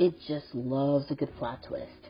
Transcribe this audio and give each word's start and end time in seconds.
it 0.00 0.18
just 0.26 0.46
loves 0.54 1.10
a 1.10 1.14
good 1.14 1.28
plot 1.36 1.62
twist. 1.68 2.08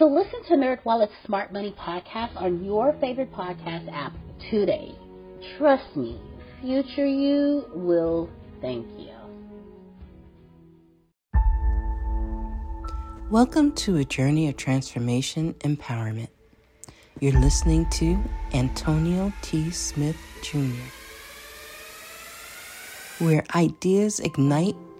So 0.00 0.06
listen 0.06 0.42
to 0.48 0.54
NerdWallet's 0.54 1.12
Smart 1.24 1.52
Money 1.52 1.72
podcast 1.78 2.34
on 2.34 2.64
your 2.64 2.92
favorite 3.00 3.32
podcast 3.32 3.88
app 3.92 4.12
today. 4.50 4.96
Trust 5.56 5.94
me, 5.94 6.20
future 6.60 7.06
you 7.06 7.66
will 7.72 8.28
thank 8.60 8.84
you. 8.98 9.14
Welcome 13.30 13.76
to 13.76 13.98
a 13.98 14.04
journey 14.04 14.48
of 14.48 14.56
transformation 14.56 15.54
empowerment. 15.60 16.30
You're 17.20 17.40
listening 17.40 17.88
to 17.90 18.18
Antonio 18.54 19.32
T. 19.42 19.70
Smith 19.70 20.16
Jr., 20.42 20.82
where 23.20 23.44
ideas 23.54 24.18
ignite 24.18 24.74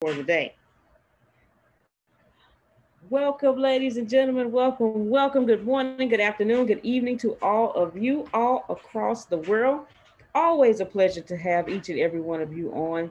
For 0.00 0.14
the 0.14 0.22
day. 0.22 0.54
Welcome, 3.10 3.56
ladies 3.58 3.96
and 3.96 4.08
gentlemen. 4.08 4.52
Welcome, 4.52 5.10
welcome. 5.10 5.44
Good 5.44 5.64
morning, 5.64 6.08
good 6.08 6.20
afternoon, 6.20 6.66
good 6.66 6.78
evening 6.84 7.18
to 7.18 7.36
all 7.42 7.72
of 7.72 7.98
you 7.98 8.28
all 8.32 8.64
across 8.68 9.24
the 9.24 9.38
world. 9.38 9.86
Always 10.36 10.78
a 10.78 10.84
pleasure 10.84 11.22
to 11.22 11.36
have 11.36 11.68
each 11.68 11.88
and 11.88 11.98
every 11.98 12.20
one 12.20 12.40
of 12.40 12.56
you 12.56 12.70
on 12.70 13.10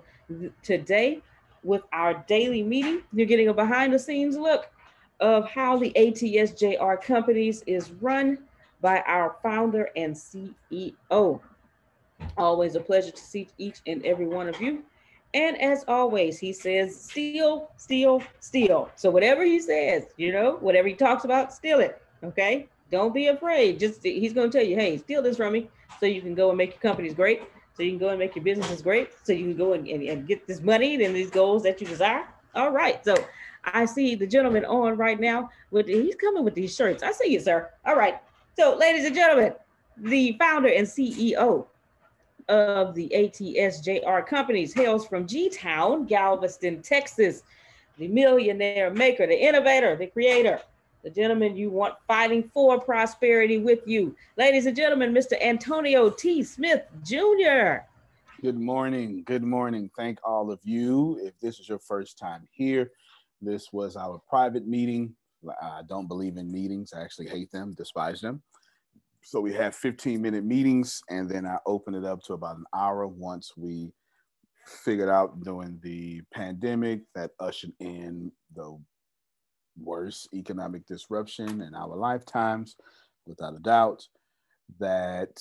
today 0.63 1.21
with 1.61 1.81
our 1.91 2.23
daily 2.25 2.63
meeting. 2.63 3.01
You're 3.11 3.27
getting 3.27 3.49
a 3.49 3.53
behind 3.53 3.91
the 3.91 3.99
scenes 3.99 4.37
look 4.37 4.71
of 5.19 5.49
how 5.49 5.75
the 5.75 5.91
ATSJR 5.91 7.01
companies 7.01 7.63
is 7.67 7.91
run 7.99 8.37
by 8.79 9.01
our 9.01 9.35
founder 9.43 9.89
and 9.97 10.15
CEO. 10.15 11.41
Always 12.37 12.75
a 12.75 12.79
pleasure 12.79 13.11
to 13.11 13.21
see 13.21 13.49
each 13.57 13.81
and 13.85 14.05
every 14.05 14.27
one 14.27 14.47
of 14.47 14.61
you. 14.61 14.85
And 15.37 15.61
as 15.61 15.85
always, 15.87 16.39
he 16.39 16.51
says, 16.51 16.99
steal, 16.99 17.69
steal, 17.77 18.23
steal. 18.39 18.89
So 18.95 19.11
whatever 19.11 19.43
he 19.43 19.59
says, 19.59 20.05
you 20.17 20.31
know, 20.31 20.57
whatever 20.61 20.87
he 20.87 20.95
talks 20.95 21.25
about, 21.25 21.53
steal 21.53 21.79
it. 21.79 22.01
Okay. 22.23 22.67
Don't 22.91 23.13
be 23.13 23.27
afraid. 23.27 23.79
Just 23.79 24.01
he's 24.01 24.33
going 24.33 24.49
to 24.49 24.57
tell 24.57 24.67
you, 24.67 24.75
hey, 24.75 24.97
steal 24.97 25.21
this 25.21 25.37
from 25.37 25.53
me 25.53 25.69
so 25.99 26.07
you 26.07 26.21
can 26.23 26.33
go 26.33 26.49
and 26.49 26.57
make 26.57 26.71
your 26.71 26.79
companies 26.79 27.13
great. 27.13 27.43
So 27.75 27.83
you 27.83 27.91
can 27.91 27.99
go 27.99 28.09
and 28.09 28.17
make 28.17 28.35
your 28.35 28.43
businesses 28.43 28.81
great. 28.81 29.11
So 29.21 29.31
you 29.31 29.43
can 29.43 29.55
go 29.55 29.73
and, 29.73 29.87
and, 29.87 30.01
and 30.01 30.27
get 30.27 30.47
this 30.47 30.59
money 30.59 31.03
and 31.05 31.15
these 31.15 31.29
goals 31.29 31.61
that 31.63 31.79
you 31.81 31.85
desire. 31.85 32.25
All 32.55 32.71
right. 32.71 33.05
So 33.05 33.15
I 33.63 33.85
see 33.85 34.15
the 34.15 34.25
gentleman 34.25 34.65
on 34.65 34.97
right 34.97 35.19
now 35.19 35.51
with 35.69 35.85
he's 35.85 36.15
coming 36.15 36.45
with 36.45 36.55
these 36.55 36.75
shirts. 36.75 37.03
I 37.03 37.11
see 37.11 37.31
you, 37.31 37.39
sir. 37.39 37.69
All 37.85 37.95
right. 37.95 38.19
So, 38.55 38.75
ladies 38.75 39.05
and 39.05 39.13
gentlemen, 39.13 39.53
the 39.97 40.35
founder 40.39 40.69
and 40.69 40.87
CEO 40.87 41.67
of 42.49 42.95
the 42.95 43.11
ATSJR 43.15 44.25
companies 44.25 44.73
hails 44.73 45.07
from 45.07 45.27
G 45.27 45.49
Town, 45.49 46.05
Galveston, 46.05 46.81
Texas. 46.81 47.43
The 47.97 48.07
millionaire 48.07 48.91
maker, 48.91 49.25
the 49.25 49.35
innovator, 49.35 49.95
the 49.95 50.05
creator, 50.05 50.61
the 51.03 51.09
gentleman 51.09 51.57
you 51.57 51.71
want 51.71 51.95
fighting 52.07 52.49
for 52.53 52.79
prosperity 52.79 53.57
with 53.57 53.79
you. 53.87 54.15
Ladies 54.37 54.67
and 54.67 54.75
gentlemen, 54.75 55.13
Mr. 55.13 55.33
Antonio 55.41 56.09
T. 56.11 56.43
Smith 56.43 56.85
Jr. 57.03 57.85
Good 58.41 58.59
morning. 58.59 59.23
Good 59.25 59.41
morning. 59.41 59.89
Thank 59.97 60.19
all 60.23 60.51
of 60.51 60.59
you. 60.63 61.19
If 61.23 61.39
this 61.39 61.59
is 61.59 61.67
your 61.67 61.79
first 61.79 62.19
time 62.19 62.47
here, 62.51 62.91
this 63.41 63.73
was 63.73 63.95
our 63.95 64.21
private 64.29 64.67
meeting. 64.67 65.15
I 65.59 65.81
don't 65.87 66.07
believe 66.07 66.37
in 66.37 66.51
meetings. 66.51 66.93
I 66.93 67.01
actually 67.01 67.29
hate 67.29 67.51
them, 67.51 67.73
despise 67.75 68.21
them. 68.21 68.43
So 69.23 69.41
we 69.41 69.53
had 69.53 69.75
15 69.75 70.21
minute 70.21 70.45
meetings, 70.45 71.01
and 71.09 71.29
then 71.29 71.45
I 71.45 71.57
opened 71.65 71.97
it 71.97 72.05
up 72.05 72.21
to 72.23 72.33
about 72.33 72.57
an 72.57 72.65
hour 72.73 73.07
once 73.07 73.53
we 73.57 73.91
figured 74.65 75.09
out 75.09 75.41
during 75.43 75.79
the 75.81 76.21
pandemic 76.33 77.01
that 77.15 77.31
ushered 77.39 77.73
in 77.79 78.31
the 78.55 78.77
worst 79.79 80.29
economic 80.33 80.85
disruption 80.85 81.61
in 81.61 81.75
our 81.75 81.95
lifetimes, 81.95 82.75
without 83.25 83.55
a 83.55 83.59
doubt, 83.59 84.03
that 84.79 85.37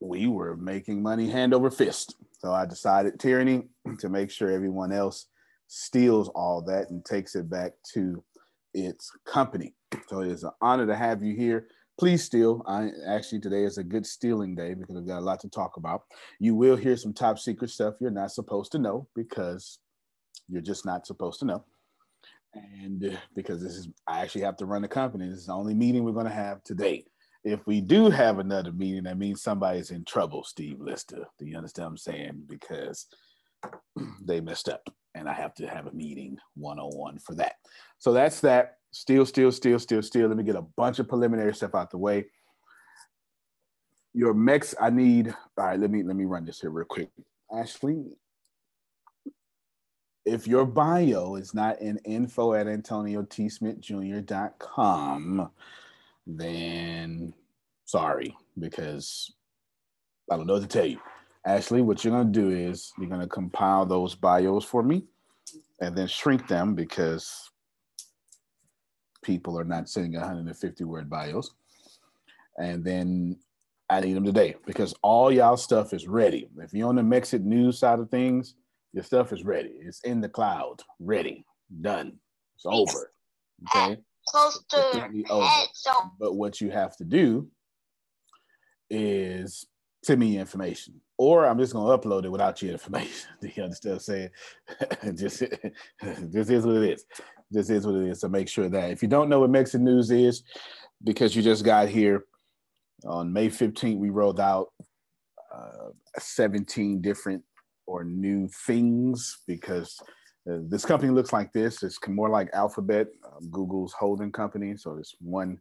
we 0.00 0.26
were 0.26 0.56
making 0.56 1.02
money 1.02 1.28
hand 1.28 1.54
over 1.54 1.70
fist. 1.70 2.16
So 2.38 2.52
I 2.52 2.66
decided 2.66 3.18
tyranny 3.18 3.68
to 3.98 4.08
make 4.08 4.30
sure 4.30 4.50
everyone 4.50 4.92
else 4.92 5.26
steals 5.68 6.28
all 6.30 6.62
that 6.62 6.90
and 6.90 7.04
takes 7.04 7.34
it 7.34 7.50
back 7.50 7.72
to 7.94 8.22
its 8.74 9.10
company. 9.26 9.74
So 10.08 10.20
it 10.20 10.28
is 10.28 10.44
an 10.44 10.50
honor 10.60 10.86
to 10.86 10.94
have 10.94 11.22
you 11.22 11.34
here. 11.34 11.68
Please 11.98 12.22
steal. 12.22 12.62
I 12.66 12.90
actually 13.08 13.40
today 13.40 13.64
is 13.64 13.78
a 13.78 13.84
good 13.84 14.04
stealing 14.04 14.54
day 14.54 14.74
because 14.74 14.96
we've 14.96 15.06
got 15.06 15.20
a 15.20 15.24
lot 15.24 15.40
to 15.40 15.48
talk 15.48 15.78
about. 15.78 16.02
You 16.38 16.54
will 16.54 16.76
hear 16.76 16.94
some 16.96 17.14
top 17.14 17.38
secret 17.38 17.70
stuff 17.70 17.94
you're 18.00 18.10
not 18.10 18.32
supposed 18.32 18.72
to 18.72 18.78
know 18.78 19.08
because 19.14 19.78
you're 20.46 20.60
just 20.60 20.84
not 20.84 21.06
supposed 21.06 21.40
to 21.40 21.46
know. 21.46 21.64
And 22.54 23.12
uh, 23.12 23.16
because 23.34 23.62
this 23.62 23.72
is, 23.72 23.88
I 24.06 24.20
actually 24.20 24.42
have 24.42 24.58
to 24.58 24.66
run 24.66 24.82
the 24.82 24.88
company. 24.88 25.26
This 25.26 25.38
is 25.38 25.46
the 25.46 25.54
only 25.54 25.74
meeting 25.74 26.04
we're 26.04 26.12
going 26.12 26.26
to 26.26 26.32
have 26.32 26.62
today. 26.64 27.04
If 27.44 27.66
we 27.66 27.80
do 27.80 28.10
have 28.10 28.40
another 28.40 28.72
meeting, 28.72 29.04
that 29.04 29.18
means 29.18 29.42
somebody's 29.42 29.90
in 29.90 30.04
trouble, 30.04 30.44
Steve 30.44 30.80
Lister. 30.80 31.24
Do 31.38 31.46
you 31.46 31.56
understand 31.56 31.86
what 31.86 31.90
I'm 31.92 31.96
saying? 31.96 32.42
Because 32.46 33.06
they 34.24 34.40
messed 34.40 34.68
up 34.68 34.86
and 35.14 35.28
I 35.28 35.32
have 35.32 35.54
to 35.54 35.66
have 35.66 35.86
a 35.86 35.92
meeting 35.92 36.36
one 36.56 36.78
on 36.78 36.90
one 36.96 37.18
for 37.18 37.34
that. 37.36 37.54
So 37.98 38.12
that's 38.12 38.40
that. 38.40 38.76
Steal, 38.96 39.26
steal, 39.26 39.52
steal, 39.52 39.78
steal, 39.78 40.02
steal. 40.02 40.26
Let 40.26 40.38
me 40.38 40.42
get 40.42 40.56
a 40.56 40.62
bunch 40.62 40.98
of 40.98 41.06
preliminary 41.06 41.54
stuff 41.54 41.74
out 41.74 41.90
the 41.90 41.98
way. 41.98 42.24
Your 44.14 44.32
mix, 44.32 44.74
I 44.80 44.88
need. 44.88 45.34
All 45.58 45.66
right, 45.66 45.78
let 45.78 45.90
me 45.90 46.02
let 46.02 46.16
me 46.16 46.24
run 46.24 46.46
this 46.46 46.62
here 46.62 46.70
real 46.70 46.86
quick. 46.86 47.10
Ashley, 47.54 48.16
if 50.24 50.48
your 50.48 50.64
bio 50.64 51.34
is 51.34 51.52
not 51.52 51.82
in 51.82 51.98
info 52.06 52.54
at 52.54 52.66
antoniotsmithjr.com, 52.66 55.50
then 56.26 57.34
sorry, 57.84 58.34
because 58.58 59.30
I 60.32 60.38
don't 60.38 60.46
know 60.46 60.54
what 60.54 60.62
to 60.62 60.68
tell 60.68 60.86
you. 60.86 61.00
Ashley, 61.44 61.82
what 61.82 62.02
you're 62.02 62.24
to 62.24 62.24
do 62.24 62.48
is 62.48 62.94
you're 62.98 63.10
to 63.20 63.26
compile 63.26 63.84
those 63.84 64.14
bios 64.14 64.64
for 64.64 64.82
me 64.82 65.04
and 65.82 65.94
then 65.94 66.06
shrink 66.06 66.48
them 66.48 66.74
because 66.74 67.50
people 69.26 69.58
are 69.58 69.64
not 69.64 69.88
sending 69.88 70.12
150 70.12 70.84
word 70.84 71.10
bios. 71.10 71.50
And 72.58 72.84
then 72.84 73.36
I 73.90 74.00
need 74.00 74.14
them 74.14 74.24
today 74.24 74.54
because 74.64 74.94
all 75.02 75.30
y'all 75.32 75.56
stuff 75.56 75.92
is 75.92 76.06
ready. 76.06 76.48
If 76.58 76.72
you're 76.72 76.88
on 76.88 76.96
the 76.96 77.02
Mexit 77.02 77.42
news 77.42 77.78
side 77.78 77.98
of 77.98 78.08
things, 78.08 78.54
your 78.92 79.02
stuff 79.02 79.32
is 79.32 79.44
ready. 79.44 79.74
It's 79.80 80.00
in 80.00 80.20
the 80.20 80.28
cloud, 80.28 80.82
ready, 81.00 81.44
done. 81.82 82.18
It's 82.54 82.64
over. 82.64 83.12
Okay. 83.74 83.98
Close 84.28 84.64
to 84.70 85.24
over. 85.28 85.48
But 86.18 86.34
what 86.34 86.60
you 86.60 86.70
have 86.70 86.96
to 86.96 87.04
do 87.04 87.48
is 88.88 89.66
send 90.02 90.20
me 90.20 90.38
information. 90.38 91.00
Or 91.18 91.46
I'm 91.46 91.58
just 91.58 91.72
gonna 91.72 91.96
upload 91.96 92.24
it 92.24 92.30
without 92.30 92.62
your 92.62 92.72
information. 92.72 93.28
Do 93.40 93.50
you 93.54 93.62
understand 93.62 93.94
what 93.96 94.08
I'm 94.08 95.10
saying? 95.10 95.16
just 95.16 95.40
this 96.32 96.50
is 96.50 96.64
what 96.66 96.76
it 96.76 96.92
is 96.94 97.04
this 97.50 97.70
is 97.70 97.86
what 97.86 97.96
it 97.96 98.08
is. 98.08 98.20
So 98.20 98.28
make 98.28 98.48
sure 98.48 98.68
that 98.68 98.90
if 98.90 99.02
you 99.02 99.08
don't 99.08 99.28
know 99.28 99.40
what 99.40 99.50
Mexit 99.50 99.80
News 99.80 100.10
is, 100.10 100.42
because 101.04 101.36
you 101.36 101.42
just 101.42 101.64
got 101.64 101.88
here 101.88 102.24
on 103.04 103.32
May 103.32 103.48
15th, 103.48 103.98
we 103.98 104.10
rolled 104.10 104.40
out 104.40 104.68
uh, 105.54 105.90
17 106.18 107.00
different 107.00 107.42
or 107.86 108.04
new 108.04 108.48
things 108.66 109.38
because 109.46 110.00
uh, 110.50 110.58
this 110.68 110.84
company 110.84 111.12
looks 111.12 111.32
like 111.32 111.52
this. 111.52 111.82
It's 111.82 111.98
more 112.08 112.28
like 112.28 112.48
Alphabet, 112.52 113.08
um, 113.24 113.48
Google's 113.50 113.92
holding 113.92 114.32
company. 114.32 114.76
So 114.76 114.96
it's 114.98 115.14
one 115.20 115.58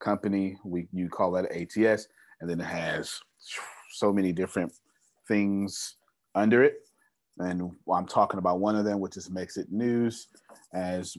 company. 0.00 0.56
We 0.64 0.88
you 0.92 1.08
call 1.08 1.32
that 1.32 1.52
ATS, 1.52 2.06
and 2.40 2.48
then 2.48 2.60
it 2.60 2.66
has 2.66 3.18
so 3.90 4.12
many 4.12 4.32
different 4.32 4.72
things 5.26 5.96
under 6.34 6.62
it. 6.62 6.85
And 7.38 7.70
I'm 7.92 8.06
talking 8.06 8.38
about 8.38 8.60
one 8.60 8.76
of 8.76 8.84
them, 8.84 9.00
which 9.00 9.16
is 9.16 9.28
Mexit 9.28 9.70
News 9.70 10.28
as 10.72 11.16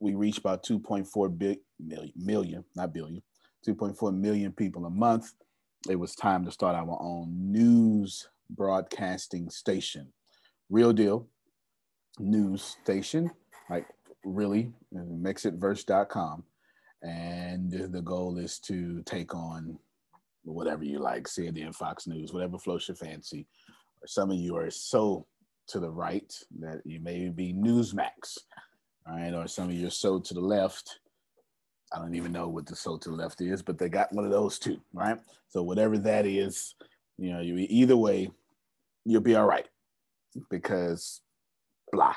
we 0.00 0.14
reach 0.14 0.38
about 0.38 0.64
2.4 0.64 1.38
big 1.38 1.58
million, 1.80 2.12
million, 2.16 2.64
not 2.76 2.92
billion, 2.92 3.22
2.4 3.66 4.14
million 4.16 4.52
people 4.52 4.86
a 4.86 4.90
month. 4.90 5.32
It 5.88 5.96
was 5.96 6.14
time 6.14 6.44
to 6.44 6.50
start 6.50 6.76
our 6.76 6.98
own 7.00 7.52
news 7.52 8.28
broadcasting 8.50 9.50
station. 9.50 10.12
Real 10.70 10.92
deal 10.92 11.26
news 12.18 12.76
station, 12.82 13.30
like 13.70 13.86
really, 14.24 14.72
mexitverse.com. 14.94 16.44
And 17.02 17.70
the 17.70 18.02
goal 18.02 18.38
is 18.38 18.58
to 18.60 19.02
take 19.04 19.34
on 19.34 19.78
whatever 20.44 20.84
you 20.84 20.98
like, 20.98 21.24
CNN, 21.24 21.74
Fox 21.74 22.06
News, 22.06 22.32
whatever 22.32 22.58
floats 22.58 22.88
your 22.88 22.96
fancy. 22.96 23.46
Or 24.02 24.06
some 24.06 24.30
of 24.30 24.36
you 24.36 24.56
are 24.56 24.70
so 24.70 25.26
to 25.68 25.80
the 25.80 25.90
right 25.90 26.32
that 26.60 26.82
you 26.84 27.00
may 27.00 27.28
be 27.28 27.52
Newsmax 27.52 28.38
right, 29.08 29.34
or 29.34 29.46
some 29.46 29.68
of 29.68 29.74
you 29.74 29.86
are 29.86 29.90
so 29.90 30.18
to 30.18 30.34
the 30.34 30.40
left. 30.40 31.00
I 31.92 31.98
don't 31.98 32.14
even 32.14 32.32
know 32.32 32.48
what 32.48 32.66
the 32.66 32.76
so 32.76 32.98
to 32.98 33.10
the 33.10 33.16
left 33.16 33.40
is, 33.40 33.62
but 33.62 33.78
they 33.78 33.88
got 33.88 34.12
one 34.12 34.24
of 34.24 34.30
those 34.30 34.58
too, 34.58 34.80
right? 34.92 35.18
So 35.48 35.62
whatever 35.62 35.96
that 35.98 36.26
is, 36.26 36.74
you 37.16 37.32
know, 37.32 37.40
you 37.40 37.66
either 37.70 37.96
way, 37.96 38.30
you'll 39.04 39.22
be 39.22 39.36
all 39.36 39.46
right 39.46 39.66
because 40.50 41.22
blah. 41.92 42.14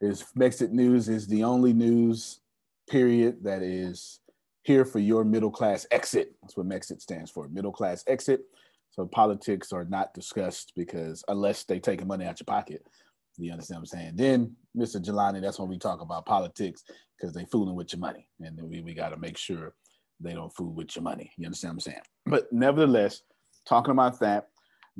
Is 0.00 0.24
Mexit 0.36 0.70
News 0.70 1.08
is 1.08 1.26
the 1.26 1.44
only 1.44 1.72
news 1.72 2.40
period 2.88 3.42
that 3.42 3.62
is 3.62 4.20
here 4.62 4.84
for 4.84 4.98
your 4.98 5.24
middle 5.24 5.50
class 5.50 5.86
exit. 5.90 6.34
That's 6.42 6.56
what 6.56 6.68
Mexit 6.68 7.00
stands 7.00 7.30
for, 7.30 7.48
middle 7.48 7.72
class 7.72 8.04
exit. 8.06 8.44
Politics 9.06 9.72
are 9.72 9.84
not 9.84 10.14
discussed 10.14 10.72
because 10.76 11.24
unless 11.28 11.64
they 11.64 11.78
taking 11.78 12.06
money 12.06 12.24
out 12.24 12.40
your 12.40 12.46
pocket, 12.46 12.86
you 13.38 13.52
understand 13.52 13.78
what 13.78 13.92
I'm 13.92 13.98
saying? 14.00 14.12
Then, 14.16 14.56
Mr. 14.76 15.02
Jelani, 15.02 15.40
that's 15.40 15.58
when 15.58 15.68
we 15.68 15.78
talk 15.78 16.00
about 16.00 16.26
politics 16.26 16.84
because 17.16 17.34
they 17.34 17.44
fooling 17.46 17.74
with 17.74 17.92
your 17.92 18.00
money. 18.00 18.28
And 18.40 18.60
we, 18.62 18.80
we 18.80 18.94
got 18.94 19.10
to 19.10 19.16
make 19.16 19.36
sure 19.36 19.74
they 20.20 20.34
don't 20.34 20.54
fool 20.54 20.72
with 20.72 20.94
your 20.94 21.02
money. 21.02 21.32
You 21.36 21.46
understand 21.46 21.76
what 21.76 21.86
I'm 21.86 21.92
saying? 21.92 22.02
But 22.26 22.52
nevertheless, 22.52 23.22
talking 23.66 23.92
about 23.92 24.20
that, 24.20 24.48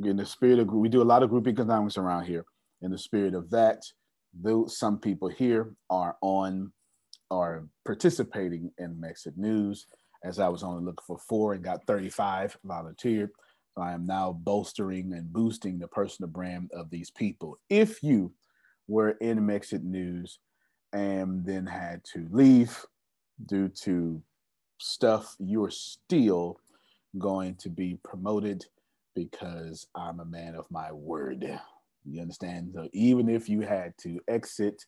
in 0.02 0.16
the 0.16 0.24
spirit 0.24 0.58
of, 0.58 0.72
we 0.72 0.88
do 0.88 1.02
a 1.02 1.04
lot 1.04 1.22
of 1.22 1.30
group 1.30 1.46
economics 1.46 1.98
around 1.98 2.24
here. 2.24 2.44
In 2.82 2.90
the 2.90 2.98
spirit 2.98 3.34
of 3.34 3.50
that, 3.50 3.82
though 4.32 4.66
some 4.66 4.98
people 4.98 5.28
here 5.28 5.74
are 5.90 6.16
on, 6.22 6.72
are 7.30 7.66
participating 7.84 8.70
in 8.78 8.94
Mexit 8.94 9.36
News, 9.36 9.86
as 10.24 10.38
I 10.38 10.48
was 10.48 10.62
only 10.62 10.84
looking 10.84 11.04
for 11.06 11.18
four 11.18 11.54
and 11.54 11.64
got 11.64 11.86
35 11.86 12.56
volunteered. 12.64 13.30
I 13.76 13.92
am 13.92 14.06
now 14.06 14.32
bolstering 14.32 15.12
and 15.12 15.32
boosting 15.32 15.78
the 15.78 15.88
personal 15.88 16.30
brand 16.30 16.70
of 16.74 16.90
these 16.90 17.10
people. 17.10 17.58
If 17.68 18.02
you 18.02 18.32
were 18.88 19.10
in 19.20 19.38
Mexit 19.40 19.82
News 19.82 20.38
and 20.92 21.44
then 21.44 21.66
had 21.66 22.02
to 22.12 22.26
leave 22.30 22.84
due 23.46 23.68
to 23.68 24.22
stuff, 24.78 25.36
you're 25.38 25.70
still 25.70 26.58
going 27.18 27.54
to 27.56 27.68
be 27.68 27.98
promoted 28.04 28.64
because 29.14 29.86
I'm 29.94 30.20
a 30.20 30.24
man 30.24 30.54
of 30.54 30.66
my 30.70 30.92
word. 30.92 31.44
You 32.04 32.22
understand? 32.22 32.72
So 32.74 32.88
even 32.92 33.28
if 33.28 33.48
you 33.48 33.60
had 33.60 33.94
to 34.02 34.20
exit, 34.28 34.84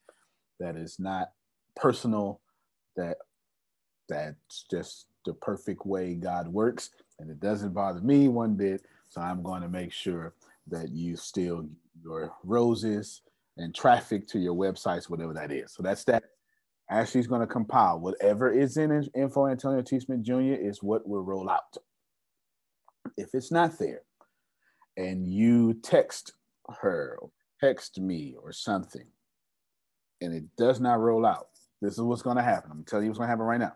that 0.60 0.76
is 0.76 0.98
not 0.98 1.30
personal, 1.76 2.40
that 2.96 3.18
that's 4.08 4.64
just 4.70 5.06
the 5.24 5.34
perfect 5.34 5.86
way 5.86 6.14
God 6.14 6.48
works 6.48 6.90
and 7.22 7.30
it 7.30 7.40
doesn't 7.40 7.72
bother 7.72 8.00
me 8.00 8.28
one 8.28 8.54
bit. 8.54 8.82
So 9.08 9.20
I'm 9.20 9.42
going 9.42 9.62
to 9.62 9.68
make 9.68 9.92
sure 9.92 10.34
that 10.66 10.90
you 10.90 11.16
still 11.16 11.68
your 12.02 12.32
roses 12.44 13.22
and 13.56 13.74
traffic 13.74 14.26
to 14.28 14.38
your 14.38 14.54
websites, 14.54 15.08
whatever 15.08 15.32
that 15.34 15.52
is. 15.52 15.72
So 15.72 15.82
that's 15.82 16.04
that. 16.04 16.24
Ashley's 16.90 17.28
going 17.28 17.40
to 17.40 17.46
compile 17.46 18.00
whatever 18.00 18.50
is 18.50 18.76
in 18.76 19.08
info 19.14 19.46
Antonio 19.46 19.82
T. 19.82 20.00
Smith 20.00 20.22
Jr. 20.22 20.54
is 20.54 20.82
what 20.82 21.06
will 21.08 21.22
roll 21.22 21.48
out. 21.48 21.76
If 23.16 23.34
it's 23.34 23.52
not 23.52 23.78
there, 23.78 24.02
and 24.96 25.26
you 25.26 25.74
text 25.74 26.32
her, 26.80 27.18
text 27.60 28.00
me, 28.00 28.34
or 28.42 28.52
something, 28.52 29.06
and 30.20 30.34
it 30.34 30.44
does 30.56 30.80
not 30.80 31.00
roll 31.00 31.24
out, 31.24 31.48
this 31.80 31.94
is 31.94 32.00
what's 32.00 32.22
going 32.22 32.36
to 32.36 32.42
happen. 32.42 32.70
I'm 32.72 32.84
telling 32.84 33.04
you 33.06 33.10
what's 33.10 33.18
going 33.18 33.28
to 33.28 33.30
happen 33.30 33.46
right 33.46 33.60
now. 33.60 33.74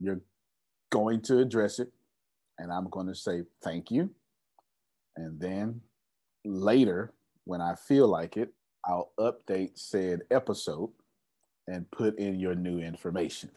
you're 0.00 0.20
going 0.90 1.20
to 1.22 1.38
address 1.38 1.78
it, 1.78 1.92
and 2.58 2.72
I'm 2.72 2.88
going 2.90 3.06
to 3.06 3.14
say 3.14 3.42
thank 3.62 3.90
you. 3.90 4.10
And 5.16 5.40
then 5.40 5.80
later, 6.44 7.12
when 7.44 7.60
I 7.60 7.74
feel 7.74 8.08
like 8.08 8.36
it, 8.36 8.52
I'll 8.84 9.12
update 9.18 9.78
said 9.78 10.22
episode 10.30 10.90
and 11.66 11.90
put 11.90 12.18
in 12.18 12.38
your 12.38 12.54
new 12.54 12.78
information. 12.78 13.50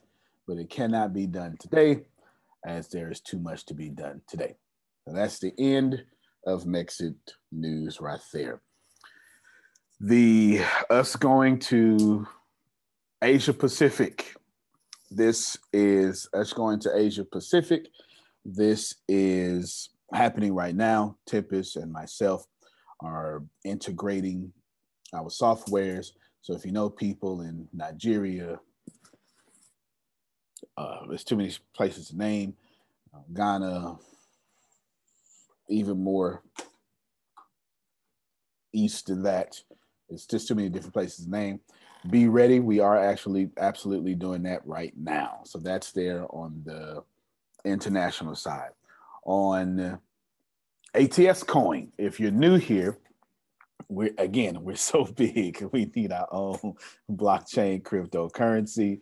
But 0.47 0.57
it 0.57 0.69
cannot 0.69 1.13
be 1.13 1.27
done 1.27 1.57
today 1.59 2.01
as 2.65 2.87
there 2.89 3.11
is 3.11 3.19
too 3.19 3.39
much 3.39 3.65
to 3.67 3.73
be 3.73 3.89
done 3.89 4.21
today. 4.27 4.55
So 5.07 5.13
that's 5.13 5.39
the 5.39 5.53
end 5.57 6.03
of 6.45 6.63
Mexit 6.63 7.15
news 7.51 8.01
right 8.01 8.19
there. 8.33 8.61
The 9.99 10.61
us 10.89 11.15
going 11.15 11.59
to 11.59 12.25
Asia 13.21 13.53
Pacific. 13.53 14.33
This 15.11 15.57
is 15.73 16.29
us 16.33 16.53
going 16.53 16.79
to 16.81 16.95
Asia 16.95 17.25
Pacific. 17.25 17.87
This 18.51 18.95
is 19.07 19.89
happening 20.11 20.55
right 20.55 20.75
now. 20.75 21.17
Tempest 21.27 21.75
and 21.75 21.91
myself 21.91 22.47
are 22.99 23.43
integrating 23.63 24.51
our 25.13 25.29
softwares. 25.29 26.07
So 26.41 26.55
if 26.55 26.65
you 26.65 26.71
know 26.71 26.89
people 26.89 27.41
in 27.41 27.67
Nigeria, 27.73 28.59
uh, 30.75 30.97
there's 31.07 31.23
too 31.23 31.37
many 31.37 31.53
places 31.75 32.09
to 32.09 32.17
name. 32.17 32.55
Uh, 33.13 33.19
Ghana, 33.35 33.97
even 35.69 36.03
more 36.03 36.41
east 38.73 39.07
than 39.07 39.21
that. 39.23 39.61
It's 40.09 40.25
just 40.25 40.47
too 40.47 40.55
many 40.55 40.69
different 40.69 40.93
places 40.93 41.25
to 41.25 41.31
name. 41.31 41.59
Be 42.09 42.27
ready. 42.27 42.59
We 42.59 42.79
are 42.79 42.97
actually 42.97 43.51
absolutely 43.59 44.15
doing 44.15 44.41
that 44.43 44.65
right 44.65 44.93
now. 44.97 45.41
So 45.43 45.59
that's 45.59 45.91
there 45.91 46.25
on 46.31 46.63
the 46.65 47.03
international 47.65 48.35
side. 48.35 48.71
On 49.25 49.99
ATS 50.93 51.43
Coin, 51.43 51.91
if 51.97 52.19
you're 52.19 52.31
new 52.31 52.55
here, 52.55 52.97
we're 53.89 54.13
again, 54.17 54.63
we're 54.63 54.75
so 54.75 55.03
big. 55.15 55.61
We 55.71 55.91
need 55.95 56.11
our 56.11 56.27
own 56.31 56.75
blockchain 57.11 57.81
cryptocurrency. 57.81 58.99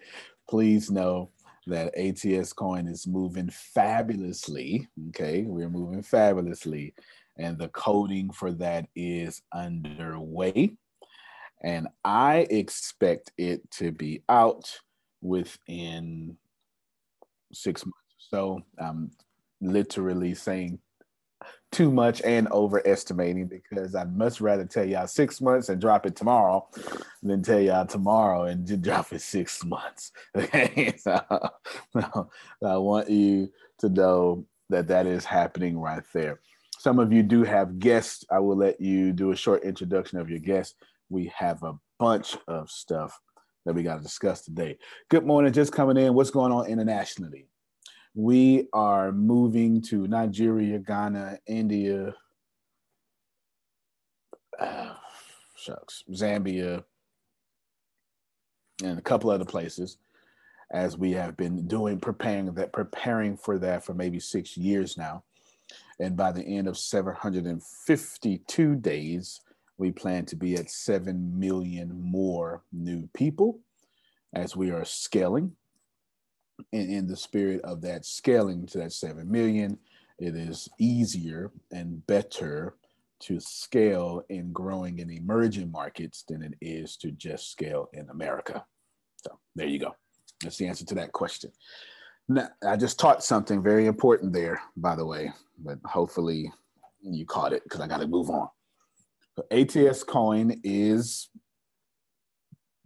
Please 0.49 0.89
know 0.89 1.29
that 1.67 1.93
ATS 1.97 2.53
coin 2.53 2.87
is 2.87 3.05
moving 3.05 3.49
fabulously. 3.49 4.87
Okay, 5.09 5.43
we're 5.43 5.69
moving 5.69 6.01
fabulously, 6.01 6.93
and 7.37 7.57
the 7.57 7.67
coding 7.69 8.31
for 8.31 8.53
that 8.53 8.87
is 8.95 9.41
underway. 9.53 10.71
And 11.61 11.87
I 12.05 12.47
expect 12.49 13.31
it 13.37 13.69
to 13.71 13.91
be 13.91 14.23
out 14.29 14.79
within 15.21 16.37
six 17.51 17.85
months. 17.85 18.06
So 18.17 18.61
I'm 18.79 19.11
literally 19.61 20.33
saying 20.33 20.79
too 21.71 21.91
much 21.91 22.21
and 22.21 22.47
overestimating 22.51 23.47
because 23.47 23.93
I'd 23.93 24.17
much 24.17 24.39
rather 24.39 24.65
tell 24.65 24.85
y'all 24.85 25.07
six 25.07 25.41
months 25.41 25.69
and 25.69 25.81
drop 25.81 26.05
it 26.05 26.15
tomorrow 26.15 26.67
than 27.21 27.43
tell 27.43 27.59
y'all 27.59 27.85
tomorrow 27.85 28.43
and 28.43 28.81
drop 28.81 29.11
it 29.11 29.21
six 29.21 29.63
months. 29.63 30.11
Okay, 30.35 30.95
so, 30.97 31.19
so 31.93 32.29
I 32.65 32.77
want 32.77 33.09
you 33.09 33.51
to 33.79 33.89
know 33.89 34.45
that 34.69 34.87
that 34.87 35.05
is 35.05 35.25
happening 35.25 35.77
right 35.77 36.03
there. 36.13 36.39
Some 36.79 36.99
of 36.99 37.11
you 37.11 37.23
do 37.23 37.43
have 37.43 37.79
guests. 37.79 38.23
I 38.31 38.39
will 38.39 38.55
let 38.55 38.79
you 38.79 39.11
do 39.11 39.31
a 39.31 39.35
short 39.35 39.63
introduction 39.63 40.19
of 40.19 40.29
your 40.29 40.39
guests. 40.39 40.75
We 41.09 41.31
have 41.35 41.63
a 41.63 41.77
bunch 41.99 42.37
of 42.47 42.69
stuff 42.69 43.19
that 43.65 43.73
we 43.73 43.83
got 43.83 43.97
to 43.97 44.03
discuss 44.03 44.41
today. 44.41 44.77
Good 45.09 45.25
morning, 45.25 45.51
just 45.51 45.73
coming 45.73 45.97
in. 45.97 46.13
What's 46.13 46.31
going 46.31 46.51
on 46.51 46.67
internationally? 46.67 47.47
We 48.17 48.67
are 48.73 49.11
moving 49.11 49.79
to 49.79 50.07
Nigeria, 50.07 50.79
Ghana, 50.79 51.37
India, 51.45 52.15
uh, 54.59 54.93
shucks, 55.55 56.03
Zambia, 56.11 56.83
and 58.83 58.97
a 58.97 59.03
couple 59.03 59.29
other 59.29 59.45
places 59.45 59.99
as 60.71 60.97
we 60.97 61.11
have 61.11 61.37
been 61.37 61.67
doing 61.67 61.99
preparing 61.99 62.51
that 62.55 62.73
preparing 62.73 63.37
for 63.37 63.59
that 63.59 63.85
for 63.85 63.93
maybe 63.93 64.19
six 64.19 64.57
years 64.57 64.97
now. 64.97 65.23
And 65.99 66.17
by 66.17 66.31
the 66.31 66.43
end 66.43 66.67
of 66.67 66.75
752 66.75 68.75
days 68.77 69.41
we 69.77 69.91
plan 69.91 70.25
to 70.25 70.35
be 70.35 70.55
at 70.55 70.71
7 70.71 71.39
million 71.39 72.01
more 72.01 72.63
new 72.73 73.07
people 73.13 73.59
as 74.33 74.55
we 74.55 74.71
are 74.71 74.85
scaling 74.85 75.55
in, 76.71 76.89
in 76.89 77.07
the 77.07 77.17
spirit 77.17 77.61
of 77.61 77.81
that 77.81 78.05
scaling 78.05 78.65
to 78.67 78.79
that 78.79 78.93
7 78.93 79.29
million, 79.29 79.77
it 80.19 80.35
is 80.35 80.67
easier 80.79 81.51
and 81.71 82.05
better 82.07 82.75
to 83.19 83.39
scale 83.39 84.23
in 84.29 84.51
growing 84.51 84.99
in 84.99 85.09
emerging 85.09 85.71
markets 85.71 86.23
than 86.27 86.43
it 86.43 86.53
is 86.61 86.97
to 86.97 87.11
just 87.11 87.51
scale 87.51 87.89
in 87.93 88.09
America. 88.09 88.63
So 89.23 89.39
there 89.55 89.67
you 89.67 89.79
go. 89.79 89.95
That's 90.43 90.57
the 90.57 90.67
answer 90.67 90.85
to 90.85 90.95
that 90.95 91.11
question. 91.11 91.51
Now, 92.29 92.49
I 92.67 92.75
just 92.75 92.99
taught 92.99 93.23
something 93.23 93.63
very 93.63 93.87
important 93.87 94.33
there, 94.33 94.61
by 94.75 94.95
the 94.95 95.05
way, 95.05 95.31
but 95.57 95.79
hopefully 95.85 96.51
you 97.01 97.25
caught 97.25 97.53
it 97.53 97.63
because 97.63 97.79
I 97.79 97.87
got 97.87 98.01
to 98.01 98.07
move 98.07 98.29
on. 98.29 98.49
ATS 99.51 100.03
coin 100.03 100.59
is 100.63 101.29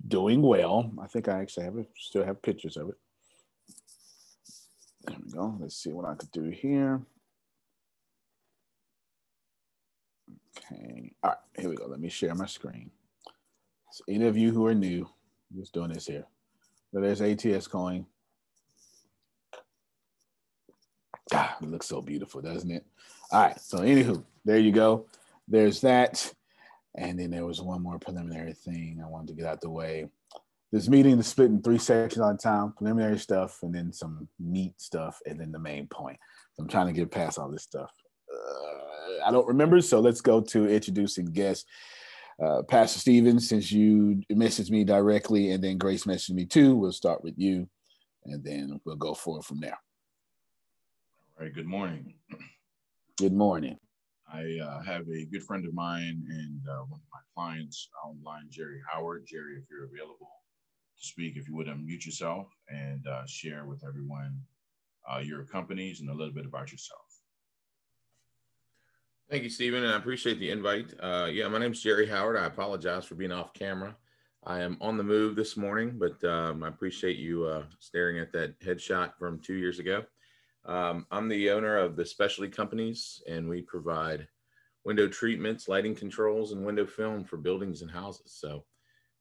doing 0.07 0.41
well. 0.41 0.91
I 1.01 1.07
think 1.07 1.27
I 1.27 1.39
actually 1.39 1.65
have 1.65 1.75
still 1.97 2.25
have 2.25 2.41
pictures 2.41 2.77
of 2.77 2.89
it. 2.89 2.95
There 5.05 5.17
we 5.23 5.31
go. 5.31 5.57
Let's 5.59 5.75
see 5.75 5.91
what 5.91 6.05
I 6.05 6.15
could 6.15 6.31
do 6.31 6.49
here. 6.49 7.01
Okay. 10.57 11.11
All 11.23 11.31
right, 11.31 11.39
here 11.57 11.69
we 11.69 11.75
go. 11.75 11.87
Let 11.87 11.99
me 11.99 12.09
share 12.09 12.35
my 12.35 12.45
screen. 12.45 12.91
So 13.91 14.03
any 14.07 14.25
of 14.25 14.37
you 14.37 14.51
who 14.51 14.65
are 14.67 14.75
new, 14.75 15.07
just 15.55 15.73
doing 15.73 15.91
this 15.91 16.07
here. 16.07 16.25
So 16.93 17.01
there's 17.01 17.21
ATS 17.21 17.67
coin. 17.67 18.05
God, 21.31 21.49
it 21.61 21.69
looks 21.69 21.87
so 21.87 22.01
beautiful, 22.01 22.41
doesn't 22.41 22.71
it? 22.71 22.85
All 23.31 23.41
right. 23.41 23.59
So 23.59 23.79
anywho, 23.79 24.23
there 24.45 24.59
you 24.59 24.71
go. 24.71 25.07
There's 25.47 25.81
that. 25.81 26.33
And 26.95 27.17
then 27.17 27.31
there 27.31 27.45
was 27.45 27.61
one 27.61 27.81
more 27.81 27.97
preliminary 27.97 28.53
thing 28.53 29.01
I 29.03 29.09
wanted 29.09 29.29
to 29.29 29.33
get 29.33 29.45
out 29.45 29.61
the 29.61 29.69
way 29.69 30.09
this 30.71 30.87
meeting 30.87 31.19
is 31.19 31.27
split 31.27 31.51
in 31.51 31.61
three 31.61 31.77
sections 31.77 32.21
on 32.21 32.37
time 32.37 32.73
preliminary 32.77 33.19
stuff 33.19 33.59
and 33.63 33.73
then 33.75 33.91
some 33.91 34.27
meat 34.39 34.73
stuff 34.79 35.19
and 35.25 35.39
then 35.39 35.51
the 35.51 35.59
main 35.59 35.87
point. 35.87 36.17
So 36.53 36.63
i'm 36.63 36.69
trying 36.69 36.87
to 36.87 36.93
get 36.93 37.11
past 37.11 37.37
all 37.37 37.49
this 37.49 37.63
stuff. 37.63 37.91
Uh, 38.33 39.27
i 39.27 39.31
don't 39.31 39.47
remember 39.47 39.81
so 39.81 39.99
let's 39.99 40.21
go 40.21 40.39
to 40.39 40.69
introducing 40.69 41.25
guests 41.25 41.65
uh, 42.41 42.63
pastor 42.63 42.99
stevens 42.99 43.47
since 43.47 43.71
you 43.71 44.21
messaged 44.31 44.71
me 44.71 44.83
directly 44.83 45.51
and 45.51 45.63
then 45.63 45.77
grace 45.77 46.05
messaged 46.05 46.31
me 46.31 46.45
too. 46.45 46.75
We'll 46.75 46.91
start 46.91 47.23
with 47.23 47.35
you 47.37 47.67
and 48.25 48.43
then 48.43 48.79
we'll 48.85 48.95
go 48.95 49.13
forward 49.13 49.43
from 49.43 49.59
there. 49.59 49.77
All 51.37 51.45
right 51.45 51.53
good 51.53 51.67
morning. 51.67 52.15
Good 53.17 53.33
morning. 53.33 53.77
I 54.33 54.57
uh, 54.63 54.81
have 54.81 55.03
a 55.09 55.25
good 55.25 55.43
friend 55.43 55.65
of 55.67 55.73
mine 55.73 56.23
and 56.29 56.61
uh, 56.67 56.83
one 56.87 57.01
of 57.01 57.07
my 57.11 57.19
clients 57.35 57.89
online, 58.03 58.45
Jerry 58.49 58.79
Howard. 58.89 59.25
Jerry, 59.27 59.57
if 59.57 59.65
you're 59.69 59.85
available, 59.85 60.40
speak, 61.07 61.37
if 61.37 61.47
you 61.47 61.55
would 61.55 61.67
unmute 61.67 62.05
yourself 62.05 62.47
and 62.69 63.05
uh, 63.07 63.25
share 63.25 63.65
with 63.65 63.83
everyone 63.83 64.39
uh, 65.11 65.19
your 65.19 65.43
companies 65.43 66.01
and 66.01 66.09
a 66.09 66.13
little 66.13 66.33
bit 66.33 66.45
about 66.45 66.71
yourself. 66.71 67.01
Thank 69.29 69.43
you, 69.43 69.49
Stephen, 69.49 69.83
and 69.83 69.93
I 69.93 69.97
appreciate 69.97 70.39
the 70.39 70.51
invite. 70.51 70.93
Uh, 70.99 71.29
yeah, 71.31 71.47
my 71.47 71.57
name 71.57 71.71
is 71.71 71.81
Jerry 71.81 72.05
Howard. 72.05 72.37
I 72.37 72.45
apologize 72.45 73.05
for 73.05 73.15
being 73.15 73.31
off 73.31 73.53
camera. 73.53 73.95
I 74.43 74.59
am 74.59 74.77
on 74.81 74.97
the 74.97 75.03
move 75.03 75.35
this 75.35 75.55
morning, 75.55 75.97
but 75.97 76.21
um, 76.29 76.63
I 76.63 76.67
appreciate 76.67 77.17
you 77.17 77.45
uh, 77.45 77.63
staring 77.79 78.19
at 78.19 78.33
that 78.33 78.59
headshot 78.59 79.13
from 79.17 79.39
two 79.39 79.53
years 79.53 79.79
ago. 79.79 80.03
Um, 80.65 81.05
I'm 81.11 81.29
the 81.29 81.51
owner 81.51 81.77
of 81.77 81.95
the 81.95 82.05
Specialty 82.05 82.51
Companies, 82.51 83.21
and 83.29 83.47
we 83.47 83.61
provide 83.61 84.27
window 84.83 85.07
treatments, 85.07 85.67
lighting 85.67 85.95
controls, 85.95 86.51
and 86.51 86.65
window 86.65 86.85
film 86.85 87.23
for 87.23 87.37
buildings 87.37 87.81
and 87.81 87.91
houses. 87.91 88.33
So 88.35 88.65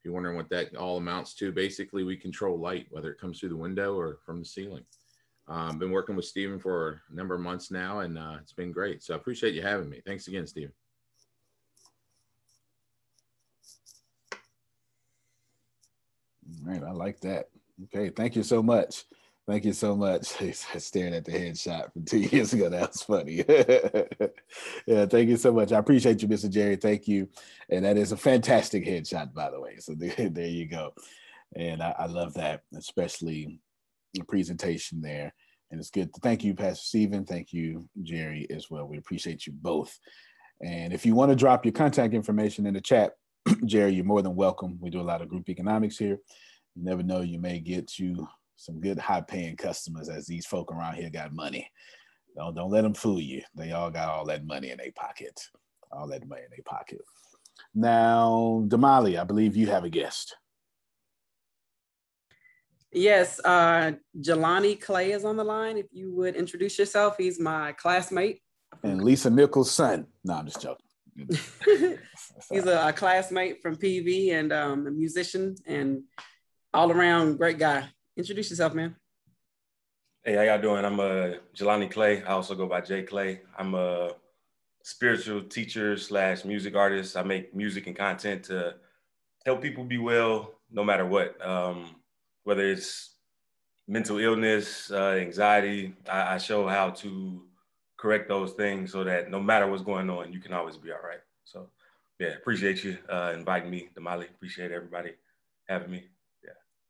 if 0.01 0.07
you're 0.07 0.15
wondering 0.15 0.37
what 0.37 0.49
that 0.49 0.75
all 0.77 0.97
amounts 0.97 1.35
to, 1.35 1.53
basically 1.53 2.05
we 2.05 2.17
control 2.17 2.59
light, 2.59 2.87
whether 2.89 3.13
it 3.13 3.21
comes 3.21 3.39
through 3.39 3.51
the 3.51 3.57
window 3.57 3.99
or 3.99 4.19
from 4.25 4.39
the 4.39 4.47
ceiling. 4.47 4.83
I've 5.47 5.73
um, 5.73 5.79
been 5.79 5.91
working 5.91 6.17
with 6.17 6.25
Stephen 6.25 6.59
for 6.59 7.03
a 7.11 7.15
number 7.15 7.35
of 7.35 7.43
months 7.43 7.71
now, 7.71 8.01
and 8.01 8.17
uh, 8.17 8.37
it's 8.41 8.55
been 8.55 8.73
great. 8.73 9.03
So 9.03 9.13
I 9.13 9.19
appreciate 9.19 9.53
you 9.53 9.61
having 9.61 9.91
me. 9.91 10.01
Thanks 10.07 10.27
again, 10.27 10.47
Stephen. 10.47 10.73
All 16.65 16.73
right, 16.73 16.83
I 16.83 16.93
like 16.93 17.21
that. 17.21 17.51
Okay, 17.85 18.09
thank 18.09 18.37
you 18.37 18.43
so 18.43 18.63
much. 18.63 19.05
Thank 19.51 19.65
you 19.65 19.73
so 19.73 19.97
much. 19.97 20.27
Staring 20.79 21.13
at 21.13 21.25
the 21.25 21.33
headshot 21.33 21.93
from 21.93 22.05
two 22.05 22.19
years 22.33 22.53
ago. 22.53 22.69
That 22.69 22.93
was 22.93 23.03
funny. 23.03 23.45
yeah, 24.87 25.07
thank 25.07 25.29
you 25.29 25.37
so 25.37 25.53
much. 25.53 25.73
I 25.73 25.79
appreciate 25.79 26.23
you, 26.23 26.29
Mr. 26.29 26.49
Jerry. 26.49 26.77
Thank 26.77 27.09
you. 27.09 27.29
And 27.69 27.85
that 27.85 27.97
is 27.97 28.13
a 28.13 28.17
fantastic 28.17 28.87
headshot, 28.87 29.35
by 29.35 29.51
the 29.51 29.61
way. 29.61 29.79
So 29.79 29.95
there, 29.97 30.47
you 30.47 30.69
go. 30.69 30.95
And 31.57 31.83
I, 31.83 31.97
I 31.99 32.07
love 32.07 32.35
that, 32.35 32.63
especially 32.77 33.59
the 34.15 34.23
presentation 34.23 35.01
there. 35.01 35.35
And 35.73 35.81
it's 35.81 35.91
good. 35.91 36.15
To, 36.15 36.21
Thank 36.21 36.45
you, 36.45 36.55
Pastor 36.55 36.85
Stephen. 36.85 37.25
Thank 37.25 37.53
you, 37.53 37.89
Jerry, 38.05 38.47
as 38.51 38.71
well. 38.71 38.87
We 38.87 38.99
appreciate 38.99 39.49
you 39.49 39.53
both. 39.53 39.99
And 40.65 40.93
if 40.93 41.05
you 41.05 41.17
want 41.17 41.31
to 41.31 41.37
drop 41.37 41.65
your 41.65 41.73
contact 41.73 42.15
information 42.15 42.67
in 42.67 42.75
the 42.75 42.81
chat, 42.81 43.15
Jerry, 43.65 43.95
you're 43.95 44.05
more 44.05 44.23
than 44.23 44.37
welcome. 44.37 44.79
We 44.81 44.91
do 44.91 45.01
a 45.01 45.03
lot 45.03 45.23
of 45.23 45.29
group 45.29 45.49
economics 45.49 45.99
here. 45.99 46.21
You 46.77 46.85
never 46.85 47.03
know, 47.03 47.23
you 47.23 47.41
may 47.41 47.59
get 47.59 47.99
you 47.99 48.29
some 48.61 48.79
good 48.79 48.99
high 48.99 49.23
paying 49.23 49.57
customers 49.57 50.11
as 50.11 50.27
these 50.27 50.45
folk 50.45 50.71
around 50.71 50.95
here 50.95 51.09
got 51.09 51.33
money. 51.33 51.71
Don't, 52.37 52.55
don't 52.55 52.71
let 52.71 52.83
them 52.83 52.93
fool 52.93 53.19
you. 53.19 53.41
They 53.55 53.73
all 53.73 53.91
got 53.91 54.11
all 54.11 54.27
that 54.27 54.45
money 54.45 54.69
in 54.69 54.77
their 54.77 54.93
pocket, 54.93 55.49
all 55.91 56.07
that 56.09 56.29
money 56.29 56.43
in 56.43 56.51
their 56.51 56.63
pocket. 56.67 57.01
Now, 57.75 58.63
Damali, 58.69 59.19
I 59.19 59.25
believe 59.25 59.57
you 59.57 59.69
have 59.69 59.85
a 59.85 59.89
guest. 59.89 60.37
Yes, 62.93 63.41
uh, 63.43 63.93
Jelani 64.21 64.79
Clay 64.79 65.13
is 65.13 65.25
on 65.25 65.39
the 65.39 65.45
line. 65.45 65.79
If 65.79 65.87
you 65.91 66.15
would 66.17 66.37
introduce 66.37 66.79
yourself, 66.79 67.17
he's 67.17 67.41
my 67.41 67.73
classmate. 67.73 68.43
And 68.83 69.03
Lisa 69.03 69.31
Nichols' 69.31 69.71
son. 69.71 70.07
No, 70.23 70.35
I'm 70.35 70.47
just 70.47 70.61
joking. 70.61 70.87
he's 72.51 72.67
a, 72.67 72.89
a, 72.89 72.93
classmate 72.93 73.63
from 73.63 73.77
PV 73.77 74.33
and 74.33 74.53
um, 74.53 74.87
a 74.87 74.91
musician 74.91 75.55
and 75.67 76.03
all 76.75 76.93
around 76.93 77.37
great 77.37 77.59
guy. 77.59 77.89
Introduce 78.17 78.51
yourself, 78.51 78.75
man. 78.75 78.97
Hey, 80.25 80.35
how 80.35 80.43
y'all 80.43 80.61
doing? 80.61 80.85
I'm 80.85 81.01
uh, 81.01 81.35
Jelani 81.57 81.91
Clay. 81.91 82.23
I 82.23 82.33
also 82.33 82.55
go 82.55 82.67
by 82.67 82.81
Jay 82.81 83.03
Clay. 83.03 83.41
I'm 83.57 83.75
a 83.75 84.13
spiritual 84.83 85.43
teacher 85.43 85.97
slash 85.97 86.45
music 86.45 86.75
artist. 86.75 87.17
I 87.17 87.23
make 87.23 87.55
music 87.55 87.87
and 87.87 87.97
content 87.97 88.45
to 88.45 88.75
help 89.47 89.63
people 89.63 89.85
be 89.85 89.99
well 89.99 90.53
no 90.71 90.85
matter 90.85 91.07
what. 91.07 91.41
Um, 91.45 91.97
whether 92.45 92.67
it's 92.67 93.15
mental 93.89 94.19
illness, 94.19 94.91
uh, 94.91 95.17
anxiety, 95.21 95.95
I, 96.09 96.35
I, 96.35 96.39
show 96.39 96.67
how 96.67 96.91
to 96.91 97.43
correct 97.97 98.29
those 98.29 98.53
things 98.53 98.93
so 98.93 99.05
that 99.05 99.31
no 99.31 99.41
matter 99.41 99.67
what's 99.67 99.83
going 99.83 100.11
on, 100.11 100.33
you 100.33 100.41
can 100.41 100.53
always 100.53 100.77
be 100.77 100.93
all 100.93 100.99
right. 101.03 101.21
So, 101.45 101.69
yeah, 102.19 102.35
appreciate 102.35 102.85
you 102.85 102.99
uh, 103.09 103.33
inviting 103.35 103.71
me, 103.71 103.89
Damali. 103.97 104.29
Appreciate 104.29 104.71
everybody 104.71 105.13
having 105.69 105.91
me. 105.91 106.05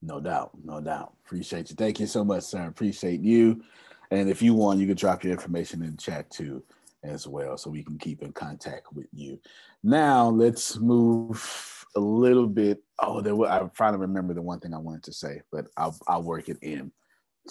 No 0.03 0.21
doubt, 0.21 0.53
no 0.65 0.81
doubt. 0.81 1.15
Appreciate 1.25 1.71
you. 1.71 1.77
Thank 1.77 2.01
you 2.01 2.07
so 2.07 2.25
much, 2.25 2.45
sir. 2.45 2.67
Appreciate 2.67 3.21
you. 3.21 3.63
And 4.11 4.29
if 4.29 4.43
you 4.43 4.55
want, 4.55 4.81
you 4.81 4.87
can 4.87 4.97
drop 4.97 5.23
your 5.23 5.33
information 5.33 5.83
in 5.83 5.97
chat 5.97 6.31
too, 6.31 6.63
as 7.05 7.27
well, 7.27 7.57
so 7.57 7.71
we 7.71 7.85
can 7.85 7.99
keep 7.99 8.23
in 8.23 8.33
contact 8.33 8.93
with 8.93 9.07
you. 9.13 9.39
Now, 9.83 10.29
let's 10.29 10.79
move 10.79 11.87
a 11.97 12.01
little 12.01 12.47
bit. 12.47 12.83
Oh, 12.99 13.21
there. 13.21 13.35
I'm 13.45 13.71
trying 13.71 13.93
to 13.93 13.99
remember 13.99 14.35
the 14.35 14.43
one 14.43 14.61
thing 14.61 14.75
I 14.75 14.79
wanted 14.79 15.03
to 15.05 15.13
say, 15.13 15.43
but 15.53 15.67
I'll 15.77 15.97
I'll 16.09 16.23
work 16.23 16.49
it 16.49 16.59
in 16.63 16.93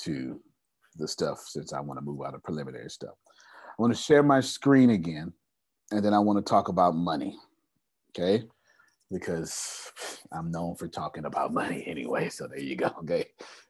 to 0.01 0.39
the 0.95 1.07
stuff 1.07 1.39
since 1.47 1.73
I 1.73 1.79
want 1.79 1.99
to 1.99 2.05
move 2.05 2.21
out 2.25 2.35
of 2.35 2.43
preliminary 2.43 2.89
stuff. 2.89 3.15
I 3.67 3.81
want 3.81 3.95
to 3.95 4.01
share 4.01 4.23
my 4.23 4.41
screen 4.41 4.91
again, 4.91 5.33
and 5.91 6.03
then 6.03 6.13
I 6.13 6.19
want 6.19 6.43
to 6.43 6.49
talk 6.49 6.67
about 6.67 6.95
money. 6.95 7.37
Okay, 8.11 8.43
because 9.11 9.91
I'm 10.31 10.51
known 10.51 10.75
for 10.75 10.87
talking 10.87 11.25
about 11.25 11.53
money 11.53 11.83
anyway. 11.87 12.29
So 12.29 12.47
there 12.47 12.59
you 12.59 12.75
go. 12.75 12.91
Okay, 12.99 13.25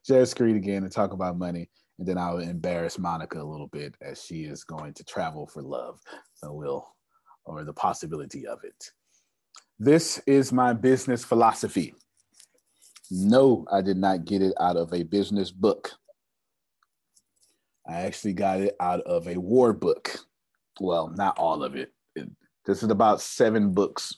share 0.06 0.26
screen 0.26 0.56
again 0.56 0.82
and 0.82 0.92
talk 0.92 1.12
about 1.12 1.38
money. 1.38 1.70
And 1.98 2.06
then 2.06 2.18
I'll 2.18 2.38
embarrass 2.38 2.98
Monica 2.98 3.40
a 3.40 3.44
little 3.44 3.68
bit 3.68 3.94
as 4.00 4.24
she 4.24 4.44
is 4.44 4.64
going 4.64 4.94
to 4.94 5.04
travel 5.04 5.46
for 5.46 5.62
love. 5.62 6.00
So 6.34 6.52
we'll, 6.52 6.86
or 7.44 7.64
the 7.64 7.74
possibility 7.74 8.46
of 8.46 8.60
it. 8.64 8.90
This 9.78 10.18
is 10.26 10.52
my 10.52 10.72
business 10.72 11.24
philosophy. 11.24 11.94
No, 13.10 13.66
I 13.70 13.82
did 13.82 13.96
not 13.96 14.24
get 14.24 14.40
it 14.40 14.54
out 14.60 14.76
of 14.76 14.92
a 14.92 15.02
business 15.02 15.50
book. 15.50 15.90
I 17.88 18.02
actually 18.02 18.34
got 18.34 18.60
it 18.60 18.76
out 18.80 19.00
of 19.00 19.26
a 19.26 19.36
war 19.36 19.72
book. 19.72 20.16
Well, 20.80 21.08
not 21.08 21.38
all 21.38 21.62
of 21.62 21.76
it. 21.76 21.92
This 22.66 22.82
is 22.82 22.90
about 22.90 23.20
seven 23.20 23.72
books 23.72 24.14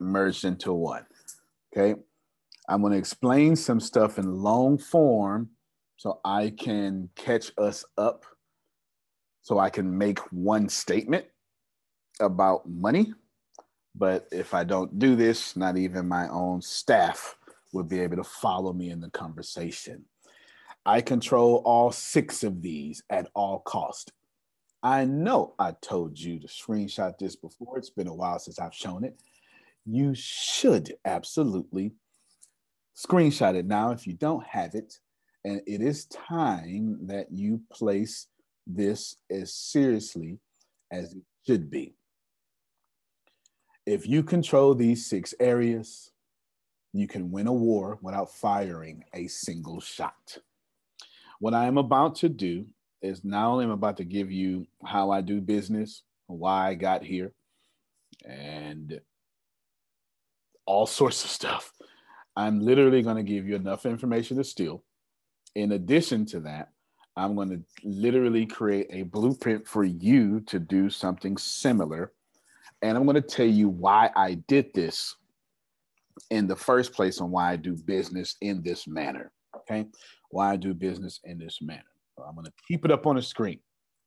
merged 0.00 0.44
into 0.44 0.72
one. 0.72 1.06
Okay. 1.72 2.00
I'm 2.68 2.80
going 2.80 2.92
to 2.92 2.98
explain 2.98 3.56
some 3.56 3.80
stuff 3.80 4.18
in 4.18 4.42
long 4.42 4.78
form 4.78 5.50
so 5.96 6.20
I 6.24 6.50
can 6.50 7.08
catch 7.16 7.50
us 7.58 7.84
up, 7.96 8.24
so 9.42 9.58
I 9.58 9.70
can 9.70 9.96
make 9.96 10.18
one 10.32 10.68
statement 10.68 11.24
about 12.20 12.68
money 12.68 13.14
but 13.98 14.28
if 14.30 14.54
I 14.54 14.62
don't 14.62 14.98
do 14.98 15.16
this, 15.16 15.56
not 15.56 15.76
even 15.76 16.06
my 16.06 16.28
own 16.28 16.62
staff 16.62 17.36
would 17.72 17.88
be 17.88 18.00
able 18.00 18.16
to 18.16 18.24
follow 18.24 18.72
me 18.72 18.90
in 18.90 19.00
the 19.00 19.10
conversation. 19.10 20.04
I 20.86 21.00
control 21.00 21.62
all 21.64 21.90
six 21.90 22.44
of 22.44 22.62
these 22.62 23.02
at 23.10 23.28
all 23.34 23.58
cost. 23.58 24.12
I 24.82 25.04
know 25.04 25.54
I 25.58 25.72
told 25.82 26.18
you 26.18 26.38
to 26.38 26.46
screenshot 26.46 27.18
this 27.18 27.34
before. 27.34 27.76
It's 27.76 27.90
been 27.90 28.06
a 28.06 28.14
while 28.14 28.38
since 28.38 28.60
I've 28.60 28.74
shown 28.74 29.02
it. 29.02 29.20
You 29.90 30.12
should 30.14 30.94
absolutely 31.06 31.92
screenshot 32.94 33.54
it 33.54 33.64
now 33.64 33.90
if 33.90 34.06
you 34.06 34.12
don't 34.12 34.44
have 34.44 34.74
it. 34.74 34.98
And 35.46 35.62
it 35.66 35.80
is 35.80 36.04
time 36.06 37.06
that 37.06 37.28
you 37.32 37.62
place 37.72 38.26
this 38.66 39.16
as 39.30 39.54
seriously 39.54 40.40
as 40.92 41.14
it 41.14 41.22
should 41.46 41.70
be. 41.70 41.94
If 43.86 44.06
you 44.06 44.22
control 44.22 44.74
these 44.74 45.06
six 45.06 45.32
areas, 45.40 46.10
you 46.92 47.08
can 47.08 47.30
win 47.30 47.46
a 47.46 47.52
war 47.52 47.98
without 48.02 48.30
firing 48.34 49.04
a 49.14 49.26
single 49.26 49.80
shot. 49.80 50.36
What 51.40 51.54
I 51.54 51.64
am 51.64 51.78
about 51.78 52.14
to 52.16 52.28
do 52.28 52.66
is 53.00 53.24
not 53.24 53.46
only 53.46 53.64
am 53.64 53.70
I 53.70 53.74
about 53.74 53.96
to 53.98 54.04
give 54.04 54.30
you 54.30 54.66
how 54.84 55.10
I 55.10 55.22
do 55.22 55.40
business, 55.40 56.02
why 56.26 56.68
I 56.68 56.74
got 56.74 57.02
here, 57.02 57.32
and 58.26 59.00
all 60.68 60.86
sorts 60.86 61.24
of 61.24 61.30
stuff. 61.30 61.72
I'm 62.36 62.60
literally 62.60 63.02
going 63.02 63.16
to 63.16 63.22
give 63.22 63.48
you 63.48 63.56
enough 63.56 63.86
information 63.86 64.36
to 64.36 64.44
steal. 64.44 64.84
In 65.54 65.72
addition 65.72 66.26
to 66.26 66.40
that, 66.40 66.68
I'm 67.16 67.34
going 67.34 67.48
to 67.48 67.60
literally 67.82 68.46
create 68.46 68.86
a 68.90 69.02
blueprint 69.02 69.66
for 69.66 69.82
you 69.82 70.40
to 70.42 70.60
do 70.60 70.90
something 70.90 71.36
similar 71.36 72.12
and 72.82 72.96
I'm 72.96 73.04
going 73.04 73.16
to 73.16 73.22
tell 73.22 73.46
you 73.46 73.68
why 73.68 74.10
I 74.14 74.34
did 74.46 74.72
this 74.72 75.16
in 76.30 76.46
the 76.46 76.54
first 76.54 76.92
place 76.92 77.20
and 77.20 77.30
why 77.30 77.52
I 77.52 77.56
do 77.56 77.74
business 77.74 78.36
in 78.40 78.62
this 78.62 78.86
manner. 78.86 79.32
Okay. 79.56 79.86
Why 80.30 80.52
I 80.52 80.56
do 80.56 80.74
business 80.74 81.20
in 81.24 81.38
this 81.38 81.60
manner. 81.60 81.82
So 82.16 82.24
I'm 82.24 82.34
going 82.34 82.44
to 82.44 82.52
keep 82.68 82.84
it 82.84 82.90
up 82.90 83.06
on 83.06 83.16
the 83.16 83.22
screen 83.22 83.60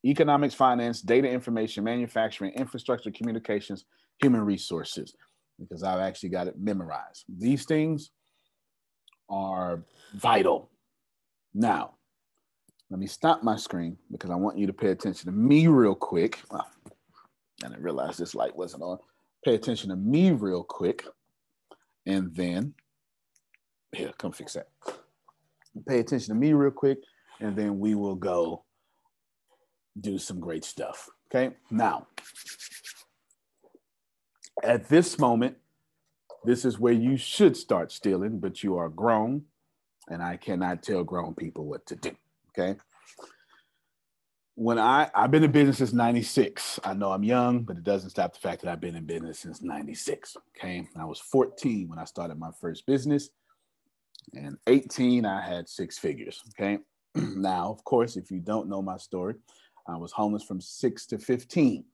economics, 0.04 0.54
finance, 0.54 1.00
data 1.00 1.28
information, 1.28 1.84
manufacturing, 1.84 2.52
infrastructure, 2.54 3.10
communications, 3.10 3.84
human 4.20 4.40
resources, 4.40 5.14
because 5.58 5.82
I've 5.82 6.00
actually 6.00 6.30
got 6.30 6.48
it 6.48 6.58
memorized. 6.58 7.24
These 7.28 7.64
things 7.64 8.10
are 9.28 9.84
vital. 10.14 10.70
Now, 11.54 11.94
let 12.90 13.00
me 13.00 13.06
stop 13.06 13.42
my 13.42 13.56
screen 13.56 13.96
because 14.10 14.30
I 14.30 14.34
want 14.34 14.58
you 14.58 14.66
to 14.66 14.72
pay 14.72 14.88
attention 14.88 15.30
to 15.30 15.36
me 15.36 15.66
real 15.66 15.94
quick. 15.94 16.40
Well, 16.50 16.66
I 17.64 17.68
didn't 17.68 17.82
realize 17.82 18.16
this 18.16 18.34
light 18.34 18.54
wasn't 18.54 18.82
on. 18.82 18.98
Pay 19.44 19.54
attention 19.54 19.90
to 19.90 19.96
me 19.96 20.32
real 20.32 20.62
quick. 20.62 21.04
And 22.06 22.34
then, 22.34 22.74
here, 23.92 24.12
come 24.18 24.32
fix 24.32 24.54
that. 24.54 24.68
Pay 25.88 26.00
attention 26.00 26.34
to 26.34 26.40
me 26.40 26.52
real 26.52 26.70
quick. 26.70 26.98
And 27.40 27.56
then 27.56 27.78
we 27.78 27.94
will 27.94 28.14
go 28.14 28.64
do 30.00 30.18
some 30.18 30.40
great 30.40 30.64
stuff. 30.64 31.08
Okay. 31.28 31.54
Now, 31.70 32.06
at 34.62 34.88
this 34.88 35.18
moment, 35.18 35.56
this 36.44 36.64
is 36.64 36.78
where 36.78 36.92
you 36.92 37.16
should 37.16 37.56
start 37.56 37.92
stealing, 37.92 38.40
but 38.40 38.62
you 38.62 38.76
are 38.76 38.88
grown, 38.88 39.44
and 40.08 40.22
I 40.22 40.36
cannot 40.36 40.82
tell 40.82 41.04
grown 41.04 41.34
people 41.34 41.66
what 41.66 41.86
to 41.86 41.96
do. 41.96 42.10
Okay 42.50 42.76
when 44.54 44.78
I 44.78 45.10
I've 45.14 45.30
been 45.30 45.44
in 45.44 45.52
business 45.52 45.78
since 45.78 45.92
96. 45.92 46.80
I 46.84 46.94
know 46.94 47.12
I'm 47.12 47.24
young, 47.24 47.62
but 47.62 47.76
it 47.76 47.84
doesn't 47.84 48.10
stop 48.10 48.34
the 48.34 48.40
fact 48.40 48.62
that 48.62 48.70
I've 48.70 48.80
been 48.80 48.96
in 48.96 49.06
business 49.06 49.38
since 49.38 49.62
96. 49.62 50.36
Okay. 50.56 50.86
I 50.96 51.04
was 51.04 51.20
14 51.20 51.88
when 51.88 51.98
I 51.98 52.04
started 52.04 52.38
my 52.38 52.50
first 52.60 52.86
business. 52.86 53.30
And 54.34 54.56
18, 54.66 55.26
I 55.26 55.40
had 55.40 55.68
six 55.68 55.98
figures. 55.98 56.42
Okay. 56.50 56.78
now, 57.14 57.70
of 57.70 57.84
course, 57.84 58.16
if 58.16 58.30
you 58.30 58.40
don't 58.40 58.68
know 58.68 58.82
my 58.82 58.96
story, 58.96 59.34
I 59.88 59.96
was 59.96 60.12
homeless 60.12 60.44
from 60.44 60.60
six 60.60 61.06
to 61.06 61.18
15. 61.18 61.84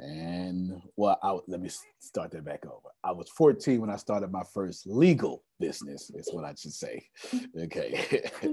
And 0.00 0.80
well, 0.96 1.18
I, 1.22 1.36
let 1.48 1.60
me 1.60 1.68
start 1.98 2.30
that 2.30 2.44
back 2.44 2.64
over. 2.64 2.88
I 3.02 3.10
was 3.10 3.28
14 3.30 3.80
when 3.80 3.90
I 3.90 3.96
started 3.96 4.30
my 4.30 4.44
first 4.54 4.86
legal 4.86 5.42
business, 5.58 6.10
is 6.14 6.30
what 6.32 6.44
I 6.44 6.54
should 6.54 6.72
say. 6.72 7.04
Okay. 7.60 8.30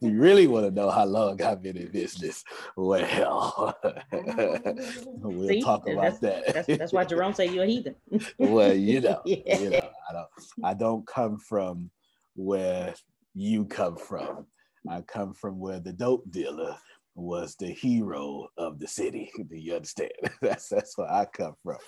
you 0.00 0.18
really 0.18 0.48
want 0.48 0.66
to 0.66 0.72
know 0.72 0.90
how 0.90 1.04
long 1.04 1.40
I've 1.40 1.62
been 1.62 1.76
in 1.76 1.90
business? 1.92 2.42
Well, 2.76 3.76
we'll 4.12 5.48
See, 5.48 5.62
talk 5.62 5.88
about 5.88 6.02
that's, 6.02 6.18
that. 6.20 6.54
That's, 6.54 6.78
that's 6.78 6.92
why 6.92 7.04
Jerome 7.04 7.34
said 7.34 7.52
you're 7.52 7.64
a 7.64 7.66
heathen. 7.66 7.94
well, 8.38 8.72
you 8.72 9.00
know, 9.00 9.20
Yeah. 9.24 9.58
you 9.58 9.70
know, 9.70 9.88
I 10.10 10.12
don't, 10.12 10.28
I 10.64 10.74
don't 10.74 11.06
come 11.06 11.38
from 11.38 11.90
where 12.34 12.94
you 13.34 13.64
come 13.66 13.96
from. 13.96 14.46
I 14.88 15.02
come 15.02 15.32
from 15.34 15.60
where 15.60 15.78
the 15.78 15.92
dope 15.92 16.28
dealer 16.30 16.76
was 17.14 17.56
the 17.56 17.68
hero 17.68 18.48
of 18.56 18.78
the 18.78 18.88
city. 18.88 19.30
Do 19.50 19.56
you 19.56 19.74
understand? 19.76 20.12
That's 20.40 20.68
that's 20.68 20.96
where 20.96 21.10
I 21.10 21.26
come 21.26 21.54
from. 21.62 21.78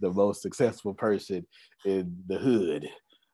The 0.00 0.10
most 0.10 0.42
successful 0.42 0.94
person 0.94 1.46
in 1.84 2.16
the 2.26 2.38
hood 2.38 2.88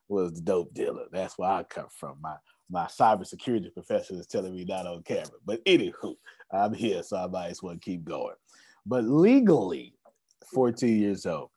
was 0.07 0.33
the 0.33 0.41
dope 0.41 0.73
dealer. 0.73 1.05
That's 1.11 1.37
where 1.37 1.49
I 1.49 1.63
come 1.63 1.87
from. 1.97 2.17
My 2.21 2.35
my 2.69 2.85
cybersecurity 2.85 3.73
professor 3.73 4.13
is 4.13 4.27
telling 4.27 4.55
me 4.55 4.63
not 4.63 4.87
on 4.87 5.03
camera. 5.03 5.39
But 5.45 5.63
anywho, 5.65 6.15
I'm 6.51 6.73
here, 6.73 7.03
so 7.03 7.17
I 7.17 7.27
might 7.27 7.51
as 7.51 7.61
well 7.61 7.75
keep 7.81 8.05
going. 8.05 8.35
But 8.85 9.03
legally, 9.03 9.95
14 10.53 10.99
years 10.99 11.25
old. 11.25 11.49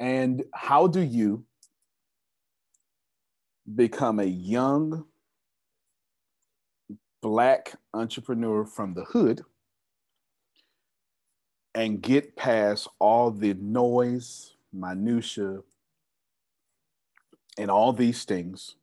And 0.00 0.42
how 0.52 0.88
do 0.88 1.00
you 1.00 1.44
become 3.74 4.18
a 4.18 4.24
young 4.24 5.04
black 7.22 7.72
entrepreneur 7.94 8.66
from 8.66 8.92
the 8.94 9.04
hood 9.04 9.42
and 11.74 12.02
get 12.02 12.36
past 12.36 12.88
all 12.98 13.30
the 13.30 13.54
noise, 13.54 14.56
minutia, 14.72 15.60
and 17.58 17.70
all 17.70 17.92
these 17.92 18.24
things, 18.24 18.74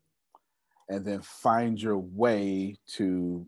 and 0.88 1.06
then 1.06 1.21
find 1.21 1.80
your 1.82 1.97
way 1.97 2.75
to. 2.88 3.45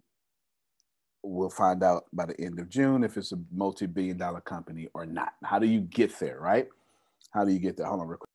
We'll 1.24 1.52
find 1.52 1.84
out 1.84 2.06
by 2.12 2.26
the 2.26 2.40
end 2.42 2.60
of 2.60 2.68
June 2.68 3.04
if 3.04 3.16
it's 3.16 3.32
a 3.32 3.40
multi 3.52 3.86
billion 3.86 4.18
dollar 4.18 4.42
company 4.42 4.88
or 4.96 5.06
not. 5.06 5.34
How 5.44 5.60
do 5.60 5.68
you 5.68 5.82
get 5.82 6.18
there, 6.20 6.40
right? 6.40 6.68
How 7.32 7.46
do 7.46 7.54
you 7.54 7.60
get 7.60 7.78
there? 7.78 7.86
Hold 7.86 8.02
on, 8.02 8.08
real 8.08 8.18
quick. 8.18 8.30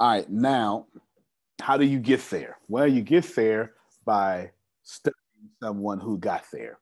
All 0.00 0.08
right, 0.08 0.28
now, 0.28 0.86
how 1.60 1.76
do 1.76 1.84
you 1.84 2.00
get 2.00 2.20
there? 2.28 2.58
Well, 2.66 2.88
you 2.88 3.00
get 3.00 3.32
there 3.36 3.74
by 4.04 4.50
studying 4.82 5.14
someone 5.62 6.00
who 6.00 6.18
got 6.18 6.44
there. 6.52 6.80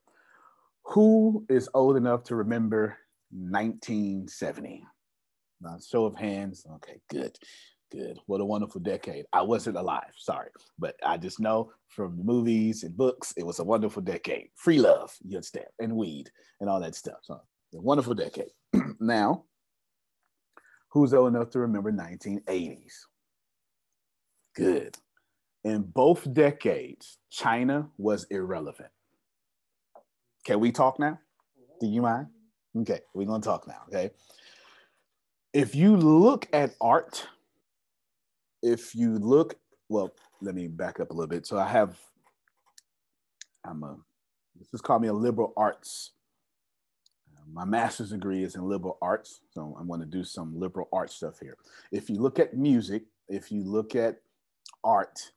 Who 0.84 1.44
is 1.50 1.68
old 1.74 1.98
enough 1.98 2.24
to 2.24 2.36
remember 2.36 2.96
1970? 3.30 4.82
Now, 5.60 5.78
show 5.78 6.06
of 6.06 6.16
hands. 6.16 6.64
Okay, 6.76 7.00
good, 7.10 7.36
good. 7.92 8.18
What 8.24 8.40
a 8.40 8.46
wonderful 8.46 8.80
decade. 8.80 9.26
I 9.30 9.42
wasn't 9.42 9.76
alive, 9.76 10.14
sorry, 10.16 10.48
but 10.78 10.96
I 11.04 11.18
just 11.18 11.38
know 11.38 11.70
from 11.88 12.16
the 12.16 12.24
movies 12.24 12.82
and 12.82 12.96
books, 12.96 13.34
it 13.36 13.44
was 13.44 13.58
a 13.58 13.64
wonderful 13.64 14.00
decade. 14.00 14.48
Free 14.56 14.78
love, 14.78 15.14
you 15.22 15.36
understand, 15.36 15.66
and 15.78 15.96
weed 15.96 16.30
and 16.62 16.70
all 16.70 16.80
that 16.80 16.94
stuff. 16.94 17.18
So, 17.24 17.34
a 17.74 17.80
wonderful 17.80 18.14
decade. 18.14 18.52
now, 19.00 19.44
Who's 20.92 21.14
old 21.14 21.34
enough 21.34 21.48
to 21.50 21.60
remember 21.60 21.90
1980s? 21.90 22.92
Good. 24.54 24.98
In 25.64 25.82
both 25.82 26.30
decades, 26.34 27.18
China 27.30 27.88
was 27.96 28.26
irrelevant. 28.30 28.90
Can 30.44 30.60
we 30.60 30.70
talk 30.70 30.98
now? 30.98 31.18
Do 31.80 31.86
you 31.86 32.02
mind? 32.02 32.26
Okay, 32.76 33.00
we're 33.14 33.26
gonna 33.26 33.42
talk 33.42 33.66
now. 33.66 33.82
Okay. 33.88 34.10
If 35.54 35.74
you 35.74 35.96
look 35.96 36.46
at 36.52 36.74
art, 36.80 37.26
if 38.62 38.94
you 38.94 39.18
look, 39.18 39.56
well, 39.88 40.12
let 40.42 40.54
me 40.54 40.66
back 40.66 41.00
up 41.00 41.10
a 41.10 41.14
little 41.14 41.28
bit. 41.28 41.46
So 41.46 41.58
I 41.58 41.68
have, 41.68 41.96
I'm 43.64 43.82
a, 43.82 43.96
this 44.58 44.74
is 44.74 44.80
called 44.80 45.02
me 45.02 45.08
a 45.08 45.12
liberal 45.12 45.54
arts 45.56 46.12
my 47.52 47.64
master's 47.64 48.10
degree 48.10 48.42
is 48.42 48.54
in 48.54 48.68
liberal 48.68 48.98
arts, 49.00 49.40
so 49.50 49.76
I'm 49.78 49.88
going 49.88 50.00
to 50.00 50.06
do 50.06 50.24
some 50.24 50.58
liberal 50.58 50.88
arts 50.92 51.14
stuff 51.14 51.38
here. 51.40 51.56
If 51.90 52.10
you 52.10 52.16
look 52.16 52.38
at 52.38 52.56
music, 52.56 53.04
if 53.28 53.50
you 53.50 53.64
look 53.64 53.94
at 53.94 54.20
art, 54.84 55.32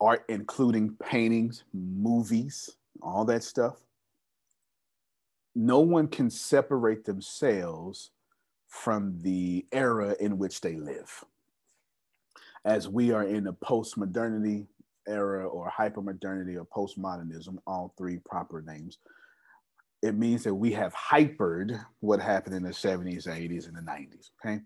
art 0.00 0.24
including 0.28 0.96
paintings, 1.02 1.64
movies, 1.72 2.70
all 3.02 3.24
that 3.26 3.42
stuff, 3.42 3.76
no 5.54 5.80
one 5.80 6.08
can 6.08 6.30
separate 6.30 7.04
themselves 7.04 8.10
from 8.68 9.18
the 9.22 9.64
era 9.72 10.14
in 10.20 10.38
which 10.38 10.60
they 10.60 10.76
live. 10.76 11.24
As 12.64 12.88
we 12.88 13.12
are 13.12 13.24
in 13.24 13.46
a 13.46 13.52
post 13.52 13.96
modernity 13.96 14.66
era 15.08 15.46
or 15.46 15.70
hypermodernity 15.70 16.56
or 16.56 16.64
postmodernism, 16.66 17.58
all 17.66 17.94
three 17.96 18.18
proper 18.18 18.60
names, 18.60 18.98
it 20.02 20.14
means 20.14 20.44
that 20.44 20.54
we 20.54 20.72
have 20.72 20.94
hypered 20.94 21.80
what 22.00 22.20
happened 22.20 22.54
in 22.54 22.62
the 22.62 22.70
70s, 22.70 23.26
80s, 23.26 23.66
and 23.66 23.76
the 23.76 23.80
90s. 23.80 24.30
Okay. 24.44 24.60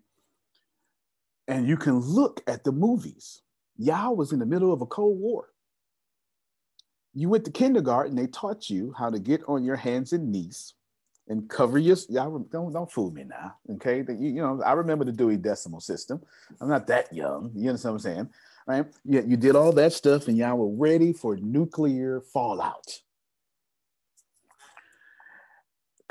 And 1.47 1.67
you 1.67 1.77
can 1.77 1.99
look 1.99 2.41
at 2.47 2.63
the 2.63 2.71
movies. 2.71 3.41
Y'all 3.77 4.15
was 4.15 4.31
in 4.31 4.39
the 4.39 4.45
middle 4.45 4.71
of 4.71 4.81
a 4.81 4.85
Cold 4.85 5.19
War. 5.19 5.47
You 7.13 7.29
went 7.29 7.45
to 7.45 7.51
kindergarten, 7.51 8.15
they 8.15 8.27
taught 8.27 8.69
you 8.69 8.93
how 8.97 9.09
to 9.09 9.19
get 9.19 9.41
on 9.47 9.63
your 9.63 9.75
hands 9.75 10.13
and 10.13 10.31
knees 10.31 10.75
and 11.27 11.49
cover 11.49 11.77
your 11.77 11.97
y'all 12.09 12.39
don't 12.51 12.73
don't 12.73 12.91
fool 12.91 13.11
me 13.11 13.23
now. 13.23 13.55
Okay. 13.75 14.03
You, 14.07 14.15
you 14.19 14.41
know, 14.41 14.61
I 14.65 14.73
remember 14.73 15.05
the 15.05 15.11
Dewey 15.11 15.37
Decimal 15.37 15.81
System. 15.81 16.21
I'm 16.59 16.69
not 16.69 16.87
that 16.87 17.13
young. 17.13 17.51
You 17.55 17.69
understand 17.69 17.93
what 17.93 18.05
I'm 18.05 18.13
saying? 18.13 18.29
Right? 18.67 18.85
You, 19.03 19.23
you 19.27 19.37
did 19.37 19.55
all 19.55 19.71
that 19.73 19.93
stuff 19.93 20.27
and 20.27 20.37
y'all 20.37 20.57
were 20.57 20.75
ready 20.75 21.13
for 21.13 21.35
nuclear 21.37 22.21
fallout. 22.21 23.01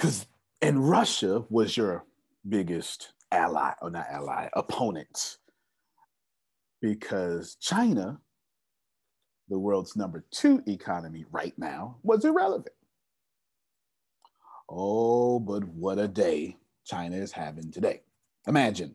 Because 0.01 0.27
and 0.63 0.89
Russia 0.89 1.45
was 1.51 1.77
your 1.77 2.05
biggest 2.49 3.13
ally, 3.31 3.73
or 3.83 3.91
not 3.91 4.07
ally, 4.11 4.49
opponent, 4.55 5.37
because 6.81 7.57
China, 7.57 8.19
the 9.49 9.59
world's 9.59 9.97
number 9.97 10.25
two 10.31 10.63
economy 10.67 11.27
right 11.31 11.53
now, 11.59 11.99
was 12.03 12.25
irrelevant. 12.25 12.75
Oh, 14.71 15.39
but 15.39 15.65
what 15.65 15.99
a 15.99 16.09
day 16.09 16.57
China 16.87 17.17
is 17.17 17.33
having 17.33 17.71
today. 17.71 18.01
Imagine 18.47 18.95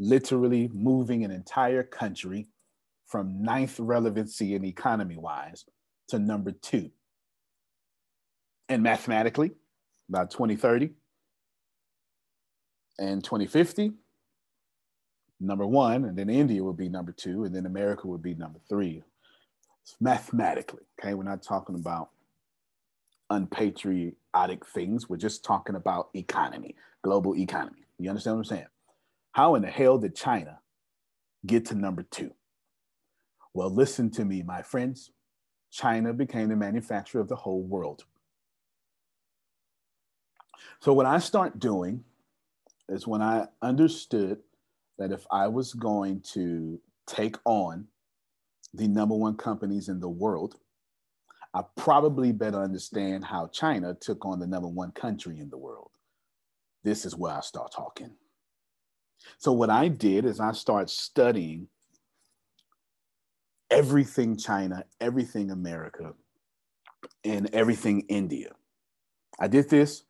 literally 0.00 0.68
moving 0.74 1.24
an 1.24 1.30
entire 1.30 1.84
country 1.84 2.48
from 3.06 3.42
ninth 3.42 3.78
relevancy 3.78 4.56
in 4.56 4.64
economy 4.64 5.16
wise 5.16 5.64
to 6.08 6.18
number 6.18 6.50
two. 6.50 6.90
And 8.68 8.82
mathematically, 8.82 9.52
by 10.08 10.24
2030 10.24 10.90
and 12.98 13.22
2050 13.22 13.92
number 15.40 15.66
one 15.66 16.04
and 16.04 16.16
then 16.16 16.30
india 16.30 16.62
will 16.62 16.72
be 16.72 16.88
number 16.88 17.12
two 17.12 17.44
and 17.44 17.54
then 17.54 17.66
america 17.66 18.06
would 18.06 18.22
be 18.22 18.34
number 18.34 18.58
three 18.68 19.02
it's 19.86 19.94
mathematically 20.00 20.82
okay? 21.00 21.14
We're 21.14 21.22
not 21.22 21.44
talking 21.44 21.76
about 21.76 22.10
unpatriotic 23.30 24.66
things. 24.66 25.08
We're 25.08 25.16
just 25.16 25.44
talking 25.44 25.76
about 25.76 26.08
economy 26.14 26.74
global 27.02 27.36
economy. 27.36 27.84
You 27.98 28.10
understand 28.10 28.36
what 28.36 28.40
i'm 28.40 28.56
saying? 28.56 28.66
How 29.30 29.54
in 29.54 29.62
the 29.62 29.68
hell 29.68 29.96
did 29.98 30.16
china 30.16 30.58
get 31.46 31.66
to 31.66 31.76
number 31.76 32.02
two? 32.02 32.32
Well 33.54 33.70
listen 33.70 34.10
to 34.12 34.24
me 34.24 34.42
my 34.42 34.62
friends. 34.62 35.12
China 35.70 36.12
became 36.12 36.48
the 36.48 36.56
manufacturer 36.56 37.20
of 37.20 37.28
the 37.28 37.36
whole 37.36 37.62
world 37.62 38.04
so, 40.80 40.92
what 40.92 41.06
I 41.06 41.18
start 41.18 41.58
doing 41.58 42.04
is 42.88 43.06
when 43.06 43.22
I 43.22 43.46
understood 43.62 44.38
that 44.98 45.12
if 45.12 45.26
I 45.30 45.48
was 45.48 45.74
going 45.74 46.20
to 46.32 46.80
take 47.06 47.36
on 47.44 47.86
the 48.74 48.88
number 48.88 49.14
one 49.14 49.36
companies 49.36 49.88
in 49.88 50.00
the 50.00 50.08
world, 50.08 50.56
I 51.54 51.62
probably 51.76 52.32
better 52.32 52.62
understand 52.62 53.24
how 53.24 53.48
China 53.48 53.94
took 53.94 54.24
on 54.24 54.38
the 54.38 54.46
number 54.46 54.68
one 54.68 54.92
country 54.92 55.38
in 55.38 55.50
the 55.50 55.56
world. 55.56 55.90
This 56.84 57.04
is 57.04 57.16
where 57.16 57.32
I 57.32 57.40
start 57.40 57.72
talking. 57.72 58.10
So, 59.38 59.52
what 59.52 59.70
I 59.70 59.88
did 59.88 60.24
is 60.24 60.40
I 60.40 60.52
start 60.52 60.90
studying 60.90 61.68
everything 63.70 64.36
China, 64.36 64.84
everything 65.00 65.50
America, 65.50 66.14
and 67.24 67.52
everything 67.52 68.02
India. 68.08 68.52
I 69.38 69.48
did 69.48 69.68
this 69.68 70.04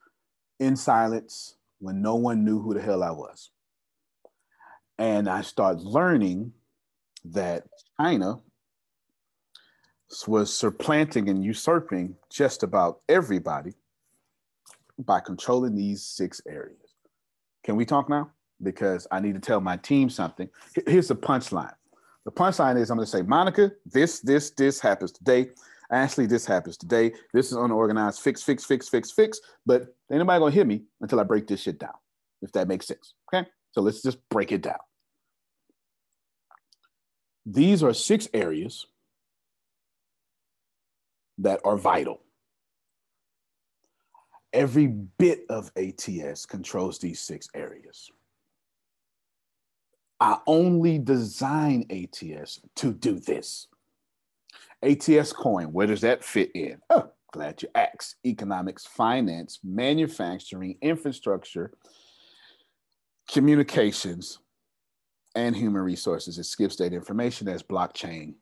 in 0.59 0.77
silence 0.77 1.57
when 1.79 2.03
no 2.03 2.14
one 2.14 2.45
knew 2.45 2.61
who 2.61 2.75
the 2.75 2.81
hell 2.81 3.03
I 3.03 3.11
was. 3.11 3.51
And 4.99 5.29
I 5.29 5.42
started 5.42 5.83
learning 5.83 6.53
that 7.25 7.64
China 8.01 8.40
was 10.27 10.55
supplanting 10.55 11.29
and 11.29 11.45
usurping 11.45 12.16
just 12.31 12.62
about 12.62 13.01
everybody 13.09 13.75
by 14.99 15.21
controlling 15.21 15.75
these 15.75 16.03
six 16.05 16.40
areas. 16.49 16.95
Can 17.64 17.77
we 17.77 17.85
talk 17.85 18.09
now? 18.09 18.31
Because 18.62 19.07
I 19.11 19.21
need 19.21 19.35
to 19.35 19.40
tell 19.40 19.61
my 19.61 19.77
team 19.77 20.09
something. 20.09 20.49
Here's 20.87 21.09
the 21.09 21.16
punchline. 21.16 21.75
The 22.25 22.33
punchline 22.33 22.81
is 22.81 22.90
I'm 22.90 22.97
going 22.97 23.05
to 23.07 23.11
say, 23.11 23.23
Monica, 23.23 23.73
this, 23.85 24.21
this, 24.21 24.51
this 24.51 24.81
happens 24.81 25.12
today. 25.12 25.51
Ashley, 25.90 26.27
this 26.27 26.46
happens 26.46 26.77
today. 26.77 27.12
This 27.33 27.46
is 27.46 27.57
unorganized. 27.57 28.20
Fix, 28.20 28.42
fix, 28.42 28.64
fix, 28.64 28.88
fix, 28.88 29.11
fix. 29.11 29.40
But 29.64 29.83
ain't 30.11 30.18
nobody 30.18 30.40
gonna 30.40 30.51
hear 30.51 30.64
me 30.64 30.83
until 31.01 31.20
I 31.20 31.25
break 31.25 31.46
this 31.46 31.62
shit 31.62 31.79
down, 31.79 31.94
if 32.42 32.53
that 32.53 32.68
makes 32.68 32.87
sense. 32.87 33.14
Okay. 33.33 33.49
So 33.72 33.83
let's 33.83 34.03
just 34.03 34.18
break 34.29 34.53
it 34.53 34.62
down. 34.62 34.79
These 37.44 37.83
are 37.83 37.94
six 37.94 38.29
areas 38.35 38.87
that 41.38 41.61
are 41.64 41.77
vital. 41.77 42.22
Every 44.53 44.87
bit 44.87 45.44
of 45.51 45.70
ATS 45.77 46.46
controls 46.46 46.99
these 46.99 47.20
six 47.20 47.49
areas. 47.55 48.11
I 50.18 50.38
only 50.46 50.99
design 50.99 51.87
ATS 51.90 52.61
to 52.77 52.92
do 52.92 53.20
this. 53.20 53.68
ATS 54.83 55.33
coin, 55.33 55.73
where 55.73 55.87
does 55.87 56.03
that 56.03 56.25
fit 56.25 56.51
in? 56.55 56.79
Oh, 56.91 57.11
glad 57.33 57.62
you 57.62 57.69
asked. 57.75 58.17
Economics, 58.25 58.87
finance, 58.87 59.59
manufacturing, 59.65 60.77
infrastructure, 60.81 61.73
communications, 63.31 64.39
and 65.35 65.55
human 65.55 65.83
resources. 65.83 66.39
It 66.39 66.45
skips 66.45 66.77
that 66.77 66.93
information 66.93 67.49
as 67.49 67.62
blockchain 67.62 68.35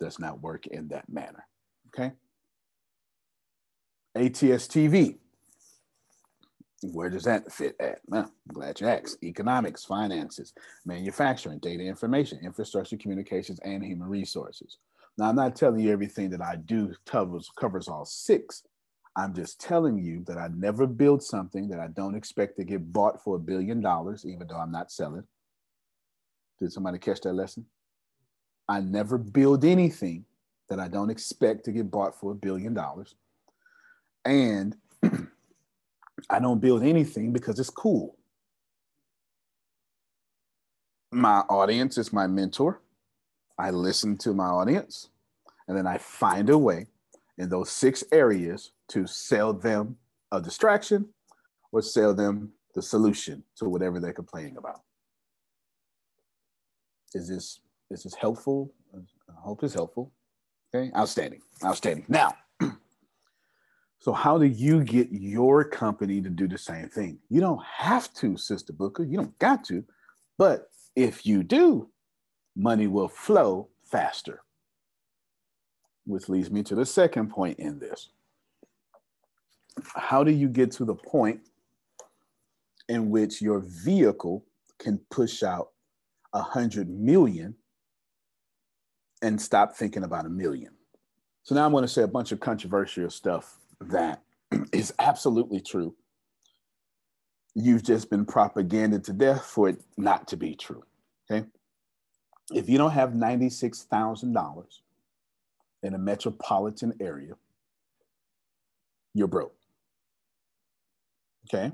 does 0.00 0.18
not 0.18 0.40
work 0.40 0.66
in 0.66 0.88
that 0.88 1.08
manner. 1.08 1.46
Okay. 1.88 2.12
ATS 4.16 4.68
TV. 4.68 5.18
Where 6.82 7.08
does 7.08 7.24
that 7.24 7.50
fit 7.50 7.76
at? 7.80 8.00
Well, 8.06 8.24
I'm 8.24 8.52
glad 8.52 8.80
you 8.80 8.86
asked. 8.88 9.22
Economics, 9.24 9.84
finances, 9.84 10.52
manufacturing, 10.84 11.58
data 11.60 11.82
information, 11.82 12.40
infrastructure, 12.42 12.98
communications, 12.98 13.58
and 13.60 13.82
human 13.82 14.08
resources. 14.08 14.76
Now, 15.16 15.28
I'm 15.28 15.36
not 15.36 15.54
telling 15.54 15.80
you 15.80 15.92
everything 15.92 16.30
that 16.30 16.42
I 16.42 16.56
do 16.56 16.92
covers, 17.06 17.50
covers 17.56 17.88
all 17.88 18.04
six. 18.04 18.64
I'm 19.16 19.32
just 19.32 19.60
telling 19.60 19.98
you 19.98 20.24
that 20.26 20.38
I 20.38 20.48
never 20.56 20.86
build 20.86 21.22
something 21.22 21.68
that 21.68 21.78
I 21.78 21.86
don't 21.86 22.16
expect 22.16 22.56
to 22.56 22.64
get 22.64 22.92
bought 22.92 23.22
for 23.22 23.36
a 23.36 23.38
billion 23.40 23.80
dollars, 23.80 24.24
even 24.26 24.48
though 24.48 24.56
I'm 24.58 24.72
not 24.72 24.90
selling. 24.90 25.22
Did 26.58 26.72
somebody 26.72 26.98
catch 26.98 27.20
that 27.20 27.32
lesson? 27.32 27.66
I 28.68 28.80
never 28.80 29.18
build 29.18 29.64
anything 29.64 30.24
that 30.68 30.80
I 30.80 30.88
don't 30.88 31.10
expect 31.10 31.64
to 31.66 31.72
get 31.72 31.90
bought 31.90 32.18
for 32.18 32.32
a 32.32 32.34
billion 32.34 32.74
dollars. 32.74 33.14
And 34.24 34.76
I 36.30 36.38
don't 36.40 36.60
build 36.60 36.82
anything 36.82 37.32
because 37.32 37.58
it's 37.60 37.70
cool. 37.70 38.16
My 41.12 41.40
audience 41.40 41.98
is 41.98 42.12
my 42.12 42.26
mentor. 42.26 42.80
I 43.58 43.70
listen 43.70 44.16
to 44.18 44.34
my 44.34 44.46
audience 44.46 45.10
and 45.68 45.76
then 45.76 45.86
I 45.86 45.98
find 45.98 46.50
a 46.50 46.58
way 46.58 46.86
in 47.38 47.48
those 47.48 47.70
six 47.70 48.04
areas 48.12 48.72
to 48.88 49.06
sell 49.06 49.52
them 49.52 49.96
a 50.32 50.40
distraction 50.40 51.08
or 51.72 51.82
sell 51.82 52.14
them 52.14 52.52
the 52.74 52.82
solution 52.82 53.42
to 53.56 53.68
whatever 53.68 54.00
they're 54.00 54.12
complaining 54.12 54.56
about. 54.56 54.82
Is 57.14 57.28
this 57.28 57.60
is 57.90 58.02
this 58.02 58.14
helpful? 58.14 58.72
I 58.94 59.32
hope 59.36 59.62
it's 59.62 59.74
helpful. 59.74 60.12
Okay, 60.74 60.90
outstanding, 60.96 61.40
outstanding. 61.64 62.04
Now, 62.08 62.34
so 64.00 64.12
how 64.12 64.38
do 64.38 64.46
you 64.46 64.82
get 64.82 65.08
your 65.12 65.64
company 65.64 66.20
to 66.20 66.28
do 66.28 66.48
the 66.48 66.58
same 66.58 66.88
thing? 66.88 67.18
You 67.28 67.40
don't 67.40 67.62
have 67.64 68.12
to, 68.14 68.36
Sister 68.36 68.72
Booker. 68.72 69.04
You 69.04 69.18
don't 69.18 69.38
got 69.38 69.64
to, 69.64 69.84
but 70.38 70.70
if 70.96 71.24
you 71.24 71.44
do, 71.44 71.88
money 72.56 72.86
will 72.86 73.08
flow 73.08 73.68
faster. 73.84 74.42
Which 76.06 76.28
leads 76.28 76.50
me 76.50 76.62
to 76.64 76.74
the 76.74 76.86
second 76.86 77.30
point 77.30 77.58
in 77.58 77.78
this. 77.78 78.10
How 79.96 80.22
do 80.22 80.30
you 80.30 80.48
get 80.48 80.70
to 80.72 80.84
the 80.84 80.94
point 80.94 81.40
in 82.88 83.10
which 83.10 83.40
your 83.40 83.60
vehicle 83.60 84.44
can 84.78 85.00
push 85.10 85.42
out 85.42 85.70
a 86.32 86.42
hundred 86.42 86.88
million 86.88 87.54
and 89.22 89.40
stop 89.40 89.74
thinking 89.74 90.04
about 90.04 90.26
a 90.26 90.30
million? 90.30 90.72
So 91.42 91.54
now 91.54 91.66
I'm 91.66 91.72
going 91.72 91.82
to 91.82 91.88
say 91.88 92.02
a 92.02 92.08
bunch 92.08 92.32
of 92.32 92.40
controversial 92.40 93.10
stuff 93.10 93.58
that 93.80 94.22
is 94.72 94.92
absolutely 94.98 95.60
true. 95.60 95.94
You've 97.54 97.84
just 97.84 98.10
been 98.10 98.24
propaganded 98.24 99.04
to 99.04 99.12
death 99.12 99.44
for 99.44 99.68
it 99.68 99.82
not 99.96 100.28
to 100.28 100.36
be 100.36 100.54
true. 100.54 100.82
Okay. 101.30 101.46
If 102.52 102.68
you 102.68 102.78
don't 102.78 102.90
have 102.90 103.10
$96,000 103.10 104.64
in 105.82 105.94
a 105.94 105.98
metropolitan 105.98 106.94
area, 107.00 107.34
you're 109.14 109.28
broke. 109.28 109.56
Okay. 111.48 111.72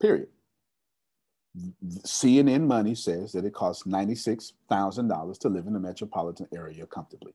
Period. 0.00 0.28
CNN 2.06 2.66
Money 2.66 2.94
says 2.94 3.32
that 3.32 3.44
it 3.44 3.52
costs 3.52 3.82
$96,000 3.84 5.38
to 5.38 5.48
live 5.48 5.66
in 5.66 5.72
the 5.72 5.80
metropolitan 5.80 6.46
area 6.54 6.86
comfortably. 6.86 7.34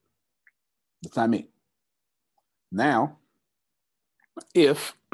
That's 1.03 1.17
not 1.17 1.29
me. 1.29 1.49
Now, 2.71 3.17
if 4.53 4.95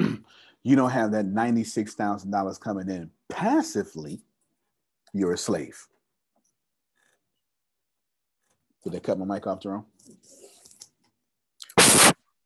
you 0.62 0.76
don't 0.76 0.90
have 0.90 1.12
that 1.12 1.26
$96,000 1.26 2.60
coming 2.60 2.88
in 2.88 3.10
passively, 3.28 4.20
you're 5.12 5.32
a 5.32 5.38
slave. 5.38 5.88
Did 8.84 8.92
they 8.92 9.00
cut 9.00 9.18
my 9.18 9.24
mic 9.24 9.46
off, 9.46 9.60
Jerome? 9.60 9.86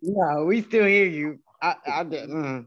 No, 0.02 0.44
we 0.44 0.62
still 0.62 0.84
hear 0.84 1.06
you. 1.06 1.38
I, 1.62 1.74
I 1.86 2.04
didn't. 2.04 2.30
Mm. 2.30 2.66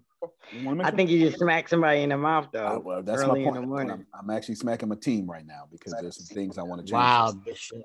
I 0.84 0.92
think 0.92 1.10
you 1.10 1.20
just 1.20 1.40
smacked 1.40 1.70
somebody 1.70 2.02
in 2.02 2.10
the 2.10 2.18
mouth 2.18 2.48
though. 2.52 2.68
Uh, 2.68 2.80
well, 2.80 3.04
that's 3.04 3.26
my 3.26 3.42
point. 3.42 3.92
I'm, 3.92 4.06
I'm, 4.14 4.30
actually 4.30 4.56
smacking 4.56 4.90
my 4.90 4.96
team 4.96 5.30
right 5.30 5.46
now 5.46 5.68
because 5.72 5.94
there's 6.02 6.18
some 6.18 6.36
things 6.36 6.58
I 6.58 6.64
want 6.64 6.82
to 6.82 6.86
change. 6.86 6.94
Wow, 6.94 7.34
Bishop. 7.46 7.84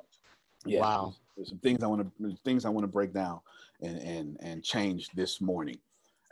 Yeah, 0.66 0.80
wow. 0.80 1.02
There's, 1.04 1.20
there's, 1.36 1.48
some 1.50 1.58
things 1.58 1.84
I 1.84 1.86
want 1.86 2.10
to 2.18 2.36
things 2.44 2.64
I 2.64 2.70
want 2.70 2.84
to 2.84 2.88
break 2.88 3.12
down 3.12 3.40
and 3.82 3.98
and 3.98 4.36
and 4.40 4.64
change 4.64 5.10
this 5.14 5.40
morning 5.40 5.78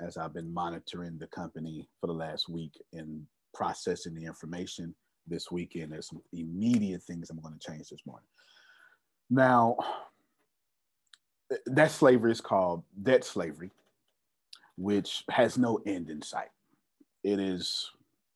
as 0.00 0.16
I've 0.16 0.34
been 0.34 0.52
monitoring 0.52 1.18
the 1.18 1.28
company 1.28 1.88
for 2.00 2.08
the 2.08 2.14
last 2.14 2.48
week 2.48 2.72
and 2.92 3.24
processing 3.54 4.14
the 4.14 4.24
information 4.24 4.94
this 5.28 5.52
weekend. 5.52 5.92
There's 5.92 6.08
some 6.08 6.22
immediate 6.32 7.02
things 7.02 7.30
I'm 7.30 7.38
going 7.38 7.54
to 7.56 7.70
change 7.70 7.88
this 7.90 8.00
morning. 8.06 8.26
Now, 9.32 9.78
that 11.64 11.90
slavery 11.90 12.32
is 12.32 12.42
called 12.42 12.82
debt 13.02 13.24
slavery, 13.24 13.70
which 14.76 15.24
has 15.30 15.56
no 15.56 15.80
end 15.86 16.10
in 16.10 16.20
sight. 16.20 16.50
It 17.24 17.40
is, 17.40 17.90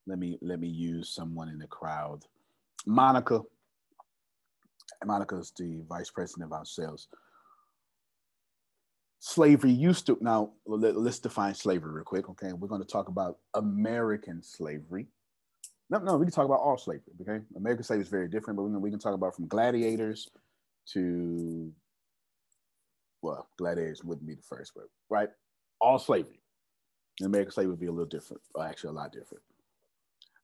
let 0.07 0.19
me 0.19 0.39
let 0.41 0.59
me 0.59 0.69
use 0.69 1.11
someone 1.11 1.51
in 1.51 1.59
the 1.59 1.67
crowd. 1.67 2.25
Monica. 2.87 3.43
Monica 5.05 5.37
is 5.37 5.53
the 5.59 5.83
vice 5.87 6.11
president 6.11 6.47
of 6.47 6.53
our 6.53 6.65
sales 6.65 7.09
slavery 9.19 9.73
used 9.73 10.07
to 10.07 10.17
now 10.21 10.53
let, 10.67 10.95
us 10.95 11.19
define 11.19 11.53
slavery 11.53 11.91
real 11.91 12.05
quick 12.05 12.29
okay 12.29 12.53
we're 12.53 12.69
going 12.69 12.81
to 12.81 12.87
talk 12.87 13.09
about 13.09 13.39
american 13.55 14.41
slavery 14.43 15.07
no 15.91 15.99
no 15.99 16.17
we 16.17 16.27
can 16.27 16.33
talk 16.33 16.45
about 16.45 16.61
all 16.61 16.79
slavery 16.79 17.03
okay 17.21 17.45
american 17.57 17.83
slavery 17.83 18.05
is 18.05 18.09
very 18.09 18.29
different 18.29 18.57
but 18.57 18.63
we 18.63 18.71
can, 18.71 18.81
we 18.81 18.91
can 18.91 19.01
talk 19.01 19.15
about 19.15 19.35
from 19.35 19.49
gladiators 19.49 20.29
to 20.93 21.73
well 23.23 23.49
gladiators 23.59 24.05
wouldn't 24.05 24.27
be 24.27 24.35
the 24.35 24.43
first 24.43 24.73
but 24.75 24.85
right? 25.11 25.29
All 25.81 25.99
slavery. 25.99 26.41
American 27.23 27.53
slavery 27.53 27.71
would 27.71 27.81
be 27.81 27.87
a 27.87 27.93
little 27.93 28.07
different 28.07 28.43
or 28.55 28.67
actually 28.67 28.91
a 28.91 28.93
lot 28.93 29.13
different. 29.13 29.43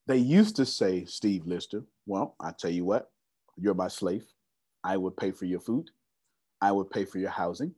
They 0.06 0.16
used 0.16 0.56
to 0.56 0.66
say 0.66 1.04
steve 1.04 1.46
lister 1.46 1.84
well 2.06 2.34
i 2.40 2.50
tell 2.58 2.70
you 2.70 2.84
what 2.84 3.12
you're 3.56 3.74
my 3.74 3.88
slave. 3.88 4.24
I 4.84 4.96
would 4.96 5.16
pay 5.16 5.30
for 5.30 5.44
your 5.44 5.60
food. 5.60 5.90
I 6.60 6.72
would 6.72 6.90
pay 6.90 7.04
for 7.04 7.18
your 7.18 7.30
housing. 7.30 7.74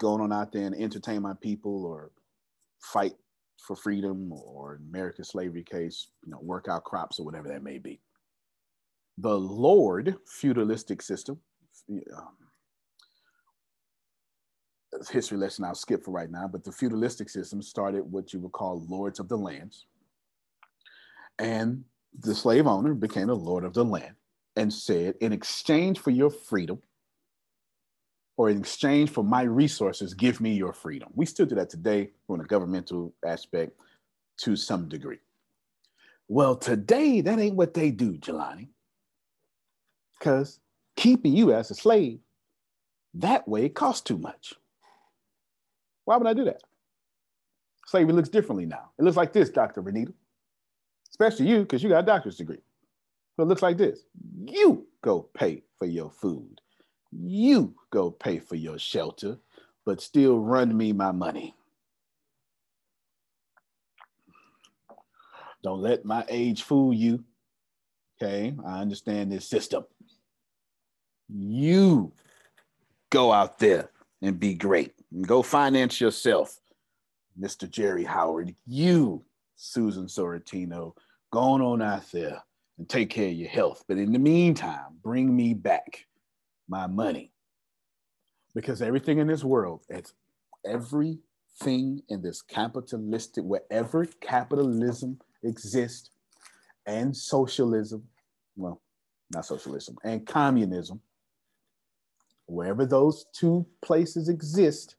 Going 0.00 0.20
on 0.20 0.32
out 0.32 0.52
there 0.52 0.66
and 0.66 0.74
entertain 0.74 1.22
my 1.22 1.34
people 1.40 1.84
or 1.84 2.10
fight 2.80 3.14
for 3.58 3.74
freedom 3.74 4.32
or 4.32 4.80
American 4.88 5.24
slavery 5.24 5.64
case, 5.64 6.08
you 6.24 6.30
know, 6.30 6.38
work 6.40 6.66
out 6.68 6.84
crops 6.84 7.18
or 7.18 7.24
whatever 7.24 7.48
that 7.48 7.62
may 7.62 7.78
be. 7.78 8.00
The 9.18 9.36
Lord 9.36 10.16
feudalistic 10.26 11.02
system, 11.02 11.40
um, 11.88 12.36
history 15.10 15.38
lesson 15.38 15.64
I'll 15.64 15.74
skip 15.74 16.04
for 16.04 16.10
right 16.10 16.30
now, 16.30 16.48
but 16.48 16.64
the 16.64 16.72
feudalistic 16.72 17.28
system 17.28 17.62
started 17.62 18.02
what 18.02 18.32
you 18.32 18.40
would 18.40 18.52
call 18.52 18.84
lords 18.88 19.20
of 19.20 19.28
the 19.28 19.36
lands. 19.36 19.86
And 21.38 21.84
the 22.18 22.34
slave 22.34 22.66
owner 22.66 22.94
became 22.94 23.30
a 23.30 23.34
lord 23.34 23.64
of 23.64 23.74
the 23.74 23.84
land 23.84 24.14
and 24.56 24.72
said, 24.72 25.14
in 25.20 25.32
exchange 25.32 25.98
for 26.00 26.10
your 26.10 26.30
freedom, 26.30 26.82
or 28.36 28.50
in 28.50 28.58
exchange 28.58 29.10
for 29.10 29.24
my 29.24 29.42
resources, 29.42 30.14
give 30.14 30.40
me 30.40 30.52
your 30.52 30.72
freedom. 30.72 31.08
We 31.14 31.26
still 31.26 31.46
do 31.46 31.56
that 31.56 31.70
today 31.70 32.10
from 32.26 32.40
a 32.40 32.44
governmental 32.44 33.12
aspect 33.26 33.72
to 34.38 34.54
some 34.54 34.88
degree. 34.88 35.18
Well, 36.28 36.56
today, 36.56 37.20
that 37.20 37.38
ain't 37.38 37.56
what 37.56 37.74
they 37.74 37.90
do, 37.90 38.12
Jelani. 38.18 38.68
Because 40.18 40.60
keeping 40.98 41.32
you 41.32 41.52
as 41.52 41.70
a 41.70 41.74
slave, 41.76 42.18
that 43.14 43.46
way 43.46 43.68
costs 43.68 44.02
too 44.02 44.18
much. 44.18 44.54
Why 46.04 46.16
would 46.16 46.26
I 46.26 46.34
do 46.34 46.44
that? 46.46 46.62
Slavery 47.86 48.12
looks 48.12 48.28
differently 48.28 48.66
now. 48.66 48.90
It 48.98 49.04
looks 49.04 49.16
like 49.16 49.32
this, 49.32 49.48
Dr. 49.48 49.80
Renita. 49.80 50.12
Especially 51.10 51.46
you, 51.46 51.60
because 51.60 51.84
you 51.84 51.88
got 51.88 52.02
a 52.02 52.06
doctor's 52.06 52.36
degree. 52.36 52.60
So 53.36 53.44
it 53.44 53.46
looks 53.46 53.62
like 53.62 53.78
this. 53.78 54.00
You 54.44 54.86
go 55.00 55.22
pay 55.22 55.62
for 55.78 55.86
your 55.86 56.10
food. 56.10 56.60
You 57.12 57.76
go 57.90 58.10
pay 58.10 58.40
for 58.40 58.56
your 58.56 58.78
shelter, 58.78 59.38
but 59.86 60.02
still 60.02 60.40
run 60.40 60.76
me 60.76 60.92
my 60.92 61.12
money. 61.12 61.54
Don't 65.62 65.80
let 65.80 66.04
my 66.04 66.24
age 66.28 66.64
fool 66.64 66.92
you. 66.92 67.24
Okay, 68.20 68.52
I 68.66 68.80
understand 68.80 69.30
this 69.30 69.46
system. 69.46 69.84
You 71.28 72.12
go 73.10 73.32
out 73.32 73.58
there 73.58 73.90
and 74.22 74.38
be 74.38 74.54
great. 74.54 74.94
And 75.12 75.26
go 75.26 75.42
finance 75.42 76.00
yourself, 76.00 76.58
Mr. 77.40 77.68
Jerry 77.68 78.04
Howard. 78.04 78.54
You, 78.66 79.24
Susan 79.56 80.06
Sorrentino, 80.06 80.94
going 81.32 81.62
on 81.62 81.82
out 81.82 82.10
there 82.12 82.42
and 82.78 82.88
take 82.88 83.10
care 83.10 83.28
of 83.28 83.34
your 83.34 83.48
health. 83.48 83.84
But 83.88 83.98
in 83.98 84.12
the 84.12 84.18
meantime, 84.18 84.98
bring 85.02 85.34
me 85.34 85.54
back 85.54 86.06
my 86.68 86.86
money. 86.86 87.32
Because 88.54 88.82
everything 88.82 89.18
in 89.18 89.26
this 89.26 89.44
world, 89.44 89.84
it's 89.88 90.14
everything 90.64 92.02
in 92.08 92.22
this 92.22 92.42
capitalistic, 92.42 93.44
wherever 93.44 94.04
capitalism 94.20 95.18
exists, 95.42 96.10
and 96.86 97.14
socialism, 97.16 98.02
well, 98.56 98.80
not 99.32 99.44
socialism, 99.44 99.96
and 100.04 100.26
communism, 100.26 101.00
wherever 102.48 102.84
those 102.86 103.26
two 103.32 103.66
places 103.82 104.28
exist, 104.28 104.96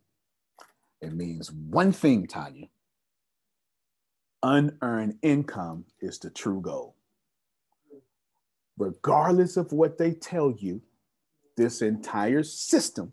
it 1.02 1.14
means 1.14 1.52
one 1.52 1.92
thing, 1.92 2.28
Tanya. 2.28 2.68
Unearned 4.44 5.18
income 5.22 5.86
is 6.00 6.20
the 6.20 6.30
true 6.30 6.62
goal. 6.62 6.96
Regardless 8.78 9.58
of 9.58 9.74
what 9.74 9.98
they 9.98 10.12
tell 10.14 10.52
you, 10.52 10.82
this 11.58 11.82
entire 11.82 12.44
system 12.44 13.12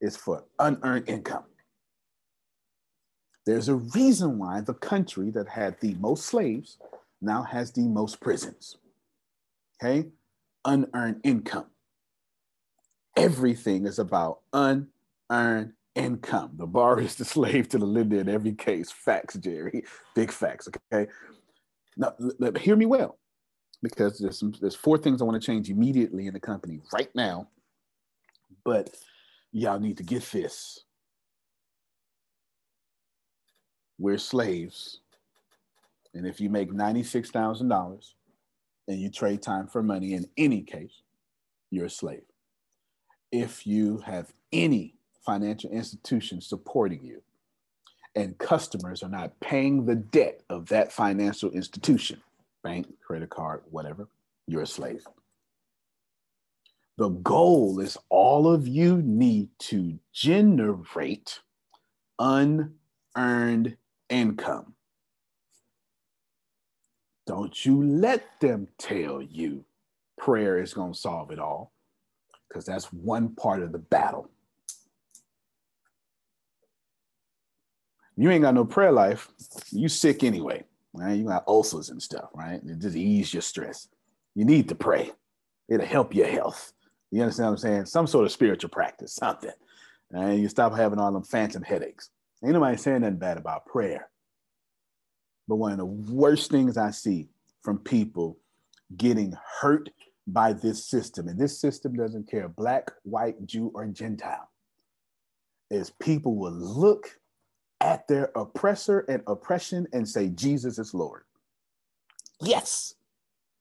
is 0.00 0.16
for 0.16 0.44
unearned 0.58 1.08
income. 1.08 1.44
There's 3.44 3.68
a 3.68 3.74
reason 3.74 4.38
why 4.38 4.60
the 4.60 4.74
country 4.74 5.30
that 5.30 5.48
had 5.48 5.76
the 5.80 5.94
most 5.94 6.26
slaves 6.26 6.78
now 7.20 7.42
has 7.42 7.72
the 7.72 7.82
most 7.82 8.20
prisons. 8.20 8.76
Okay? 9.82 10.08
Unearned 10.64 11.20
income. 11.24 11.66
Everything 13.18 13.86
is 13.86 13.98
about 13.98 14.40
unearned 14.52 15.72
income. 15.94 16.52
The 16.56 16.66
bar 16.66 17.00
is 17.00 17.16
the 17.16 17.24
slave 17.24 17.68
to 17.70 17.78
the 17.78 17.86
lender 17.86 18.20
in 18.20 18.28
every 18.28 18.52
case. 18.52 18.90
Facts, 18.90 19.36
Jerry. 19.36 19.84
Big 20.14 20.30
facts. 20.30 20.68
Okay. 20.92 21.10
Now, 21.96 22.14
hear 22.60 22.76
me 22.76 22.86
well, 22.86 23.18
because 23.82 24.18
there's 24.18 24.38
some, 24.38 24.54
there's 24.60 24.76
four 24.76 24.98
things 24.98 25.20
I 25.20 25.24
want 25.24 25.40
to 25.40 25.44
change 25.44 25.68
immediately 25.68 26.26
in 26.28 26.34
the 26.34 26.40
company 26.40 26.80
right 26.92 27.12
now. 27.14 27.48
But 28.64 28.90
y'all 29.52 29.80
need 29.80 29.96
to 29.96 30.04
get 30.04 30.22
this. 30.30 30.84
We're 33.98 34.18
slaves. 34.18 35.00
And 36.14 36.26
if 36.26 36.40
you 36.40 36.50
make 36.50 36.72
$96,000 36.72 38.14
and 38.86 39.00
you 39.00 39.10
trade 39.10 39.42
time 39.42 39.66
for 39.66 39.82
money 39.82 40.14
in 40.14 40.28
any 40.36 40.62
case, 40.62 41.02
you're 41.70 41.86
a 41.86 41.90
slave. 41.90 42.27
If 43.30 43.66
you 43.66 43.98
have 43.98 44.32
any 44.52 44.94
financial 45.24 45.70
institution 45.70 46.40
supporting 46.40 47.04
you 47.04 47.22
and 48.16 48.38
customers 48.38 49.02
are 49.02 49.10
not 49.10 49.38
paying 49.40 49.84
the 49.84 49.96
debt 49.96 50.42
of 50.48 50.66
that 50.68 50.92
financial 50.92 51.50
institution, 51.50 52.22
bank, 52.62 52.86
credit 53.06 53.30
card, 53.30 53.62
whatever, 53.70 54.08
you're 54.46 54.62
a 54.62 54.66
slave. 54.66 55.04
The 56.96 57.10
goal 57.10 57.78
is 57.78 57.96
all 58.08 58.48
of 58.52 58.66
you 58.66 59.02
need 59.02 59.50
to 59.60 59.98
generate 60.12 61.40
unearned 62.18 63.76
income. 64.08 64.74
Don't 67.26 67.64
you 67.64 67.84
let 67.84 68.40
them 68.40 68.66
tell 68.78 69.22
you 69.22 69.64
prayer 70.16 70.58
is 70.58 70.74
going 70.74 70.94
to 70.94 70.98
solve 70.98 71.30
it 71.30 71.38
all, 71.38 71.72
because 72.48 72.64
that's 72.64 72.92
one 72.92 73.34
part 73.34 73.62
of 73.62 73.72
the 73.72 73.78
battle. 73.78 74.30
You 78.16 78.30
ain't 78.30 78.42
got 78.42 78.54
no 78.54 78.64
prayer 78.64 78.90
life, 78.90 79.28
you 79.70 79.88
sick 79.88 80.24
anyway, 80.24 80.64
right? 80.92 81.14
You 81.14 81.24
got 81.24 81.46
ulcers 81.46 81.90
and 81.90 82.02
stuff, 82.02 82.30
right? 82.34 82.60
It 82.64 82.80
just 82.80 82.96
ease 82.96 83.32
your 83.32 83.42
stress. 83.42 83.88
You 84.34 84.44
need 84.44 84.68
to 84.70 84.74
pray. 84.74 85.12
It'll 85.68 85.86
help 85.86 86.14
your 86.14 86.26
health. 86.26 86.72
You 87.10 87.22
understand 87.22 87.46
what 87.46 87.52
I'm 87.52 87.58
saying? 87.58 87.86
Some 87.86 88.06
sort 88.06 88.24
of 88.24 88.32
spiritual 88.32 88.70
practice, 88.70 89.14
something. 89.14 89.52
And 90.10 90.40
you 90.40 90.48
stop 90.48 90.76
having 90.76 90.98
all 90.98 91.12
them 91.12 91.22
phantom 91.22 91.62
headaches. 91.62 92.10
Ain't 92.44 92.54
nobody 92.54 92.76
saying 92.76 93.02
nothing 93.02 93.18
bad 93.18 93.36
about 93.36 93.66
prayer. 93.66 94.08
But 95.46 95.56
one 95.56 95.72
of 95.72 95.78
the 95.78 95.84
worst 95.84 96.50
things 96.50 96.76
I 96.76 96.90
see 96.90 97.28
from 97.62 97.78
people 97.78 98.38
getting 98.96 99.34
hurt 99.60 99.90
by 100.28 100.52
this 100.52 100.84
system, 100.84 101.26
and 101.26 101.38
this 101.38 101.58
system 101.58 101.96
doesn't 101.96 102.30
care 102.30 102.48
black, 102.48 102.90
white, 103.02 103.46
Jew, 103.46 103.72
or 103.74 103.86
Gentile, 103.86 104.50
is 105.70 105.90
people 105.90 106.36
will 106.36 106.52
look 106.52 107.18
at 107.80 108.06
their 108.08 108.30
oppressor 108.36 109.00
and 109.08 109.22
oppression 109.26 109.86
and 109.92 110.06
say, 110.06 110.28
Jesus 110.28 110.78
is 110.78 110.92
Lord. 110.92 111.22
Yes, 112.40 112.94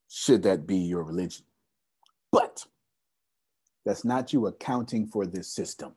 should 0.09 0.43
that 0.43 0.67
be 0.67 0.77
your 0.77 1.03
religion. 1.03 1.45
But 2.31 2.65
that's 3.85 4.03
not 4.03 4.33
you 4.33 4.47
accounting 4.47 5.07
for 5.07 5.25
this 5.25 5.47
system. 5.47 5.93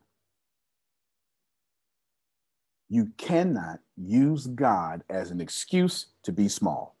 You 2.87 3.11
cannot 3.17 3.79
use 3.97 4.47
God 4.47 5.03
as 5.09 5.31
an 5.31 5.41
excuse 5.41 6.07
to 6.23 6.31
be 6.31 6.47
small. 6.47 6.97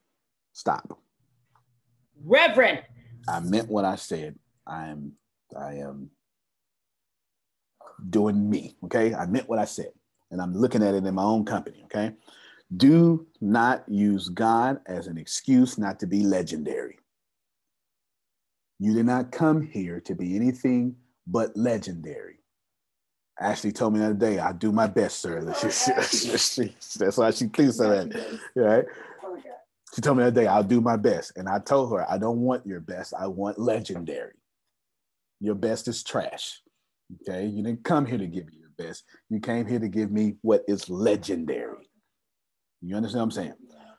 Stop. 0.53 0.99
Reverend. 2.25 2.81
I 3.27 3.39
meant 3.39 3.69
what 3.69 3.85
I 3.85 3.95
said. 3.95 4.35
I 4.65 4.87
am 4.87 5.13
I 5.57 5.75
am 5.75 6.09
doing 8.09 8.49
me, 8.49 8.75
okay? 8.85 9.13
I 9.13 9.25
meant 9.25 9.49
what 9.49 9.59
I 9.59 9.65
said. 9.65 9.91
And 10.31 10.41
I'm 10.41 10.53
looking 10.53 10.81
at 10.83 10.93
it 10.93 11.05
in 11.05 11.13
my 11.13 11.23
own 11.23 11.45
company, 11.45 11.81
okay? 11.85 12.13
Do 12.75 13.27
not 13.41 13.83
use 13.87 14.29
God 14.29 14.79
as 14.85 15.07
an 15.07 15.17
excuse 15.17 15.77
not 15.77 15.99
to 15.99 16.07
be 16.07 16.23
legendary. 16.23 16.99
You 18.79 18.93
did 18.93 19.05
not 19.05 19.31
come 19.31 19.61
here 19.61 19.99
to 20.01 20.15
be 20.15 20.35
anything 20.35 20.95
but 21.27 21.55
legendary. 21.55 22.37
Ashley 23.39 23.71
told 23.71 23.93
me 23.93 23.99
the 23.99 24.05
other 24.05 24.13
day, 24.13 24.39
I 24.39 24.53
do 24.53 24.71
my 24.71 24.87
best, 24.87 25.19
sir. 25.19 25.41
That's 25.43 27.17
why 27.17 27.31
she 27.31 27.45
thinks 27.47 27.79
of 27.79 27.89
that. 27.89 28.39
Right? 28.55 28.85
She 29.93 30.01
told 30.01 30.17
me 30.17 30.23
other 30.23 30.41
day, 30.41 30.47
I'll 30.47 30.63
do 30.63 30.79
my 30.79 30.95
best. 30.95 31.33
And 31.35 31.49
I 31.49 31.59
told 31.59 31.91
her, 31.91 32.09
I 32.09 32.17
don't 32.17 32.39
want 32.39 32.65
your 32.65 32.79
best. 32.79 33.13
I 33.17 33.27
want 33.27 33.59
legendary. 33.59 34.33
Your 35.39 35.55
best 35.55 35.87
is 35.87 36.03
trash. 36.03 36.61
Okay. 37.27 37.45
You 37.45 37.63
didn't 37.63 37.83
come 37.83 38.05
here 38.05 38.17
to 38.17 38.27
give 38.27 38.45
me 38.45 38.53
your 38.59 38.69
best. 38.77 39.03
You 39.29 39.39
came 39.39 39.65
here 39.65 39.79
to 39.79 39.89
give 39.89 40.11
me 40.11 40.35
what 40.41 40.63
is 40.67 40.89
legendary. 40.89 41.89
You 42.81 42.95
understand 42.95 43.19
what 43.19 43.25
I'm 43.25 43.31
saying? 43.31 43.53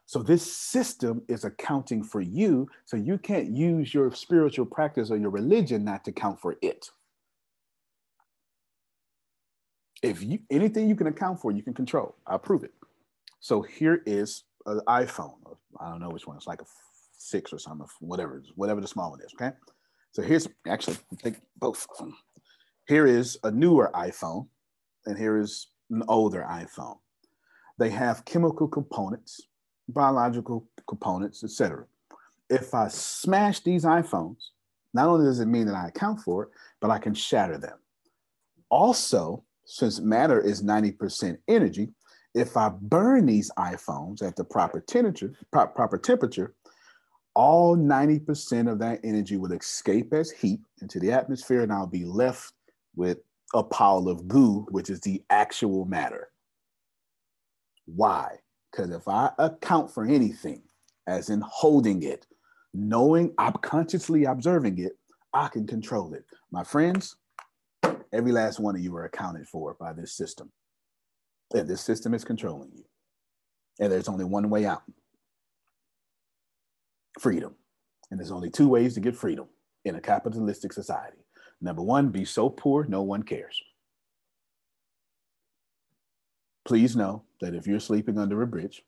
So 0.07 0.23
this 0.23 0.51
system 0.51 1.23
is 1.29 1.45
accounting 1.45 2.03
for 2.03 2.21
you. 2.21 2.69
So 2.87 2.97
you 2.97 3.19
can't 3.19 3.51
use 3.51 3.95
your 3.95 4.13
spiritual 4.13 4.67
practice 4.67 5.11
or 5.11 5.17
your 5.17 5.31
religion 5.31 5.85
not 5.85 6.05
to 6.05 6.13
count 6.13 6.41
for 6.41 6.57
it. 6.63 6.89
If 10.03 10.23
you 10.23 10.41
anything 10.51 10.89
you 10.89 10.97
can 10.97 11.07
account 11.07 11.41
for, 11.41 11.53
you 11.53 11.63
can 11.63 11.75
control. 11.75 12.17
I'll 12.27 12.39
prove 12.39 12.65
it. 12.65 12.73
So 13.41 13.63
here 13.63 14.03
is 14.05 14.45
an 14.67 14.81
iPhone. 14.89 15.37
I 15.83 15.91
don't 15.91 16.01
know 16.01 16.11
which 16.11 16.27
one. 16.27 16.37
It's 16.37 16.47
like 16.47 16.63
a 16.63 16.67
six 17.17 17.53
or 17.53 17.59
something, 17.59 17.87
whatever, 18.01 18.43
whatever 18.55 18.81
the 18.81 18.89
small 18.89 19.11
one 19.11 19.21
is. 19.21 19.35
Okay. 19.35 19.55
So 20.13 20.23
here's 20.23 20.49
actually 20.67 20.99
think 21.23 21.41
both 21.57 21.87
of 21.91 21.99
them. 21.99 22.17
Here 22.87 23.07
is 23.07 23.39
a 23.45 23.51
newer 23.51 23.91
iPhone, 23.95 24.49
and 25.07 25.17
here 25.17 25.39
is 25.39 25.69
an 25.91 26.03
older 26.09 26.47
iPhone. 26.49 26.99
They 27.79 27.91
have 27.91 28.25
chemical 28.25 28.69
components 28.69 29.49
biological 29.89 30.69
components, 30.87 31.45
etc. 31.45 31.85
If 32.49 32.75
I 32.75 32.89
smash 32.89 33.61
these 33.61 33.85
iPhones, 33.85 34.51
not 34.95 35.09
only 35.09 35.25
does 35.25 35.41
it 35.41 35.47
mean 35.47 35.67
that 35.67 35.75
I 35.75 35.89
account 35.89 36.21
for 36.21 36.45
it, 36.45 36.49
but 36.81 36.91
I 36.91 36.99
can 36.99 37.15
shatter 37.15 37.59
them. 37.59 37.79
Also, 38.69 39.45
since 39.65 40.01
matter 40.01 40.41
is 40.41 40.63
90% 40.63 41.39
energy, 41.49 41.91
if 42.35 42.57
I 42.57 42.71
burn 42.71 43.27
these 43.27 43.51
iPhones 43.59 44.23
at 44.23 44.37
the 44.37 44.45
proper 44.45 44.81
temperature, 44.81 45.35
proper 45.51 45.99
temperature, 45.99 46.55
all 47.35 47.77
90% 47.77 48.71
of 48.71 48.79
that 48.79 49.01
energy 49.05 49.37
will 49.37 49.53
escape 49.53 50.13
as 50.13 50.31
heat 50.31 50.61
into 50.81 50.99
the 50.99 51.13
atmosphere, 51.13 51.63
and 51.63 51.73
I'll 51.73 51.87
be 51.87 52.05
left 52.05 52.53
with 52.95 53.19
a 53.55 53.63
pile 53.63 54.09
of 54.09 54.29
goo, 54.29 54.67
which 54.71 54.91
is 54.91 55.01
the 55.01 55.23
actual 55.31 55.85
matter. 55.85 56.29
Why? 57.87 58.37
Because 58.71 58.91
if 58.91 59.09
I 59.09 59.31
account 59.39 59.91
for 59.91 60.05
anything, 60.05 60.63
as 61.07 61.31
in 61.31 61.43
holding 61.45 62.03
it, 62.03 62.27
knowing 62.73 63.35
I'm 63.39 63.55
consciously 63.55 64.25
observing 64.25 64.79
it, 64.79 64.93
I 65.35 65.49
can 65.49 65.67
control 65.67 66.15
it. 66.15 66.25
My 66.51 66.65
friends, 66.65 67.17
every 68.13 68.33
last 68.33 68.61
one 68.61 68.75
of 68.75 68.83
you 68.83 68.95
are 68.97 69.05
accounted 69.05 69.49
for 69.49 69.75
by 69.79 69.93
this 69.93 70.13
system. 70.15 70.51
And 71.55 71.69
this 71.69 71.83
system 71.83 72.15
is 72.15 72.25
controlling 72.25 72.71
you. 72.75 72.85
And 73.81 73.91
there's 73.91 74.09
only 74.09 74.25
one 74.25 74.49
way 74.51 74.65
out 74.65 74.83
freedom. 77.21 77.55
And 78.11 78.19
there's 78.19 78.31
only 78.31 78.51
two 78.51 78.69
ways 78.69 78.95
to 78.95 79.01
get 79.01 79.17
freedom 79.17 79.47
in 79.85 79.97
a 79.97 80.01
capitalistic 80.01 80.73
society. 80.73 81.19
Number 81.61 81.83
one, 81.83 82.09
be 82.09 82.25
so 82.25 82.49
poor, 82.49 82.85
no 82.85 83.03
one 83.03 83.23
cares. 83.23 83.61
Please 86.65 86.97
know 86.97 87.25
that 87.41 87.55
if 87.55 87.67
you're 87.67 87.81
sleeping 87.81 88.19
under 88.19 88.43
a 88.43 88.47
bridge 88.47 88.83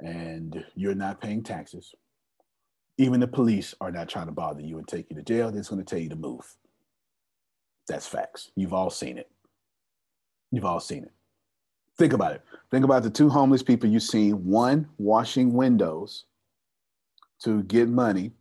and 0.00 0.64
you're 0.74 0.94
not 0.94 1.20
paying 1.20 1.42
taxes, 1.42 1.94
even 2.98 3.20
the 3.20 3.28
police 3.28 3.74
are 3.80 3.92
not 3.92 4.08
trying 4.08 4.26
to 4.26 4.32
bother 4.32 4.62
you 4.62 4.78
and 4.78 4.88
take 4.88 5.06
you 5.10 5.16
to 5.16 5.22
jail. 5.22 5.50
They're 5.50 5.60
just 5.60 5.70
going 5.70 5.84
to 5.84 5.88
tell 5.88 6.02
you 6.02 6.08
to 6.08 6.16
move. 6.16 6.44
That's 7.88 8.06
facts. 8.06 8.50
You've 8.56 8.74
all 8.74 8.90
seen 8.90 9.18
it. 9.18 9.30
You've 10.50 10.64
all 10.64 10.80
seen 10.80 11.04
it. 11.04 11.12
Think 11.98 12.12
about 12.12 12.32
it. 12.32 12.42
Think 12.70 12.84
about 12.84 13.02
the 13.02 13.10
two 13.10 13.28
homeless 13.28 13.62
people 13.62 13.88
you've 13.88 14.02
seen, 14.02 14.44
one 14.44 14.88
washing 14.98 15.52
windows 15.52 16.24
to 17.42 17.62
get 17.64 17.88
money 17.88 18.32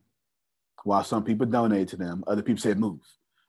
while 0.83 1.03
some 1.03 1.23
people 1.23 1.45
donate 1.45 1.87
to 1.89 1.97
them. 1.97 2.23
Other 2.27 2.41
people 2.41 2.61
said 2.61 2.79
move. 2.79 2.99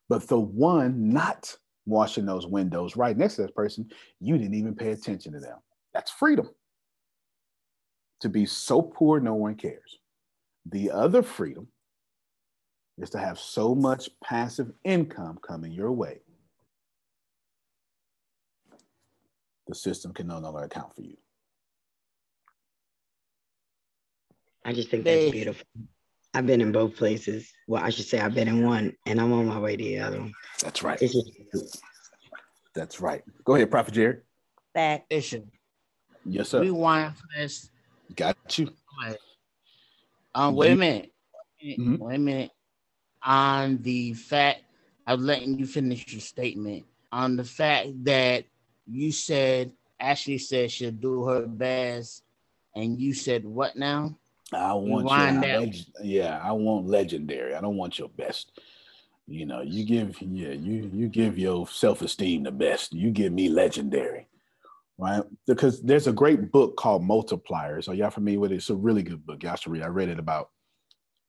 But 0.09 0.27
the 0.29 0.39
one 0.39 1.13
not 1.13 1.57
washing 1.87 2.27
those 2.27 2.47
windows 2.47 2.97
right 2.97 3.17
next 3.17 3.37
to 3.37 3.43
that 3.43 3.55
person, 3.55 3.89
you 4.21 4.39
didn't 4.39 4.55
even 4.55 4.75
pay 4.75 4.93
attention 4.93 5.33
to 5.33 5.41
them. 5.41 5.59
That's 5.93 6.11
freedom. 6.11 6.51
To 8.21 8.29
be 8.29 8.47
so 8.47 8.83
poor, 8.83 9.21
no 9.21 9.35
one 9.35 9.57
cares. 9.57 9.99
The 10.67 10.91
other 10.91 11.23
freedom 11.23 11.69
is 12.99 13.11
to 13.11 13.19
have 13.19 13.39
so 13.39 13.75
much 13.75 14.09
passive 14.23 14.73
income 14.85 15.39
coming 15.47 15.73
your 15.73 15.93
way. 15.93 16.21
The 19.67 19.75
system 19.75 20.13
can 20.13 20.27
no 20.27 20.39
longer 20.39 20.63
account 20.63 20.95
for 20.95 21.03
you. 21.03 21.17
I 24.65 24.73
just 24.73 24.91
think 24.91 25.05
that's 25.05 25.31
beautiful. 25.31 25.67
I've 26.35 26.47
been 26.47 26.61
in 26.61 26.73
both 26.73 26.97
places. 26.97 27.51
Well, 27.67 27.83
I 27.83 27.91
should 27.91 28.05
say 28.05 28.21
I've 28.21 28.35
been 28.35 28.49
in 28.49 28.65
one 28.65 28.93
and 29.07 29.21
I'm 29.21 29.33
on 29.33 29.47
my 29.47 29.59
way 29.59 29.77
to 29.77 29.83
the 29.83 30.01
other 30.01 30.21
one. 30.21 30.33
That's 30.61 30.83
right. 30.83 30.99
Just, 30.99 31.83
that's 32.75 33.01
right. 33.01 33.23
Go 33.45 33.55
ahead, 33.55 33.71
Prophet 33.71 33.95
Jared. 33.95 34.23
That 34.75 35.07
issue. 35.09 35.47
Yes, 36.27 36.51
sir. 36.51 36.61
Rewind 36.61 37.17
for 37.17 37.27
this. 37.37 37.71
Got 38.15 38.37
you. 38.59 38.71
Um, 40.35 40.55
wait 40.55 40.73
a 40.73 40.77
minute. 40.77 41.13
Mm-hmm. 41.65 41.97
Wait 41.97 42.17
a 42.17 42.19
minute. 42.19 42.51
On 43.25 43.79
the 43.79 44.13
fact, 44.13 44.63
I'm 45.07 45.25
letting 45.25 45.59
you 45.59 45.67
finish 45.67 46.13
your 46.13 46.21
statement. 46.21 46.85
On 47.13 47.37
the 47.37 47.45
fact 47.45 48.05
that 48.05 48.45
you 48.87 49.13
said 49.13 49.73
Ashley 49.99 50.39
said 50.39 50.71
she'll 50.71 50.91
do 50.91 51.25
her 51.25 51.47
best, 51.47 52.23
and 52.75 53.01
you 53.01 53.15
said 53.15 53.45
what 53.45 53.77
now? 53.77 54.17
I 54.53 54.75
want 54.75 55.09
you. 55.09 55.41
Leg- 55.41 55.77
yeah, 56.03 56.41
I 56.43 56.53
want 56.53 56.87
legendary. 56.87 57.55
I 57.55 57.61
don't 57.61 57.77
want 57.77 57.99
your 57.99 58.09
best. 58.09 58.59
You 59.27 59.45
know, 59.45 59.61
you 59.61 59.85
give 59.85 60.21
yeah, 60.23 60.53
you 60.53 60.91
you 60.93 61.09
give 61.09 61.39
your 61.39 61.67
self 61.67 62.03
esteem 62.03 62.45
the 62.45 62.53
best. 62.53 62.93
You 62.93 63.11
give 63.11 63.33
me 63.33 63.49
legendary 63.49 64.29
right? 64.99 65.23
Because 65.47 65.83
there's 65.83 66.07
a 66.07 66.13
great 66.13 66.51
book 66.53 66.77
called 66.77 67.03
Multipliers. 67.03 67.89
Are 67.89 67.95
y'all 67.95 68.11
familiar 68.11 68.41
with 68.41 68.53
it? 68.53 68.57
It's 68.57 68.71
a 68.71 68.75
really 68.75 69.03
good 69.03 69.25
book. 69.27 69.43
Y'all 69.43 69.57
should 69.57 69.73
read. 69.73 69.83
I 69.83 69.89
read 69.89 70.09
it 70.09 70.19
about 70.19 70.51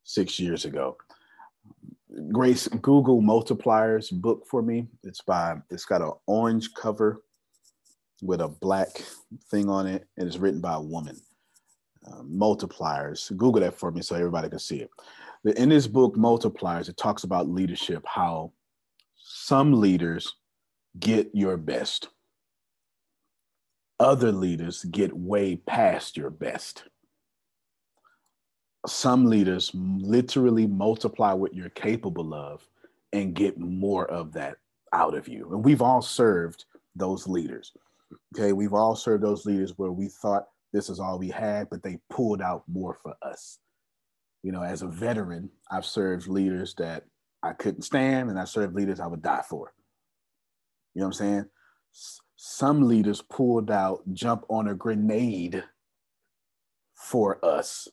six 0.03 0.39
years 0.39 0.66
ago. 0.66 0.97
Grace, 2.32 2.68
Google 2.68 3.22
Multipliers 3.22 4.12
book 4.12 4.47
for 4.49 4.62
me. 4.62 4.88
It's 5.03 5.22
by, 5.22 5.58
it's 5.70 5.86
got 5.86 6.01
an 6.01 6.14
orange 6.26 6.74
cover 6.74 7.22
with 8.22 8.41
a 8.41 8.47
black 8.47 8.89
thing 9.49 9.70
on 9.70 9.88
it, 9.88 10.07
and 10.18 10.28
it's 10.28 10.38
written 10.38 10.61
by 10.61 10.76
a 10.76 10.82
woman. 10.82 11.18
Uh, 12.05 12.22
multipliers. 12.22 13.36
Google 13.36 13.61
that 13.61 13.78
for 13.78 13.91
me 13.91 14.01
so 14.01 14.15
everybody 14.15 14.47
can 14.49 14.59
see 14.59 14.82
it. 14.82 14.89
In 15.57 15.70
this 15.70 15.88
book, 15.88 16.15
Multipliers, 16.15 16.88
it 16.88 16.95
talks 16.95 17.26
about 17.26 17.49
leadership, 17.49 18.03
how 18.05 18.53
some 19.18 19.74
leaders 19.74 20.36
get 20.99 21.30
your 21.34 21.57
best 21.57 22.07
other 23.99 24.32
leaders 24.32 24.84
get 24.86 25.15
way 25.15 25.55
past 25.55 26.18
your 26.18 26.30
best. 26.30 26.84
Some 28.86 29.26
leaders 29.26 29.72
literally 29.74 30.68
multiply 30.68 31.34
what 31.34 31.53
you're 31.53 31.70
capable 31.70 32.34
of 32.34 32.65
and 33.11 33.34
get 33.34 33.57
more 33.57 34.05
of 34.09 34.34
that 34.34 34.57
out 34.93 35.15
of 35.15 35.28
you. 35.28 35.51
And 35.51 35.65
we've 35.65 35.82
all 35.82 36.01
served 36.01 36.65
those 36.95 37.28
leaders. 37.28 37.74
Okay, 38.36 38.53
we've 38.53 38.74
all 38.74 38.95
served 38.95 39.24
those 39.24 39.45
leaders 39.45 39.74
where 39.78 39.91
we 39.91 40.08
thought 40.08 40.45
this 40.74 40.89
is 40.89 40.99
all 40.99 41.20
we 41.20 41.30
had, 41.30 41.70
but 41.70 41.84
they 41.84 41.99
pulled 42.10 42.41
out 42.41 42.64
more 42.68 42.97
for 43.01 43.16
us. 43.22 43.60
You 44.43 44.51
know, 44.51 44.64
as 44.64 44.82
a 44.82 44.88
veteran, 44.88 45.49
I've 45.72 45.86
served 45.86 46.28
leaders 46.28 46.76
that 46.78 47.03
I 47.43 47.53
couldn't 47.53 47.84
stand, 47.84 48.30
and 48.30 48.39
I 48.39 48.45
served 48.45 48.76
leaders 48.76 48.99
I 48.99 49.08
would 49.08 49.22
die 49.22 49.43
for. 49.47 49.74
You 50.93 51.01
know 51.01 51.08
what 51.08 51.16
I'm 51.16 51.20
saying? 51.20 51.45
some 52.38 52.88
leaders 52.88 53.22
pulled 53.22 53.72
out 53.72 54.03
jump 54.14 54.45
on 54.49 54.68
a 54.68 54.76
grenade 54.76 55.64
for 56.93 57.43
us. 57.43 57.88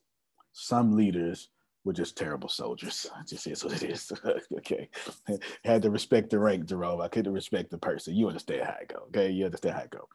Some 0.52 0.96
leaders 0.96 1.48
were 1.84 1.92
just 1.92 2.16
terrible 2.16 2.48
soldiers. 2.48 3.06
I 3.16 3.22
just 3.26 3.46
is 3.46 3.64
what 3.64 3.82
it 3.82 3.90
is. 3.90 4.12
okay. 4.58 4.88
Had 5.64 5.82
to 5.82 5.90
respect 5.90 6.30
the 6.30 6.38
rank, 6.38 6.66
Jerome. 6.66 7.00
I 7.00 7.08
couldn't 7.08 7.32
respect 7.32 7.70
the 7.70 7.78
person. 7.78 8.14
You 8.14 8.28
understand 8.28 8.64
how 8.64 8.76
it 8.80 8.88
go. 8.88 9.04
Okay. 9.08 9.30
You 9.30 9.44
understand 9.46 9.76
how 9.76 9.82
it 9.82 9.90
go. 9.90 10.08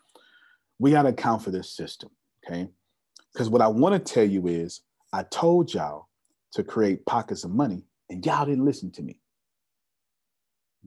We 0.79 0.91
got 0.91 1.03
to 1.03 1.09
account 1.09 1.43
for 1.43 1.51
this 1.51 1.75
system. 1.75 2.09
Okay. 2.45 2.69
Because 3.33 3.49
what 3.49 3.61
I 3.61 3.67
want 3.67 3.93
to 3.93 4.13
tell 4.13 4.23
you 4.23 4.47
is 4.47 4.81
I 5.13 5.23
told 5.23 5.73
y'all 5.73 6.07
to 6.53 6.63
create 6.63 7.05
pockets 7.05 7.43
of 7.43 7.51
money 7.51 7.85
and 8.09 8.25
y'all 8.25 8.45
didn't 8.45 8.65
listen 8.65 8.91
to 8.91 9.03
me. 9.03 9.19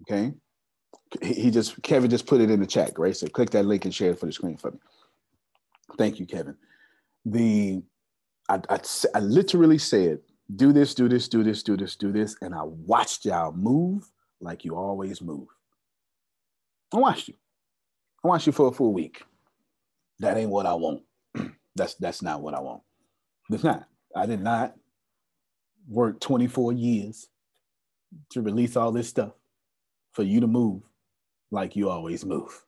Okay 0.02 0.32
he 1.20 1.50
just 1.50 1.80
Kevin 1.82 2.10
just 2.10 2.26
put 2.26 2.40
it 2.40 2.50
in 2.50 2.60
the 2.60 2.66
chat, 2.66 2.98
right? 2.98 3.16
So 3.16 3.26
click 3.26 3.50
that 3.50 3.66
link 3.66 3.84
and 3.84 3.94
share 3.94 4.12
it 4.12 4.18
for 4.18 4.26
the 4.26 4.32
screen 4.32 4.56
for 4.56 4.70
me. 4.70 4.78
Thank 5.98 6.18
you, 6.18 6.26
Kevin. 6.26 6.56
The 7.24 7.82
I, 8.48 8.60
I, 8.68 8.80
I 9.14 9.20
literally 9.20 9.78
said, 9.78 10.20
do 10.56 10.72
this, 10.72 10.94
do 10.94 11.08
this, 11.08 11.28
do 11.28 11.42
this, 11.42 11.62
do 11.62 11.76
this, 11.76 11.96
do 11.96 12.12
this, 12.12 12.36
and 12.40 12.54
I 12.54 12.62
watched 12.62 13.24
y'all 13.24 13.52
move 13.52 14.10
like 14.40 14.64
you 14.64 14.76
always 14.76 15.22
move. 15.22 15.48
I 16.92 16.98
watched 16.98 17.28
you. 17.28 17.34
I 18.24 18.28
watched 18.28 18.46
you 18.46 18.52
for 18.52 18.68
a 18.68 18.72
full 18.72 18.92
week. 18.92 19.22
That 20.18 20.36
ain't 20.36 20.50
what 20.50 20.66
I 20.66 20.74
want. 20.74 21.02
that's 21.74 21.94
that's 21.94 22.22
not 22.22 22.42
what 22.42 22.54
I 22.54 22.60
want. 22.60 22.82
It's 23.50 23.64
not. 23.64 23.88
I 24.14 24.26
did 24.26 24.40
not 24.40 24.74
work 25.88 26.20
24 26.20 26.72
years 26.72 27.28
to 28.30 28.42
release 28.42 28.76
all 28.76 28.92
this 28.92 29.08
stuff 29.08 29.32
for 30.12 30.22
you 30.22 30.40
to 30.40 30.46
move 30.46 30.82
like 31.50 31.76
you 31.76 31.88
always 31.88 32.24
move. 32.24 32.64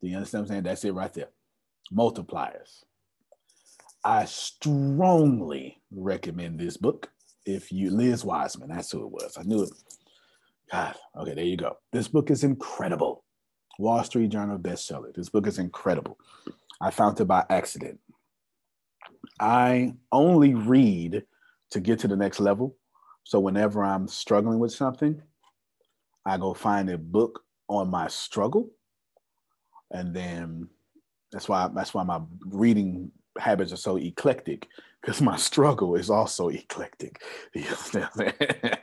Do 0.00 0.08
you 0.08 0.16
understand 0.16 0.42
what 0.42 0.46
I'm 0.46 0.54
saying? 0.54 0.62
That's 0.64 0.84
it 0.84 0.92
right 0.92 1.12
there. 1.14 1.28
Multipliers. 1.92 2.84
I 4.06 4.24
strongly 4.26 5.82
recommend 5.90 6.60
this 6.60 6.76
book. 6.76 7.10
If 7.44 7.72
you, 7.72 7.90
Liz 7.90 8.24
Wiseman, 8.24 8.68
that's 8.68 8.92
who 8.92 9.04
it 9.04 9.10
was. 9.10 9.36
I 9.36 9.42
knew 9.42 9.64
it. 9.64 9.70
God, 10.70 10.94
okay, 11.18 11.34
there 11.34 11.44
you 11.44 11.56
go. 11.56 11.76
This 11.92 12.06
book 12.06 12.30
is 12.30 12.44
incredible. 12.44 13.24
Wall 13.80 14.04
Street 14.04 14.28
Journal 14.28 14.58
bestseller. 14.58 15.12
This 15.12 15.28
book 15.28 15.48
is 15.48 15.58
incredible. 15.58 16.18
I 16.80 16.92
found 16.92 17.20
it 17.20 17.24
by 17.24 17.46
accident. 17.50 17.98
I 19.40 19.94
only 20.12 20.54
read 20.54 21.24
to 21.72 21.80
get 21.80 21.98
to 21.98 22.08
the 22.08 22.16
next 22.16 22.38
level. 22.38 22.76
So 23.24 23.40
whenever 23.40 23.82
I'm 23.82 24.06
struggling 24.06 24.60
with 24.60 24.72
something, 24.72 25.20
I 26.24 26.36
go 26.36 26.54
find 26.54 26.90
a 26.90 26.96
book 26.96 27.42
on 27.66 27.90
my 27.90 28.06
struggle, 28.06 28.70
and 29.90 30.14
then 30.14 30.68
that's 31.32 31.48
why 31.48 31.68
that's 31.74 31.92
why 31.92 32.04
my 32.04 32.20
reading 32.44 33.10
habits 33.38 33.72
are 33.72 33.76
so 33.76 33.96
eclectic 33.98 34.68
because 35.06 35.22
my 35.22 35.36
struggle 35.36 35.94
is 35.94 36.10
also 36.10 36.48
eclectic. 36.48 37.22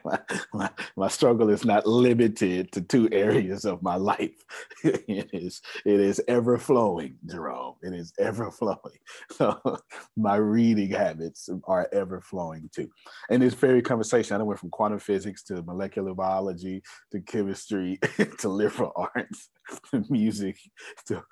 My, 0.54 0.70
my, 0.96 1.08
struggle 1.08 1.50
is 1.50 1.66
not 1.66 1.88
limited 1.88 2.72
to 2.74 2.82
two 2.82 3.10
areas 3.12 3.66
of 3.66 3.82
my 3.82 3.96
life. 3.96 4.44
it 4.84 5.30
is 5.34 5.62
it 5.86 6.00
is 6.00 6.22
ever 6.28 6.58
flowing, 6.58 7.16
Jerome. 7.26 7.76
It 7.82 7.94
is 7.94 8.14
ever 8.20 8.52
flowing. 8.52 9.00
So 9.32 9.60
my 10.16 10.36
reading 10.36 10.92
habits 10.92 11.50
are 11.64 11.88
ever 11.92 12.22
flowing 12.22 12.70
too. 12.76 12.90
And 13.30 13.42
this 13.42 13.56
very 13.56 13.82
conversation, 13.82 14.40
I 14.40 14.44
went 14.44 14.60
from 14.60 14.70
quantum 14.70 15.00
physics 15.00 15.42
to 15.46 15.64
molecular 15.64 16.14
biology 16.14 16.84
to 17.12 17.22
chemistry 17.22 18.00
to 18.40 18.50
liberal 18.50 18.92
arts 18.96 19.50
to 19.92 20.04
music 20.10 20.58
to, 21.08 21.24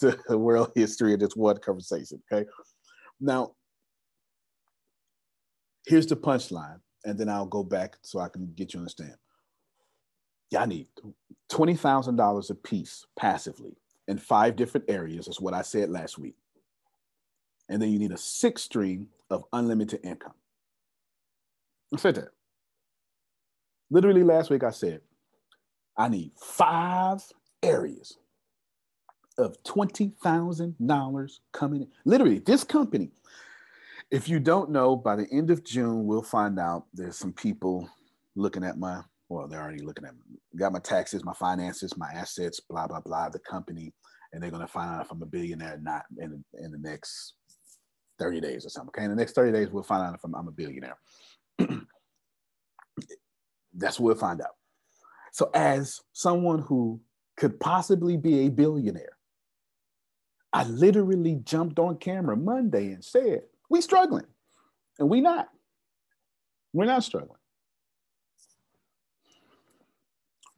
to 0.00 0.36
world 0.36 0.72
history 0.74 1.14
in 1.14 1.20
this 1.20 1.36
one 1.36 1.58
conversation. 1.58 2.22
Okay. 2.30 2.46
Now, 3.20 3.52
here's 5.86 6.06
the 6.06 6.16
punchline 6.16 6.80
and 7.04 7.18
then 7.18 7.28
I'll 7.28 7.46
go 7.46 7.62
back 7.62 7.96
so 8.02 8.18
I 8.18 8.28
can 8.28 8.52
get 8.54 8.74
you 8.74 8.80
understand. 8.80 9.14
I 10.56 10.66
need 10.66 10.86
twenty 11.48 11.74
thousand 11.74 12.16
dollars 12.16 12.50
a 12.50 12.54
piece 12.54 13.04
passively 13.18 13.76
in 14.08 14.16
five 14.16 14.56
different 14.56 14.88
areas. 14.88 15.28
Is 15.28 15.40
what 15.40 15.54
I 15.54 15.62
said 15.62 15.90
last 15.90 16.18
week, 16.18 16.36
and 17.68 17.82
then 17.82 17.90
you 17.90 17.98
need 17.98 18.12
a 18.12 18.16
six 18.16 18.62
stream 18.62 19.08
of 19.28 19.44
unlimited 19.52 20.00
income. 20.04 20.34
I 21.92 21.98
said 21.98 22.14
that. 22.14 22.28
Literally 23.90 24.22
last 24.22 24.50
week, 24.50 24.64
I 24.64 24.70
said 24.70 25.00
I 25.96 26.08
need 26.08 26.32
five 26.40 27.22
areas 27.62 28.18
of 29.38 29.62
$20,000 29.64 31.38
coming 31.52 31.82
in. 31.82 31.88
Literally, 32.04 32.38
this 32.38 32.64
company, 32.64 33.10
if 34.10 34.28
you 34.28 34.38
don't 34.38 34.70
know, 34.70 34.94
by 34.96 35.16
the 35.16 35.26
end 35.32 35.50
of 35.50 35.64
June, 35.64 36.06
we'll 36.06 36.22
find 36.22 36.58
out 36.58 36.84
there's 36.92 37.16
some 37.16 37.32
people 37.32 37.88
looking 38.36 38.62
at 38.64 38.78
my, 38.78 39.02
well, 39.28 39.48
they're 39.48 39.60
already 39.62 39.82
looking 39.82 40.04
at, 40.04 40.14
me. 40.14 40.20
got 40.56 40.72
my 40.72 40.78
taxes, 40.78 41.24
my 41.24 41.32
finances, 41.32 41.96
my 41.96 42.10
assets, 42.14 42.60
blah, 42.60 42.86
blah, 42.86 43.00
blah, 43.00 43.28
the 43.28 43.40
company, 43.40 43.92
and 44.32 44.42
they're 44.42 44.50
going 44.50 44.60
to 44.60 44.68
find 44.68 44.94
out 44.94 45.04
if 45.04 45.10
I'm 45.10 45.22
a 45.22 45.26
billionaire 45.26 45.74
or 45.74 45.78
not 45.78 46.04
in, 46.18 46.44
in 46.54 46.70
the 46.70 46.78
next 46.78 47.34
30 48.18 48.40
days 48.40 48.64
or 48.64 48.68
something. 48.68 48.90
Okay. 48.96 49.04
In 49.04 49.10
the 49.10 49.16
next 49.16 49.34
30 49.34 49.52
days, 49.52 49.68
we'll 49.70 49.82
find 49.82 50.06
out 50.06 50.14
if 50.14 50.24
I'm, 50.24 50.34
I'm 50.34 50.48
a 50.48 50.52
billionaire. 50.52 50.96
That's 53.74 53.98
what 53.98 54.06
we'll 54.06 54.14
find 54.14 54.40
out. 54.40 54.54
So, 55.32 55.50
as 55.52 56.00
someone 56.12 56.60
who 56.60 57.00
could 57.36 57.60
possibly 57.60 58.16
be 58.16 58.46
a 58.46 58.48
billionaire, 58.48 59.16
I 60.52 60.64
literally 60.64 61.40
jumped 61.44 61.78
on 61.78 61.98
camera 61.98 62.36
Monday 62.36 62.92
and 62.92 63.04
said, 63.04 63.42
We 63.68 63.80
struggling. 63.80 64.26
And 64.98 65.08
we 65.08 65.20
not. 65.20 65.48
We're 66.72 66.86
not 66.86 67.04
struggling. 67.04 67.38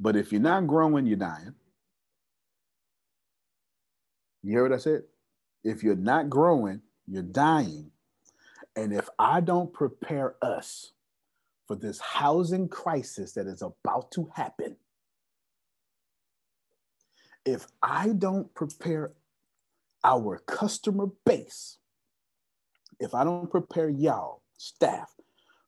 But 0.00 0.16
if 0.16 0.30
you're 0.30 0.40
not 0.40 0.66
growing, 0.66 1.06
you're 1.06 1.16
dying. 1.16 1.54
You 4.42 4.52
hear 4.52 4.62
what 4.62 4.72
I 4.72 4.78
said? 4.78 5.02
If 5.64 5.82
you're 5.82 5.96
not 5.96 6.30
growing, 6.30 6.82
you're 7.06 7.22
dying. 7.22 7.90
And 8.76 8.92
if 8.92 9.08
I 9.18 9.40
don't 9.40 9.72
prepare 9.72 10.36
us 10.40 10.92
for 11.66 11.74
this 11.74 11.98
housing 11.98 12.68
crisis 12.68 13.32
that 13.32 13.46
is 13.46 13.62
about 13.62 14.12
to 14.12 14.30
happen, 14.34 14.76
if 17.44 17.66
I 17.82 18.10
don't 18.10 18.54
prepare 18.54 19.12
our 20.04 20.38
customer 20.46 21.06
base, 21.26 21.77
if 23.00 23.14
I 23.14 23.24
don't 23.24 23.50
prepare 23.50 23.88
y'all, 23.88 24.42
staff, 24.56 25.12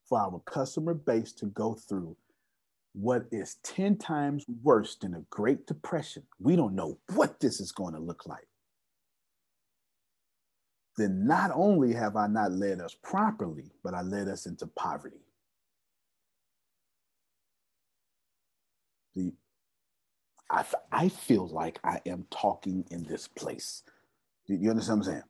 for 0.09 0.19
our 0.19 0.41
customer 0.45 0.95
base 0.95 1.33
to 1.35 1.47
go 1.47 1.75
through 1.75 2.17
what 2.93 3.27
is 3.31 3.57
10 3.63 3.97
times 3.97 4.45
worse 4.63 4.97
than 4.97 5.15
a 5.15 5.25
Great 5.31 5.67
Depression, 5.67 6.25
we 6.41 6.57
don't 6.57 6.75
know 6.75 6.99
what 7.15 7.39
this 7.39 7.61
is 7.61 7.71
going 7.71 7.95
to 7.95 8.01
look 8.01 8.27
like. 8.27 8.49
Then 10.97 11.27
not 11.27 11.53
only 11.55 11.93
have 11.95 12.17
I 12.17 12.27
not 12.27 12.51
led 12.53 12.81
us 12.81 12.97
properly, 13.03 13.71
but 13.85 13.95
I 13.95 14.03
led 14.03 14.27
us 14.27 14.47
into 14.47 14.67
poverty. 14.67 15.25
The, 19.15 19.33
I, 20.51 20.65
I 20.91 21.09
feel 21.09 21.47
like 21.47 21.79
I 21.85 22.01
am 22.07 22.27
talking 22.31 22.85
in 22.91 23.05
this 23.05 23.29
place. 23.29 23.85
You 24.47 24.71
understand 24.71 25.01
what 25.01 25.07
I'm 25.07 25.13
saying? 25.13 25.30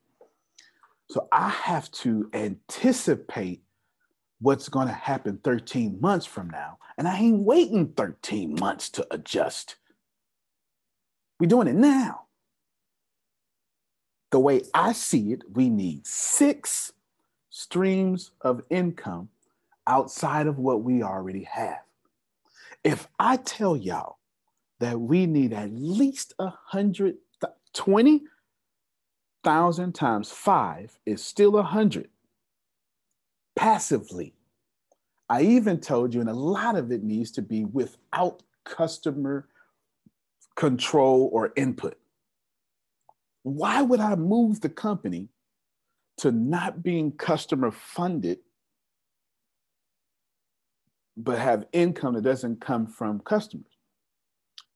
So 1.11 1.27
I 1.33 1.49
have 1.49 1.91
to 1.91 2.31
anticipate 2.35 3.65
what's 4.41 4.69
going 4.69 4.87
to 4.87 4.95
happen 4.95 5.41
13 5.43 6.01
months 6.01 6.25
from 6.25 6.49
now. 6.51 6.79
And 6.97 7.09
I 7.09 7.19
ain't 7.19 7.43
waiting 7.43 7.89
13 7.97 8.55
months 8.61 8.89
to 8.91 9.05
adjust. 9.11 9.75
We're 11.41 11.49
doing 11.49 11.67
it 11.67 11.75
now. 11.75 12.27
The 14.31 14.39
way 14.39 14.63
I 14.73 14.93
see 14.93 15.33
it, 15.33 15.43
we 15.53 15.69
need 15.69 16.07
six 16.07 16.93
streams 17.49 18.31
of 18.43 18.63
income 18.71 19.31
outside 19.89 20.47
of 20.47 20.59
what 20.59 20.85
we 20.85 21.03
already 21.03 21.43
have. 21.43 21.81
If 22.85 23.09
I 23.19 23.39
tell 23.39 23.77
y'all 23.77 24.19
that 24.79 25.01
we 25.01 25.27
need 25.27 25.55
at 25.55 25.73
least 25.73 26.35
a 26.39 26.53
hundred 26.67 27.17
twenty 27.75 28.23
thousand 29.43 29.95
times 29.95 30.31
five 30.31 30.99
is 31.07 31.23
still 31.25 31.57
a 31.57 31.63
hundred 31.63 32.09
passively. 33.57 34.35
I 35.29 35.43
even 35.43 35.81
told 35.81 36.15
you, 36.15 36.21
and 36.21 36.31
a 36.31 36.35
lot 36.35 36.77
of 36.77 36.91
it 36.91 37.03
needs 37.03 37.31
to 37.33 37.43
be 37.43 37.65
without 37.65 38.43
customer 38.65 39.49
control 40.57 41.31
or 41.33 41.53
input. 41.57 41.97
Why 43.43 43.83
would 43.83 44.01
I 44.01 44.17
move 44.17 44.61
the 44.61 44.69
company 44.69 45.29
to 46.19 46.33
not 46.33 46.83
being 46.83 47.13
customer 47.13 47.71
funded, 47.71 48.39
but 51.17 51.39
have 51.39 51.67
income 51.73 52.15
that 52.15 52.23
doesn't 52.23 52.61
come 52.61 52.87
from 52.87 53.21
customers? 53.21 53.73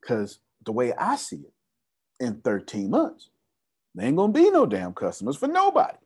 Because 0.01 0.39
the 0.65 0.73
way 0.73 0.93
I 0.95 1.17
see 1.17 1.37
it, 1.37 1.53
in 2.21 2.41
13 2.43 2.91
months, 2.91 3.31
there 3.95 4.07
ain't 4.07 4.17
gonna 4.17 4.33
be 4.33 4.51
no 4.51 4.67
damn 4.67 4.93
customers 4.93 5.37
for 5.37 5.47
nobody. 5.47 5.99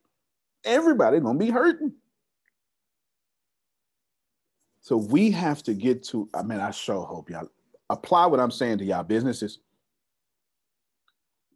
Everybody 0.65 1.21
gonna 1.21 1.39
be 1.39 1.51
hurting. 1.51 1.93
So 4.81 4.97
we 4.97 5.31
have 5.33 5.63
to 5.65 5.75
get 5.75 6.03
to, 6.05 6.29
I 6.35 6.43
mean, 6.43 6.61
I 6.61 6.71
sure 6.71 7.05
hope 7.05 7.31
y'all 7.31 7.49
apply 7.91 8.27
what 8.27 8.41
I'm 8.41 8.51
saying 8.51 8.79
to 8.79 8.85
y'all 8.85 9.03
businesses. 9.03 9.59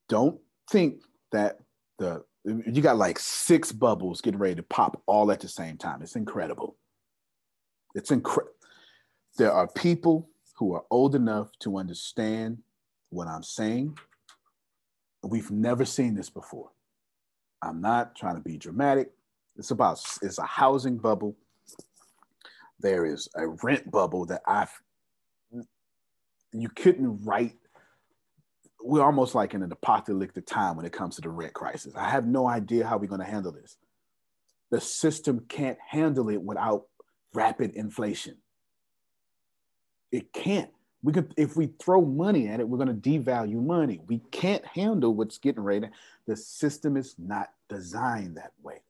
Don't 0.09 0.39
think 0.71 1.03
that 1.31 1.59
the 1.99 2.25
you 2.45 2.83
got 2.83 2.97
like 2.97 3.19
six 3.19 3.71
bubbles 3.71 4.21
getting 4.21 4.41
ready 4.41 4.57
to 4.57 4.63
pop 4.65 5.01
all 5.07 5.31
at 5.31 5.41
the 5.41 5.49
same 5.49 5.77
time. 5.77 6.03
It's 6.03 6.17
incredible. 6.17 6.77
It's 7.95 8.11
incredible. 8.11 8.55
There 9.39 9.53
are 9.53 9.69
people 9.69 10.29
who 10.57 10.75
are 10.75 10.85
old 10.91 11.15
enough 11.15 11.51
to 11.61 11.79
understand 11.79 12.59
what 13.11 13.29
I'm 13.29 13.43
saying. 13.45 13.97
We've 15.23 15.51
never 15.51 15.85
seen 15.85 16.15
this 16.15 16.31
before. 16.31 16.71
I'm 17.63 17.81
not 17.81 18.17
trying 18.17 18.35
to 18.35 18.41
be 18.41 18.57
dramatic. 18.59 19.13
It's 19.57 19.71
about 19.71 20.03
it's 20.23 20.39
a 20.39 20.45
housing 20.45 20.99
bubble. 20.99 21.37
There 22.81 23.07
is 23.07 23.29
a 23.37 23.47
rent 23.47 23.91
bubble 23.91 24.27
that 24.27 24.43
I've 24.47 24.73
you 26.53 26.69
couldn't 26.69 27.25
write 27.25 27.57
we're 28.85 29.05
almost 29.05 29.35
like 29.35 29.55
in 29.55 29.63
an 29.63 29.73
apocalyptic 29.73 30.47
time 30.47 30.77
when 30.77 30.85
it 30.85 30.93
comes 30.93 31.17
to 31.17 31.23
the 31.23 31.29
rent 31.29 31.53
crisis. 31.53 31.95
I 31.95 32.09
have 32.11 32.27
no 32.27 32.49
idea 32.49 32.87
how 32.87 32.99
we're 32.99 33.07
going 33.07 33.21
to 33.21 33.27
handle 33.27 33.53
this. 33.53 33.77
The 34.71 34.81
system 34.81 35.45
can't 35.49 35.79
handle 35.89 36.29
it 36.31 36.43
without 36.43 36.87
rapid 37.33 37.73
inflation. 37.75 38.39
It 40.11 40.33
can't. 40.33 40.71
We 41.03 41.13
could, 41.13 41.35
if 41.37 41.57
we 41.57 41.67
throw 41.79 42.03
money 42.03 42.49
at 42.49 42.61
it, 42.61 42.69
we're 42.69 42.79
going 42.79 43.01
to 43.01 43.11
devalue 43.11 43.65
money. 43.65 44.01
We 44.07 44.21
can't 44.31 44.65
handle 44.65 45.15
what's 45.15 45.39
getting 45.39 45.63
ready. 45.63 45.89
The 46.27 46.37
system 46.37 46.97
is 46.97 47.17
not 47.19 47.51
designed 47.69 48.37
that 48.37 48.53
way. 48.63 48.83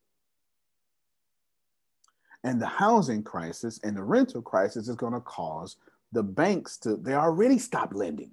And 2.44 2.60
the 2.60 2.66
housing 2.66 3.22
crisis 3.22 3.80
and 3.82 3.96
the 3.96 4.02
rental 4.02 4.42
crisis 4.42 4.88
is 4.88 4.96
going 4.96 5.14
to 5.14 5.20
cause 5.20 5.76
the 6.12 6.22
banks 6.22 6.76
to, 6.78 6.96
they 6.96 7.14
already 7.14 7.58
stopped 7.58 7.94
lending 7.94 8.32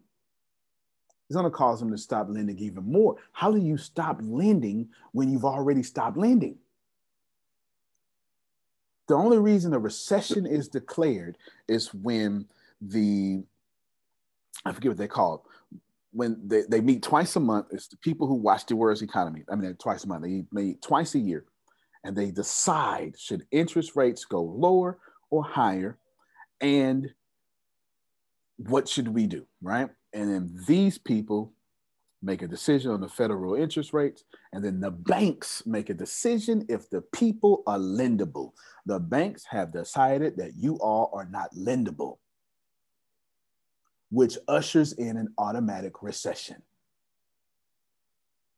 it's 1.29 1.35
going 1.35 1.45
to 1.45 1.55
cause 1.55 1.79
them 1.79 1.91
to 1.91 1.97
stop 1.97 2.27
lending 2.27 2.57
even 2.57 2.91
more. 2.91 3.17
How 3.33 3.51
do 3.51 3.59
you 3.59 3.77
stop 3.77 4.17
lending 4.19 4.89
when 5.11 5.31
you've 5.31 5.45
already 5.45 5.83
stopped 5.83 6.17
lending? 6.17 6.57
The 9.07 9.13
only 9.13 9.37
reason 9.37 9.75
a 9.75 9.79
recession 9.79 10.47
is 10.47 10.67
declared 10.67 11.37
is 11.67 11.93
when 11.93 12.47
the, 12.81 13.43
I 14.65 14.71
forget 14.71 14.91
what 14.91 14.97
they 14.97 15.07
call 15.07 15.35
it, 15.35 15.79
when 16.11 16.39
they, 16.45 16.63
they 16.69 16.81
meet 16.81 17.03
twice 17.03 17.35
a 17.35 17.39
month. 17.39 17.67
It's 17.71 17.87
the 17.87 17.97
people 17.97 18.27
who 18.27 18.35
watch 18.35 18.65
the 18.65 18.75
world's 18.75 19.01
economy. 19.01 19.43
I 19.49 19.55
mean, 19.55 19.75
twice 19.75 20.03
a 20.03 20.07
month. 20.07 20.23
They 20.23 20.43
meet 20.51 20.81
twice 20.81 21.15
a 21.15 21.19
year 21.19 21.45
and 22.03 22.15
they 22.15 22.31
decide 22.31 23.15
should 23.17 23.45
interest 23.51 23.95
rates 23.95 24.25
go 24.25 24.41
lower 24.41 24.99
or 25.29 25.43
higher 25.43 25.97
and 26.61 27.09
what 28.57 28.87
should 28.89 29.07
we 29.07 29.27
do, 29.27 29.45
right? 29.61 29.89
And 30.13 30.29
then 30.29 30.63
these 30.67 30.97
people 30.97 31.53
make 32.21 32.41
a 32.41 32.47
decision 32.47 32.91
on 32.91 32.99
the 32.99 33.07
federal 33.07 33.55
interest 33.55 33.93
rates, 33.93 34.25
and 34.51 34.63
then 34.63 34.81
the 34.81 34.91
banks 34.91 35.63
make 35.65 35.89
a 35.89 35.93
decision 35.93 36.65
if 36.67 36.89
the 36.89 37.01
people 37.13 37.63
are 37.65 37.77
lendable. 37.77 38.51
The 38.85 38.99
banks 38.99 39.45
have 39.49 39.71
decided 39.71 40.35
that 40.37 40.57
you 40.57 40.75
all 40.79 41.09
are 41.13 41.29
not 41.31 41.53
lendable, 41.55 42.17
which 44.09 44.37
ushers 44.47 44.93
in 44.93 45.17
an 45.17 45.33
automatic 45.37 46.01
recession. 46.01 46.61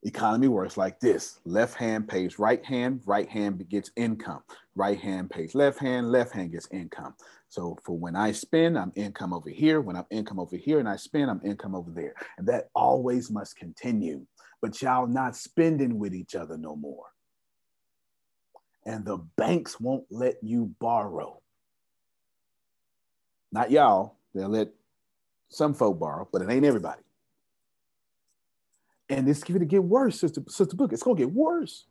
Economy 0.04 0.48
works 0.48 0.78
like 0.78 1.00
this 1.00 1.40
left 1.46 1.76
hand 1.76 2.08
pays 2.08 2.40
right 2.40 2.66
hand, 2.66 3.02
right 3.06 3.30
hand 3.30 3.64
gets 3.70 3.92
income. 3.96 4.42
Right 4.76 5.00
hand 5.00 5.30
pays 5.30 5.54
left 5.54 5.80
hand, 5.80 6.12
left 6.12 6.32
hand 6.34 6.52
gets 6.52 6.68
income. 6.72 7.14
So 7.50 7.78
for 7.84 7.96
when 7.98 8.16
I 8.16 8.32
spend, 8.32 8.80
I'm 8.80 8.94
income 8.96 9.34
over 9.34 9.50
here. 9.50 9.82
When 9.82 9.96
I'm 9.96 10.06
income 10.10 10.40
over 10.40 10.56
here 10.56 10.80
and 10.80 10.90
I 10.90 10.96
spend, 10.96 11.30
I'm 11.30 11.42
income 11.46 11.76
over 11.76 11.92
there. 11.92 12.16
And 12.38 12.48
that 12.48 12.70
always 12.74 13.30
must 13.30 13.58
continue. 13.58 14.26
But 14.62 14.82
y'all 14.82 15.06
not 15.06 15.36
spending 15.36 16.00
with 16.00 16.16
each 16.16 16.34
other 16.34 16.58
no 16.58 16.76
more. 16.76 17.06
And 18.86 19.06
the 19.06 19.18
banks 19.38 19.80
won't 19.80 20.06
let 20.10 20.36
you 20.42 20.74
borrow. 20.80 21.42
Not 23.52 23.70
y'all, 23.70 24.16
they'll 24.34 24.50
let 24.50 24.70
some 25.52 25.76
folk 25.76 26.00
borrow, 26.00 26.28
but 26.32 26.42
it 26.42 26.50
ain't 26.50 26.66
everybody 26.66 27.02
and 29.12 29.28
it's 29.28 29.44
going 29.44 29.60
to 29.60 29.66
get 29.66 29.84
worse, 29.84 30.20
Sister, 30.20 30.42
Sister 30.48 30.76
Book. 30.76 30.94
It's 30.94 31.04
going 31.04 31.18
to 31.18 31.24
get 31.24 31.34
worse. 31.34 31.86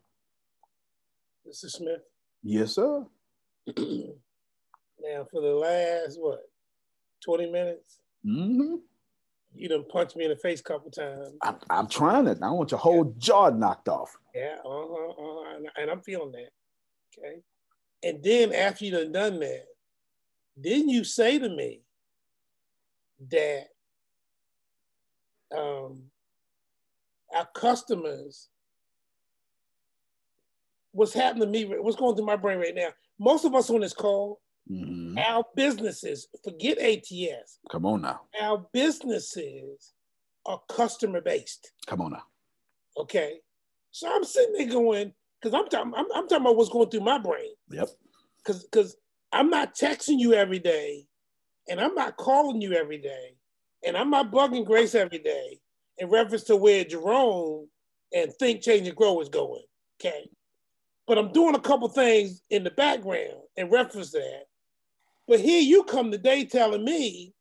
Mr. 1.47 1.71
Smith. 1.71 2.01
Yes, 2.43 2.75
sir. 2.75 3.05
now, 3.77 5.27
for 5.31 5.43
the 5.43 5.55
last, 5.55 6.19
what, 6.19 6.49
20 7.25 7.51
minutes? 7.51 7.99
Mm-hmm. 8.27 8.77
You 9.55 9.69
done 9.69 9.85
punched 9.85 10.17
me 10.17 10.25
in 10.25 10.31
the 10.31 10.37
face 10.37 10.61
a 10.61 10.63
couple 10.63 10.91
times. 10.91 11.29
I'm, 11.43 11.57
I'm 11.69 11.87
trying 11.89 12.27
it. 12.27 12.39
I 12.43 12.51
want 12.51 12.71
your 12.71 12.81
whole 12.81 13.05
yeah. 13.05 13.13
jaw 13.19 13.51
knocked 13.51 13.89
off. 13.89 14.17
Yeah, 14.35 14.57
uh-huh, 14.65 15.11
uh-huh. 15.11 15.57
And, 15.57 15.69
and 15.77 15.91
I'm 15.91 16.01
feeling 16.01 16.33
that. 16.33 16.51
Okay. 17.19 17.41
And 18.03 18.23
then 18.23 18.55
after 18.55 18.85
you 18.85 18.93
done 18.93 19.13
done 19.13 19.41
that, 19.41 19.67
didn't 20.59 20.89
you 20.89 21.05
say 21.05 21.39
to 21.39 21.49
me 21.49 21.81
that 23.29 23.67
um, 25.57 26.05
our 27.35 27.47
customers, 27.55 28.49
what's 30.93 31.13
happening 31.13 31.43
to 31.43 31.47
me, 31.49 31.65
what's 31.79 31.97
going 31.97 32.17
through 32.17 32.27
my 32.27 32.37
brain 32.37 32.59
right 32.59 32.75
now, 32.75 32.89
most 33.19 33.45
of 33.45 33.55
us 33.55 33.71
on 33.71 33.81
this 33.81 33.93
call, 33.93 34.41
mm-hmm. 34.71 35.19
our 35.19 35.45
businesses, 35.55 36.29
forget 36.43 36.79
ATS. 36.79 37.59
Come 37.71 37.87
on 37.87 38.03
now. 38.03 38.21
Our 38.41 38.67
businesses 38.73 39.93
are 40.47 40.61
customer 40.71 41.21
based. 41.21 41.73
Come 41.87 42.01
on 42.01 42.13
now. 42.13 42.23
Okay. 42.97 43.41
So 43.93 44.13
I'm 44.13 44.25
sitting 44.25 44.55
there 44.55 44.69
going, 44.69 45.13
because 45.41 45.55
I'm 45.55 45.69
talking, 45.69 45.93
I'm, 45.97 46.07
I'm, 46.15 46.29
talking 46.29 46.45
about 46.45 46.57
what's 46.57 46.71
going 46.71 46.91
through 46.91 47.01
my 47.01 47.19
brain. 47.19 47.53
Yep. 47.71 47.89
Because 48.39 48.65
because 48.65 48.97
I'm 49.33 49.51
not 49.51 49.75
texting 49.75 50.19
you 50.19 50.33
every 50.33 50.59
day, 50.59 51.07
and 51.71 51.81
I'm 51.81 51.95
not 51.95 52.17
calling 52.17 52.61
you 52.61 52.75
every 52.75 52.99
day, 52.99 53.37
and 53.87 53.97
I'm 53.97 54.11
not 54.11 54.33
bugging 54.33 54.67
Grace 54.67 54.95
every 54.95 55.21
day, 55.21 55.61
in 55.99 56.11
reference 56.11 56.45
to 56.45 56.57
where 56.57 56.85
Jerome 56.85 57.69
and 58.13 58.33
Think, 58.35 58.61
Change, 58.61 58.89
and 58.89 58.97
Grow 58.97 59.21
is 59.21 59.29
going. 59.29 59.63
Okay. 60.01 60.29
But 61.07 61.17
I'm 61.17 61.33
doing 61.33 61.55
a 61.55 61.61
couple 61.61 61.89
things 61.89 62.43
in 62.51 62.65
the 62.65 62.71
background 62.71 63.41
in 63.57 63.71
reference 63.71 64.11
to 64.11 64.19
that. 64.19 64.43
But 65.29 65.41
here 65.41 65.61
you 65.61 65.85
come 65.85 66.11
today 66.11 66.45
telling 66.45 66.85
me, 66.85 67.35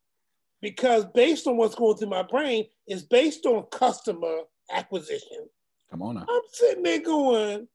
because 0.62 1.06
based 1.16 1.48
on 1.48 1.58
what's 1.58 1.76
going 1.76 1.98
through 1.98 2.10
my 2.10 2.24
brain, 2.24 2.66
is 2.88 3.04
based 3.04 3.46
on 3.46 3.66
customer 3.72 4.42
acquisition. 4.72 5.48
Come 5.90 6.04
on 6.04 6.16
now. 6.16 6.26
I'm 6.30 6.42
sitting 6.52 6.84
there 6.84 7.00
going, 7.00 7.68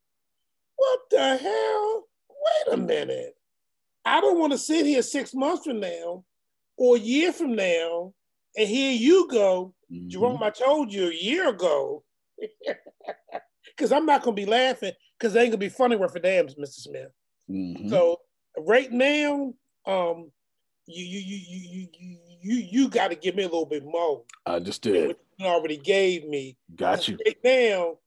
what 0.77 1.01
the 1.11 1.37
hell? 1.37 2.05
Wait 2.29 2.75
a 2.75 2.77
minute. 2.77 3.35
I 4.05 4.21
don't 4.21 4.39
want 4.39 4.53
to 4.53 4.59
sit 4.59 4.87
here 4.87 5.03
six 5.03 5.35
months 5.35 5.65
from 5.65 5.81
now 5.81 6.25
or 6.77 6.97
a 6.97 7.01
year 7.01 7.33
from 7.33 7.55
now 7.55 8.13
and 8.57 8.69
here 8.69 8.93
you 8.93 9.29
go, 9.31 9.75
mm-hmm. 9.93 10.09
Jerome. 10.09 10.43
I 10.43 10.51
told 10.51 10.93
you 10.93 11.09
a 11.09 11.15
year 11.15 11.49
ago, 11.49 12.05
because 13.77 13.93
I'm 13.93 14.07
not 14.07 14.23
gonna 14.23 14.35
be 14.35 14.47
laughing 14.47 14.93
because 15.19 15.35
it 15.35 15.41
ain't 15.41 15.51
gonna 15.51 15.59
be 15.59 15.69
funny 15.69 15.97
worth 15.97 16.15
a 16.15 16.21
damn, 16.21 16.47
Mr. 16.47 16.81
Smith. 16.81 17.11
Mm-hmm. 17.51 17.89
So 17.89 18.21
right 18.59 18.91
now, 18.93 19.55
um, 19.87 20.31
you 20.87 21.05
you 21.05 21.19
you 21.19 21.41
you 21.47 21.89
you 21.99 22.19
you 22.43 22.69
you 22.71 22.89
got 22.89 23.09
to 23.09 23.17
give 23.17 23.35
me 23.35 23.43
a 23.43 23.49
little 23.49 23.67
bit 23.67 23.85
more. 23.85 24.23
I 24.47 24.57
understood. 24.57 25.17
You 25.39 25.47
already 25.47 25.79
gave 25.79 26.29
me. 26.29 26.57
Got 26.77 27.09
you. 27.09 27.19
Right 27.27 27.39
now, 27.43 27.99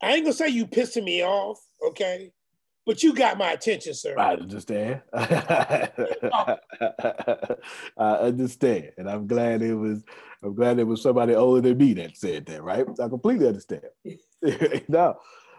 I 0.00 0.14
ain't 0.14 0.24
gonna 0.24 0.32
say 0.32 0.48
you 0.48 0.66
pissing 0.66 1.04
me 1.04 1.24
off, 1.24 1.58
okay? 1.88 2.32
But 2.86 3.02
you 3.02 3.12
got 3.12 3.36
my 3.36 3.50
attention, 3.50 3.94
sir. 3.94 4.14
I 4.16 4.34
understand. 4.34 5.02
I 5.12 6.58
understand. 7.98 8.92
And 8.96 9.10
I'm 9.10 9.26
glad 9.26 9.60
it 9.60 9.74
was 9.74 10.04
I'm 10.42 10.54
glad 10.54 10.78
it 10.78 10.84
was 10.84 11.02
somebody 11.02 11.34
older 11.34 11.68
than 11.68 11.78
me 11.78 11.94
that 11.94 12.16
said 12.16 12.46
that, 12.46 12.62
right? 12.62 12.86
I 13.02 13.08
completely 13.08 13.48
understand. 13.48 13.82
no, 14.88 15.18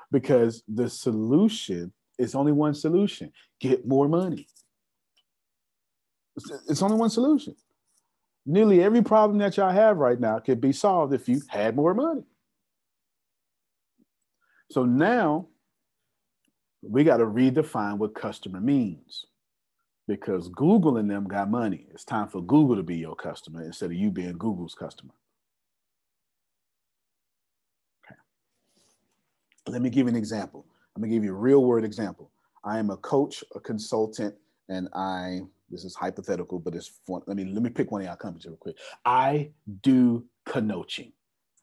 because 0.09 0.63
the 0.67 0.89
solution 0.89 1.91
is 2.17 2.34
only 2.34 2.53
one 2.53 2.73
solution. 2.73 3.34
Get 3.59 3.86
more 3.86 4.07
money. 4.07 4.47
It's 6.69 6.82
only 6.82 6.97
one 6.97 7.09
solution. 7.09 7.55
Nearly 8.45 8.82
every 8.82 9.01
problem 9.01 9.39
that 9.39 9.57
y'all 9.57 9.71
have 9.71 9.97
right 9.97 10.19
now 10.19 10.39
could 10.39 10.61
be 10.61 10.71
solved 10.71 11.13
if 11.13 11.28
you 11.28 11.41
had 11.49 11.75
more 11.75 11.93
money. 11.93 12.23
So 14.71 14.86
now 14.86 15.47
we 16.82 17.03
got 17.03 17.17
to 17.17 17.25
redefine 17.25 17.97
what 17.97 18.15
customer 18.15 18.59
means 18.59 19.25
because 20.07 20.47
Google 20.49 20.97
and 20.97 21.09
them 21.09 21.28
got 21.28 21.49
money. 21.49 21.86
It's 21.91 22.05
time 22.05 22.28
for 22.28 22.41
Google 22.41 22.75
to 22.78 22.84
be 22.84 22.97
your 22.97 23.15
customer 23.15 23.63
instead 23.63 23.88
of 23.88 23.97
you 23.97 24.09
being 24.09 24.38
Google's 24.38 24.73
customer. 24.73 25.13
Okay. 28.05 28.15
Let 29.67 29.82
me 29.82 29.89
give 29.89 30.05
you 30.05 30.09
an 30.09 30.15
example. 30.15 30.65
I'm 30.95 31.01
gonna 31.01 31.13
give 31.13 31.23
you 31.23 31.32
a 31.32 31.38
real 31.38 31.63
world 31.63 31.84
example. 31.84 32.32
I 32.63 32.80
am 32.80 32.89
a 32.89 32.97
coach, 32.97 33.43
a 33.55 33.59
consultant, 33.59 34.36
and 34.69 34.88
I 34.93 35.41
this 35.69 35.84
is 35.84 35.95
hypothetical, 35.95 36.59
but 36.59 36.75
it's 36.75 36.91
fun. 37.05 37.21
Let 37.28 37.36
me 37.36 37.45
let 37.45 37.61
me 37.61 37.69
pick 37.69 37.91
one 37.91 38.01
of 38.01 38.07
y'all 38.07 38.15
companies 38.15 38.45
real 38.45 38.55
quick. 38.55 38.78
I 39.05 39.49
do 39.82 40.25
coaching. 40.45 41.11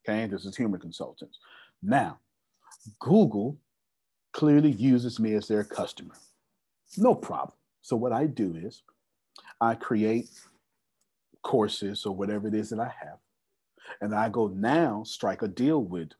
Okay, 0.06 0.26
this 0.26 0.44
is 0.44 0.54
human 0.54 0.80
consultants. 0.80 1.38
Now, 1.82 2.18
Google 3.00 3.56
clearly 4.34 4.72
uses 4.72 5.18
me 5.18 5.34
as 5.34 5.48
their 5.48 5.64
customer. 5.64 6.14
No 6.98 7.14
problem. 7.14 7.56
So 7.80 7.96
what 7.96 8.12
I 8.12 8.26
do 8.26 8.54
is 8.56 8.82
I 9.60 9.74
create 9.76 10.28
courses 11.42 12.04
or 12.04 12.14
whatever 12.14 12.48
it 12.48 12.54
is 12.54 12.70
that 12.70 12.80
I 12.80 12.92
have. 13.00 13.18
And 14.00 14.14
I 14.14 14.28
go 14.28 14.48
now 14.48 15.04
strike 15.04 15.42
a 15.42 15.48
deal 15.48 15.82
with 15.82 16.10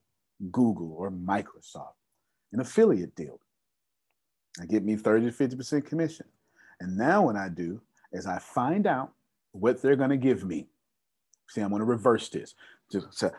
Google 0.52 0.94
or 0.96 1.10
Microsoft, 1.10 1.94
an 2.52 2.60
affiliate 2.60 3.16
deal. 3.16 3.40
I 4.60 4.66
get 4.66 4.84
me 4.84 4.96
30 4.96 5.30
to 5.30 5.32
50% 5.32 5.84
commission. 5.84 6.26
And 6.80 6.96
now 6.96 7.22
what 7.22 7.36
I 7.36 7.48
do 7.48 7.80
is 8.12 8.26
I 8.26 8.38
find 8.38 8.86
out 8.86 9.12
what 9.52 9.82
they're 9.82 9.96
going 9.96 10.10
to 10.10 10.16
give 10.16 10.44
me. 10.44 10.68
See, 11.48 11.60
I'm 11.60 11.70
going 11.70 11.80
to 11.80 11.86
reverse 11.86 12.28
this. 12.28 12.54
So, 12.90 13.30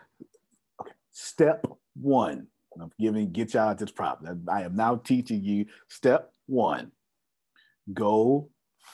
okay. 0.80 0.90
Step 1.12 1.66
one 1.94 2.48
I'm 2.82 2.92
giving 3.00 3.30
get 3.32 3.54
y'all 3.54 3.74
this 3.74 3.90
problem. 3.90 4.46
I 4.50 4.62
am 4.62 4.76
now 4.76 4.96
teaching 4.96 5.42
you 5.42 5.66
step 5.88 6.32
one. 6.46 6.92
Go 7.92 8.50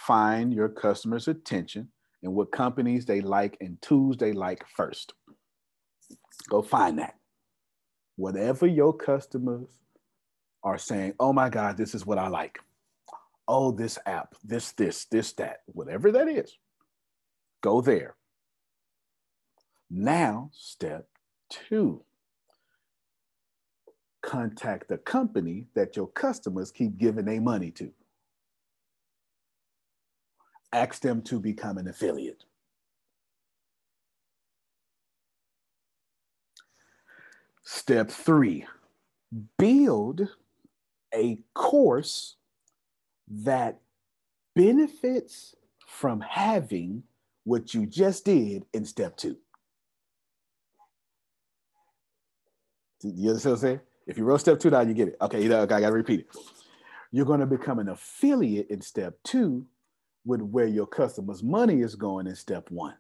find 0.07 0.53
your 0.53 0.69
customers' 0.69 1.29
attention 1.29 1.89
and 2.23 2.35
what 2.35 2.53
companies 2.53 3.07
they 3.07 3.21
like 3.21 3.57
and 3.61 3.81
tools 3.83 4.17
they 4.17 4.33
like 4.33 4.65
first. 4.77 5.15
Go 6.49 6.63
find 6.63 6.99
that. 6.99 7.15
Whatever 8.17 8.67
your 8.67 8.93
customers 8.93 9.69
are 10.63 10.79
saying, 10.79 11.15
oh 11.19 11.33
my 11.33 11.49
God, 11.49 11.77
this 11.77 11.95
is 11.95 12.07
what 12.07 12.19
I 12.19 12.29
like. 12.29 12.59
Oh, 13.49 13.73
this 13.73 13.99
app, 14.07 14.35
this, 14.45 14.73
this, 14.73 15.07
this, 15.07 15.33
that, 15.35 15.59
whatever 15.67 16.13
that 16.13 16.29
is, 16.29 16.57
go 17.63 17.81
there. 17.81 18.15
Now, 19.91 20.51
step 20.53 21.07
two 21.51 22.05
contact 24.23 24.89
the 24.89 24.99
company 24.99 25.67
that 25.75 25.97
your 25.97 26.07
customers 26.09 26.71
keep 26.71 26.97
giving 26.97 27.25
their 27.27 27.41
money 27.41 27.71
to. 27.73 27.93
Ask 30.73 31.03
them 31.03 31.23
to 31.23 31.39
become 31.39 31.77
an 31.77 31.89
affiliate. 31.89 32.45
Step 37.65 38.11
three, 38.11 38.67
build 39.59 40.29
a 41.15 41.39
course 41.55 42.37
that 43.29 43.79
benefits 44.55 45.55
from 45.87 46.21
having 46.21 47.03
what 47.45 47.75
you 47.75 47.87
just 47.87 48.25
did 48.25 48.65
in 48.73 48.85
step 48.85 49.17
two. 49.17 49.37
You 53.03 53.31
understand 53.31 53.53
what 53.53 53.57
I'm 53.57 53.61
saying? 53.61 53.81
If 54.07 54.19
you 54.19 54.25
roll 54.25 54.39
step 54.39 54.59
two 54.59 54.71
down, 54.71 54.89
you 54.89 54.95
get 54.95 55.09
it. 55.09 55.17
Okay, 55.21 55.43
you 55.43 55.49
know, 55.49 55.61
okay, 55.61 55.75
I 55.77 55.81
gotta 55.81 55.95
repeat 55.95 56.21
it. 56.21 56.27
You're 57.11 57.27
gonna 57.27 57.47
become 57.47 57.79
an 57.79 57.89
affiliate 57.89 58.71
in 58.71 58.81
step 58.81 59.19
two 59.25 59.67
with 60.25 60.41
where 60.41 60.67
your 60.67 60.87
customer's 60.87 61.43
money 61.43 61.81
is 61.81 61.95
going 61.95 62.27
in 62.27 62.35
step 62.35 62.71
one. 62.71 62.95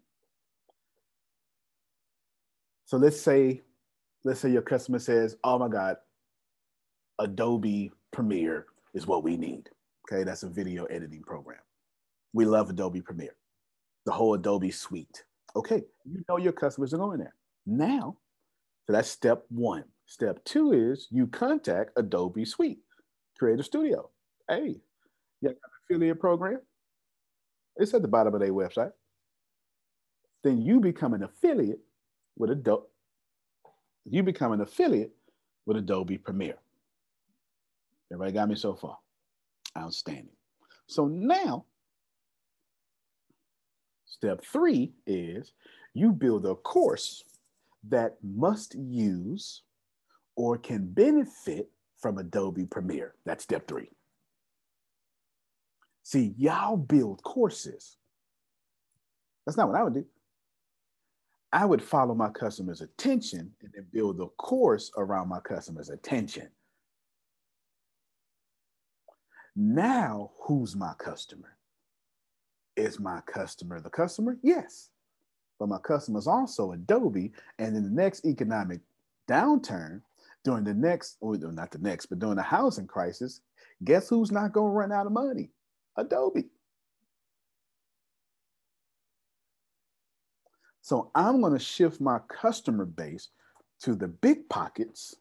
So 2.84 2.98
let's 2.98 3.20
say 3.20 3.62
let's 4.24 4.40
say 4.40 4.50
your 4.50 4.62
customer 4.62 4.98
says, 4.98 5.36
"Oh 5.42 5.59
my 5.59 5.68
God, 5.68 5.96
Adobe 7.18 7.92
Premiere 8.12 8.66
is 8.94 9.07
what 9.07 9.24
we 9.24 9.36
need." 9.36 9.70
Okay, 10.07 10.24
that's 10.24 10.42
a 10.42 10.48
video 10.48 10.84
editing 10.86 11.22
program. 11.22 11.61
We 12.32 12.44
love 12.44 12.70
Adobe 12.70 13.00
Premiere, 13.00 13.36
the 14.05 14.12
whole 14.12 14.34
Adobe 14.34 14.70
suite. 14.70 15.24
Okay, 15.57 15.84
you 16.05 16.24
know 16.28 16.36
your 16.36 16.53
customers 16.53 16.94
are 16.94 16.98
going 16.98 17.18
there. 17.18 17.34
Now, 17.66 18.18
so 18.86 18.92
that's 18.92 19.09
step 19.09 19.44
one. 19.48 19.84
Step 20.12 20.44
two 20.44 20.74
is 20.74 21.08
you 21.10 21.26
contact 21.26 21.92
Adobe 21.96 22.44
Suite, 22.44 22.80
Creative 23.38 23.64
Studio. 23.64 24.10
Hey, 24.46 24.76
you 25.40 25.48
got 25.48 25.52
an 25.52 25.56
affiliate 25.88 26.20
program? 26.20 26.60
It's 27.76 27.94
at 27.94 28.02
the 28.02 28.08
bottom 28.08 28.34
of 28.34 28.40
their 28.40 28.52
website. 28.52 28.92
Then 30.44 30.60
you 30.60 30.80
become 30.80 31.14
an 31.14 31.22
affiliate 31.22 31.80
with 32.36 32.50
Adobe. 32.50 32.88
You 34.04 34.22
become 34.22 34.52
an 34.52 34.60
affiliate 34.60 35.12
with 35.64 35.78
Adobe 35.78 36.18
Premiere. 36.18 36.58
Everybody 38.12 38.32
got 38.32 38.50
me 38.50 38.54
so 38.54 38.74
far? 38.74 38.98
Outstanding. 39.78 40.36
So 40.88 41.06
now, 41.06 41.64
step 44.04 44.44
three 44.44 44.92
is 45.06 45.54
you 45.94 46.12
build 46.12 46.44
a 46.44 46.54
course 46.54 47.24
that 47.88 48.18
must 48.22 48.74
use 48.74 49.62
or 50.36 50.58
can 50.58 50.86
benefit 50.86 51.70
from 51.98 52.18
Adobe 52.18 52.66
Premiere. 52.66 53.14
That's 53.24 53.44
step 53.44 53.68
three. 53.68 53.90
See, 56.02 56.34
y'all 56.36 56.76
build 56.76 57.22
courses. 57.22 57.96
That's 59.46 59.56
not 59.56 59.68
what 59.68 59.76
I 59.76 59.84
would 59.84 59.94
do. 59.94 60.04
I 61.52 61.64
would 61.64 61.82
follow 61.82 62.14
my 62.14 62.30
customer's 62.30 62.80
attention 62.80 63.52
and 63.60 63.70
then 63.74 63.86
build 63.92 64.20
a 64.20 64.26
course 64.26 64.90
around 64.96 65.28
my 65.28 65.40
customer's 65.40 65.90
attention. 65.90 66.48
Now, 69.54 70.30
who's 70.40 70.74
my 70.74 70.94
customer? 70.98 71.56
Is 72.74 72.98
my 72.98 73.20
customer 73.26 73.80
the 73.80 73.90
customer? 73.90 74.38
Yes. 74.42 74.88
But 75.58 75.68
my 75.68 75.78
customer 75.78 76.18
is 76.18 76.26
also 76.26 76.72
Adobe. 76.72 77.32
And 77.58 77.76
in 77.76 77.84
the 77.84 77.90
next 77.90 78.24
economic 78.24 78.80
downturn, 79.28 80.00
during 80.45 80.64
the 80.64 80.74
next, 80.74 81.16
or 81.20 81.36
not 81.36 81.70
the 81.70 81.78
next, 81.78 82.07
but 82.07 82.18
during 82.18 82.36
the 82.36 82.43
housing 82.43 82.86
crisis, 82.86 83.40
guess 83.84 84.09
who's 84.09 84.32
not 84.32 84.53
going 84.53 84.70
to 84.70 84.74
run 84.74 84.93
out 84.93 85.07
of 85.07 85.12
money? 85.12 85.51
Adobe. 85.97 86.49
So 90.80 91.11
I'm 91.14 91.40
going 91.40 91.53
to 91.53 91.59
shift 91.59 92.01
my 92.01 92.18
customer 92.28 92.84
base 92.84 93.28
to 93.82 93.95
the 93.95 94.09
big 94.09 94.49
pockets 94.49 95.14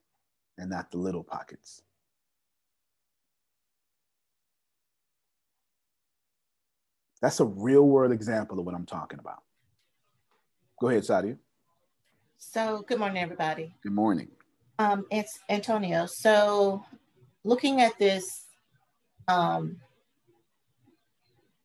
and 0.57 0.69
not 0.69 0.91
the 0.91 0.97
little 0.97 1.23
pockets. 1.23 1.83
That's 7.21 7.39
a 7.39 7.45
real 7.45 7.83
world 7.83 8.11
example 8.11 8.59
of 8.59 8.65
what 8.65 8.73
I'm 8.73 8.87
talking 8.87 9.19
about. 9.19 9.43
Go 10.79 10.89
ahead, 10.89 11.03
Sadia. 11.03 11.37
So, 12.39 12.83
good 12.87 12.97
morning, 12.97 13.21
everybody. 13.21 13.75
Good 13.83 13.91
morning. 13.91 14.29
Um, 14.79 15.05
it's 15.11 15.39
Antonio. 15.49 16.05
So, 16.05 16.83
looking 17.43 17.81
at 17.81 17.97
this 17.99 18.45
um, 19.27 19.77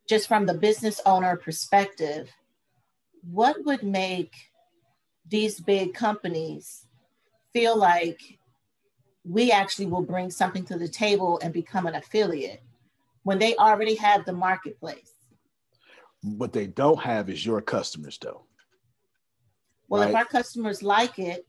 just 0.09 0.29
from 0.29 0.47
the 0.47 0.55
business 0.55 1.01
owner 1.07 1.37
perspective, 1.37 2.31
what 3.23 3.57
would 3.65 3.83
make 3.83 4.35
these 5.29 5.61
big 5.61 5.95
companies 5.95 6.87
feel 7.53 7.77
like 7.77 8.21
we 9.25 9.51
actually 9.51 9.87
will 9.87 10.03
bring 10.03 10.31
something 10.31 10.65
to 10.65 10.79
the 10.79 10.89
table 10.89 11.41
and 11.43 11.53
become 11.53 11.87
an 11.87 11.97
affiliate 11.97 12.63
when 13.25 13.39
they 13.39 13.57
already 13.57 13.97
have 13.97 14.25
the 14.25 14.33
marketplace? 14.33 15.13
What 16.23 16.53
they 16.53 16.67
don't 16.67 17.01
have 17.01 17.29
is 17.29 17.45
your 17.45 17.61
customers, 17.61 18.19
though. 18.21 18.45
Well, 19.89 20.03
right? 20.03 20.11
if 20.11 20.17
our 20.17 20.25
customers 20.25 20.83
like 20.83 21.19
it 21.19 21.45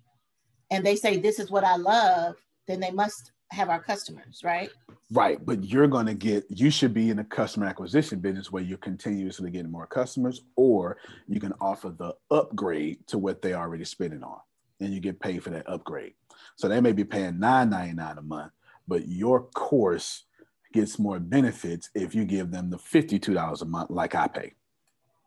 and 0.72 0.86
they 0.86 0.96
say, 0.96 1.18
this 1.18 1.40
is 1.40 1.50
what 1.50 1.64
I 1.64 1.76
love, 1.76 2.36
then 2.68 2.80
they 2.80 2.92
must 2.92 3.32
have 3.52 3.70
our 3.70 3.82
customers, 3.82 4.42
right? 4.44 4.70
Right. 5.12 5.44
But 5.44 5.64
you're 5.64 5.88
going 5.88 6.08
to 6.08 6.14
get, 6.14 6.46
you 6.50 6.70
should 6.70 6.94
be 6.94 7.10
in 7.10 7.20
a 7.20 7.24
customer 7.24 7.66
acquisition 7.66 8.20
business 8.20 8.52
where 8.52 8.64
you're 8.64 8.78
continuously 8.78 9.52
getting 9.52 9.72
more 9.72 9.88
customers, 9.88 10.42
or 10.56 10.98
you 11.28 11.40
can 11.40 11.54
offer 11.62 11.90
the 11.90 12.14
upgrade 12.30 13.08
to 13.08 13.18
what 13.18 13.42
they 13.42 13.54
already 13.54 13.86
spending 13.86 14.24
on 14.24 14.40
and 14.80 14.94
you 14.94 15.00
get 15.00 15.20
paid 15.20 15.44
for 15.44 15.50
that 15.52 15.68
upgrade. 15.70 16.14
So 16.56 16.68
they 16.68 16.82
may 16.82 16.92
be 16.92 17.04
paying 17.04 17.36
$9.99 17.36 18.18
a 18.18 18.22
month, 18.22 18.52
but 18.88 19.08
your 19.08 19.44
course 19.44 20.26
gets 20.74 21.00
more 21.00 21.20
benefits 21.20 21.90
if 21.96 22.14
you 22.14 22.26
give 22.26 22.52
them 22.52 22.70
the 22.70 22.78
$52 22.78 23.62
a 23.62 23.66
month 23.66 23.90
like 23.90 24.16
I 24.16 24.28
pay. 24.28 24.54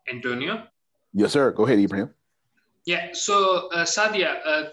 Antonio? 0.09 0.67
Yes, 1.13 1.33
sir. 1.33 1.51
Go 1.51 1.65
ahead, 1.65 1.79
Ibrahim. 1.79 2.11
Yeah, 2.85 3.09
so 3.13 3.69
uh, 3.69 3.85
Sadia, 3.85 4.39
uh, 4.43 4.63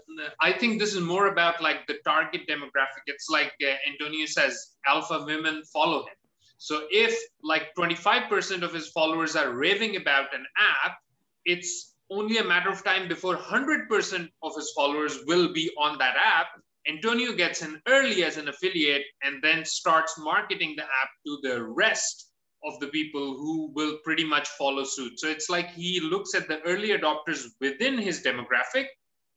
I 0.40 0.52
think 0.52 0.78
this 0.78 0.94
is 0.94 1.00
more 1.00 1.26
about 1.28 1.60
like 1.60 1.86
the 1.86 1.96
target 2.04 2.42
demographic. 2.48 3.04
It's 3.06 3.28
like 3.28 3.52
uh, 3.62 3.74
Antonio 3.86 4.24
says, 4.24 4.76
alpha 4.86 5.24
women 5.26 5.62
follow 5.70 6.00
him. 6.00 6.14
So 6.56 6.86
if 6.90 7.16
like 7.42 7.74
25% 7.78 8.62
of 8.62 8.72
his 8.72 8.88
followers 8.88 9.36
are 9.36 9.52
raving 9.52 9.96
about 9.96 10.34
an 10.34 10.46
app, 10.56 10.96
it's 11.44 11.94
only 12.10 12.38
a 12.38 12.44
matter 12.44 12.70
of 12.70 12.82
time 12.82 13.08
before 13.08 13.36
100% 13.36 14.28
of 14.42 14.56
his 14.56 14.72
followers 14.74 15.18
will 15.26 15.52
be 15.52 15.70
on 15.78 15.98
that 15.98 16.16
app. 16.16 16.46
Antonio 16.88 17.32
gets 17.34 17.60
in 17.62 17.80
early 17.86 18.24
as 18.24 18.38
an 18.38 18.48
affiliate 18.48 19.04
and 19.22 19.42
then 19.42 19.64
starts 19.66 20.18
marketing 20.18 20.74
the 20.76 20.84
app 20.84 21.10
to 21.26 21.38
the 21.42 21.62
rest 21.62 22.27
of 22.64 22.78
the 22.80 22.88
people 22.88 23.36
who 23.36 23.70
will 23.74 23.98
pretty 24.04 24.24
much 24.24 24.48
follow 24.50 24.84
suit. 24.84 25.18
So 25.20 25.28
it's 25.28 25.48
like 25.48 25.70
he 25.70 26.00
looks 26.00 26.34
at 26.34 26.48
the 26.48 26.60
early 26.62 26.90
adopters 26.90 27.46
within 27.60 27.98
his 27.98 28.22
demographic 28.22 28.86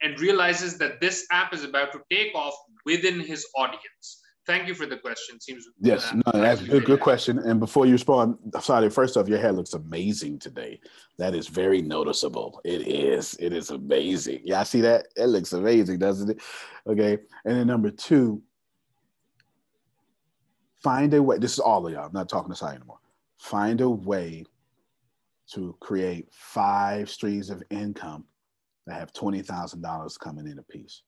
and 0.02 0.20
realizes 0.20 0.78
that 0.80 1.00
this 1.00 1.28
app 1.32 1.54
is 1.54 1.64
about 1.64 1.92
to 1.92 2.02
take 2.12 2.34
off 2.34 2.56
within 2.86 3.20
his 3.20 3.46
audience. 3.56 4.22
Thank 4.48 4.68
you 4.68 4.74
for 4.74 4.88
the 4.88 4.98
question. 4.98 5.40
Seems 5.40 5.68
yes, 5.80 6.12
no, 6.14 6.32
that's 6.34 6.62
a 6.62 6.66
good, 6.66 6.86
good 6.86 7.00
question. 7.00 7.38
And 7.38 7.60
before 7.60 7.86
you 7.86 7.92
respond, 7.92 8.38
sorry, 8.60 8.90
first 8.90 9.16
off, 9.16 9.28
your 9.28 9.38
hair 9.38 9.52
looks 9.52 9.74
amazing 9.74 10.40
today. 10.40 10.80
That 11.20 11.36
is 11.36 11.48
very 11.48 11.84
noticeable. 11.84 12.60
It 12.66 12.88
is. 12.88 13.36
It 13.40 13.54
is 13.54 13.70
amazing. 13.70 14.42
Yeah, 14.44 14.62
I 14.62 14.64
see 14.64 14.82
that. 14.82 15.10
It 15.16 15.28
looks 15.28 15.54
amazing, 15.54 16.00
doesn't 16.00 16.32
it? 16.32 16.42
Okay. 16.88 17.20
And 17.46 17.56
then 17.56 17.68
number 17.68 17.92
two, 17.92 18.42
find 20.82 21.14
a 21.14 21.22
way. 21.22 21.38
This 21.38 21.54
is 21.54 21.60
all 21.60 21.86
of 21.86 21.94
y'all. 21.94 22.08
I'm 22.08 22.12
not 22.12 22.28
talking 22.28 22.50
to 22.50 22.56
Sai 22.56 22.74
anymore 22.74 22.98
find 23.42 23.82
a 23.82 23.90
way 23.90 24.46
to 25.52 25.76
create 25.82 26.28
five 26.32 27.10
streams 27.10 27.50
of 27.50 27.64
income 27.72 28.24
that 28.86 29.00
have 29.00 29.12
$20,000 29.14 30.20
coming 30.20 30.48
in 30.48 30.60
a 30.60 30.64
piece. 30.64 31.02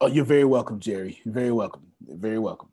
Oh, 0.00 0.06
you're 0.06 0.26
very 0.26 0.44
welcome, 0.44 0.78
Jerry. 0.80 1.18
You're 1.24 1.34
very 1.34 1.50
welcome. 1.50 1.86
very 2.06 2.38
welcome. 2.38 2.68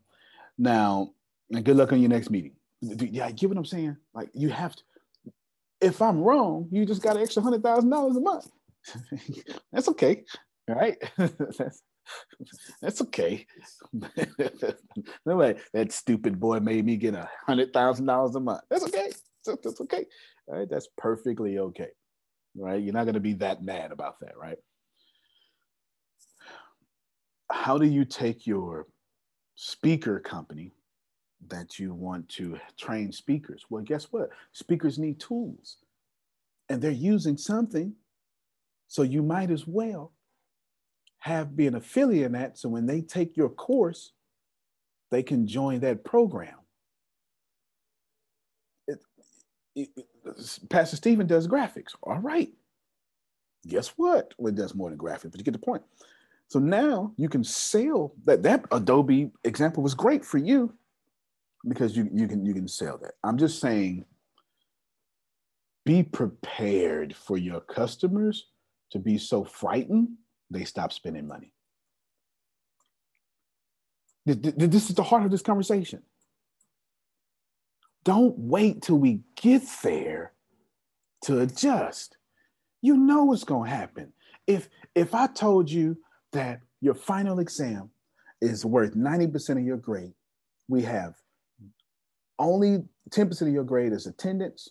Now, 0.58 1.12
and 1.50 1.64
good 1.64 1.76
luck 1.76 1.92
on 1.92 2.00
your 2.00 2.10
next 2.10 2.30
meeting. 2.30 2.52
Yeah, 2.82 3.30
get 3.30 3.48
what 3.48 3.58
I'm 3.58 3.64
saying? 3.64 3.96
Like 4.14 4.28
you 4.34 4.50
have 4.50 4.76
to. 4.76 4.82
If 5.80 6.00
I'm 6.00 6.20
wrong, 6.20 6.68
you 6.70 6.86
just 6.86 7.02
got 7.02 7.16
an 7.16 7.22
extra 7.22 7.42
hundred 7.42 7.62
thousand 7.62 7.90
dollars 7.90 8.16
a 8.16 8.20
month. 8.20 8.50
That's 9.72 9.88
okay. 9.88 10.24
All 10.68 10.76
right. 10.76 10.96
That's 11.16 11.82
That's 12.82 13.02
okay. 13.02 13.46
no 15.26 15.54
that 15.72 15.92
stupid 15.92 16.38
boy 16.38 16.60
made 16.60 16.84
me 16.84 16.96
get 16.96 17.14
a 17.14 17.28
hundred 17.46 17.72
thousand 17.72 18.06
dollars 18.06 18.34
a 18.36 18.40
month. 18.40 18.62
That's 18.70 18.84
okay. 18.84 19.12
That's 19.44 19.80
okay. 19.80 20.06
All 20.48 20.58
right, 20.58 20.68
that's 20.68 20.88
perfectly 20.96 21.58
okay. 21.58 21.88
Right? 22.56 22.82
You're 22.82 22.94
not 22.94 23.06
gonna 23.06 23.20
be 23.20 23.34
that 23.34 23.62
mad 23.62 23.92
about 23.92 24.20
that, 24.20 24.36
right? 24.36 24.58
How 27.50 27.78
do 27.78 27.86
you 27.86 28.04
take 28.04 28.46
your 28.46 28.86
speaker 29.54 30.20
company 30.20 30.72
that 31.48 31.78
you 31.78 31.94
want 31.94 32.28
to 32.30 32.58
train 32.78 33.12
speakers? 33.12 33.64
Well, 33.70 33.82
guess 33.82 34.04
what? 34.10 34.30
Speakers 34.52 34.98
need 34.98 35.20
tools 35.20 35.78
and 36.68 36.82
they're 36.82 36.90
using 36.90 37.36
something. 37.36 37.94
So 38.88 39.02
you 39.02 39.22
might 39.22 39.50
as 39.50 39.66
well 39.66 40.12
have 41.26 41.56
be 41.56 41.66
an 41.66 41.74
affiliate 41.74 42.26
in 42.26 42.32
that. 42.32 42.56
So 42.56 42.68
when 42.68 42.86
they 42.86 43.00
take 43.00 43.36
your 43.36 43.48
course, 43.48 44.12
they 45.10 45.24
can 45.24 45.46
join 45.46 45.80
that 45.80 46.04
program. 46.04 46.54
It, 48.86 49.00
it, 49.74 49.88
Pastor 50.70 50.96
Stephen 50.96 51.26
does 51.26 51.48
graphics. 51.48 51.94
All 52.02 52.18
right. 52.18 52.52
Guess 53.66 53.88
what? 53.96 54.34
Well, 54.38 54.52
it 54.52 54.56
does 54.56 54.74
more 54.74 54.88
than 54.88 54.98
graphics, 54.98 55.32
but 55.32 55.38
you 55.38 55.44
get 55.44 55.52
the 55.52 55.58
point. 55.58 55.82
So 56.48 56.60
now 56.60 57.12
you 57.16 57.28
can 57.28 57.42
sell 57.42 58.14
that. 58.24 58.44
That 58.44 58.64
Adobe 58.70 59.32
example 59.42 59.82
was 59.82 59.94
great 59.94 60.24
for 60.24 60.38
you 60.38 60.72
because 61.66 61.96
you, 61.96 62.08
you 62.14 62.28
can 62.28 62.46
you 62.46 62.54
can 62.54 62.68
sell 62.68 62.98
that. 62.98 63.14
I'm 63.24 63.36
just 63.36 63.60
saying 63.60 64.04
be 65.84 66.04
prepared 66.04 67.16
for 67.16 67.36
your 67.36 67.60
customers 67.60 68.46
to 68.92 69.00
be 69.00 69.18
so 69.18 69.42
frightened 69.42 70.10
they 70.50 70.64
stop 70.64 70.92
spending 70.92 71.26
money. 71.26 71.52
This 74.24 74.90
is 74.90 74.96
the 74.96 75.02
heart 75.02 75.24
of 75.24 75.30
this 75.30 75.42
conversation. 75.42 76.02
Don't 78.04 78.36
wait 78.38 78.82
till 78.82 78.98
we 78.98 79.20
get 79.40 79.62
there 79.82 80.32
to 81.22 81.40
adjust. 81.40 82.16
You 82.82 82.96
know 82.96 83.24
what's 83.24 83.44
going 83.44 83.70
to 83.70 83.76
happen. 83.76 84.12
If 84.46 84.68
if 84.94 85.14
I 85.14 85.26
told 85.26 85.70
you 85.70 85.98
that 86.32 86.60
your 86.80 86.94
final 86.94 87.38
exam 87.40 87.90
is 88.40 88.64
worth 88.64 88.94
90% 88.94 89.58
of 89.58 89.64
your 89.64 89.76
grade, 89.76 90.12
we 90.68 90.82
have 90.82 91.14
only 92.38 92.84
10% 93.10 93.42
of 93.42 93.48
your 93.48 93.64
grade 93.64 93.92
is 93.92 94.06
attendance, 94.06 94.70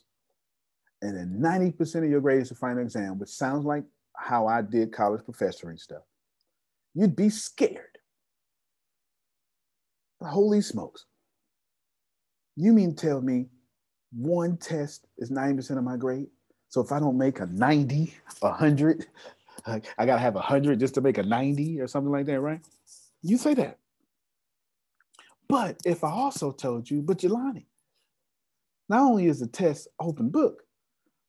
and 1.02 1.18
then 1.18 1.40
90% 1.42 2.04
of 2.04 2.10
your 2.10 2.22
grade 2.22 2.42
is 2.42 2.50
the 2.50 2.56
final 2.56 2.84
exam, 2.84 3.18
which 3.20 3.30
sounds 3.30 3.66
like 3.66 3.84
how 4.18 4.48
I 4.48 4.62
did 4.62 4.92
college 4.92 5.22
professoring 5.22 5.80
stuff. 5.80 6.04
You'd 6.94 7.16
be 7.16 7.30
scared. 7.30 7.98
Holy 10.22 10.62
smokes. 10.62 11.06
You 12.56 12.74
mean 12.74 12.96
tell 12.96 13.22
me 13.22 13.48
one 14.14 14.58
test 14.58 15.08
is 15.18 15.30
90% 15.30 15.78
of 15.78 15.84
my 15.84 15.98
grade? 15.98 16.28
So 16.70 16.82
if 16.82 16.92
I 16.92 17.00
don't 17.00 17.18
make 17.18 17.40
a 17.40 17.46
90, 17.46 18.14
100, 18.40 19.06
I 19.66 19.80
got 20.06 20.16
to 20.16 20.18
have 20.18 20.36
a 20.36 20.40
100 20.40 20.80
just 20.80 20.94
to 20.96 21.02
make 21.02 21.18
a 21.18 21.24
90 21.24 21.82
or 21.82 21.88
something 21.88 22.12
like 22.12 22.26
that, 22.28 22.40
right? 22.40 22.62
You 23.22 23.38
say 23.38 23.54
that. 23.56 23.78
But 25.48 25.78
if 25.86 26.04
I 26.04 26.12
also 26.12 26.52
told 26.52 26.90
you, 26.90 27.02
but 27.02 27.20
Jelani, 27.20 27.66
not 28.90 29.02
only 29.02 29.28
is 29.28 29.40
the 29.40 29.48
test 29.48 29.88
open 30.00 30.30
book, 30.30 30.64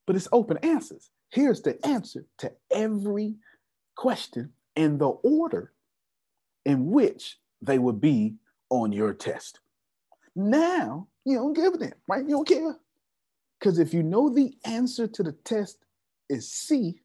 but 0.07 0.17
it's 0.17 0.29
open 0.33 0.59
answers. 0.59 1.11
Here's 1.31 1.63
the 1.63 1.85
answer 1.87 2.25
to 2.39 2.53
every 2.71 3.37
question 3.97 4.53
in 4.75 4.99
the 4.99 5.09
order 5.09 5.73
in 6.65 6.91
which 6.91 7.39
they 7.63 7.79
would 7.79 8.01
be 8.01 8.37
on 8.71 8.93
your 8.93 9.15
test. 9.15 9.61
Now 10.35 11.09
you 11.25 11.37
don't 11.37 11.55
give 11.55 11.75
a 11.75 11.79
damn, 11.79 11.93
right? 12.09 12.23
You 12.23 12.37
don't 12.37 12.49
care. 12.49 12.77
Because 13.59 13.79
if 13.79 13.95
you 13.95 14.03
know 14.03 14.29
the 14.29 14.55
answer 14.65 15.07
to 15.07 15.23
the 15.23 15.33
test 15.33 15.79
is 16.29 16.51
C, 16.51 17.01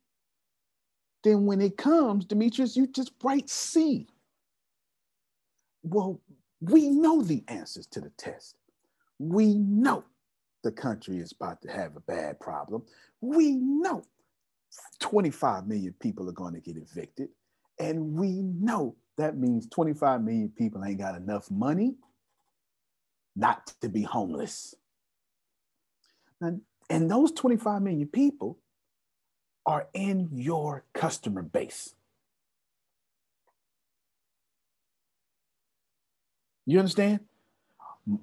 then 1.23 1.45
when 1.45 1.61
it 1.61 1.77
comes, 1.77 2.25
Demetrius, 2.25 2.75
you 2.75 2.87
just 2.87 3.11
write 3.23 3.49
C. 3.49 4.07
Well, 5.83 6.19
we 6.59 6.89
know 6.89 7.21
the 7.21 7.43
answers 7.47 7.87
to 7.87 8.01
the 8.01 8.11
test. 8.17 8.55
We 9.19 9.55
know 9.55 10.03
the 10.63 10.71
country 10.71 11.17
is 11.17 11.31
about 11.31 11.61
to 11.61 11.71
have 11.71 11.95
a 11.95 12.01
bad 12.01 12.39
problem. 12.39 12.83
We 13.19 13.55
know 13.55 14.03
25 14.99 15.67
million 15.67 15.93
people 15.99 16.29
are 16.29 16.33
going 16.33 16.53
to 16.53 16.59
get 16.59 16.77
evicted. 16.77 17.29
And 17.79 18.13
we 18.13 18.41
know 18.41 18.95
that 19.17 19.37
means 19.37 19.67
25 19.67 20.21
million 20.23 20.49
people 20.49 20.83
ain't 20.83 20.99
got 20.99 21.15
enough 21.15 21.49
money 21.49 21.95
not 23.35 23.73
to 23.81 23.89
be 23.89 24.03
homeless. 24.03 24.75
And, 26.39 26.61
and 26.89 27.09
those 27.09 27.31
25 27.31 27.81
million 27.81 28.07
people 28.07 28.57
are 29.65 29.87
in 29.93 30.29
your 30.33 30.85
customer 30.93 31.41
base. 31.41 31.93
You 36.65 36.79
understand? 36.79 37.21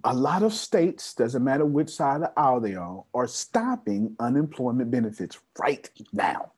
A 0.05 0.15
lot 0.15 0.43
of 0.43 0.53
states, 0.53 1.15
doesn't 1.15 1.45
matter 1.45 1.65
which 1.65 1.91
side 1.91 2.17
of 2.17 2.21
the 2.23 2.33
aisle 2.37 2.61
they 2.61 2.75
are, 2.75 3.05
are 3.15 3.27
stopping 3.27 4.15
unemployment 4.19 4.91
benefits 4.91 5.39
right 5.59 5.89
now. 6.13 6.53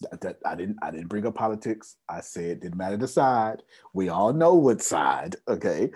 That, 0.00 0.20
that, 0.20 0.38
I 0.44 0.54
didn't 0.54 0.78
I 0.82 0.90
didn't 0.90 1.08
bring 1.08 1.26
up 1.26 1.34
politics. 1.34 1.96
I 2.08 2.20
said 2.20 2.60
didn't 2.60 2.76
matter 2.76 2.96
the 2.96 3.08
side. 3.08 3.62
We 3.92 4.08
all 4.08 4.32
know 4.32 4.54
what 4.54 4.82
side, 4.82 5.36
okay? 5.48 5.90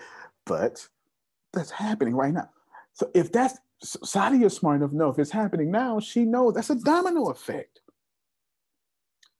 But 0.45 0.87
that's 1.53 1.71
happening 1.71 2.15
right 2.15 2.33
now. 2.33 2.49
So 2.93 3.11
if 3.13 3.31
that's 3.31 3.59
Sadia 3.83 4.45
is 4.45 4.55
smart 4.55 4.77
enough 4.77 4.91
to 4.91 4.97
know 4.97 5.09
if 5.09 5.19
it's 5.19 5.31
happening 5.31 5.71
now, 5.71 5.99
she 5.99 6.25
knows 6.25 6.53
that's 6.53 6.69
a 6.69 6.75
domino 6.75 7.29
effect. 7.29 7.81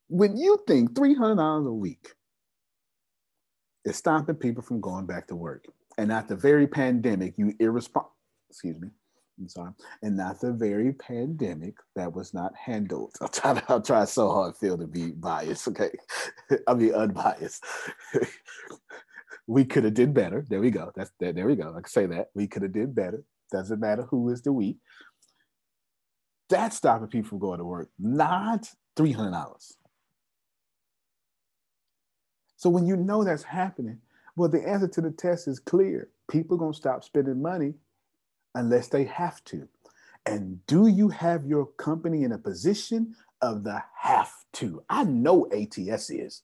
When 0.07 0.37
you 0.37 0.63
think 0.65 0.93
$300 0.93 1.67
a 1.67 1.73
week 1.73 2.13
is 3.85 3.97
stopping 3.97 4.35
people 4.35 4.63
from 4.63 4.81
going 4.81 5.05
back 5.05 5.27
to 5.27 5.35
work, 5.35 5.65
and 5.99 6.13
at 6.13 6.29
the 6.29 6.35
very 6.35 6.65
pandemic, 6.65 7.33
you 7.37 7.53
irresponsible, 7.59 8.15
excuse 8.49 8.79
me, 8.79 8.87
I'm 9.37 9.49
sorry, 9.49 9.73
and 10.01 10.15
not 10.15 10.39
the 10.39 10.53
very 10.53 10.93
pandemic 10.93 11.75
that 11.97 12.13
was 12.13 12.33
not 12.33 12.53
handled. 12.55 13.15
I'll 13.21 13.27
try, 13.27 13.61
I'll 13.67 13.81
try 13.81 14.05
so 14.05 14.31
hard, 14.31 14.55
Phil, 14.55 14.77
to 14.77 14.87
be 14.87 15.11
biased, 15.11 15.67
okay? 15.67 15.91
I'll 16.67 16.75
be 16.75 16.93
unbiased. 16.93 17.65
we 19.47 19.65
could 19.65 19.83
have 19.83 19.93
did 19.93 20.13
better. 20.13 20.45
There 20.47 20.61
we 20.61 20.71
go. 20.71 20.93
That's 20.95 21.11
there, 21.19 21.33
there 21.33 21.47
we 21.47 21.57
go. 21.57 21.71
I 21.71 21.81
can 21.81 21.89
say 21.89 22.05
that. 22.05 22.29
We 22.33 22.47
could 22.47 22.61
have 22.61 22.71
did 22.71 22.95
better. 22.95 23.21
Doesn't 23.51 23.81
matter 23.81 24.03
who 24.03 24.29
is 24.29 24.41
the 24.41 24.53
we. 24.53 24.77
That's 26.47 26.77
stopping 26.77 27.09
people 27.09 27.29
from 27.29 27.39
going 27.39 27.59
to 27.59 27.65
work, 27.65 27.89
not 27.99 28.69
$300. 28.95 29.73
So 32.55 32.69
when 32.69 32.85
you 32.85 32.95
know 32.95 33.25
that's 33.25 33.43
happening, 33.43 33.99
well, 34.39 34.47
the 34.47 34.65
answer 34.65 34.87
to 34.87 35.01
the 35.01 35.11
test 35.11 35.49
is 35.49 35.59
clear. 35.59 36.07
People 36.31 36.55
are 36.55 36.59
going 36.59 36.71
to 36.71 36.77
stop 36.77 37.03
spending 37.03 37.41
money 37.41 37.73
unless 38.55 38.87
they 38.87 39.03
have 39.03 39.43
to. 39.43 39.67
And 40.25 40.65
do 40.65 40.87
you 40.87 41.09
have 41.09 41.45
your 41.45 41.65
company 41.65 42.23
in 42.23 42.31
a 42.31 42.37
position 42.37 43.15
of 43.41 43.65
the 43.65 43.83
have 43.97 44.31
to? 44.53 44.81
I 44.89 45.03
know 45.03 45.49
ATS 45.51 46.09
is. 46.09 46.43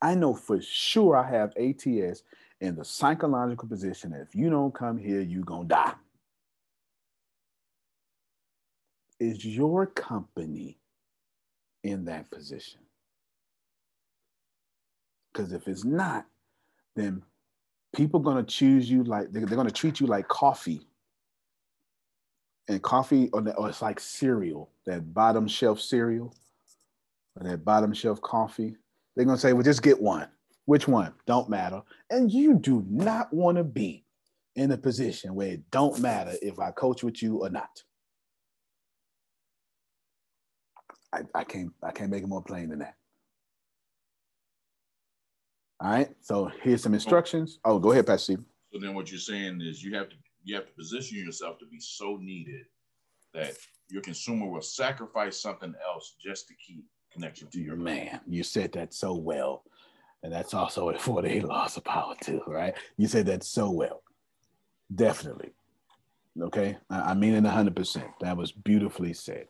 I 0.00 0.14
know 0.14 0.34
for 0.34 0.62
sure 0.62 1.16
I 1.16 1.28
have 1.28 1.52
ATS 1.56 2.22
in 2.60 2.76
the 2.76 2.84
psychological 2.84 3.68
position 3.68 4.12
that 4.12 4.20
if 4.20 4.36
you 4.36 4.50
don't 4.50 4.72
come 4.72 4.98
here, 4.98 5.20
you're 5.20 5.42
going 5.42 5.68
to 5.68 5.74
die. 5.74 5.94
Is 9.18 9.44
your 9.44 9.84
company 9.84 10.78
in 11.82 12.04
that 12.04 12.30
position? 12.30 12.82
Because 15.32 15.52
if 15.52 15.68
it's 15.68 15.84
not, 15.84 16.26
then 16.96 17.22
people 17.94 18.20
to 18.22 18.42
choose 18.42 18.90
you 18.90 19.04
like 19.04 19.30
they're, 19.32 19.46
they're 19.46 19.56
going 19.56 19.68
to 19.68 19.72
treat 19.72 20.00
you 20.00 20.06
like 20.06 20.28
coffee. 20.28 20.86
And 22.68 22.82
coffee 22.82 23.28
or, 23.32 23.42
the, 23.42 23.54
or 23.56 23.68
it's 23.68 23.82
like 23.82 23.98
cereal 23.98 24.70
that 24.86 25.12
bottom 25.12 25.48
shelf 25.48 25.80
cereal 25.80 26.34
or 27.36 27.48
that 27.48 27.64
bottom 27.64 27.92
shelf 27.92 28.20
coffee. 28.22 28.76
They're 29.14 29.24
going 29.24 29.36
to 29.36 29.40
say 29.40 29.52
well 29.52 29.62
just 29.62 29.82
get 29.82 30.00
one. 30.00 30.28
Which 30.66 30.86
one? 30.86 31.12
Don't 31.26 31.48
matter. 31.48 31.82
And 32.10 32.30
you 32.30 32.54
do 32.54 32.84
not 32.88 33.32
want 33.32 33.56
to 33.56 33.64
be 33.64 34.04
in 34.54 34.70
a 34.70 34.76
position 34.76 35.34
where 35.34 35.48
it 35.48 35.70
don't 35.70 35.98
matter 35.98 36.34
if 36.40 36.58
i 36.60 36.70
coach 36.70 37.02
with 37.02 37.22
you 37.22 37.38
or 37.38 37.50
not. 37.50 37.82
I, 41.12 41.22
I 41.34 41.44
can't 41.44 41.72
i 41.82 41.90
can't 41.90 42.10
make 42.10 42.22
it 42.22 42.28
more 42.28 42.42
plain 42.42 42.68
than 42.70 42.78
that 42.78 42.94
all 45.82 45.90
right. 45.90 46.08
So 46.20 46.50
here's 46.62 46.82
some 46.82 46.94
instructions. 46.94 47.58
Oh, 47.64 47.78
go 47.78 47.90
ahead, 47.90 48.06
Pastor 48.06 48.34
Steve. 48.34 48.44
So 48.72 48.78
then 48.78 48.94
what 48.94 49.10
you're 49.10 49.18
saying 49.18 49.60
is 49.60 49.82
you 49.82 49.94
have 49.96 50.08
to 50.10 50.16
you 50.44 50.54
have 50.54 50.66
to 50.66 50.72
position 50.72 51.18
yourself 51.18 51.58
to 51.58 51.66
be 51.66 51.80
so 51.80 52.18
needed 52.20 52.66
that 53.34 53.54
your 53.88 54.02
consumer 54.02 54.48
will 54.48 54.62
sacrifice 54.62 55.40
something 55.40 55.74
else 55.86 56.14
just 56.20 56.46
to 56.48 56.54
keep 56.54 56.84
connection 57.12 57.48
to 57.48 57.60
your 57.60 57.76
man. 57.76 58.20
You 58.28 58.42
said 58.42 58.72
that 58.72 58.94
so 58.94 59.14
well. 59.14 59.64
And 60.22 60.32
that's 60.32 60.54
also 60.54 60.88
a 60.90 60.98
48 60.98 61.44
laws 61.44 61.76
of 61.76 61.84
power 61.84 62.14
too, 62.20 62.42
right? 62.46 62.74
You 62.96 63.08
said 63.08 63.26
that 63.26 63.42
so 63.42 63.70
well. 63.70 64.02
Definitely. 64.94 65.50
Okay. 66.40 66.76
I 66.90 67.14
mean 67.14 67.34
it 67.34 67.44
100%. 67.44 68.04
That 68.20 68.36
was 68.36 68.52
beautifully 68.52 69.14
said. 69.14 69.46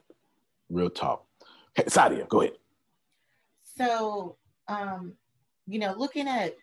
Real 0.70 0.90
talk. 0.90 1.26
Okay, 1.78 1.88
Sadia, 1.88 2.26
go 2.28 2.40
ahead. 2.40 2.54
So 3.76 4.36
um, 4.68 5.14
you 5.66 5.78
know, 5.78 5.94
looking 5.96 6.28
at, 6.28 6.56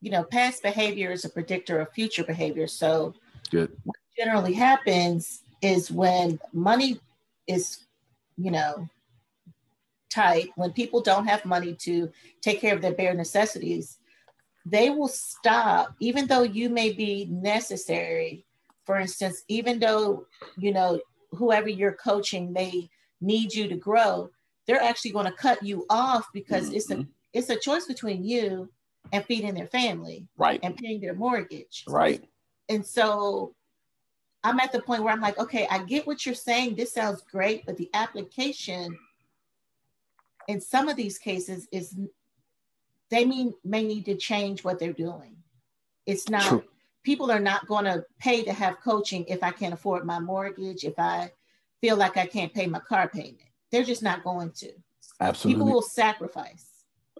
you 0.00 0.10
know, 0.10 0.24
past 0.24 0.62
behavior 0.62 1.10
is 1.10 1.24
a 1.24 1.28
predictor 1.28 1.80
of 1.80 1.92
future 1.92 2.24
behavior. 2.24 2.66
So 2.66 3.14
good. 3.50 3.70
What 3.84 3.96
generally 4.16 4.54
happens 4.54 5.42
is 5.62 5.90
when 5.90 6.38
money 6.52 7.00
is, 7.46 7.86
you 8.36 8.50
know, 8.50 8.88
tight, 10.10 10.50
when 10.56 10.72
people 10.72 11.00
don't 11.00 11.26
have 11.26 11.44
money 11.44 11.74
to 11.74 12.10
take 12.40 12.60
care 12.60 12.74
of 12.74 12.82
their 12.82 12.94
bare 12.94 13.14
necessities, 13.14 13.98
they 14.66 14.90
will 14.90 15.08
stop, 15.08 15.94
even 16.00 16.26
though 16.26 16.42
you 16.42 16.68
may 16.68 16.92
be 16.92 17.26
necessary. 17.30 18.44
For 18.84 18.98
instance, 18.98 19.42
even 19.48 19.78
though, 19.78 20.26
you 20.58 20.72
know, 20.72 21.00
whoever 21.30 21.68
you're 21.68 21.92
coaching 21.92 22.52
may 22.52 22.90
need 23.20 23.54
you 23.54 23.68
to 23.68 23.76
grow, 23.76 24.30
they're 24.66 24.82
actually 24.82 25.12
going 25.12 25.26
to 25.26 25.32
cut 25.32 25.62
you 25.62 25.86
off 25.88 26.26
because 26.32 26.66
mm-hmm. 26.66 26.76
it's 26.76 26.90
a 26.90 26.94
mm-hmm 26.96 27.10
it's 27.32 27.50
a 27.50 27.56
choice 27.56 27.86
between 27.86 28.24
you 28.24 28.70
and 29.12 29.24
feeding 29.24 29.54
their 29.54 29.68
family 29.68 30.26
right 30.36 30.60
and 30.62 30.76
paying 30.76 31.00
their 31.00 31.14
mortgage 31.14 31.84
right 31.88 32.24
and 32.68 32.84
so 32.84 33.54
i'm 34.44 34.60
at 34.60 34.72
the 34.72 34.82
point 34.82 35.02
where 35.02 35.12
i'm 35.12 35.20
like 35.20 35.38
okay 35.38 35.66
i 35.70 35.82
get 35.84 36.06
what 36.06 36.24
you're 36.26 36.34
saying 36.34 36.74
this 36.74 36.92
sounds 36.92 37.22
great 37.22 37.64
but 37.66 37.76
the 37.76 37.88
application 37.94 38.96
in 40.48 40.60
some 40.60 40.88
of 40.88 40.96
these 40.96 41.18
cases 41.18 41.68
is 41.70 41.96
they 43.10 43.24
mean 43.24 43.52
may 43.64 43.84
need 43.84 44.04
to 44.06 44.16
change 44.16 44.64
what 44.64 44.78
they're 44.78 44.92
doing. 44.92 45.36
It's 46.06 46.28
not 46.28 46.48
True. 46.48 46.64
people 47.04 47.30
are 47.30 47.40
not 47.40 47.66
going 47.66 47.84
to 47.84 48.04
pay 48.18 48.42
to 48.42 48.52
have 48.52 48.80
coaching 48.80 49.24
if 49.28 49.42
I 49.42 49.50
can't 49.50 49.74
afford 49.74 50.04
my 50.04 50.18
mortgage, 50.18 50.84
if 50.84 50.98
I 50.98 51.30
feel 51.80 51.96
like 51.96 52.16
I 52.16 52.26
can't 52.26 52.54
pay 52.54 52.66
my 52.66 52.80
car 52.80 53.08
payment. 53.08 53.38
They're 53.70 53.84
just 53.84 54.02
not 54.02 54.24
going 54.24 54.50
to. 54.56 54.72
Absolutely. 55.20 55.60
People 55.60 55.72
will 55.72 55.82
sacrifice. 55.82 56.66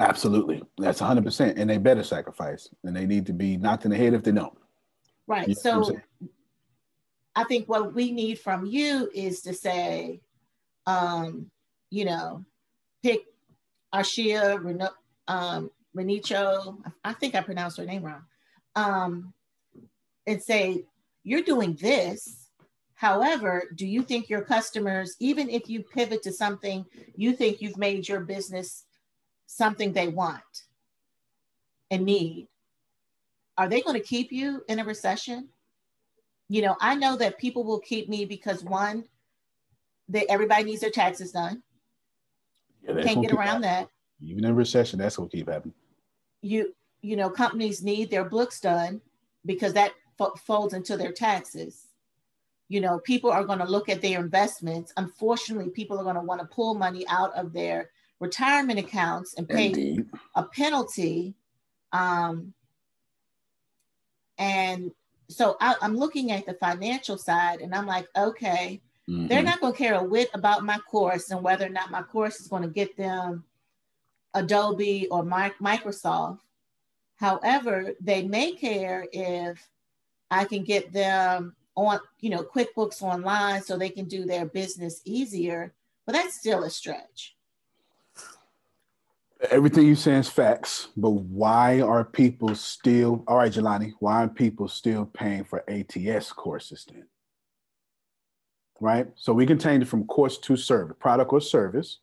Absolutely. 0.01 0.63
That's 0.79 1.01
100%. 1.01 1.55
And 1.57 1.69
they 1.69 1.79
better 1.79 2.03
sacrifice. 2.03 2.69
And 2.85 2.97
they 2.97 3.07
need 3.07 3.27
to 3.27 3.33
be 3.33 3.57
knocked 3.57 3.85
in 3.85 3.91
the 3.91 3.97
head 3.97 4.15
if 4.15 4.23
they 4.23 4.33
don't. 4.33 4.57
Right. 5.27 5.47
You 5.47 5.55
know 5.65 5.83
so 5.83 5.97
I 7.37 7.45
think 7.45 7.69
what 7.69 7.95
we 7.95 8.11
need 8.11 8.39
from 8.39 8.67
you 8.67 9.09
is 9.15 9.43
to 9.43 9.55
say, 9.55 10.21
um, 10.87 11.51
you 11.91 12.05
know, 12.05 12.45
pick 13.03 13.21
Ashia 13.95 14.63
Reno, 14.63 14.89
um, 15.29 15.71
Renicho, 15.97 16.79
I 17.05 17.13
think 17.13 17.35
I 17.35 17.41
pronounced 17.43 17.77
her 17.77 17.85
name 17.85 18.03
wrong, 18.03 18.23
um, 18.75 19.33
and 20.27 20.43
say, 20.43 20.85
you're 21.23 21.43
doing 21.43 21.77
this. 21.81 22.49
However, 22.95 23.65
do 23.75 23.87
you 23.87 24.03
think 24.03 24.29
your 24.29 24.43
customers, 24.43 25.17
even 25.21 25.49
if 25.49 25.69
you 25.69 25.83
pivot 25.83 26.23
to 26.25 26.33
something, 26.33 26.85
you 27.17 27.33
think 27.33 27.61
you've 27.61 27.79
made 27.79 28.09
your 28.09 28.21
business 28.21 28.85
something 29.51 29.93
they 29.93 30.09
want 30.09 30.65
and 31.91 32.05
need, 32.05 32.49
are 33.59 33.69
they 33.69 33.81
going 33.81 34.01
to 34.01 34.07
keep 34.07 34.31
you 34.33 34.63
in 34.69 34.79
a 34.79 34.85
recession? 34.85 35.49
You 36.49 36.63
know, 36.63 36.77
I 36.81 36.95
know 36.95 37.17
that 37.17 37.39
people 37.39 37.65
will 37.65 37.81
keep 37.81 38.09
me 38.09 38.25
because 38.25 38.65
one, 38.65 39.05
that 40.09 40.27
everybody 40.29 40.65
needs 40.65 40.81
their 40.81 40.91
taxes 40.91 41.33
done. 41.33 41.63
Yeah, 42.83 43.03
Can't 43.03 43.23
get 43.23 43.33
around 43.33 43.63
that. 43.63 43.89
Even 44.23 44.45
in 44.45 44.55
recession, 44.55 44.99
that's 44.99 45.19
what 45.19 45.31
keep 45.31 45.49
happening. 45.49 45.75
You 46.43 46.75
you 47.03 47.17
know, 47.17 47.31
companies 47.31 47.83
need 47.83 48.11
their 48.11 48.25
books 48.25 48.61
done 48.61 49.01
because 49.47 49.73
that 49.73 49.93
fo- 50.19 50.35
folds 50.35 50.75
into 50.75 50.97
their 50.97 51.13
taxes. 51.13 51.87
You 52.69 52.81
know, 52.81 52.99
people 52.99 53.31
are 53.31 53.45
going 53.45 53.59
to 53.59 53.65
look 53.65 53.89
at 53.89 54.03
their 54.03 54.21
investments. 54.21 54.93
Unfortunately, 54.97 55.71
people 55.71 55.99
are 55.99 56.05
going 56.05 56.17
to 56.17 56.21
want 56.21 56.41
to 56.41 56.47
pull 56.47 56.75
money 56.75 57.07
out 57.09 57.33
of 57.35 57.53
their 57.53 57.91
retirement 58.21 58.79
accounts 58.79 59.35
and 59.35 59.49
pay 59.49 59.67
Indeed. 59.67 60.07
a 60.37 60.45
penalty. 60.45 61.35
Um, 61.93 62.55
and 64.39 64.93
so 65.29 65.57
I, 65.61 65.75
am 65.83 65.97
looking 65.97 66.31
at 66.31 66.47
the 66.47 66.55
financial 66.55 67.19
side 67.19 67.61
and 67.61 67.75
I'm 67.75 67.87
like, 67.87 68.07
okay, 68.17 68.81
mm-hmm. 69.09 69.27
they're 69.27 69.43
not 69.43 69.61
going 69.61 69.73
to 69.73 69.79
care 69.79 69.95
a 69.95 70.05
whit 70.05 70.31
about 70.35 70.65
my 70.65 70.79
course 70.79 71.31
and 71.31 71.43
whether 71.43 71.67
or 71.67 71.71
not 71.71 71.91
my 71.91 72.03
course 72.03 72.41
is 72.41 72.49
going 72.49 72.63
to 72.63 72.69
get 72.69 72.97
them 72.97 73.45
Adobe 74.35 75.09
or 75.11 75.25
my, 75.25 75.53
Microsoft. 75.61 76.41
However, 77.17 77.93
they 78.01 78.23
may 78.23 78.53
care 78.53 79.07
if 79.13 79.69
I 80.31 80.45
can 80.45 80.63
get 80.63 80.93
them 80.93 81.57
on, 81.75 82.01
you 82.21 82.31
know, 82.31 82.43
QuickBooks 82.43 83.03
online 83.03 83.63
so 83.63 83.77
they 83.77 83.91
can 83.91 84.07
do 84.07 84.25
their 84.25 84.47
business 84.47 85.01
easier, 85.05 85.75
but 86.07 86.13
that's 86.13 86.37
still 86.37 86.65
a 86.65 86.71
stretch. 86.71 87.37
Everything 89.49 89.87
you 89.87 89.95
say 89.95 90.17
is 90.17 90.29
facts, 90.29 90.89
but 90.97 91.11
why 91.11 91.81
are 91.81 92.05
people 92.05 92.55
still, 92.55 93.25
all 93.27 93.39
right, 93.39 93.51
Jelani, 93.51 93.93
why 93.99 94.25
are 94.25 94.29
people 94.29 94.69
still 94.69 95.07
paying 95.07 95.45
for 95.45 95.65
ATS 95.69 96.33
courses 96.33 96.87
then? 96.87 97.07
Right? 98.81 99.07
So 99.15 99.33
we 99.33 99.47
can 99.47 99.59
change 99.59 99.83
it 99.83 99.87
from 99.89 100.05
course 100.05 100.37
to 100.39 100.57
service, 100.57 100.97
product 100.99 101.33
or 101.33 101.41
service. 101.41 102.01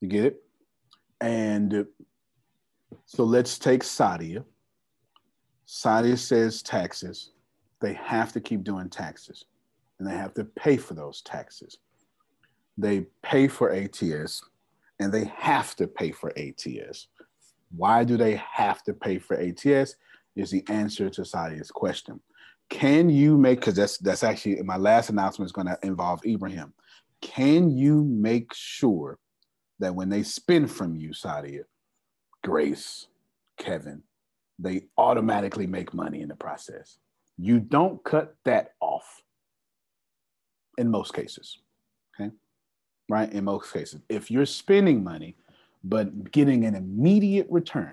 You 0.00 0.08
get 0.08 0.24
it? 0.26 0.42
And 1.22 1.86
so 3.06 3.24
let's 3.24 3.58
take 3.58 3.82
Sadia. 3.82 4.44
Sadia 5.66 6.18
says 6.18 6.62
taxes. 6.62 7.30
They 7.80 7.94
have 7.94 8.32
to 8.32 8.40
keep 8.40 8.62
doing 8.62 8.90
taxes 8.90 9.46
and 9.98 10.08
they 10.08 10.14
have 10.14 10.34
to 10.34 10.44
pay 10.44 10.76
for 10.76 10.94
those 10.94 11.22
taxes. 11.22 11.78
They 12.76 13.06
pay 13.22 13.48
for 13.48 13.72
ATS 13.72 14.42
and 15.04 15.12
they 15.12 15.30
have 15.36 15.76
to 15.76 15.86
pay 15.86 16.10
for 16.10 16.32
ATS. 16.38 17.08
Why 17.76 18.04
do 18.04 18.16
they 18.16 18.36
have 18.36 18.82
to 18.84 18.94
pay 18.94 19.18
for 19.18 19.38
ATS? 19.38 19.96
Is 20.34 20.50
the 20.50 20.64
answer 20.68 21.10
to 21.10 21.22
Sadia's 21.22 21.70
question. 21.70 22.20
Can 22.70 23.10
you 23.10 23.36
make, 23.36 23.60
because 23.60 23.76
that's 23.76 23.98
that's 23.98 24.24
actually 24.24 24.60
my 24.62 24.78
last 24.78 25.10
announcement 25.10 25.46
is 25.46 25.52
going 25.52 25.66
to 25.66 25.78
involve 25.82 26.24
Ibrahim. 26.24 26.72
Can 27.20 27.70
you 27.70 28.02
make 28.02 28.52
sure 28.54 29.18
that 29.78 29.94
when 29.94 30.08
they 30.08 30.22
spin 30.22 30.66
from 30.66 30.96
you, 30.96 31.10
Sadia, 31.10 31.64
Grace, 32.42 33.06
Kevin, 33.58 34.02
they 34.58 34.86
automatically 34.96 35.66
make 35.66 35.92
money 35.92 36.22
in 36.22 36.28
the 36.28 36.34
process? 36.34 36.96
You 37.36 37.60
don't 37.60 38.02
cut 38.04 38.36
that 38.46 38.70
off 38.80 39.22
in 40.78 40.90
most 40.90 41.12
cases 41.12 41.58
right? 43.08 43.32
In 43.32 43.44
most 43.44 43.72
cases, 43.72 44.00
if 44.08 44.30
you're 44.30 44.46
spending 44.46 45.04
money 45.04 45.36
but 45.82 46.32
getting 46.32 46.64
an 46.64 46.74
immediate 46.74 47.46
return, 47.50 47.92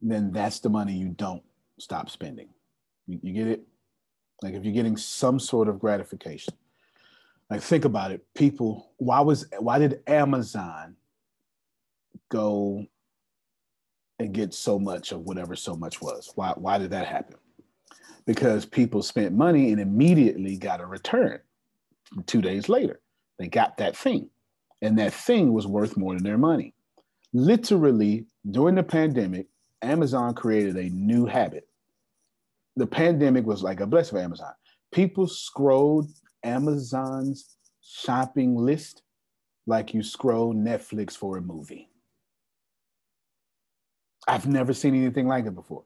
then 0.00 0.30
that's 0.32 0.60
the 0.60 0.68
money 0.68 0.94
you 0.94 1.08
don't 1.08 1.42
stop 1.78 2.08
spending. 2.08 2.48
You, 3.06 3.18
you, 3.22 3.32
get 3.32 3.48
it? 3.48 3.62
Like 4.42 4.54
if 4.54 4.64
you're 4.64 4.74
getting 4.74 4.96
some 4.96 5.40
sort 5.40 5.68
of 5.68 5.80
gratification. 5.80 6.54
Like 7.50 7.62
think 7.62 7.84
about 7.84 8.12
it. 8.12 8.24
People, 8.34 8.92
why 8.98 9.20
was 9.20 9.46
why 9.58 9.78
did 9.78 10.00
Amazon 10.06 10.96
go 12.28 12.86
and 14.18 14.32
get 14.32 14.52
so 14.52 14.78
much 14.78 15.12
of 15.12 15.20
whatever 15.20 15.54
so 15.54 15.76
much 15.76 16.00
was? 16.02 16.32
Why 16.34 16.52
why 16.56 16.78
did 16.78 16.90
that 16.90 17.06
happen? 17.06 17.36
Because 18.26 18.66
people 18.66 19.02
spent 19.02 19.32
money 19.32 19.70
and 19.70 19.80
immediately 19.80 20.56
got 20.56 20.80
a 20.80 20.86
return 20.86 21.40
two 22.26 22.40
days 22.40 22.68
later. 22.68 23.00
They 23.38 23.48
got 23.48 23.76
that 23.78 23.96
thing, 23.96 24.30
and 24.82 24.98
that 24.98 25.12
thing 25.12 25.52
was 25.52 25.66
worth 25.66 25.96
more 25.96 26.14
than 26.14 26.24
their 26.24 26.38
money. 26.38 26.74
Literally, 27.32 28.26
during 28.50 28.76
the 28.76 28.82
pandemic, 28.82 29.46
Amazon 29.82 30.34
created 30.34 30.76
a 30.76 30.90
new 30.90 31.26
habit. 31.26 31.68
The 32.76 32.86
pandemic 32.86 33.46
was 33.46 33.62
like 33.62 33.80
a 33.80 33.86
blessing 33.86 34.16
for 34.16 34.22
Amazon. 34.22 34.52
People 34.92 35.26
scrolled 35.26 36.08
Amazon's 36.44 37.56
shopping 37.82 38.56
list 38.56 39.02
like 39.66 39.94
you 39.94 40.02
scroll 40.02 40.54
Netflix 40.54 41.16
for 41.16 41.36
a 41.36 41.42
movie. 41.42 41.88
I've 44.28 44.46
never 44.46 44.72
seen 44.72 44.94
anything 44.94 45.26
like 45.26 45.46
it 45.46 45.54
before. 45.54 45.84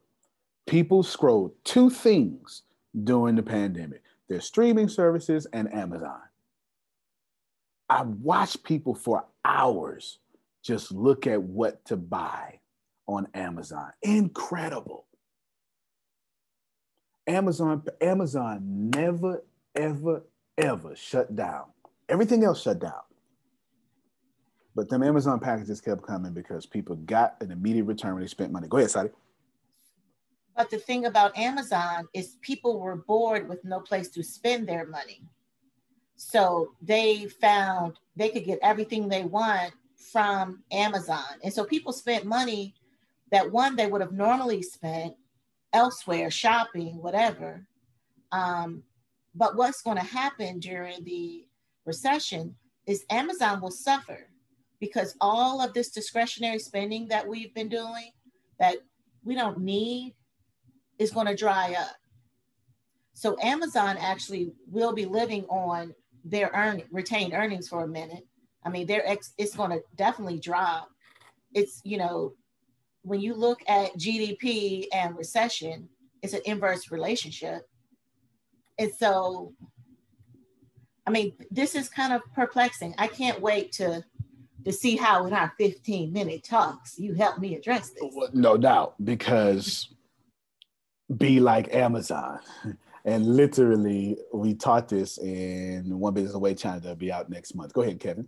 People 0.67 1.03
scrolled 1.03 1.53
two 1.63 1.89
things 1.89 2.63
during 3.03 3.35
the 3.35 3.43
pandemic 3.43 4.03
their 4.31 4.39
streaming 4.39 4.87
services 4.87 5.45
and 5.51 5.73
Amazon. 5.73 6.21
I 7.89 8.03
watch 8.03 8.63
people 8.63 8.95
for 8.95 9.25
hours 9.43 10.19
just 10.63 10.93
look 10.93 11.27
at 11.27 11.41
what 11.41 11.83
to 11.85 11.97
buy 11.97 12.61
on 13.07 13.27
Amazon. 13.33 13.91
Incredible. 14.01 15.05
Amazon, 17.27 17.83
Amazon 17.99 18.89
never, 18.95 19.43
ever, 19.75 20.23
ever 20.57 20.95
shut 20.95 21.35
down. 21.35 21.65
Everything 22.07 22.45
else 22.45 22.61
shut 22.61 22.79
down. 22.79 23.01
But 24.73 24.87
them 24.87 25.03
Amazon 25.03 25.41
packages 25.41 25.81
kept 25.81 26.03
coming 26.03 26.31
because 26.31 26.65
people 26.65 26.95
got 26.95 27.35
an 27.41 27.51
immediate 27.51 27.83
return 27.83 28.13
when 28.13 28.21
they 28.21 28.27
spent 28.27 28.53
money. 28.53 28.69
Go 28.69 28.77
ahead, 28.77 28.91
Sadi. 28.91 29.09
But 30.55 30.69
the 30.69 30.77
thing 30.77 31.05
about 31.05 31.37
Amazon 31.37 32.07
is 32.13 32.37
people 32.41 32.79
were 32.79 32.97
bored 32.97 33.47
with 33.47 33.63
no 33.63 33.79
place 33.79 34.09
to 34.09 34.23
spend 34.23 34.67
their 34.67 34.85
money. 34.85 35.23
So 36.15 36.73
they 36.81 37.27
found 37.27 37.97
they 38.15 38.29
could 38.29 38.45
get 38.45 38.59
everything 38.61 39.07
they 39.07 39.23
want 39.23 39.73
from 40.11 40.63
Amazon. 40.71 41.39
And 41.43 41.53
so 41.53 41.63
people 41.63 41.93
spent 41.93 42.25
money 42.25 42.75
that 43.31 43.51
one 43.51 43.75
they 43.75 43.87
would 43.87 44.01
have 44.01 44.11
normally 44.11 44.61
spent 44.61 45.15
elsewhere, 45.73 46.29
shopping, 46.29 47.01
whatever. 47.01 47.65
Um, 48.31 48.83
but 49.33 49.55
what's 49.55 49.81
going 49.81 49.97
to 49.97 50.03
happen 50.03 50.59
during 50.59 51.03
the 51.05 51.47
recession 51.85 52.55
is 52.85 53.05
Amazon 53.09 53.61
will 53.61 53.71
suffer 53.71 54.27
because 54.79 55.15
all 55.21 55.61
of 55.61 55.73
this 55.73 55.91
discretionary 55.91 56.59
spending 56.59 57.07
that 57.07 57.27
we've 57.27 57.53
been 57.53 57.69
doing 57.69 58.11
that 58.59 58.77
we 59.23 59.35
don't 59.35 59.59
need 59.59 60.13
is 61.01 61.11
going 61.11 61.27
to 61.27 61.35
dry 61.35 61.75
up. 61.77 61.95
So 63.13 63.35
Amazon 63.41 63.97
actually 63.99 64.53
will 64.67 64.93
be 64.93 65.05
living 65.05 65.45
on 65.45 65.93
their 66.23 66.51
earn 66.53 66.83
retained 66.91 67.33
earnings 67.33 67.67
for 67.67 67.83
a 67.83 67.87
minute. 67.87 68.25
I 68.63 68.69
mean, 68.69 68.85
their 68.85 69.07
ex 69.07 69.33
it's 69.37 69.55
going 69.55 69.71
to 69.71 69.81
definitely 69.95 70.39
drop. 70.39 70.89
It's 71.53 71.81
you 71.83 71.97
know, 71.97 72.33
when 73.01 73.19
you 73.19 73.33
look 73.33 73.61
at 73.67 73.97
GDP 73.97 74.85
and 74.93 75.17
recession, 75.17 75.89
it's 76.21 76.33
an 76.33 76.41
inverse 76.45 76.91
relationship. 76.91 77.67
And 78.77 78.91
so, 78.93 79.53
I 81.07 81.11
mean, 81.11 81.33
this 81.49 81.73
is 81.73 81.89
kind 81.89 82.13
of 82.13 82.21
perplexing. 82.35 82.93
I 82.99 83.07
can't 83.07 83.41
wait 83.41 83.71
to 83.73 84.05
to 84.65 84.71
see 84.71 84.95
how 84.95 85.25
in 85.25 85.33
our 85.33 85.51
15 85.57 86.13
minute 86.13 86.43
talks 86.43 86.99
you 86.99 87.15
help 87.15 87.39
me 87.39 87.55
address 87.55 87.89
this. 87.89 88.15
No 88.33 88.57
doubt, 88.57 88.93
because 89.03 89.89
be 91.17 91.39
like 91.39 91.73
Amazon. 91.73 92.39
And 93.03 93.35
literally, 93.35 94.17
we 94.33 94.53
taught 94.53 94.87
this 94.87 95.17
in 95.17 95.99
One 95.99 96.13
Business 96.13 96.35
Away 96.35 96.53
China 96.53 96.79
that'll 96.79 96.95
be 96.95 97.11
out 97.11 97.29
next 97.29 97.55
month. 97.55 97.73
Go 97.73 97.81
ahead, 97.81 97.99
Kevin. 97.99 98.27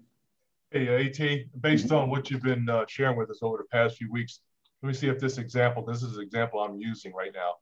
Hey, 0.72 0.88
uh, 0.88 1.08
AT, 1.08 1.62
based 1.62 1.92
on 1.92 2.10
what 2.10 2.32
you've 2.32 2.42
been 2.42 2.68
uh, 2.68 2.86
sharing 2.88 3.16
with 3.16 3.30
us 3.30 3.40
over 3.44 3.58
the 3.58 3.66
past 3.66 3.98
few 3.98 4.12
weeks, 4.12 4.40
let 4.82 4.88
me 4.88 4.94
see 4.94 5.08
if 5.08 5.20
this 5.20 5.38
example, 5.38 5.86
this 5.86 6.02
is 6.02 6.18
an 6.18 6.24
example 6.24 6.60
I'm 6.60 6.80
using 6.80 7.14
right 7.14 7.32
now. 7.34 7.54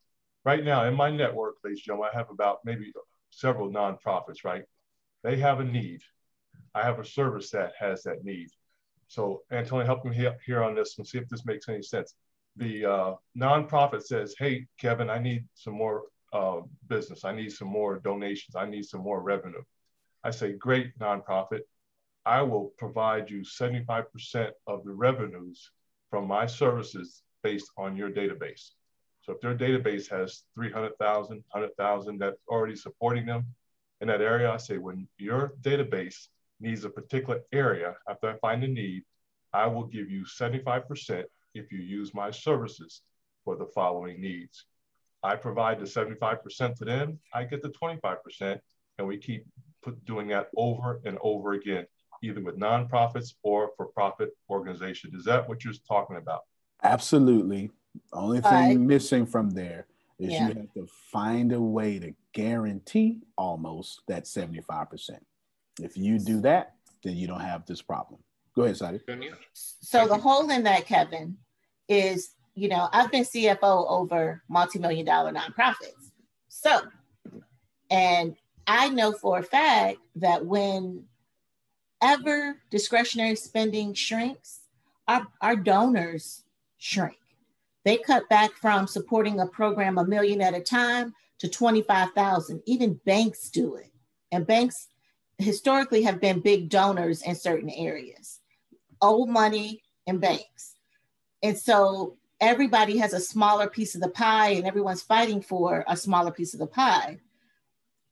Right 0.44 0.64
now 0.64 0.86
in 0.86 0.94
my 0.94 1.10
network, 1.10 1.56
ladies 1.62 1.80
and 1.80 1.84
gentlemen, 1.84 2.10
I 2.12 2.16
have 2.16 2.30
about 2.30 2.60
maybe 2.64 2.90
several 3.30 3.70
nonprofits, 3.70 4.44
right? 4.44 4.64
They 5.22 5.36
have 5.36 5.60
a 5.60 5.64
need. 5.64 6.00
I 6.74 6.82
have 6.82 6.98
a 6.98 7.04
service 7.04 7.50
that 7.50 7.72
has 7.78 8.02
that 8.04 8.24
need. 8.24 8.48
So 9.08 9.42
Antonio, 9.52 9.84
help 9.84 10.04
me 10.04 10.28
here 10.44 10.62
on 10.62 10.74
this 10.74 10.96
and 10.96 11.06
see 11.06 11.18
if 11.18 11.28
this 11.28 11.44
makes 11.44 11.68
any 11.68 11.82
sense. 11.82 12.14
The 12.56 12.84
uh, 12.84 13.14
nonprofit 13.36 14.02
says, 14.02 14.34
hey, 14.38 14.66
Kevin, 14.78 15.08
I 15.08 15.18
need 15.18 15.46
some 15.54 15.74
more 15.74 16.02
uh, 16.32 16.60
business. 16.88 17.24
I 17.24 17.32
need 17.32 17.52
some 17.52 17.68
more 17.68 17.98
donations. 17.98 18.56
I 18.56 18.66
need 18.66 18.84
some 18.84 19.00
more 19.00 19.20
revenue. 19.20 19.62
I 20.24 20.30
say, 20.30 20.52
great 20.52 20.98
nonprofit. 20.98 21.60
I 22.24 22.42
will 22.42 22.72
provide 22.78 23.30
you 23.30 23.40
75% 23.40 24.50
of 24.66 24.84
the 24.84 24.92
revenues 24.92 25.70
from 26.10 26.28
my 26.28 26.46
services 26.46 27.22
based 27.42 27.70
on 27.76 27.96
your 27.96 28.10
database. 28.10 28.70
So 29.22 29.32
if 29.32 29.40
their 29.40 29.56
database 29.56 30.08
has 30.10 30.44
300,000, 30.54 31.44
100,000 31.50 32.18
that's 32.18 32.36
already 32.48 32.76
supporting 32.76 33.26
them 33.26 33.46
in 34.00 34.08
that 34.08 34.20
area, 34.20 34.50
I 34.50 34.56
say 34.56 34.78
when 34.78 35.08
your 35.18 35.54
database 35.62 36.28
needs 36.60 36.84
a 36.84 36.90
particular 36.90 37.40
area, 37.52 37.94
after 38.08 38.30
I 38.30 38.36
find 38.38 38.62
a 38.62 38.68
need, 38.68 39.04
I 39.52 39.66
will 39.66 39.86
give 39.86 40.10
you 40.10 40.24
75% 40.24 41.24
if 41.54 41.72
you 41.72 41.78
use 41.78 42.14
my 42.14 42.30
services 42.30 43.02
for 43.44 43.56
the 43.56 43.66
following 43.66 44.20
needs. 44.20 44.64
I 45.22 45.36
provide 45.36 45.78
the 45.78 45.84
75% 45.84 46.76
to 46.76 46.84
them, 46.84 47.18
I 47.32 47.44
get 47.44 47.62
the 47.62 47.70
25%, 47.70 48.58
and 48.98 49.06
we 49.06 49.18
keep 49.18 49.46
put, 49.82 50.04
doing 50.04 50.28
that 50.28 50.48
over 50.56 51.00
and 51.04 51.18
over 51.22 51.52
again, 51.52 51.86
either 52.22 52.42
with 52.42 52.58
nonprofits 52.58 53.34
or 53.42 53.70
for 53.76 53.86
profit 53.86 54.30
organizations. 54.50 55.14
Is 55.14 55.24
that 55.26 55.48
what 55.48 55.64
you're 55.64 55.74
talking 55.86 56.16
about? 56.16 56.40
Absolutely. 56.82 57.70
Only 58.12 58.40
thing 58.40 58.86
missing 58.86 59.26
from 59.26 59.50
there 59.50 59.86
is 60.18 60.32
yeah. 60.32 60.48
you 60.48 60.54
have 60.54 60.72
to 60.74 60.86
find 61.10 61.52
a 61.52 61.60
way 61.60 61.98
to 61.98 62.14
guarantee 62.32 63.20
almost 63.36 64.00
that 64.08 64.24
75%. 64.24 65.10
If 65.80 65.96
you 65.96 66.18
do 66.18 66.40
that, 66.40 66.74
then 67.02 67.16
you 67.16 67.26
don't 67.26 67.40
have 67.40 67.66
this 67.66 67.82
problem. 67.82 68.20
Go 68.54 68.62
ahead, 68.64 68.76
Sadi. 68.76 69.00
So 69.52 70.06
the 70.06 70.18
hole 70.18 70.50
in 70.50 70.62
that, 70.64 70.86
Kevin, 70.86 71.36
is 71.88 72.34
you 72.54 72.68
know 72.68 72.88
I've 72.92 73.10
been 73.10 73.24
CFO 73.24 73.88
over 73.88 74.42
multi-million 74.48 75.06
dollar 75.06 75.32
nonprofits. 75.32 76.10
So, 76.48 76.82
and 77.90 78.36
I 78.66 78.88
know 78.88 79.12
for 79.12 79.38
a 79.38 79.42
fact 79.42 79.98
that 80.16 80.44
when 80.44 81.04
ever 82.02 82.56
discretionary 82.70 83.36
spending 83.36 83.94
shrinks, 83.94 84.60
our, 85.08 85.26
our 85.40 85.56
donors 85.56 86.44
shrink. 86.78 87.16
They 87.84 87.98
cut 87.98 88.28
back 88.28 88.52
from 88.52 88.86
supporting 88.86 89.40
a 89.40 89.46
program 89.46 89.98
a 89.98 90.04
million 90.04 90.40
at 90.40 90.54
a 90.54 90.60
time 90.60 91.14
to 91.38 91.48
25,000. 91.48 92.62
Even 92.66 93.00
banks 93.06 93.48
do 93.50 93.76
it. 93.76 93.90
And 94.30 94.46
banks 94.46 94.88
historically 95.38 96.02
have 96.02 96.20
been 96.20 96.40
big 96.40 96.68
donors 96.68 97.22
in 97.22 97.34
certain 97.34 97.70
areas, 97.70 98.40
old 99.00 99.28
money 99.28 99.82
and 100.06 100.20
banks. 100.20 100.71
And 101.42 101.56
so 101.58 102.16
everybody 102.40 102.98
has 102.98 103.12
a 103.12 103.20
smaller 103.20 103.68
piece 103.68 103.94
of 103.94 104.00
the 104.00 104.08
pie 104.08 104.50
and 104.50 104.66
everyone's 104.66 105.02
fighting 105.02 105.40
for 105.40 105.84
a 105.88 105.96
smaller 105.96 106.30
piece 106.30 106.54
of 106.54 106.60
the 106.60 106.66
pie. 106.66 107.18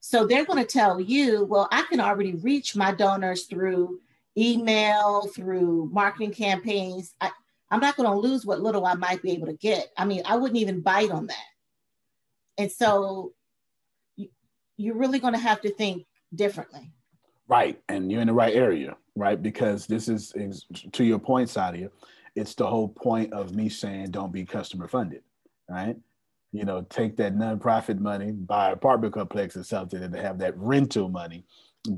So 0.00 0.26
they're 0.26 0.46
going 0.46 0.64
to 0.64 0.70
tell 0.70 1.00
you, 1.00 1.44
well, 1.44 1.68
I 1.70 1.82
can 1.82 2.00
already 2.00 2.34
reach 2.34 2.74
my 2.74 2.92
donors 2.92 3.44
through 3.44 4.00
email, 4.36 5.26
through 5.34 5.90
marketing 5.92 6.32
campaigns. 6.32 7.14
I, 7.20 7.30
I'm 7.70 7.80
not 7.80 7.96
going 7.96 8.08
to 8.08 8.16
lose 8.16 8.46
what 8.46 8.60
little 8.60 8.86
I 8.86 8.94
might 8.94 9.22
be 9.22 9.32
able 9.32 9.46
to 9.46 9.52
get. 9.52 9.88
I 9.96 10.04
mean, 10.04 10.22
I 10.24 10.36
wouldn't 10.36 10.58
even 10.58 10.80
bite 10.80 11.10
on 11.10 11.26
that. 11.26 11.36
And 12.56 12.72
so 12.72 13.32
you, 14.16 14.28
you're 14.76 14.96
really 14.96 15.18
going 15.18 15.34
to 15.34 15.40
have 15.40 15.60
to 15.62 15.70
think 15.70 16.06
differently. 16.34 16.92
Right. 17.46 17.80
And 17.88 18.10
you're 18.10 18.20
in 18.20 18.28
the 18.28 18.32
right 18.32 18.54
area, 18.54 18.96
right? 19.16 19.40
Because 19.40 19.86
this 19.86 20.08
is, 20.08 20.32
is 20.36 20.64
to 20.92 21.04
your 21.04 21.18
point, 21.18 21.48
Sadia, 21.48 21.90
it's 22.36 22.54
the 22.54 22.66
whole 22.66 22.88
point 22.88 23.32
of 23.32 23.54
me 23.54 23.68
saying 23.68 24.10
don't 24.10 24.32
be 24.32 24.44
customer 24.44 24.88
funded, 24.88 25.22
right? 25.68 25.96
You 26.52 26.64
know, 26.64 26.82
take 26.82 27.16
that 27.18 27.36
nonprofit 27.36 27.98
money, 27.98 28.32
buy 28.32 28.70
apartment 28.70 29.14
complex 29.14 29.56
or 29.56 29.64
something, 29.64 30.02
and 30.02 30.14
have 30.14 30.38
that 30.38 30.56
rental 30.56 31.08
money 31.08 31.44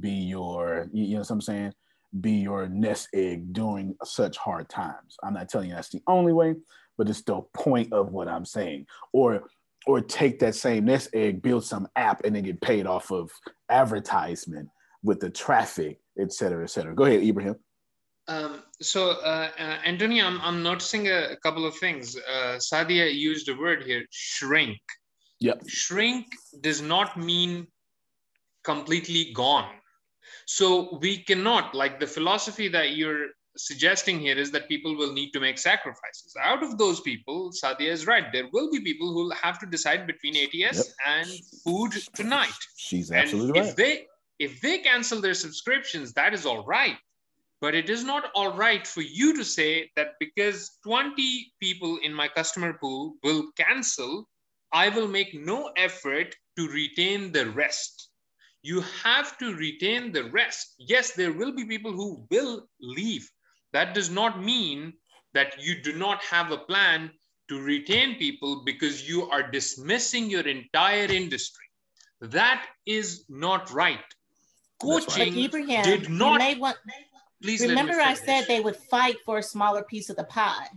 be 0.00 0.10
your, 0.10 0.88
you 0.92 1.14
know 1.14 1.20
what 1.20 1.30
I'm 1.30 1.40
saying? 1.40 1.72
Be 2.20 2.32
your 2.32 2.68
nest 2.68 3.08
egg 3.14 3.52
during 3.52 3.96
such 4.04 4.36
hard 4.36 4.68
times. 4.68 5.16
I'm 5.22 5.34
not 5.34 5.48
telling 5.48 5.70
you 5.70 5.74
that's 5.74 5.88
the 5.88 6.02
only 6.06 6.32
way, 6.32 6.54
but 6.98 7.08
it's 7.08 7.22
the 7.22 7.40
point 7.54 7.92
of 7.92 8.12
what 8.12 8.28
I'm 8.28 8.44
saying. 8.44 8.86
Or 9.12 9.44
or 9.86 10.00
take 10.00 10.38
that 10.38 10.54
same 10.54 10.84
nest 10.84 11.08
egg, 11.12 11.42
build 11.42 11.64
some 11.64 11.88
app, 11.96 12.24
and 12.24 12.36
then 12.36 12.44
get 12.44 12.60
paid 12.60 12.86
off 12.86 13.10
of 13.10 13.32
advertisement 13.68 14.68
with 15.02 15.18
the 15.18 15.30
traffic, 15.30 15.98
et 16.18 16.32
cetera, 16.32 16.62
et 16.62 16.70
cetera. 16.70 16.94
Go 16.94 17.04
ahead, 17.04 17.22
Ibrahim. 17.22 17.56
Um, 18.28 18.62
so, 18.80 19.10
uh, 19.10 19.50
uh, 19.58 19.78
Antonio, 19.84 20.24
I'm, 20.24 20.40
I'm 20.40 20.62
noticing 20.62 21.08
a, 21.08 21.32
a, 21.32 21.36
couple 21.36 21.66
of 21.66 21.76
things. 21.76 22.16
Uh, 22.16 22.56
Sadia 22.58 23.12
used 23.12 23.48
a 23.48 23.54
word 23.54 23.82
here, 23.82 24.04
shrink. 24.10 24.78
Yep. 25.40 25.68
Shrink 25.68 26.26
does 26.60 26.80
not 26.80 27.16
mean 27.16 27.66
completely 28.62 29.32
gone. 29.32 29.74
So 30.46 30.98
we 31.00 31.18
cannot, 31.18 31.74
like 31.74 31.98
the 31.98 32.06
philosophy 32.06 32.68
that 32.68 32.96
you're 32.96 33.26
suggesting 33.56 34.20
here 34.20 34.38
is 34.38 34.50
that 34.52 34.68
people 34.68 34.96
will 34.96 35.12
need 35.12 35.30
to 35.32 35.40
make 35.40 35.58
sacrifices. 35.58 36.34
Out 36.40 36.62
of 36.62 36.78
those 36.78 37.00
people, 37.00 37.50
Sadia 37.50 37.90
is 37.90 38.06
right. 38.06 38.24
There 38.32 38.48
will 38.52 38.70
be 38.70 38.80
people 38.80 39.12
who 39.12 39.24
will 39.24 39.34
have 39.34 39.58
to 39.60 39.66
decide 39.66 40.06
between 40.06 40.36
ATS 40.36 40.78
yep. 40.78 40.86
and 41.06 41.28
food 41.64 41.92
tonight. 42.14 42.50
She's 42.76 43.10
absolutely 43.10 43.58
and 43.58 43.68
right. 43.68 43.70
If 43.70 43.76
they 43.76 44.06
if 44.38 44.60
they 44.60 44.78
cancel 44.78 45.20
their 45.20 45.34
subscriptions, 45.34 46.12
that 46.14 46.34
is 46.34 46.46
all 46.46 46.64
right. 46.64 46.96
But 47.62 47.76
it 47.76 47.88
is 47.88 48.02
not 48.02 48.32
all 48.34 48.54
right 48.54 48.84
for 48.84 49.02
you 49.02 49.36
to 49.36 49.44
say 49.44 49.92
that 49.94 50.14
because 50.18 50.78
20 50.82 51.52
people 51.60 51.96
in 52.02 52.12
my 52.12 52.26
customer 52.26 52.72
pool 52.72 53.14
will 53.22 53.52
cancel, 53.56 54.28
I 54.72 54.88
will 54.88 55.06
make 55.06 55.32
no 55.32 55.70
effort 55.76 56.34
to 56.58 56.66
retain 56.66 57.30
the 57.30 57.48
rest. 57.50 58.08
You 58.62 58.80
have 59.04 59.38
to 59.38 59.54
retain 59.54 60.10
the 60.10 60.24
rest. 60.24 60.74
Yes, 60.78 61.12
there 61.12 61.32
will 61.32 61.54
be 61.54 61.64
people 61.64 61.92
who 61.92 62.26
will 62.32 62.66
leave. 62.80 63.30
That 63.72 63.94
does 63.94 64.10
not 64.10 64.42
mean 64.42 64.94
that 65.32 65.54
you 65.62 65.80
do 65.82 65.92
not 65.92 66.20
have 66.24 66.50
a 66.50 66.58
plan 66.58 67.12
to 67.48 67.60
retain 67.60 68.16
people 68.16 68.64
because 68.64 69.08
you 69.08 69.30
are 69.30 69.48
dismissing 69.48 70.28
your 70.28 70.48
entire 70.48 71.06
industry. 71.06 71.66
That 72.22 72.66
is 72.86 73.24
not 73.28 73.70
right. 73.70 74.04
Coaching. 74.80 75.38
Ibrahim, 75.38 75.84
did 75.84 76.10
not. 76.10 76.40
Want, 76.58 76.76
please 77.42 77.60
remember, 77.60 78.00
I 78.00 78.14
said 78.14 78.46
they 78.46 78.60
would 78.60 78.76
fight 78.76 79.16
for 79.24 79.38
a 79.38 79.42
smaller 79.42 79.82
piece 79.82 80.08
of 80.10 80.16
the 80.16 80.24
pie. 80.24 80.68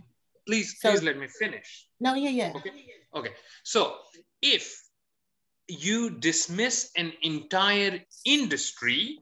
Please, 0.46 0.76
so, 0.78 0.90
please 0.90 1.02
let 1.02 1.18
me 1.18 1.26
finish. 1.26 1.86
No, 2.00 2.14
yeah, 2.14 2.30
yeah. 2.30 2.52
Okay. 2.56 2.70
Okay. 3.14 3.30
So 3.64 3.96
if 4.42 4.80
you 5.68 6.10
dismiss 6.10 6.90
an 6.96 7.12
entire 7.22 8.00
industry, 8.24 9.18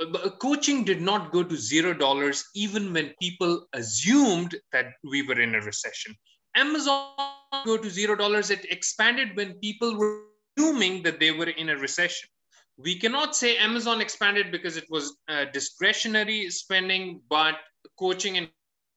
uh, 0.00 0.30
coaching 0.40 0.84
did 0.84 1.00
not 1.00 1.30
go 1.30 1.44
to 1.44 1.56
zero 1.56 1.94
dollars 1.94 2.44
even 2.54 2.92
when 2.92 3.14
people 3.20 3.66
assumed 3.72 4.56
that 4.72 4.86
we 5.04 5.22
were 5.22 5.40
in 5.40 5.54
a 5.54 5.60
recession. 5.60 6.14
Amazon 6.56 7.12
go 7.64 7.76
to 7.76 7.90
zero 7.90 8.16
dollars. 8.16 8.50
It 8.50 8.64
expanded 8.70 9.36
when 9.36 9.54
people 9.54 9.96
were 9.96 10.22
assuming 10.56 11.02
that 11.04 11.20
they 11.20 11.30
were 11.30 11.50
in 11.50 11.68
a 11.68 11.76
recession 11.76 12.28
we 12.76 12.98
cannot 12.98 13.36
say 13.36 13.56
Amazon 13.56 14.00
expanded 14.00 14.50
because 14.50 14.76
it 14.76 14.86
was 14.90 15.16
uh, 15.28 15.44
discretionary 15.52 16.50
spending, 16.50 17.20
but 17.28 17.56
coaching 17.98 18.36
and 18.36 18.48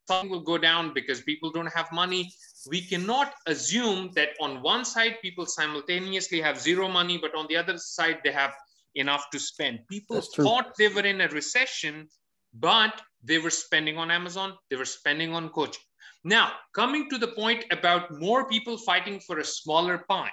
something 0.08 0.30
will 0.32 0.42
go 0.42 0.58
down 0.58 0.94
because 0.94 1.22
people 1.22 1.52
don't 1.52 1.72
have 1.74 1.92
money. 1.92 2.32
We 2.70 2.82
cannot 2.82 3.34
assume 3.46 4.12
that 4.16 4.30
on 4.42 4.64
one 4.64 4.84
side 4.86 5.18
people 5.22 5.46
simultaneously 5.46 6.42
have 6.42 6.60
zero 6.60 6.88
money, 6.88 7.18
but 7.18 7.36
on 7.36 7.46
the 7.50 7.58
other 7.58 7.78
side 7.78 8.20
they 8.24 8.32
have 8.32 8.54
enough 8.96 9.30
to 9.32 9.40
spend. 9.40 9.80
People 9.90 10.22
thought 10.22 10.74
they 10.78 10.88
were 10.88 11.06
in 11.06 11.22
a 11.22 11.28
recession, 11.28 12.08
but 12.54 13.00
they 13.24 13.38
were 13.38 13.52
spending 13.52 13.98
on 13.98 14.10
Amazon, 14.10 14.56
they 14.70 14.76
were 14.76 14.86
spending 14.86 15.34
on 15.34 15.50
coaching. 15.50 15.84
Now, 16.24 16.54
coming 16.74 17.10
to 17.10 17.18
the 17.18 17.28
point 17.28 17.66
about 17.72 18.12
more 18.20 18.50
people 18.50 18.78
fighting 18.78 19.20
for 19.20 19.40
a 19.40 19.46
smaller 19.46 20.00
pie. 20.10 20.32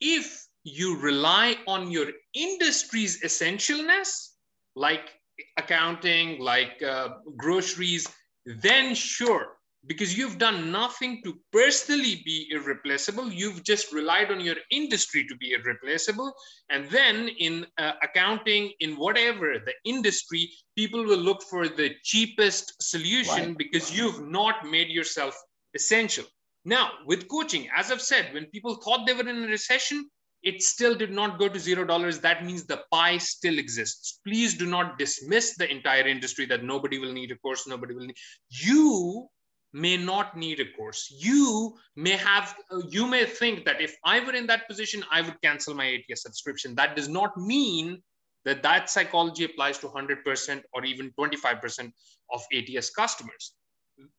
If 0.00 0.46
you 0.64 0.98
rely 0.98 1.56
on 1.66 1.90
your 1.90 2.08
industry's 2.34 3.22
essentialness, 3.22 4.28
like 4.76 5.10
accounting, 5.58 6.40
like 6.40 6.82
uh, 6.82 7.08
groceries, 7.36 8.06
then 8.46 8.94
sure, 8.94 9.56
because 9.86 10.16
you've 10.16 10.38
done 10.38 10.70
nothing 10.70 11.20
to 11.24 11.34
personally 11.52 12.22
be 12.24 12.48
irreplaceable. 12.50 13.32
You've 13.32 13.64
just 13.64 13.92
relied 13.92 14.30
on 14.30 14.40
your 14.40 14.56
industry 14.70 15.26
to 15.28 15.36
be 15.36 15.52
irreplaceable. 15.52 16.32
And 16.70 16.88
then 16.90 17.28
in 17.28 17.66
uh, 17.78 17.92
accounting, 18.02 18.72
in 18.78 18.96
whatever 18.96 19.56
the 19.64 19.74
industry, 19.84 20.50
people 20.76 21.04
will 21.04 21.18
look 21.18 21.42
for 21.42 21.68
the 21.68 21.94
cheapest 22.04 22.80
solution 22.80 23.48
right. 23.48 23.58
because 23.58 23.96
you've 23.96 24.28
not 24.28 24.66
made 24.70 24.88
yourself 24.88 25.36
essential. 25.74 26.24
Now, 26.64 26.90
with 27.06 27.26
coaching, 27.28 27.68
as 27.76 27.90
I've 27.90 28.02
said, 28.02 28.32
when 28.32 28.46
people 28.46 28.76
thought 28.76 29.04
they 29.06 29.14
were 29.14 29.28
in 29.28 29.42
a 29.42 29.48
recession, 29.48 30.08
it 30.42 30.62
still 30.62 30.94
did 30.94 31.12
not 31.12 31.38
go 31.38 31.48
to 31.48 31.58
zero 31.58 31.84
dollars. 31.84 32.18
That 32.20 32.44
means 32.44 32.64
the 32.64 32.82
pie 32.90 33.18
still 33.18 33.58
exists. 33.58 34.20
Please 34.26 34.54
do 34.54 34.66
not 34.66 34.98
dismiss 34.98 35.56
the 35.56 35.70
entire 35.70 36.06
industry 36.06 36.46
that 36.46 36.64
nobody 36.64 36.98
will 36.98 37.12
need 37.12 37.30
a 37.30 37.36
course, 37.36 37.66
nobody 37.66 37.94
will 37.94 38.06
need. 38.06 38.16
You 38.48 39.28
may 39.72 39.96
not 39.96 40.36
need 40.36 40.60
a 40.60 40.70
course. 40.76 41.14
You 41.16 41.78
may 41.96 42.16
have, 42.16 42.54
you 42.88 43.06
may 43.06 43.24
think 43.24 43.64
that 43.64 43.80
if 43.80 43.96
I 44.04 44.20
were 44.20 44.34
in 44.34 44.46
that 44.48 44.68
position, 44.68 45.04
I 45.10 45.22
would 45.22 45.40
cancel 45.42 45.74
my 45.74 45.98
ATS 46.10 46.22
subscription. 46.22 46.74
That 46.74 46.96
does 46.96 47.08
not 47.08 47.36
mean 47.36 48.02
that 48.44 48.62
that 48.62 48.90
psychology 48.90 49.44
applies 49.44 49.78
to 49.78 49.86
100% 49.86 50.62
or 50.74 50.84
even 50.84 51.12
25% 51.18 51.92
of 52.32 52.42
ATS 52.52 52.90
customers. 52.90 53.54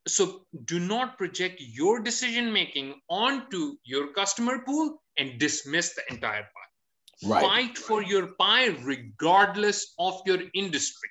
So 0.07 0.45
do 0.65 0.79
not 0.79 1.17
project 1.17 1.59
your 1.59 1.99
decision 1.99 2.51
making 2.51 2.95
onto 3.09 3.75
your 3.83 4.13
customer 4.13 4.59
pool 4.65 5.01
and 5.17 5.39
dismiss 5.39 5.95
the 5.95 6.03
entire 6.13 6.43
pie. 6.43 7.29
Right. 7.29 7.41
Fight 7.41 7.77
for 7.77 8.03
your 8.03 8.27
pie 8.39 8.67
regardless 8.83 9.93
of 9.99 10.21
your 10.25 10.39
industry. 10.53 11.09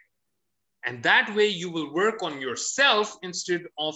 And 0.84 1.02
that 1.04 1.34
way 1.34 1.46
you 1.46 1.70
will 1.70 1.92
work 1.94 2.22
on 2.22 2.40
yourself 2.40 3.16
instead 3.22 3.62
of 3.78 3.94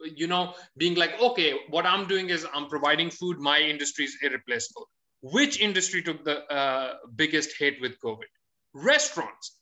you 0.00 0.26
know 0.26 0.54
being 0.76 0.94
like 0.94 1.20
okay 1.20 1.54
what 1.70 1.86
i'm 1.86 2.06
doing 2.06 2.30
is 2.30 2.46
i'm 2.54 2.68
providing 2.68 3.10
food 3.10 3.38
my 3.38 3.58
industry 3.58 4.04
is 4.04 4.16
irreplaceable 4.22 4.88
which 5.22 5.60
industry 5.60 6.02
took 6.02 6.24
the 6.24 6.44
uh, 6.52 6.94
biggest 7.16 7.50
hit 7.58 7.80
with 7.80 7.98
covid 8.00 8.30
restaurants 8.74 9.57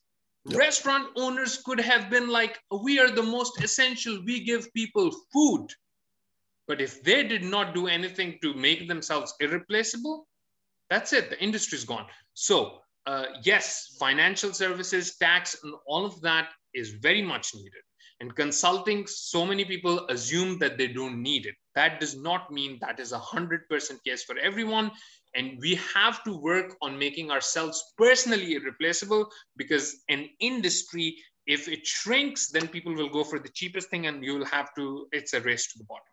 yep. 0.49 0.59
restaurant 0.59 1.09
owners 1.17 1.63
could 1.65 1.81
have 1.81 2.11
been 2.11 2.29
like 2.29 2.59
we 2.83 2.99
are 2.99 3.11
the 3.11 3.23
most 3.23 3.63
essential 3.63 4.23
we 4.25 4.45
give 4.45 4.73
people 4.73 5.11
food 5.33 5.67
but 6.69 6.81
if 6.81 7.03
they 7.03 7.23
did 7.23 7.45
not 7.45 7.75
do 7.75 7.87
anything 7.87 8.39
to 8.43 8.55
make 8.55 8.89
themselves 8.89 9.35
irreplaceable 9.41 10.27
that's 10.91 11.13
it 11.13 11.31
the 11.31 11.43
industry's 11.43 11.85
gone 11.85 12.07
so 12.35 12.79
uh, 13.07 13.27
yes 13.43 13.97
financial 14.01 14.53
services 14.53 15.17
tax 15.17 15.57
and 15.63 15.75
all 15.87 16.05
of 16.05 16.21
that 16.21 16.51
is 16.75 16.91
very 16.91 17.23
much 17.23 17.55
needed 17.55 17.83
and 18.21 18.35
consulting, 18.35 19.07
so 19.07 19.45
many 19.45 19.65
people 19.65 20.07
assume 20.09 20.59
that 20.59 20.79
they 20.79 20.89
don't 20.89 21.23
need 21.23 21.47
it. 21.47 21.55
That 21.75 22.01
does 22.01 22.17
not 22.17 22.51
mean 22.51 22.79
that 22.81 22.99
is 22.99 23.13
a 23.13 23.19
100% 23.19 23.61
case 24.05 24.25
for 24.25 24.39
everyone. 24.39 24.91
And 25.37 25.59
we 25.61 25.79
have 25.95 26.25
to 26.25 26.37
work 26.37 26.77
on 26.83 26.99
making 26.99 27.31
ourselves 27.31 27.93
personally 27.99 28.55
irreplaceable 28.55 29.29
because 29.57 29.97
an 30.09 30.29
industry, 30.41 31.17
if 31.47 31.69
it 31.69 31.87
shrinks, 31.87 32.51
then 32.51 32.69
people 32.69 32.95
will 32.95 33.11
go 33.11 33.23
for 33.23 33.39
the 33.39 33.51
cheapest 33.51 33.91
thing 33.91 34.07
and 34.07 34.25
you 34.25 34.39
will 34.39 34.47
have 34.47 34.75
to, 34.77 35.07
it's 35.13 35.35
a 35.35 35.41
race 35.41 35.71
to 35.73 35.79
the 35.79 35.85
bottom. 35.85 36.05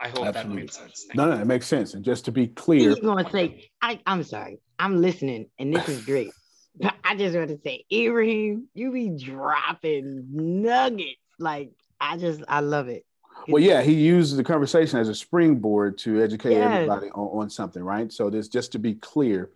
I 0.00 0.08
hope 0.08 0.26
Absolutely. 0.26 0.42
that 0.42 0.48
makes 0.48 0.76
sense. 0.76 1.04
Thank 1.06 1.16
no, 1.16 1.34
no, 1.34 1.40
it 1.40 1.46
makes 1.46 1.66
sense. 1.66 1.94
And 1.94 2.04
just 2.04 2.24
to 2.26 2.32
be 2.32 2.48
clear, 2.48 2.90
He's 2.90 2.98
going 2.98 3.24
to 3.24 3.30
say, 3.30 3.70
I, 3.80 4.00
I'm 4.06 4.22
sorry, 4.24 4.60
I'm 4.78 5.00
listening, 5.00 5.46
and 5.58 5.72
this 5.72 5.88
is 5.88 6.04
great. 6.04 6.30
but 6.80 6.94
I 7.04 7.14
just 7.16 7.36
want 7.36 7.48
to 7.48 7.58
say, 7.64 7.84
Ibrahim, 7.92 8.68
you 8.74 8.92
be 8.92 9.10
dropping 9.10 10.26
nuggets. 10.30 11.20
Like 11.38 11.70
I 12.00 12.16
just 12.16 12.42
I 12.48 12.60
love 12.60 12.88
it. 12.88 13.06
Well, 13.48 13.62
yeah, 13.62 13.82
he 13.82 13.94
uses 13.94 14.36
the 14.36 14.44
conversation 14.44 14.98
as 14.98 15.08
a 15.08 15.14
springboard 15.14 15.98
to 15.98 16.22
educate 16.22 16.52
yes. 16.52 16.72
everybody 16.72 17.10
on, 17.10 17.42
on 17.42 17.50
something, 17.50 17.82
right? 17.82 18.12
So 18.12 18.30
this 18.30 18.48
just 18.48 18.72
to 18.72 18.78
be 18.78 18.94
clear 18.94 19.50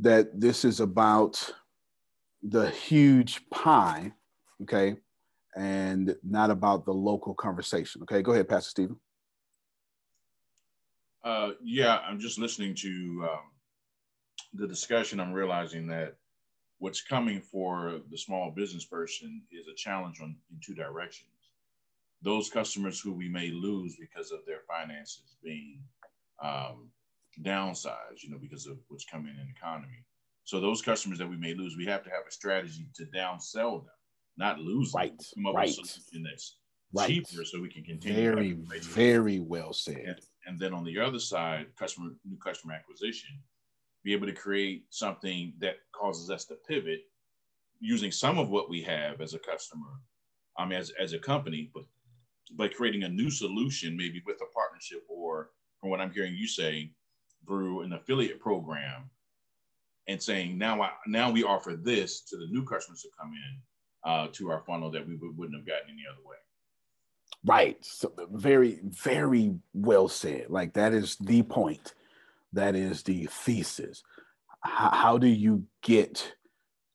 that 0.00 0.40
this 0.40 0.64
is 0.64 0.80
about 0.80 1.52
the 2.42 2.70
huge 2.70 3.48
pie, 3.50 4.12
okay, 4.62 4.96
and 5.56 6.16
not 6.22 6.50
about 6.50 6.84
the 6.84 6.94
local 6.94 7.34
conversation. 7.34 8.02
Okay, 8.02 8.22
go 8.22 8.32
ahead, 8.32 8.48
Pastor 8.48 8.70
Stephen. 8.70 8.96
Uh, 11.22 11.50
yeah, 11.62 11.98
I'm 11.98 12.18
just 12.18 12.38
listening 12.38 12.74
to 12.76 13.28
um, 13.30 13.50
the 14.54 14.66
discussion, 14.66 15.20
I'm 15.20 15.32
realizing 15.32 15.86
that 15.88 16.16
what's 16.78 17.02
coming 17.02 17.42
for 17.42 18.00
the 18.10 18.16
small 18.16 18.50
business 18.50 18.84
person 18.84 19.42
is 19.52 19.68
a 19.68 19.74
challenge 19.74 20.20
on 20.20 20.34
in 20.50 20.60
two 20.64 20.74
directions. 20.74 21.28
Those 22.22 22.50
customers 22.50 23.00
who 23.00 23.12
we 23.12 23.28
may 23.28 23.50
lose 23.50 23.96
because 23.98 24.30
of 24.30 24.40
their 24.46 24.60
finances 24.68 25.36
being 25.42 25.82
um, 26.42 26.90
downsized, 27.42 28.22
you 28.22 28.30
know, 28.30 28.38
because 28.38 28.66
of 28.66 28.76
what's 28.88 29.06
coming 29.06 29.34
in 29.38 29.46
the 29.46 29.52
economy. 29.56 30.04
So 30.44 30.60
those 30.60 30.82
customers 30.82 31.18
that 31.18 31.28
we 31.28 31.36
may 31.36 31.54
lose, 31.54 31.76
we 31.76 31.86
have 31.86 32.02
to 32.04 32.10
have 32.10 32.24
a 32.28 32.30
strategy 32.30 32.88
to 32.96 33.04
downsell 33.06 33.84
them, 33.84 33.94
not 34.36 34.58
lose 34.58 34.92
right. 34.94 35.16
them. 35.16 35.26
Come 35.34 35.46
up 35.46 35.54
right. 35.54 35.68
with 35.68 35.86
a 35.86 35.88
solution 35.88 36.24
that's 36.28 36.56
right. 36.92 37.08
cheaper 37.08 37.44
so 37.44 37.60
we 37.60 37.70
can 37.70 37.84
continue. 37.84 38.34
Very, 38.34 38.52
very 38.80 39.40
well 39.40 39.72
said. 39.72 39.96
And, 39.96 40.20
and 40.46 40.58
then 40.58 40.74
on 40.74 40.84
the 40.84 40.98
other 40.98 41.18
side, 41.18 41.66
customer 41.78 42.10
new 42.24 42.36
customer 42.38 42.74
acquisition 42.74 43.38
be 44.02 44.12
able 44.12 44.26
to 44.26 44.32
create 44.32 44.84
something 44.90 45.52
that 45.60 45.76
causes 45.92 46.30
us 46.30 46.44
to 46.46 46.54
pivot 46.66 47.00
using 47.80 48.10
some 48.10 48.38
of 48.38 48.48
what 48.48 48.70
we 48.70 48.82
have 48.82 49.20
as 49.20 49.34
a 49.34 49.38
customer, 49.38 50.00
I 50.58 50.66
mean, 50.66 50.78
as, 50.78 50.92
as 51.00 51.12
a 51.12 51.18
company, 51.18 51.70
but 51.74 51.84
by 52.56 52.68
creating 52.68 53.04
a 53.04 53.08
new 53.08 53.30
solution, 53.30 53.96
maybe 53.96 54.22
with 54.26 54.36
a 54.42 54.52
partnership 54.54 55.04
or 55.08 55.50
from 55.80 55.90
what 55.90 56.00
I'm 56.00 56.12
hearing 56.12 56.34
you 56.34 56.46
say, 56.46 56.92
through 57.46 57.82
an 57.82 57.92
affiliate 57.92 58.40
program 58.40 59.10
and 60.08 60.22
saying, 60.22 60.58
now, 60.58 60.82
I, 60.82 60.90
now 61.06 61.30
we 61.30 61.44
offer 61.44 61.78
this 61.80 62.22
to 62.22 62.36
the 62.36 62.46
new 62.46 62.64
customers 62.64 63.02
to 63.02 63.08
come 63.18 63.32
in 63.32 64.10
uh, 64.10 64.28
to 64.32 64.50
our 64.50 64.62
funnel 64.66 64.90
that 64.90 65.06
we 65.06 65.16
wouldn't 65.16 65.56
have 65.56 65.66
gotten 65.66 65.90
any 65.90 66.02
other 66.10 66.26
way. 66.26 66.36
Right. 67.44 67.82
So 67.84 68.12
very, 68.32 68.80
very 68.82 69.54
well 69.72 70.08
said. 70.08 70.46
Like 70.48 70.74
that 70.74 70.92
is 70.92 71.16
the 71.16 71.42
point 71.42 71.94
that 72.52 72.74
is 72.74 73.02
the 73.02 73.26
thesis. 73.26 74.02
How 74.62 75.16
do 75.16 75.28
you 75.28 75.64
get 75.82 76.34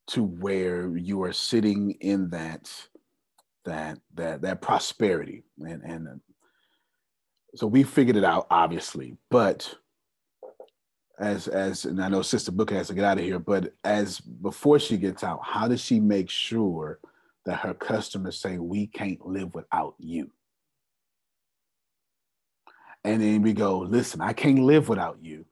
to 0.08 0.24
where 0.24 0.96
you 0.98 1.24
are 1.24 1.34
sitting 1.34 1.92
in 2.02 2.30
that 2.30 2.72
that 3.66 4.00
that 4.16 4.42
that 4.42 4.62
prosperity. 4.62 5.44
And 5.60 5.82
and 5.84 6.08
uh, 6.08 6.12
so 7.56 7.68
we 7.68 7.84
figured 7.84 8.18
it 8.18 8.26
out 8.26 8.48
obviously 8.50 9.16
but 9.32 9.74
as 11.18 11.48
as 11.48 11.86
and 11.86 12.04
i 12.04 12.10
know 12.10 12.22
sister 12.22 12.52
booker 12.52 12.76
has 12.76 12.88
to 12.88 12.94
get 12.94 13.06
out 13.06 13.18
of 13.18 13.24
here 13.24 13.40
but 13.40 13.72
as 13.86 14.20
before 14.20 14.78
she 14.78 14.98
gets 14.98 15.24
out 15.24 15.40
how 15.42 15.66
does 15.66 15.80
she 15.80 15.98
make 15.98 16.30
sure 16.30 17.00
that 17.46 17.62
her 17.62 17.74
customers 17.74 18.38
say 18.38 18.58
we 18.58 18.88
can't 18.88 19.26
live 19.26 19.54
without 19.54 19.96
you 20.00 20.30
and 23.06 23.22
then 23.22 23.44
we 23.44 23.54
go, 23.54 23.78
listen, 23.78 24.20
I 24.20 24.34
can't 24.34 24.64
live 24.64 24.90
without 24.90 25.20
you, 25.22 25.46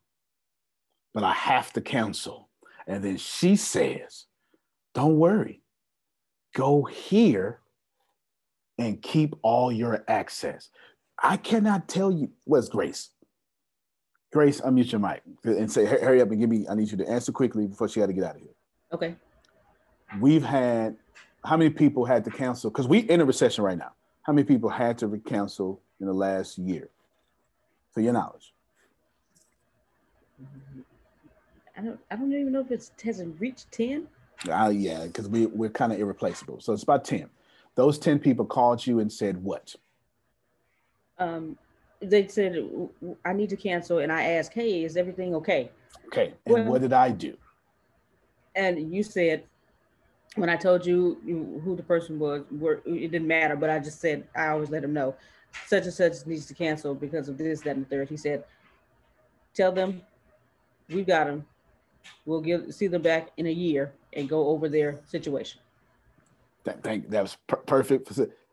but 1.13 1.23
I 1.23 1.33
have 1.33 1.71
to 1.73 1.81
cancel. 1.81 2.49
And 2.87 3.03
then 3.03 3.17
she 3.17 3.55
says, 3.55 4.25
don't 4.95 5.19
worry, 5.19 5.61
go 6.55 6.83
here 6.83 7.59
and 8.77 9.01
keep 9.01 9.35
all 9.41 9.71
your 9.71 10.03
access. 10.07 10.69
I 11.21 11.37
cannot 11.37 11.87
tell 11.87 12.11
you 12.11 12.31
what's 12.43 12.69
Grace. 12.69 13.09
Grace, 14.31 14.61
unmute 14.61 14.91
your 14.91 14.99
mic 14.99 15.21
and 15.43 15.71
say, 15.71 15.85
hurry 15.85 16.19
up 16.19 16.31
and 16.31 16.39
give 16.39 16.49
me, 16.49 16.65
I 16.67 16.73
need 16.73 16.89
you 16.89 16.97
to 16.97 17.07
answer 17.07 17.31
quickly 17.31 17.67
before 17.67 17.87
she 17.87 17.99
had 17.99 18.07
to 18.07 18.13
get 18.13 18.23
out 18.23 18.35
of 18.35 18.41
here. 18.41 18.55
Okay. 18.91 19.15
We've 20.19 20.43
had, 20.43 20.97
how 21.45 21.55
many 21.55 21.69
people 21.69 22.05
had 22.05 22.25
to 22.25 22.31
cancel? 22.31 22.71
Because 22.71 22.87
we 22.87 22.99
in 22.99 23.21
a 23.21 23.25
recession 23.25 23.63
right 23.63 23.77
now. 23.77 23.91
How 24.23 24.33
many 24.33 24.45
people 24.45 24.69
had 24.69 24.97
to 24.99 25.21
cancel 25.25 25.81
in 25.99 26.07
the 26.07 26.13
last 26.13 26.57
year? 26.57 26.89
to 27.93 28.01
your 28.01 28.13
knowledge? 28.13 28.53
I 31.77 31.81
don't. 31.81 31.99
I 32.11 32.15
don't 32.15 32.33
even 32.33 32.51
know 32.51 32.61
if 32.61 32.71
it 32.71 32.89
hasn't 33.03 33.39
reached 33.39 33.71
ten. 33.71 34.07
Uh, 34.49 34.71
yeah, 34.73 35.05
because 35.05 35.27
we 35.27 35.47
we're 35.47 35.69
kind 35.69 35.91
of 35.91 35.99
irreplaceable. 35.99 36.59
So 36.59 36.73
it's 36.73 36.83
about 36.83 37.05
ten. 37.05 37.29
Those 37.75 37.97
ten 37.97 38.19
people 38.19 38.45
called 38.45 38.85
you 38.85 38.99
and 38.99 39.11
said 39.11 39.43
what? 39.43 39.75
Um, 41.17 41.57
they 42.01 42.27
said 42.27 42.63
I 43.25 43.33
need 43.33 43.49
to 43.49 43.57
cancel, 43.57 43.99
and 43.99 44.11
I 44.11 44.23
asked, 44.33 44.53
"Hey, 44.53 44.83
is 44.83 44.97
everything 44.97 45.35
okay?" 45.35 45.71
Okay, 46.07 46.33
and 46.45 46.53
well, 46.53 46.63
what 46.65 46.81
did 46.81 46.93
I 46.93 47.11
do? 47.11 47.37
And 48.55 48.93
you 48.93 49.03
said 49.03 49.43
when 50.35 50.49
I 50.49 50.55
told 50.55 50.85
you 50.85 51.17
who 51.63 51.75
the 51.75 51.83
person 51.83 52.19
was, 52.19 52.43
it 52.85 53.11
didn't 53.11 53.27
matter. 53.27 53.55
But 53.55 53.69
I 53.69 53.79
just 53.79 53.99
said 53.99 54.27
I 54.35 54.47
always 54.47 54.69
let 54.69 54.81
them 54.81 54.93
know 54.93 55.15
such 55.67 55.83
and 55.83 55.93
such 55.93 56.25
needs 56.25 56.45
to 56.47 56.53
cancel 56.53 56.95
because 56.95 57.29
of 57.29 57.37
this, 57.37 57.61
that, 57.61 57.75
and 57.75 57.85
the 57.85 57.89
third. 57.89 58.09
He 58.09 58.17
said, 58.17 58.43
tell 59.53 59.71
them 59.71 60.01
we 60.89 61.03
got 61.03 61.27
them. 61.27 61.45
We'll 62.25 62.41
give 62.41 62.73
see 62.73 62.87
them 62.87 63.01
back 63.01 63.29
in 63.37 63.47
a 63.47 63.51
year 63.51 63.93
and 64.13 64.27
go 64.27 64.47
over 64.47 64.67
their 64.67 64.99
situation. 65.05 65.61
That, 66.65 66.83
thank, 66.83 67.09
that 67.09 67.21
was 67.21 67.37
per- 67.47 67.57
perfect. 67.57 68.11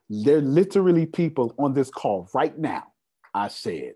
There 0.09 0.39
are 0.39 0.43
literally 0.43 1.07
people 1.07 1.55
on 1.59 1.74
this 1.74 1.91
call 1.91 2.28
right 2.35 2.57
now. 2.59 2.85
I 3.32 3.49
said 3.49 3.93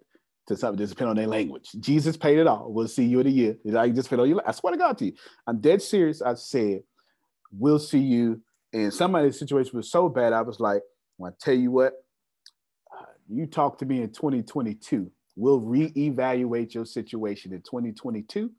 to 0.46 0.56
something, 0.56 0.78
just 0.78 0.92
depend 0.92 1.10
on 1.10 1.16
their 1.16 1.26
language. 1.26 1.70
Jesus 1.80 2.16
paid 2.16 2.38
it 2.38 2.46
all. 2.46 2.72
We'll 2.72 2.88
see 2.88 3.04
you 3.04 3.20
in 3.20 3.26
a 3.26 3.30
year. 3.30 3.56
I 3.76 3.88
just 3.88 4.04
depend 4.08 4.22
on 4.22 4.28
you. 4.28 4.40
I 4.46 4.52
swear 4.52 4.72
to 4.72 4.78
God 4.78 4.98
to 4.98 5.06
you. 5.06 5.12
I'm 5.46 5.60
dead 5.60 5.82
serious. 5.82 6.22
I 6.22 6.34
said, 6.34 6.82
we'll 7.50 7.78
see 7.78 8.00
you. 8.00 8.42
And 8.72 8.92
somebody's 8.92 9.38
situation 9.38 9.76
was 9.76 9.90
so 9.90 10.08
bad, 10.08 10.32
I 10.32 10.42
was 10.42 10.60
like, 10.60 10.82
well, 11.16 11.32
I 11.32 11.34
tell 11.40 11.54
you 11.54 11.70
what, 11.70 11.92
uh, 12.92 13.04
you 13.28 13.46
talk 13.46 13.78
to 13.78 13.86
me 13.86 14.02
in 14.02 14.10
2022. 14.12 15.10
We'll 15.36 15.60
reevaluate 15.60 16.74
your 16.74 16.84
situation 16.84 17.52
in 17.52 17.62
2022 17.62 18.50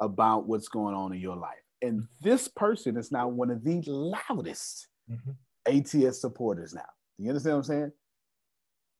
about 0.00 0.46
what's 0.46 0.68
going 0.68 0.94
on 0.94 1.12
in 1.12 1.20
your 1.20 1.36
life. 1.36 1.61
And 1.82 2.06
this 2.22 2.48
person 2.48 2.96
is 2.96 3.10
now 3.10 3.28
one 3.28 3.50
of 3.50 3.64
the 3.64 3.82
loudest 3.86 4.86
mm-hmm. 5.10 6.06
ATS 6.06 6.20
supporters 6.20 6.72
now. 6.72 6.80
Do 7.18 7.24
you 7.24 7.30
understand 7.30 7.56
what 7.56 7.58
I'm 7.58 7.64
saying? 7.64 7.92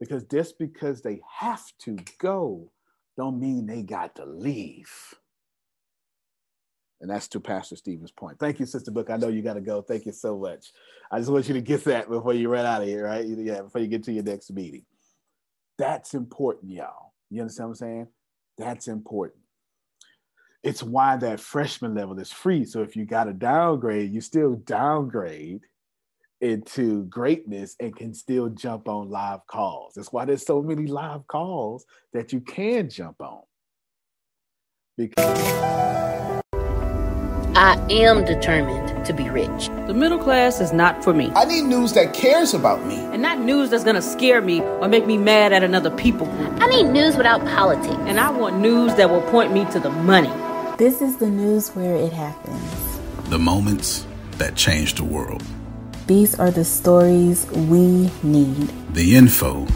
Because 0.00 0.24
just 0.24 0.58
because 0.58 1.00
they 1.00 1.20
have 1.38 1.62
to 1.82 1.96
go, 2.18 2.72
don't 3.16 3.38
mean 3.38 3.66
they 3.66 3.82
got 3.82 4.16
to 4.16 4.24
leave. 4.24 4.90
And 7.00 7.10
that's 7.10 7.28
to 7.28 7.40
Pastor 7.40 7.76
Stephen's 7.76 8.10
point. 8.10 8.38
Thank 8.38 8.60
you, 8.60 8.66
Sister 8.66 8.90
Book. 8.90 9.10
I 9.10 9.16
know 9.16 9.28
you 9.28 9.42
got 9.42 9.54
to 9.54 9.60
go. 9.60 9.82
Thank 9.82 10.06
you 10.06 10.12
so 10.12 10.38
much. 10.38 10.72
I 11.10 11.18
just 11.18 11.30
want 11.30 11.48
you 11.48 11.54
to 11.54 11.60
get 11.60 11.84
that 11.84 12.08
before 12.08 12.34
you 12.34 12.48
run 12.48 12.64
out 12.66 12.82
of 12.82 12.88
here, 12.88 13.04
right? 13.04 13.24
Yeah, 13.26 13.62
before 13.62 13.80
you 13.80 13.88
get 13.88 14.04
to 14.04 14.12
your 14.12 14.24
next 14.24 14.50
meeting. 14.52 14.84
That's 15.78 16.14
important, 16.14 16.72
y'all. 16.72 17.12
You 17.30 17.40
understand 17.42 17.70
what 17.70 17.72
I'm 17.72 17.76
saying? 17.76 18.06
That's 18.58 18.88
important. 18.88 19.41
It's 20.62 20.82
why 20.82 21.16
that 21.16 21.40
freshman 21.40 21.94
level 21.94 22.18
is 22.20 22.30
free. 22.30 22.64
So 22.64 22.82
if 22.82 22.94
you 22.94 23.04
got 23.04 23.28
a 23.28 23.32
downgrade, 23.32 24.12
you 24.12 24.20
still 24.20 24.54
downgrade 24.54 25.62
into 26.40 27.04
greatness 27.04 27.74
and 27.80 27.94
can 27.96 28.14
still 28.14 28.48
jump 28.48 28.88
on 28.88 29.10
live 29.10 29.46
calls. 29.48 29.94
That's 29.94 30.12
why 30.12 30.24
there's 30.24 30.46
so 30.46 30.62
many 30.62 30.86
live 30.86 31.26
calls 31.26 31.84
that 32.12 32.32
you 32.32 32.40
can 32.40 32.88
jump 32.88 33.20
on. 33.20 33.42
Because 34.96 36.42
I 37.56 37.84
am 37.90 38.24
determined 38.24 39.04
to 39.04 39.12
be 39.12 39.28
rich. 39.30 39.68
The 39.86 39.94
middle 39.94 40.18
class 40.18 40.60
is 40.60 40.72
not 40.72 41.02
for 41.02 41.12
me. 41.12 41.32
I 41.34 41.44
need 41.44 41.62
news 41.62 41.92
that 41.94 42.14
cares 42.14 42.54
about 42.54 42.84
me. 42.86 42.96
And 42.96 43.20
not 43.20 43.40
news 43.40 43.70
that's 43.70 43.84
gonna 43.84 44.02
scare 44.02 44.40
me 44.40 44.60
or 44.60 44.86
make 44.86 45.06
me 45.06 45.18
mad 45.18 45.52
at 45.52 45.64
another 45.64 45.90
people 45.90 46.26
group. 46.26 46.52
I 46.60 46.66
need 46.68 46.84
news 46.84 47.16
without 47.16 47.44
politics. 47.46 47.96
And 48.06 48.20
I 48.20 48.30
want 48.30 48.58
news 48.58 48.94
that 48.94 49.10
will 49.10 49.22
point 49.22 49.52
me 49.52 49.64
to 49.72 49.80
the 49.80 49.90
money. 49.90 50.30
This 50.78 51.02
is 51.02 51.18
the 51.18 51.28
news 51.28 51.68
where 51.76 51.94
it 51.96 52.14
happens. 52.14 52.98
The 53.28 53.38
moments 53.38 54.06
that 54.38 54.56
change 54.56 54.94
the 54.94 55.04
world. 55.04 55.42
These 56.06 56.38
are 56.40 56.50
the 56.50 56.64
stories 56.64 57.46
we 57.50 58.10
need. 58.22 58.72
The 58.94 59.14
info 59.14 59.66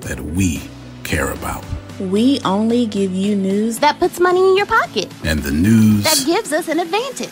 that 0.00 0.20
we 0.20 0.60
care 1.04 1.32
about. 1.32 1.64
We 1.98 2.38
only 2.44 2.84
give 2.84 3.12
you 3.12 3.34
news 3.34 3.78
that 3.78 3.98
puts 3.98 4.20
money 4.20 4.46
in 4.46 4.56
your 4.58 4.66
pocket. 4.66 5.10
And 5.24 5.40
the 5.40 5.50
news 5.50 6.04
that 6.04 6.22
gives 6.26 6.52
us 6.52 6.68
an 6.68 6.80
advantage. 6.80 7.30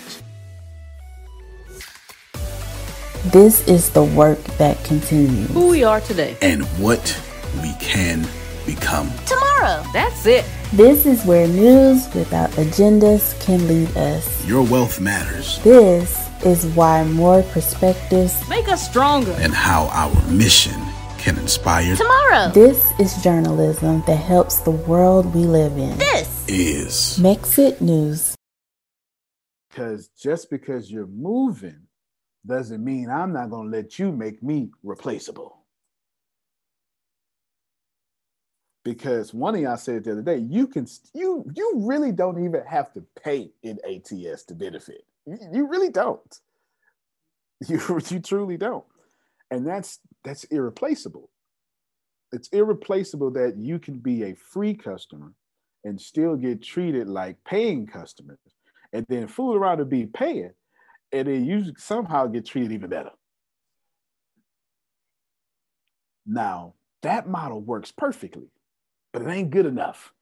This 3.27 3.69
is 3.69 3.91
the 3.91 4.03
work 4.03 4.43
that 4.57 4.83
continues. 4.85 5.51
Who 5.51 5.69
we 5.69 5.85
are 5.85 6.01
today. 6.01 6.39
And 6.41 6.65
what 6.81 7.21
we 7.63 7.75
can 7.81 8.27
become. 8.65 9.11
Tomorrow. 9.27 9.85
That's 9.93 10.25
it. 10.25 10.47
This 10.73 11.05
is 11.05 11.25
where 11.25 11.49
news 11.49 12.07
without 12.15 12.49
agendas 12.51 13.39
can 13.41 13.67
lead 13.67 13.89
us. 13.97 14.47
Your 14.47 14.63
wealth 14.63 15.01
matters. 15.01 15.59
This 15.65 16.29
is 16.47 16.65
why 16.77 17.03
more 17.03 17.43
perspectives 17.43 18.49
make 18.49 18.69
us 18.69 18.89
stronger. 18.89 19.33
And 19.41 19.53
how 19.53 19.89
our 19.89 20.31
mission 20.31 20.81
can 21.19 21.37
inspire 21.39 21.97
tomorrow. 21.97 22.53
This 22.53 22.93
is 23.01 23.21
journalism 23.21 24.05
that 24.07 24.15
helps 24.15 24.61
the 24.61 24.71
world 24.71 25.35
we 25.35 25.41
live 25.41 25.77
in. 25.77 25.99
This 25.99 26.45
is 26.47 27.19
Mexit 27.19 27.81
News. 27.81 28.37
Because 29.71 30.07
just 30.11 30.51
because 30.51 30.89
you're 30.89 31.09
moving 31.09 31.81
doesn't 32.47 32.85
mean 32.85 33.11
I'm 33.11 33.33
not 33.33 33.51
going 33.51 33.73
to 33.73 33.77
let 33.77 33.99
you 33.99 34.13
make 34.13 34.41
me 34.41 34.71
replaceable. 34.85 35.60
Because 38.85 39.35
one 39.35 39.55
of 39.55 39.61
y'all 39.61 39.77
said 39.77 40.05
the 40.05 40.12
other 40.12 40.23
day, 40.23 40.39
you 40.39 40.66
can 40.66 40.86
you 41.15 41.44
you 41.55 41.74
really 41.77 42.12
don't 42.12 42.43
even 42.44 42.62
have 42.66 42.93
to 42.94 43.05
pay 43.23 43.51
in 43.62 43.78
ATS 43.85 44.44
to 44.44 44.55
benefit. 44.55 45.05
You 45.27 45.69
really 45.69 45.90
don't. 45.90 46.40
You 47.69 47.78
you 48.09 48.20
truly 48.20 48.57
don't 48.57 48.86
and 49.51 49.66
that's 49.66 49.98
that's 50.24 50.44
irreplaceable 50.44 51.31
it's 52.32 52.48
irreplaceable 52.48 53.31
that 53.32 53.57
you 53.57 53.78
can 53.78 53.98
be 53.98 54.24
a 54.24 54.35
free 54.35 54.74
customer 54.74 55.32
and 55.85 56.01
still 56.01 56.36
get 56.36 56.62
treated 56.62 57.09
like 57.09 57.36
paying 57.44 57.86
customers 57.86 58.39
and 58.93 59.05
then 59.09 59.27
fool 59.27 59.55
around 59.55 59.78
to 59.78 59.85
be 59.85 60.07
paying 60.07 60.52
and 61.12 61.27
then 61.27 61.44
you 61.44 61.73
somehow 61.77 62.27
get 62.27 62.47
treated 62.47 62.73
even 62.73 62.90
better 62.90 63.11
now 66.27 66.74
that 67.02 67.28
model 67.28 67.61
works 67.61 67.90
perfectly 67.90 68.51
but 69.12 69.23
it 69.23 69.28
ain't 69.28 69.51
good 69.51 69.66
enough 69.66 70.12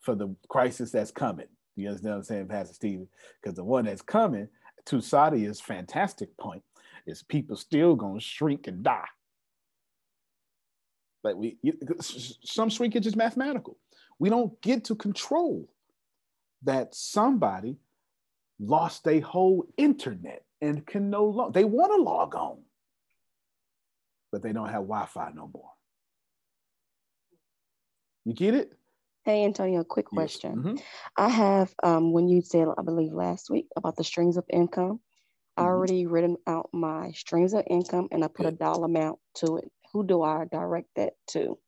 for 0.00 0.14
the 0.14 0.34
crisis 0.48 0.90
that's 0.90 1.10
coming 1.10 1.46
you 1.76 1.88
understand 1.88 2.12
what 2.12 2.18
i'm 2.18 2.24
saying 2.24 2.48
pastor 2.48 2.74
steven 2.74 3.08
because 3.40 3.56
the 3.56 3.64
one 3.64 3.84
that's 3.84 4.02
coming 4.02 4.48
to 4.86 5.00
Sadia's 5.00 5.60
fantastic 5.60 6.36
point 6.36 6.62
is 7.06 7.22
people 7.22 7.56
still 7.56 7.94
gonna 7.94 8.20
shrink 8.20 8.66
and 8.66 8.82
die. 8.82 9.08
Like 11.22 11.36
we, 11.36 11.56
some 12.00 12.68
shrinkage 12.68 13.06
is 13.06 13.16
mathematical. 13.16 13.78
We 14.18 14.28
don't 14.28 14.60
get 14.60 14.84
to 14.84 14.94
control 14.94 15.68
that 16.64 16.94
somebody 16.94 17.76
lost 18.60 19.04
their 19.04 19.20
whole 19.20 19.66
internet 19.76 20.44
and 20.60 20.86
can 20.86 21.10
no 21.10 21.24
longer. 21.24 21.52
They 21.52 21.64
want 21.64 21.92
to 21.94 22.02
log 22.02 22.34
on, 22.34 22.58
but 24.30 24.42
they 24.42 24.52
don't 24.52 24.68
have 24.68 24.82
Wi-Fi 24.82 25.32
no 25.34 25.50
more. 25.52 25.70
You 28.24 28.34
get 28.34 28.54
it? 28.54 28.72
Hey, 29.24 29.44
Antonio, 29.44 29.84
quick 29.84 30.06
question. 30.06 30.52
Yes. 30.56 30.64
Mm-hmm. 30.66 30.76
I 31.16 31.28
have, 31.28 31.74
um, 31.82 32.12
when 32.12 32.28
you 32.28 32.42
said, 32.42 32.68
I 32.76 32.82
believe 32.82 33.12
last 33.12 33.48
week, 33.48 33.66
about 33.76 33.96
the 33.96 34.04
streams 34.04 34.36
of 34.36 34.44
income, 34.52 35.00
I 35.56 35.62
mm-hmm. 35.62 35.68
already 35.68 36.06
written 36.06 36.36
out 36.46 36.68
my 36.72 37.12
streams 37.12 37.54
of 37.54 37.64
income 37.68 38.08
and 38.12 38.22
I 38.22 38.28
put 38.28 38.46
a 38.46 38.50
dollar 38.50 38.86
amount 38.86 39.18
to 39.36 39.56
it. 39.56 39.70
Who 39.92 40.06
do 40.06 40.22
I 40.22 40.44
direct 40.50 40.88
that 40.96 41.14
to? 41.28 41.58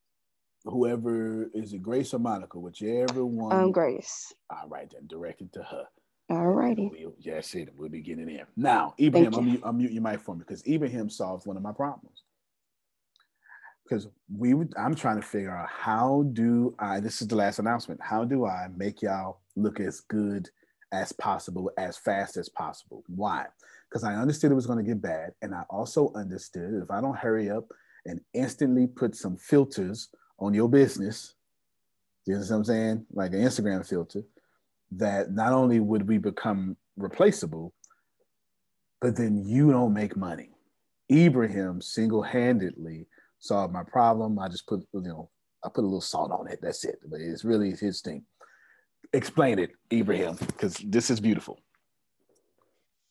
Whoever 0.64 1.48
is 1.54 1.72
it, 1.72 1.82
Grace 1.82 2.12
or 2.12 2.18
Monica, 2.18 2.58
whichever 2.58 3.24
one. 3.24 3.56
Um, 3.56 3.72
Grace. 3.72 4.34
All 4.50 4.68
right, 4.68 4.90
then 4.90 5.06
direct 5.06 5.40
it 5.40 5.52
to 5.52 5.62
her. 5.62 5.84
All 6.28 6.48
righty. 6.48 6.90
We'll, 6.92 7.14
yes, 7.20 7.54
it. 7.54 7.68
We'll 7.76 7.88
be 7.88 8.02
getting 8.02 8.28
in. 8.28 8.42
Now, 8.56 8.94
Ibrahim, 9.00 9.60
I'm 9.62 9.78
mute, 9.78 9.92
your 9.92 10.02
mic 10.02 10.20
for 10.20 10.34
me 10.34 10.40
because 10.40 10.66
Ibrahim 10.66 11.08
solved 11.08 11.46
one 11.46 11.56
of 11.56 11.62
my 11.62 11.72
problems. 11.72 12.24
Because 13.88 14.08
we, 14.34 14.54
would, 14.54 14.72
I'm 14.76 14.94
trying 14.94 15.20
to 15.20 15.26
figure 15.26 15.56
out 15.56 15.68
how 15.68 16.24
do 16.32 16.74
I. 16.78 17.00
This 17.00 17.22
is 17.22 17.28
the 17.28 17.36
last 17.36 17.58
announcement. 17.58 18.00
How 18.02 18.24
do 18.24 18.44
I 18.44 18.66
make 18.76 19.02
y'all 19.02 19.40
look 19.54 19.78
as 19.78 20.00
good 20.00 20.50
as 20.92 21.12
possible, 21.12 21.70
as 21.78 21.96
fast 21.96 22.36
as 22.36 22.48
possible? 22.48 23.04
Why? 23.06 23.46
because 23.88 24.04
I 24.04 24.14
understood 24.14 24.52
it 24.52 24.56
was 24.56 24.66
going 24.66 24.84
to 24.84 24.88
get 24.88 25.00
bad. 25.00 25.32
And 25.42 25.54
I 25.54 25.62
also 25.70 26.12
understood 26.14 26.82
if 26.82 26.90
I 26.90 27.00
don't 27.00 27.16
hurry 27.16 27.50
up 27.50 27.64
and 28.04 28.20
instantly 28.34 28.86
put 28.86 29.16
some 29.16 29.36
filters 29.36 30.08
on 30.38 30.54
your 30.54 30.68
business, 30.68 31.34
you 32.26 32.34
know 32.34 32.40
what 32.40 32.50
I'm 32.50 32.64
saying? 32.64 33.06
Like 33.12 33.32
an 33.32 33.40
Instagram 33.40 33.86
filter, 33.86 34.22
that 34.92 35.32
not 35.32 35.52
only 35.52 35.80
would 35.80 36.08
we 36.08 36.18
become 36.18 36.76
replaceable, 36.96 37.72
but 39.00 39.16
then 39.16 39.44
you 39.44 39.70
don't 39.70 39.94
make 39.94 40.16
money. 40.16 40.50
Ibrahim 41.10 41.80
single 41.80 42.22
solved 43.46 43.72
my 43.72 43.82
problem. 43.82 44.38
I 44.38 44.48
just 44.48 44.66
put, 44.66 44.80
you 44.92 45.00
know, 45.02 45.30
I 45.64 45.68
put 45.68 45.82
a 45.82 45.86
little 45.86 46.00
salt 46.00 46.30
on 46.32 46.48
it. 46.48 46.58
That's 46.62 46.84
it. 46.84 46.98
But 47.06 47.20
it's 47.20 47.44
really 47.44 47.72
his 47.72 48.00
thing. 48.00 48.24
Explain 49.12 49.58
it, 49.58 49.70
Ibrahim, 49.92 50.36
because 50.40 50.76
this 50.78 51.10
is 51.10 51.20
beautiful. 51.20 51.58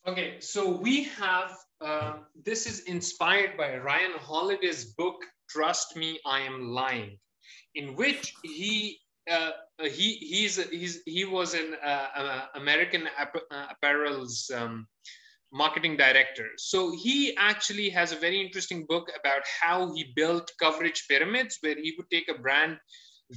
Okay, 0.07 0.39
so 0.39 0.69
we 0.69 1.03
have 1.03 1.57
uh, 1.81 2.17
this 2.43 2.67
is 2.67 2.81
inspired 2.81 3.57
by 3.57 3.77
Ryan 3.77 4.11
Holiday's 4.19 4.93
book 4.93 5.15
"Trust 5.49 5.95
Me, 5.95 6.19
I 6.25 6.41
Am 6.41 6.69
Lying," 6.69 7.17
in 7.73 7.95
which 7.95 8.33
he 8.43 8.99
uh, 9.29 9.51
he 9.79 10.15
he's 10.31 10.61
he's 10.69 11.01
he 11.05 11.25
was 11.25 11.53
an 11.53 11.75
uh, 11.83 12.07
uh 12.15 12.45
American 12.55 13.07
uh, 13.17 13.65
Apparel's 13.71 14.51
um, 14.53 14.87
marketing 15.55 15.95
director. 15.95 16.47
So 16.57 16.91
he 16.91 17.35
actually 17.37 17.89
has 17.89 18.11
a 18.11 18.17
very 18.17 18.41
interesting 18.45 18.85
book 18.89 19.09
about 19.17 19.43
how 19.61 19.93
he 19.93 20.11
built 20.13 20.51
coverage 20.59 21.05
pyramids, 21.09 21.57
where 21.61 21.75
he 21.75 21.93
would 21.97 22.09
take 22.11 22.27
a 22.29 22.41
brand 22.41 22.77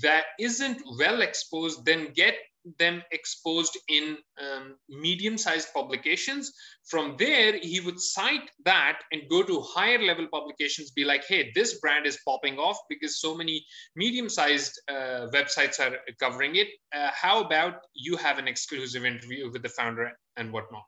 that 0.02 0.24
isn't 0.38 0.82
well 0.98 1.22
exposed, 1.22 1.84
then 1.84 2.12
get 2.14 2.34
them 2.78 3.02
exposed 3.12 3.78
in 3.88 4.18
um, 4.42 4.76
medium-sized 4.88 5.72
publications. 5.72 6.52
From 6.86 7.14
there, 7.18 7.56
he 7.56 7.80
would 7.80 8.00
cite 8.00 8.50
that 8.64 8.98
and 9.12 9.22
go 9.30 9.42
to 9.44 9.60
higher 9.62 10.02
level 10.02 10.26
publications, 10.30 10.90
be 10.90 11.04
like, 11.04 11.24
hey, 11.26 11.52
this 11.54 11.78
brand 11.78 12.04
is 12.04 12.18
popping 12.26 12.58
off 12.58 12.78
because 12.90 13.20
so 13.20 13.34
many 13.34 13.64
medium-sized 13.96 14.80
uh, 14.88 15.28
websites 15.32 15.78
are 15.80 15.96
covering 16.18 16.56
it. 16.56 16.68
Uh, 16.94 17.10
how 17.14 17.42
about 17.42 17.76
you 17.94 18.16
have 18.16 18.38
an 18.38 18.48
exclusive 18.48 19.04
interview 19.04 19.50
with 19.50 19.62
the 19.62 19.68
founder 19.68 20.12
and 20.36 20.52
whatnot? 20.52 20.82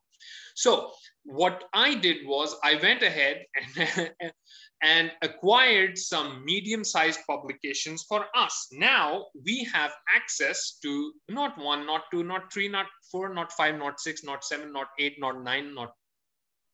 So 0.54 0.90
what 1.24 1.64
I 1.72 1.94
did 1.94 2.26
was 2.26 2.56
I 2.64 2.76
went 2.76 3.02
ahead 3.02 3.44
and, 3.76 4.12
and 4.82 5.12
acquired 5.22 5.98
some 5.98 6.44
medium-sized 6.44 7.20
publications 7.28 8.04
for 8.08 8.26
us. 8.34 8.68
Now 8.72 9.26
we 9.44 9.68
have 9.72 9.92
access 10.14 10.78
to 10.82 11.12
not 11.28 11.58
one, 11.58 11.86
not 11.86 12.04
two, 12.10 12.24
not 12.24 12.52
three, 12.52 12.68
not 12.68 12.86
four, 13.10 13.32
not 13.32 13.52
five, 13.52 13.78
not 13.78 14.00
six, 14.00 14.24
not 14.24 14.44
seven, 14.44 14.72
not 14.72 14.88
eight, 14.98 15.16
not 15.18 15.42
nine, 15.42 15.74
not, 15.74 15.92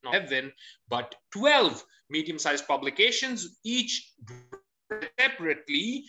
not 0.05 0.15
seven, 0.15 0.53
but 0.89 1.15
12 1.33 1.85
medium-sized 2.11 2.67
publications, 2.69 3.59
each 3.65 4.13
separately 5.19 6.05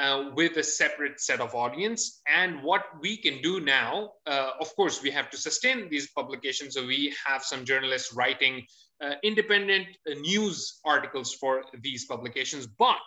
uh, 0.00 0.30
with 0.34 0.56
a 0.56 0.62
separate 0.62 1.20
set 1.20 1.40
of 1.40 1.54
audience. 1.54 2.22
And 2.26 2.62
what 2.62 2.84
we 3.02 3.18
can 3.18 3.42
do 3.42 3.60
now, 3.60 4.12
uh, 4.26 4.50
of 4.58 4.74
course, 4.74 5.02
we 5.02 5.10
have 5.10 5.28
to 5.30 5.36
sustain 5.36 5.90
these 5.90 6.08
publications. 6.12 6.74
So 6.74 6.86
we 6.86 7.14
have 7.26 7.44
some 7.44 7.66
journalists 7.66 8.14
writing 8.14 8.64
uh, 9.02 9.14
independent 9.22 9.88
uh, 10.10 10.14
news 10.20 10.80
articles 10.84 11.34
for 11.34 11.64
these 11.82 12.06
publications. 12.06 12.66
But 12.66 13.04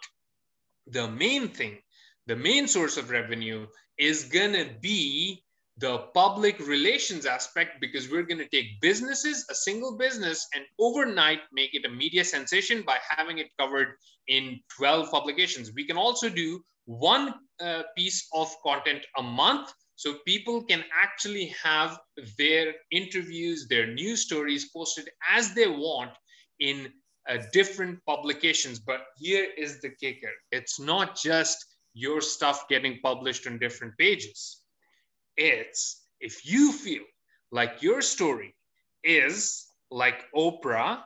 the 0.86 1.08
main 1.10 1.48
thing, 1.48 1.80
the 2.28 2.36
main 2.36 2.68
source 2.68 2.98
of 2.98 3.10
revenue 3.10 3.66
is 3.98 4.26
going 4.26 4.54
to 4.54 4.70
be 4.80 5.44
the 5.78 5.98
public 6.14 6.60
relations 6.60 7.26
aspect 7.26 7.82
because 7.82 8.10
we're 8.10 8.24
going 8.24 8.38
to 8.38 8.50
take 8.50 8.80
businesses, 8.82 9.48
a 9.50 9.56
single 9.56 9.98
business, 9.98 10.48
and 10.54 10.64
overnight 10.80 11.40
make 11.52 11.74
it 11.74 11.86
a 11.86 11.90
media 11.90 12.24
sensation 12.24 12.84
by 12.84 12.98
having 13.10 13.40
it 13.40 13.48
covered 13.60 13.96
in 14.28 14.60
12 14.78 15.10
publications. 15.10 15.72
We 15.74 15.88
can 15.88 15.98
also 15.98 16.30
do 16.30 16.64
one 16.86 17.34
uh, 17.62 17.84
piece 17.96 18.28
of 18.34 18.54
content 18.64 19.06
a 19.18 19.24
month 19.24 19.74
so 19.96 20.16
people 20.26 20.64
can 20.64 20.84
actually 20.92 21.54
have 21.64 22.00
their 22.38 22.74
interviews, 22.92 23.68
their 23.68 23.88
news 23.88 24.22
stories 24.22 24.70
posted 24.76 25.10
as 25.32 25.54
they 25.54 25.68
want 25.68 26.12
in 26.60 26.92
uh, 27.30 27.38
different 27.54 28.04
publications. 28.06 28.80
But 28.80 29.02
here 29.18 29.48
is 29.58 29.80
the 29.82 29.92
kicker 30.02 30.32
it's 30.52 30.80
not 30.80 31.16
just 31.16 31.66
your 31.94 32.22
stuff 32.22 32.68
getting 32.70 33.00
published 33.04 33.48
on 33.48 33.60
different 33.60 33.98
pages. 33.98 34.62
It's 35.38 36.04
if 36.20 36.46
you 36.46 36.72
feel 36.72 37.04
like 37.52 37.82
your 37.82 38.02
story 38.02 38.56
is 39.04 39.68
like 39.92 40.26
Oprah, 40.36 41.04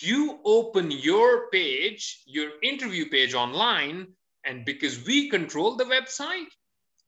you 0.00 0.40
open 0.44 0.90
your 0.90 1.50
page, 1.50 2.22
your 2.26 2.50
interview 2.62 3.08
page 3.10 3.34
online, 3.34 4.08
and 4.46 4.64
because 4.64 5.04
we 5.04 5.28
control 5.28 5.76
the 5.76 5.84
website, 5.84 6.50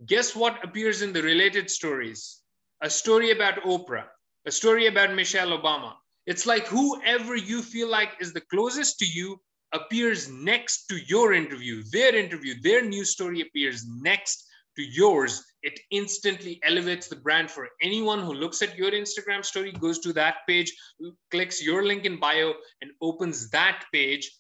guess 0.07 0.35
what 0.35 0.63
appears 0.65 1.03
in 1.03 1.13
the 1.13 1.23
related 1.23 1.71
stories? 1.71 2.43
A 2.83 2.91
story 2.91 3.31
about 3.31 3.63
Oprah, 3.63 4.05
a 4.47 4.53
story 4.53 4.87
about 4.87 5.15
Michelle 5.15 5.59
Obama. 5.59 5.95
It's 6.27 6.47
like 6.47 6.67
whoever 6.67 7.37
you 7.37 7.63
feel 7.63 7.89
like 7.89 8.11
is 8.21 8.33
the 8.33 8.41
closest 8.43 8.99
to 8.99 9.07
you 9.07 9.41
appears 9.73 10.31
next 10.31 10.87
to 10.87 10.97
your 11.07 11.33
interview, 11.33 11.83
their 11.93 12.15
interview, 12.15 12.55
their 12.63 12.85
news 12.85 13.11
story 13.11 13.41
appears 13.41 13.87
next 14.03 14.47
to 14.77 14.83
yours. 14.83 15.45
It 15.63 15.81
instantly 15.91 16.61
elevates 16.63 17.09
the 17.09 17.17
brand 17.17 17.51
for 17.51 17.69
anyone 17.83 18.21
who 18.21 18.35
looks 18.35 18.63
at 18.63 18.77
your 18.77 18.91
Instagram 18.91 19.45
story, 19.45 19.73
goes 19.73 19.99
to 20.01 20.13
that 20.15 20.37
page, 20.47 20.73
clicks 21.31 21.65
your 21.65 21.85
link 21.85 22.05
in 22.05 22.21
bio, 22.21 22.55
and 22.83 22.91
opens 23.01 23.51
that 23.51 23.85
page. 23.93 24.31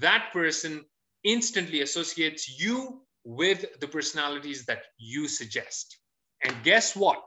That 0.00 0.30
person 0.32 0.84
instantly 1.24 1.82
associates 1.82 2.60
you 2.60 3.02
with 3.24 3.80
the 3.80 3.88
personalities 3.88 4.64
that 4.66 4.82
you 4.98 5.28
suggest. 5.28 5.98
And 6.42 6.54
guess 6.62 6.96
what? 6.96 7.22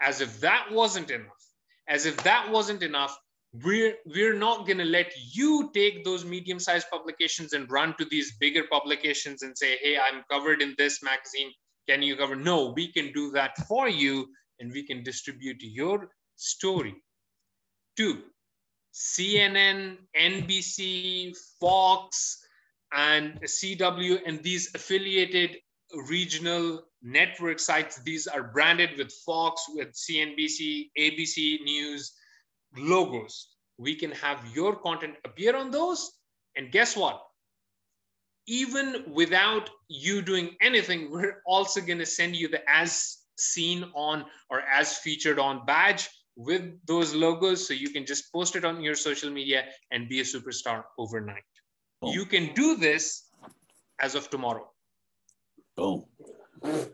As 0.00 0.20
if 0.20 0.40
that 0.40 0.66
wasn't 0.72 1.10
enough, 1.10 1.44
as 1.88 2.06
if 2.06 2.16
that 2.24 2.50
wasn't 2.50 2.82
enough, 2.82 3.16
we're, 3.62 3.94
we're 4.04 4.34
not 4.34 4.66
going 4.66 4.78
to 4.78 4.84
let 4.84 5.12
you 5.32 5.70
take 5.72 6.04
those 6.04 6.24
medium 6.24 6.58
sized 6.58 6.90
publications 6.90 7.52
and 7.52 7.70
run 7.70 7.94
to 7.98 8.04
these 8.06 8.36
bigger 8.38 8.64
publications 8.70 9.42
and 9.42 9.56
say, 9.56 9.76
hey, 9.80 9.96
I'm 9.96 10.24
covered 10.30 10.60
in 10.60 10.74
this 10.76 11.02
magazine. 11.02 11.52
Can 11.88 12.02
you 12.02 12.16
cover? 12.16 12.34
No, 12.34 12.72
we 12.74 12.90
can 12.90 13.12
do 13.12 13.30
that 13.32 13.56
for 13.68 13.88
you 13.88 14.26
and 14.58 14.72
we 14.72 14.84
can 14.84 15.04
distribute 15.04 15.58
your 15.60 16.08
story. 16.36 16.94
Two, 17.96 18.22
CNN, 18.92 19.98
NBC, 20.18 21.36
Fox, 21.60 22.43
and 22.94 23.40
CW 23.42 24.20
and 24.24 24.42
these 24.42 24.74
affiliated 24.74 25.56
regional 26.08 26.82
network 27.02 27.58
sites, 27.58 28.00
these 28.02 28.26
are 28.26 28.44
branded 28.44 28.96
with 28.96 29.12
Fox, 29.26 29.64
with 29.74 29.92
CNBC, 29.92 30.90
ABC 30.98 31.62
News 31.62 32.12
logos. 32.76 33.48
We 33.78 33.94
can 33.94 34.12
have 34.12 34.38
your 34.54 34.76
content 34.76 35.14
appear 35.24 35.56
on 35.56 35.70
those. 35.70 36.12
And 36.56 36.70
guess 36.70 36.96
what? 36.96 37.20
Even 38.46 39.04
without 39.12 39.70
you 39.88 40.22
doing 40.22 40.50
anything, 40.60 41.10
we're 41.10 41.42
also 41.46 41.80
going 41.80 41.98
to 41.98 42.06
send 42.06 42.36
you 42.36 42.48
the 42.48 42.62
as 42.68 43.18
seen 43.36 43.84
on 43.94 44.24
or 44.50 44.60
as 44.60 44.98
featured 44.98 45.38
on 45.38 45.66
badge 45.66 46.08
with 46.36 46.78
those 46.86 47.14
logos. 47.14 47.66
So 47.66 47.74
you 47.74 47.90
can 47.90 48.06
just 48.06 48.32
post 48.32 48.54
it 48.54 48.64
on 48.64 48.80
your 48.82 48.94
social 48.94 49.30
media 49.30 49.64
and 49.90 50.08
be 50.08 50.20
a 50.20 50.24
superstar 50.24 50.84
overnight. 50.98 51.42
You 52.12 52.26
can 52.26 52.52
do 52.54 52.76
this 52.76 53.24
as 54.00 54.14
of 54.14 54.28
tomorrow. 54.30 54.68
Boom. 55.76 56.04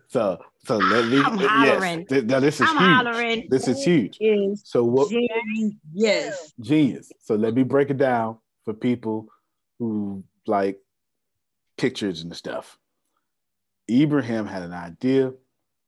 So, 0.09 0.39
so 0.65 0.77
let 0.78 1.07
me. 1.09 1.23
I'm 1.23 1.39
hollering. 1.39 2.07
Yes, 2.11 2.24
now 2.24 2.41
this 2.41 2.61
is 2.61 2.69
I'm 2.69 2.77
huge. 2.77 2.97
hollering. 2.97 3.49
This 3.51 3.69
is 3.69 3.85
huge. 3.85 4.19
So 4.65 4.85
what? 4.85 5.12
Yes. 5.93 6.53
Genius. 6.61 7.12
So 7.20 7.35
let 7.37 7.55
me 7.55 7.62
break 7.62 7.91
it 7.91 7.99
down 7.99 8.39
for 8.65 8.74
people 8.74 9.28
who 9.78 10.24
like 10.47 10.78
pictures 11.78 12.23
and 12.23 12.35
stuff. 12.35 12.78
Ibrahim 13.89 14.47
had 14.47 14.62
an 14.62 14.73
idea, 14.73 15.32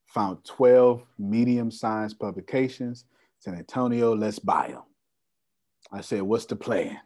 found 0.06 0.44
12 0.44 1.02
medium-sized 1.18 2.18
publications. 2.18 3.04
San 3.40 3.54
Antonio, 3.54 4.14
let's 4.14 4.38
buy 4.38 4.68
them. 4.68 4.82
I 5.90 6.00
said, 6.00 6.22
what's 6.22 6.46
the 6.46 6.56
plan? 6.56 6.98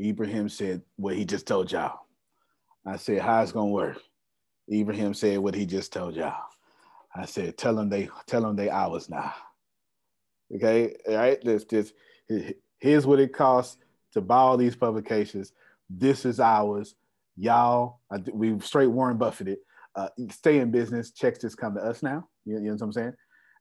Ibrahim 0.00 0.48
said 0.48 0.82
what 0.96 1.14
he 1.14 1.24
just 1.24 1.46
told 1.46 1.70
y'all. 1.70 2.00
I 2.86 2.96
said, 2.96 3.20
how 3.20 3.42
it's 3.42 3.52
gonna 3.52 3.70
work? 3.70 3.98
Ibrahim 4.72 5.14
said 5.14 5.38
what 5.38 5.54
he 5.54 5.66
just 5.66 5.92
told 5.92 6.14
y'all. 6.14 6.42
I 7.14 7.26
said, 7.26 7.58
tell 7.58 7.74
them 7.74 7.90
they 7.90 8.08
tell 8.26 8.42
them 8.42 8.56
they 8.56 8.70
ours 8.70 9.10
now. 9.10 9.34
Okay, 10.54 10.96
all 11.08 11.16
right. 11.16 11.38
Let's 11.44 11.64
just 11.64 11.92
here's 12.78 13.06
what 13.06 13.20
it 13.20 13.32
costs 13.32 13.76
to 14.12 14.20
buy 14.20 14.36
all 14.36 14.56
these 14.56 14.76
publications. 14.76 15.52
This 15.88 16.24
is 16.24 16.40
ours. 16.40 16.94
Y'all, 17.36 18.00
we 18.32 18.58
straight 18.60 18.86
Warren 18.86 19.18
Buffetted. 19.18 19.56
Uh, 19.94 20.08
stay 20.30 20.58
in 20.58 20.70
business. 20.70 21.10
Checks 21.10 21.40
just 21.40 21.56
come 21.56 21.74
to 21.74 21.80
us 21.80 22.02
now. 22.02 22.28
You, 22.44 22.54
you 22.54 22.60
know 22.66 22.72
what 22.72 22.82
I'm 22.82 22.92
saying? 22.92 23.14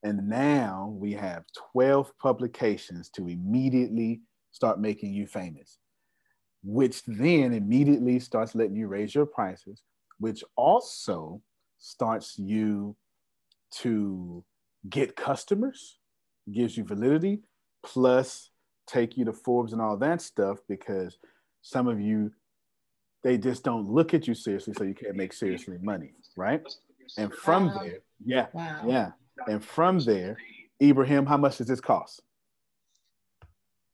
And 0.04 0.30
now 0.30 0.96
we 0.98 1.14
have 1.14 1.44
12 1.74 2.18
publications 2.18 3.10
to 3.10 3.28
immediately 3.28 4.22
start 4.52 4.80
making 4.80 5.14
you 5.14 5.28
famous 5.28 5.80
which 6.64 7.04
then 7.06 7.54
immediately 7.54 8.20
starts 8.20 8.56
letting 8.56 8.76
you 8.76 8.88
raise 8.88 9.16
your 9.16 9.26
prices, 9.26 9.84
which 10.20 10.44
also 10.56 11.42
starts 11.78 12.38
you 12.38 12.96
to 13.72 14.44
get 14.90 15.16
customers, 15.16 16.00
gives 16.52 16.78
you 16.78 16.84
validity, 16.84 17.40
plus 17.84 18.52
take 18.88 19.18
you 19.18 19.26
to 19.26 19.34
Forbes 19.34 19.72
and 19.74 19.82
all 19.82 19.98
that 19.98 20.22
stuff 20.22 20.60
because 20.68 21.18
some 21.62 21.88
of 21.88 22.00
you 22.00 22.32
they 23.22 23.38
just 23.38 23.64
don't 23.64 23.86
look 23.86 24.14
at 24.14 24.28
you 24.28 24.34
seriously, 24.34 24.74
so 24.74 24.86
you 24.86 24.94
can't 24.94 25.18
make 25.18 25.34
seriously 25.34 25.78
money, 25.82 26.14
right? 26.38 26.64
And 27.18 27.34
from 27.34 27.68
Wow. 27.68 27.82
there, 27.84 28.00
yeah, 28.24 28.48
Wow. 28.54 28.82
yeah, 28.88 29.12
and 29.48 29.64
from 29.64 30.00
there, 30.00 30.38
Ibrahim, 30.82 31.26
how 31.26 31.36
much 31.36 31.58
does 31.58 31.68
this 31.68 31.82
cost? 31.82 32.22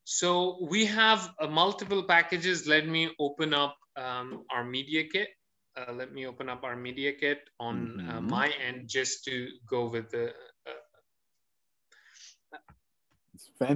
So 0.06 0.60
we 0.70 0.86
have 0.86 1.34
uh, 1.42 1.48
multiple 1.48 2.04
packages. 2.04 2.68
Let 2.68 2.88
me 2.88 3.10
open 3.20 3.54
up 3.54 3.76
um, 3.98 4.46
our 4.52 4.64
media 4.64 5.04
kit. 5.12 5.30
Uh, 5.76 5.92
let 5.94 6.14
me 6.14 6.26
open 6.28 6.48
up 6.48 6.64
our 6.64 6.76
media 6.76 7.12
kit 7.14 7.40
on 7.60 8.00
uh, 8.10 8.22
Mhm. 8.22 8.30
my 8.30 8.50
end 8.68 8.88
just 8.88 9.26
to 9.26 9.50
go 9.70 9.90
with 9.90 10.12
the. 10.12 10.34
Uh, 10.68 10.74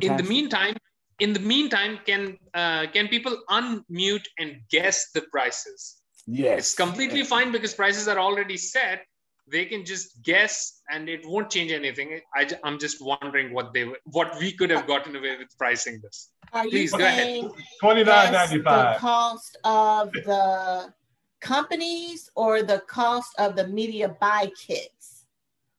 in 0.01 0.15
the 0.17 0.23
meantime, 0.23 0.75
in 1.19 1.33
the 1.33 1.39
meantime, 1.39 1.99
can 2.05 2.37
uh, 2.53 2.87
can 2.93 3.07
people 3.07 3.37
unmute 3.49 4.25
and 4.37 4.61
guess 4.69 5.11
the 5.13 5.21
prices? 5.31 6.01
yes, 6.27 6.59
It's 6.59 6.75
completely 6.75 7.23
fine 7.23 7.51
because 7.51 7.73
prices 7.73 8.07
are 8.07 8.19
already 8.19 8.57
set. 8.57 9.05
They 9.51 9.65
can 9.65 9.85
just 9.85 10.21
guess 10.23 10.81
and 10.91 11.09
it 11.09 11.25
won't 11.25 11.49
change 11.49 11.71
anything. 11.71 12.19
I, 12.35 12.47
am 12.63 12.79
just 12.79 13.03
wondering 13.03 13.53
what 13.53 13.73
they 13.73 13.91
what 14.05 14.37
we 14.39 14.51
could 14.51 14.69
have 14.69 14.87
gotten 14.87 15.15
away 15.15 15.37
with 15.37 15.49
pricing 15.57 15.99
this. 16.03 16.29
Are 16.53 16.63
Please 16.63 16.91
you 16.91 16.97
go 16.97 17.05
ahead. 17.05 17.49
Twenty 17.81 18.03
nine 18.03 18.33
ninety 18.33 18.57
the 18.57 18.95
cost 18.99 19.57
of 19.63 20.11
the 20.11 20.93
companies 21.41 22.29
or 22.35 22.63
the 22.63 22.79
cost 22.87 23.33
of 23.37 23.55
the 23.55 23.67
media 23.67 24.15
buy 24.19 24.51
kits? 24.57 25.25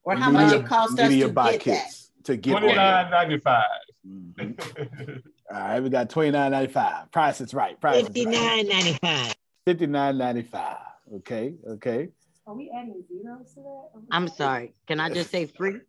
Or 0.03 0.15
how 0.15 0.31
much 0.31 0.53
it 0.53 0.65
cost 0.65 0.99
us 0.99 1.09
media 1.09 1.27
to 1.27 1.33
buy 1.33 1.51
get 1.53 1.61
kits 1.61 2.01
to 2.23 2.37
get 2.37 2.51
Twenty 2.51 2.67
one. 2.67 2.75
nine 2.75 3.11
ninety 3.11 3.37
five. 3.37 3.65
Mm-hmm. 4.07 5.13
All 5.53 5.59
right, 5.59 5.79
we 5.81 5.89
got 5.89 6.09
twenty 6.09 6.31
nine 6.31 6.51
ninety 6.51 6.71
five. 6.71 7.11
Price 7.11 7.41
is 7.41 7.53
right. 7.53 7.79
Price 7.79 7.97
is 7.97 8.03
right. 8.03 8.13
Fifty 8.13 8.25
nine 8.25 8.67
ninety 8.67 8.93
five. 8.93 9.35
Fifty 9.65 9.87
nine 9.87 10.17
ninety 10.17 10.43
five. 10.43 10.77
Okay, 11.17 11.55
okay. 11.67 12.09
Are 12.47 12.55
we 12.55 12.71
adding 12.75 13.03
zeros 13.07 13.53
to 13.53 13.61
that? 13.61 14.01
I'm 14.11 14.27
sorry. 14.27 14.73
Can 14.87 14.99
I 14.99 15.09
just 15.09 15.29
say 15.29 15.45
free? 15.45 15.79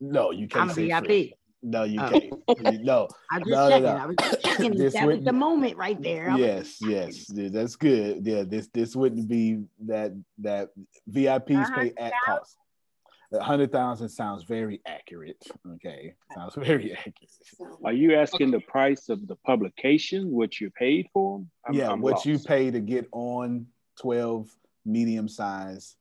No, 0.00 0.30
you 0.30 0.48
can't 0.48 0.70
I'm 0.70 0.74
say 0.74 0.86
VIP. 0.86 1.04
free. 1.06 1.34
No, 1.62 1.84
you 1.84 2.00
Oh. 2.00 2.08
can't. 2.08 2.82
No, 2.84 3.08
I 3.30 3.38
just 3.40 3.50
no, 3.50 3.68
no, 3.68 3.68
checking. 3.68 3.82
no. 3.82 3.96
I 3.96 4.06
was 4.06 4.16
just 4.18 4.40
checking. 4.44 4.76
This 4.76 4.94
that 4.94 5.06
was 5.06 5.20
the 5.24 5.32
moment 5.32 5.76
right 5.76 6.00
there. 6.00 6.30
I 6.30 6.34
was- 6.34 6.40
Yes, 6.40 6.76
yes, 6.80 7.26
yeah, 7.34 7.48
that's 7.50 7.76
good. 7.76 8.24
Yeah, 8.26 8.44
this 8.44 8.68
this 8.72 8.96
wouldn't 8.96 9.28
be 9.28 9.62
that 9.86 10.12
that 10.38 10.70
VIPs 11.10 11.74
pay 11.74 11.92
at 11.98 12.12
cost. 12.24 12.56
A 13.32 13.42
hundred 13.42 13.70
thousand 13.70 14.08
sounds 14.08 14.44
very 14.44 14.80
accurate. 14.86 15.42
Okay, 15.74 16.14
sounds 16.34 16.54
very 16.56 16.92
accurate. 16.92 17.14
Are 17.84 17.92
you 17.92 18.14
asking 18.16 18.52
the 18.52 18.60
price 18.60 19.08
of 19.08 19.26
the 19.28 19.36
publication, 19.44 20.30
what 20.30 20.60
you 20.60 20.70
paid 20.70 21.08
for? 21.12 21.44
I'm- 21.66 21.74
yeah, 21.74 21.90
I'm 21.90 22.00
what 22.00 22.14
lost. 22.14 22.26
you 22.26 22.38
pay 22.38 22.70
to 22.70 22.80
get 22.80 23.06
on 23.12 23.66
twelve 24.00 24.48
medium 24.84 25.28
size 25.28 25.96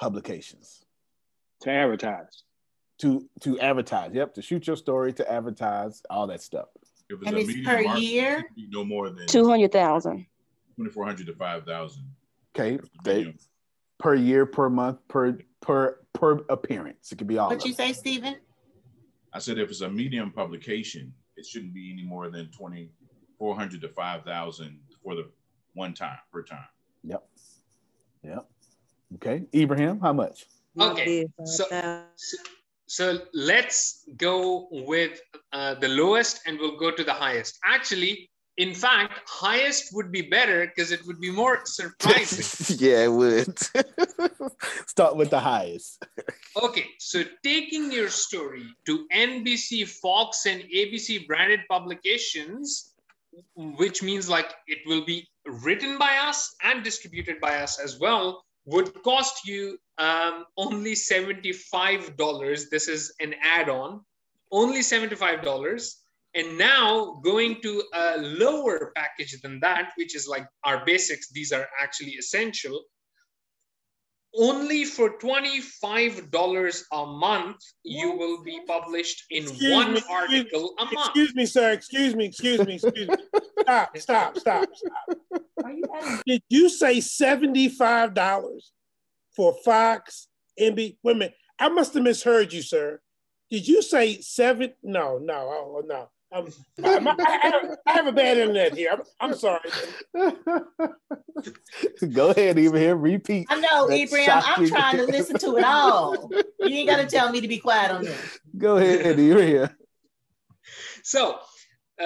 publications 0.00 0.84
to 1.62 1.70
advertise. 1.70 2.44
To 3.00 3.26
to 3.40 3.58
advertise. 3.60 4.10
Yep, 4.12 4.34
to 4.34 4.42
shoot 4.42 4.66
your 4.66 4.76
story, 4.76 5.12
to 5.14 5.30
advertise, 5.30 6.02
all 6.10 6.26
that 6.26 6.42
stuff. 6.42 6.68
If 7.08 7.20
And 7.26 7.36
a 7.36 7.40
it's 7.40 7.66
per 7.66 7.76
article, 7.76 7.98
year? 7.98 8.44
it 8.56 8.68
No 8.70 8.84
more 8.84 9.08
than 9.10 9.26
Two 9.26 9.48
hundred 9.48 9.72
thousand. 9.72 10.26
2,400 10.76 11.26
to 11.26 11.34
5,000. 11.34 12.02
Okay, 12.56 12.78
they, 13.04 13.34
per 13.98 14.14
year, 14.14 14.46
per 14.46 14.70
month, 14.70 14.98
per 15.08 15.38
per 15.60 15.98
per 16.14 16.40
appearance. 16.48 17.12
It 17.12 17.18
could 17.18 17.26
be 17.26 17.36
all. 17.38 17.48
What 17.50 17.60
of 17.60 17.66
you 17.66 17.74
say, 17.74 17.92
Stephen? 17.92 18.36
I 19.32 19.38
said 19.38 19.58
if 19.58 19.70
it's 19.70 19.82
a 19.82 19.90
medium 19.90 20.30
publication, 20.32 21.12
it 21.36 21.46
shouldn't 21.46 21.74
be 21.74 21.92
any 21.92 22.02
more 22.02 22.30
than 22.30 22.50
2,400 22.50 23.80
to 23.82 23.88
5,000 23.88 24.80
for 25.04 25.14
the 25.14 25.30
one 25.74 25.94
time 25.94 26.18
per 26.32 26.42
time. 26.42 26.64
Yep. 28.22 28.32
Yep. 28.34 28.46
Okay, 29.16 29.44
Ibrahim, 29.54 30.00
how 30.00 30.12
much? 30.12 30.46
Okay, 30.78 31.26
so, 31.44 31.64
so, 32.16 32.36
so 32.86 33.18
let's 33.34 34.04
go 34.16 34.68
with 34.70 35.20
uh, 35.52 35.74
the 35.74 35.88
lowest 35.88 36.40
and 36.46 36.58
we'll 36.58 36.78
go 36.78 36.90
to 36.92 37.02
the 37.02 37.12
highest. 37.12 37.58
Actually, 37.64 38.30
in 38.56 38.74
fact, 38.74 39.20
highest 39.26 39.94
would 39.94 40.12
be 40.12 40.22
better 40.22 40.66
because 40.66 40.92
it 40.92 41.04
would 41.06 41.20
be 41.20 41.30
more 41.30 41.60
surprising. 41.64 42.76
yeah, 42.78 43.04
it 43.04 43.12
would. 43.12 43.58
Start 44.86 45.16
with 45.16 45.30
the 45.30 45.40
highest. 45.40 46.04
Okay, 46.62 46.86
so 46.98 47.24
taking 47.42 47.90
your 47.90 48.08
story 48.10 48.66
to 48.86 49.06
NBC, 49.14 49.88
Fox, 49.88 50.46
and 50.46 50.62
ABC 50.64 51.26
branded 51.26 51.60
publications, 51.70 52.92
which 53.56 54.02
means 54.02 54.28
like 54.28 54.52
it 54.66 54.78
will 54.86 55.04
be 55.04 55.26
written 55.50 55.98
by 55.98 56.16
us 56.16 56.54
and 56.62 56.82
distributed 56.82 57.40
by 57.40 57.56
us 57.56 57.78
as 57.78 57.98
well, 57.98 58.44
would 58.66 59.02
cost 59.02 59.46
you 59.46 59.78
um, 59.98 60.44
only 60.56 60.92
$75. 60.92 62.70
This 62.70 62.88
is 62.88 63.14
an 63.20 63.34
add 63.42 63.68
on, 63.68 64.00
only 64.52 64.80
$75. 64.80 65.94
And 66.34 66.56
now 66.56 67.20
going 67.24 67.60
to 67.62 67.82
a 67.92 68.18
lower 68.18 68.92
package 68.94 69.40
than 69.42 69.58
that, 69.60 69.92
which 69.96 70.14
is 70.14 70.28
like 70.28 70.46
our 70.64 70.84
basics, 70.84 71.30
these 71.30 71.52
are 71.52 71.66
actually 71.80 72.12
essential 72.12 72.80
only 74.36 74.84
for 74.84 75.18
$25 75.18 76.82
a 76.92 77.06
month 77.06 77.56
you 77.82 78.12
will 78.12 78.42
be 78.44 78.60
published 78.66 79.24
in 79.30 79.42
Excuse 79.42 79.72
one 79.72 79.92
me, 79.92 79.98
excuse- 79.98 80.16
article 80.16 80.74
a 80.78 80.84
month 80.84 81.08
Excuse 81.08 81.34
me, 81.34 81.46
sir. 81.46 81.72
Excuse 81.72 82.14
me. 82.14 82.26
Excuse 82.26 82.64
me. 82.66 82.74
Excuse 82.74 83.08
me. 83.08 83.16
Stop. 83.60 83.96
Stop. 83.98 84.38
Stop. 84.38 84.68
Stop. 84.74 86.22
Did 86.26 86.42
you 86.48 86.68
say 86.68 87.00
seventy-five 87.00 88.14
dollars 88.14 88.72
for 89.34 89.54
Fox, 89.64 90.28
NB? 90.58 90.96
Wait 91.02 91.12
a 91.12 91.18
minute. 91.18 91.34
I 91.58 91.68
must 91.68 91.94
have 91.94 92.02
misheard 92.02 92.52
you, 92.52 92.62
sir. 92.62 93.00
Did 93.50 93.66
you 93.68 93.82
say 93.82 94.20
seven? 94.20 94.72
No, 94.82 95.18
no, 95.18 95.34
oh, 95.34 95.82
no. 95.86 96.08
I'm, 96.32 96.46
I'm- 96.84 97.08
I, 97.08 97.14
I 97.18 97.46
have, 97.48 97.78
I 97.86 97.92
have 97.92 98.06
a 98.06 98.12
bad 98.12 98.38
internet 98.38 98.74
here. 98.74 98.90
I'm, 98.92 99.00
I'm 99.20 99.34
sorry. 99.36 99.68
Go 102.12 102.30
ahead, 102.30 102.58
Ibrahim. 102.58 103.00
Repeat. 103.00 103.46
I 103.50 103.60
know, 103.60 103.88
that 103.88 103.98
Ibrahim. 103.98 104.30
I'm 104.32 104.66
trying 104.68 104.96
to 104.98 105.04
listen 105.06 105.38
to 105.38 105.56
it 105.56 105.64
all. 105.64 106.30
You 106.60 106.76
ain't 106.78 106.88
got 106.88 106.98
to 106.98 107.06
tell 107.06 107.30
me 107.32 107.40
to 107.40 107.48
be 107.48 107.58
quiet 107.58 107.90
on 107.92 108.04
this. 108.04 108.38
Go 108.58 108.76
ahead, 108.76 109.18
Ibrahim. 109.18 109.68
so 111.02 111.38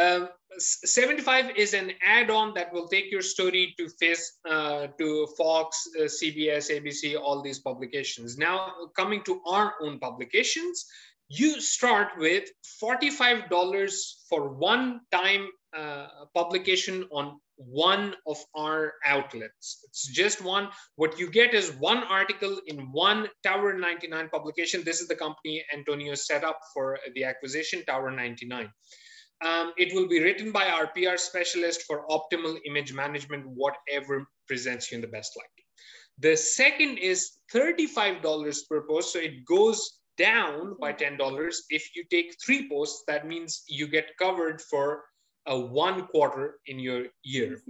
um, 0.01 0.29
s- 0.57 0.81
75 0.85 1.57
is 1.57 1.75
an 1.75 1.93
add-on 2.05 2.55
that 2.55 2.73
will 2.73 2.89
take 2.89 3.11
your 3.11 3.23
story 3.23 3.75
to 3.79 3.89
face 4.01 4.39
uh, 4.49 4.87
to 4.99 5.27
fox 5.37 5.87
uh, 6.01 6.05
cbs 6.05 6.71
abc 6.71 7.17
all 7.21 7.43
these 7.43 7.59
publications 7.61 8.37
now 8.39 8.73
coming 8.97 9.23
to 9.25 9.41
our 9.47 9.75
own 9.83 9.99
publications 9.99 10.87
you 11.39 11.61
start 11.61 12.09
with 12.19 12.45
$45 12.83 13.93
for 14.29 14.55
one 14.55 15.01
time 15.11 15.49
uh, 15.77 16.07
publication 16.35 17.05
on 17.11 17.39
one 17.57 18.15
of 18.27 18.37
our 18.57 18.95
outlets. 19.07 19.85
It's 19.89 20.09
just 20.09 20.43
one. 20.43 20.69
What 20.97 21.19
you 21.19 21.31
get 21.31 21.55
is 21.55 21.71
one 21.73 22.05
article 22.05 22.61
in 22.67 22.79
one 22.93 23.29
Tower 23.43 23.77
99 23.79 24.29
publication. 24.31 24.83
This 24.85 25.01
is 25.01 25.09
the 25.09 25.17
company 25.17 25.65
Antonio 25.73 26.15
set 26.15 26.45
up 26.45 26.59
for 26.73 26.99
the 27.15 27.25
acquisition, 27.25 27.85
Tower 27.85 28.11
99. 28.11 28.71
Um, 29.45 29.73
it 29.77 29.95
will 29.95 30.09
be 30.09 30.23
written 30.23 30.53
by 30.53 30.67
our 30.69 30.89
PR 30.89 31.17
specialist 31.17 31.83
for 31.83 32.07
optimal 32.09 32.59
image 32.67 32.93
management, 32.93 33.45
whatever 33.47 34.27
presents 34.47 34.91
you 34.91 34.97
in 34.97 35.03
the 35.03 35.09
best 35.09 35.37
light. 35.37 35.47
The 36.19 36.37
second 36.37 36.99
is 36.99 37.33
$35 37.53 38.69
per 38.69 38.87
post. 38.87 39.13
So 39.13 39.19
it 39.19 39.45
goes 39.45 39.99
down 40.17 40.77
by 40.81 40.93
$10. 40.93 41.57
If 41.71 41.95
you 41.95 42.05
take 42.11 42.37
three 42.45 42.69
posts, 42.69 43.05
that 43.09 43.27
means 43.27 43.65
you 43.69 43.87
get 43.87 44.17
covered 44.19 44.61
for 44.61 45.05
a 45.47 45.59
one 45.59 46.07
quarter 46.07 46.61
in 46.67 46.79
your 46.79 47.07
year. 47.23 47.61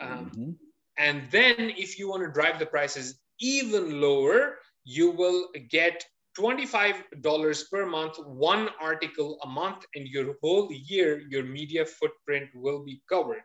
Um, 0.00 0.56
and 0.98 1.22
then 1.30 1.72
if 1.76 1.98
you 1.98 2.08
want 2.08 2.22
to 2.22 2.30
drive 2.30 2.58
the 2.58 2.66
prices 2.66 3.20
even 3.40 4.00
lower, 4.00 4.58
you 4.84 5.10
will 5.10 5.48
get 5.70 6.04
$25 6.38 7.70
per 7.70 7.86
month, 7.86 8.18
one 8.18 8.68
article 8.80 9.38
a 9.42 9.48
month, 9.48 9.86
and 9.94 10.06
your 10.08 10.34
whole 10.42 10.70
year, 10.72 11.22
your 11.28 11.44
media 11.44 11.86
footprint 11.86 12.50
will 12.54 12.84
be 12.84 13.02
covered. 13.08 13.44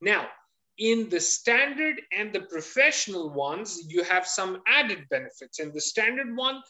Now, 0.00 0.28
in 0.78 1.08
the 1.08 1.20
standard 1.20 2.00
and 2.16 2.32
the 2.32 2.42
professional 2.42 3.30
ones, 3.30 3.82
you 3.88 4.04
have 4.04 4.26
some 4.26 4.62
added 4.66 5.04
benefits. 5.10 5.58
In 5.58 5.72
the 5.72 5.80
standard 5.80 6.36
one, 6.36 6.62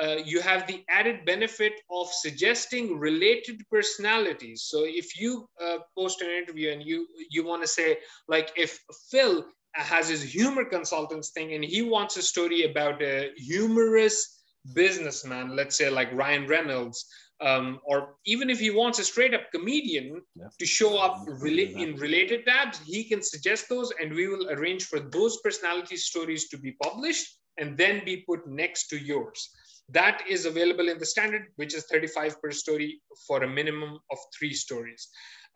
uh, 0.00 0.16
you 0.24 0.40
have 0.40 0.66
the 0.66 0.82
added 0.88 1.24
benefit 1.24 1.72
of 1.90 2.08
suggesting 2.08 2.98
related 2.98 3.62
personalities. 3.70 4.64
So 4.66 4.84
if 4.84 5.18
you 5.20 5.48
uh, 5.62 5.78
post 5.96 6.20
an 6.20 6.30
interview 6.30 6.72
and 6.72 6.82
you 6.82 7.06
you 7.30 7.44
want 7.46 7.62
to 7.62 7.68
say 7.68 7.98
like 8.28 8.50
if 8.56 8.80
Phil 9.10 9.44
has 9.74 10.08
his 10.08 10.22
humor 10.22 10.64
consultants 10.64 11.30
thing 11.30 11.52
and 11.54 11.64
he 11.64 11.82
wants 11.82 12.16
a 12.16 12.22
story 12.22 12.62
about 12.64 13.02
a 13.02 13.30
humorous 13.36 14.42
businessman, 14.74 15.54
let's 15.56 15.76
say 15.76 15.90
like 15.90 16.12
Ryan 16.12 16.46
Reynolds, 16.46 17.06
um, 17.40 17.80
or 17.84 18.14
even 18.24 18.48
if 18.48 18.60
he 18.60 18.70
wants 18.70 18.98
a 18.98 19.04
straight 19.04 19.34
up 19.34 19.50
comedian 19.52 20.22
to 20.58 20.66
show 20.66 20.98
up 20.98 21.26
rela- 21.26 21.76
in 21.76 21.96
related 21.96 22.46
tabs, 22.46 22.80
he 22.86 23.04
can 23.04 23.22
suggest 23.22 23.68
those 23.68 23.92
and 24.00 24.14
we 24.14 24.28
will 24.28 24.48
arrange 24.50 24.84
for 24.84 25.00
those 25.00 25.38
personality 25.42 25.96
stories 25.96 26.48
to 26.48 26.56
be 26.56 26.72
published 26.82 27.26
and 27.58 27.76
then 27.76 28.04
be 28.04 28.24
put 28.28 28.46
next 28.48 28.88
to 28.88 28.96
yours. 28.96 29.50
That 29.90 30.22
is 30.28 30.46
available 30.46 30.88
in 30.88 30.98
the 30.98 31.06
standard, 31.06 31.48
which 31.56 31.74
is 31.74 31.84
35 31.84 32.40
per 32.40 32.50
story 32.50 33.02
for 33.26 33.42
a 33.42 33.48
minimum 33.48 33.98
of 34.10 34.18
three 34.36 34.54
stories. 34.54 35.08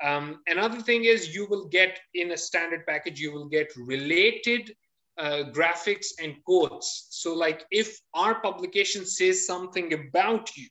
Um, 0.02 0.40
another 0.46 0.80
thing 0.80 1.04
is 1.04 1.34
you 1.34 1.46
will 1.48 1.66
get 1.66 1.98
in 2.14 2.32
a 2.32 2.36
standard 2.36 2.86
package, 2.86 3.18
you 3.18 3.32
will 3.32 3.48
get 3.48 3.72
related 3.76 4.70
uh, 5.18 5.44
graphics 5.50 6.08
and 6.22 6.36
quotes. 6.44 7.08
So 7.10 7.34
like 7.34 7.64
if 7.70 7.98
our 8.14 8.40
publication 8.40 9.04
says 9.04 9.46
something 9.46 9.92
about 9.92 10.56
you, 10.56 10.68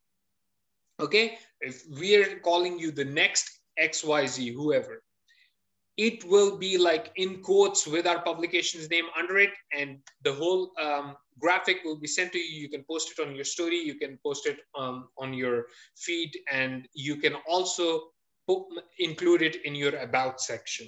okay, 0.99 1.37
if 1.59 1.83
we 1.99 2.15
are 2.15 2.39
calling 2.39 2.79
you 2.79 2.91
the 2.91 3.05
next 3.05 3.49
XYZ, 3.81 4.53
whoever, 4.53 5.03
it 5.97 6.23
will 6.25 6.57
be 6.57 6.77
like 6.77 7.11
in 7.15 7.41
quotes 7.41 7.87
with 7.87 8.05
our 8.05 8.21
publication's 8.21 8.89
name 8.89 9.05
under 9.17 9.39
it 9.39 9.49
and 9.77 9.97
the 10.23 10.31
whole 10.31 10.71
um, 10.79 11.15
graphic 11.39 11.77
will 11.83 11.99
be 11.99 12.07
sent 12.07 12.31
to 12.33 12.37
you. 12.37 12.61
You 12.61 12.69
can 12.69 12.85
post 12.89 13.11
it 13.11 13.21
on 13.27 13.35
your 13.35 13.43
story. 13.43 13.77
You 13.79 13.95
can 13.95 14.19
post 14.23 14.45
it 14.45 14.59
um, 14.77 15.09
on 15.17 15.33
your 15.33 15.65
feed 15.95 16.31
and 16.51 16.87
you 16.93 17.15
can 17.17 17.33
also 17.49 18.01
put, 18.47 18.63
include 18.99 19.41
it 19.41 19.65
in 19.65 19.73
your 19.73 19.95
about 19.97 20.39
section. 20.39 20.87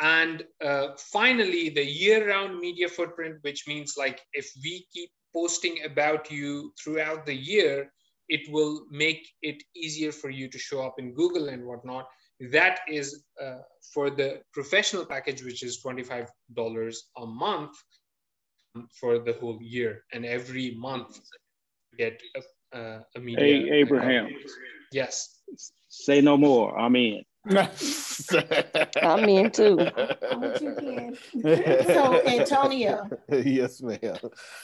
And 0.00 0.44
uh, 0.64 0.88
finally 0.96 1.68
the 1.68 1.84
year-round 1.84 2.58
media 2.58 2.88
footprint 2.88 3.36
which 3.42 3.68
means 3.68 3.94
like 3.98 4.20
if 4.32 4.50
we 4.62 4.86
keep 4.92 5.10
posting 5.34 5.84
about 5.84 6.30
you 6.30 6.72
throughout 6.82 7.26
the 7.26 7.34
year 7.34 7.92
it 8.28 8.40
will 8.50 8.86
make 8.90 9.26
it 9.42 9.62
easier 9.74 10.12
for 10.12 10.30
you 10.30 10.48
to 10.48 10.58
show 10.58 10.80
up 10.82 10.94
in 10.98 11.14
google 11.14 11.48
and 11.48 11.64
whatnot 11.64 12.06
that 12.40 12.80
is 12.88 13.24
uh, 13.42 13.58
for 13.92 14.10
the 14.10 14.40
professional 14.52 15.04
package, 15.04 15.42
which 15.44 15.62
is 15.62 15.82
$25 15.84 16.28
a 17.16 17.26
month 17.26 17.72
for 19.00 19.18
the 19.18 19.32
whole 19.34 19.58
year. 19.60 20.04
And 20.12 20.24
every 20.24 20.74
month 20.76 21.20
get 21.96 22.20
a, 22.36 22.78
a, 22.78 23.04
a 23.16 23.20
media. 23.20 23.44
Hey, 23.44 23.70
Abraham. 23.80 24.26
Account. 24.26 24.42
Yes. 24.92 25.40
Say 25.88 26.20
no 26.20 26.36
more. 26.36 26.78
I'm 26.78 26.94
in. 26.96 27.24
I'm 27.50 29.28
in 29.28 29.50
too. 29.50 29.78
so 31.42 32.26
Antonio. 32.26 33.08
yes, 33.30 33.80
ma'am. 33.80 34.16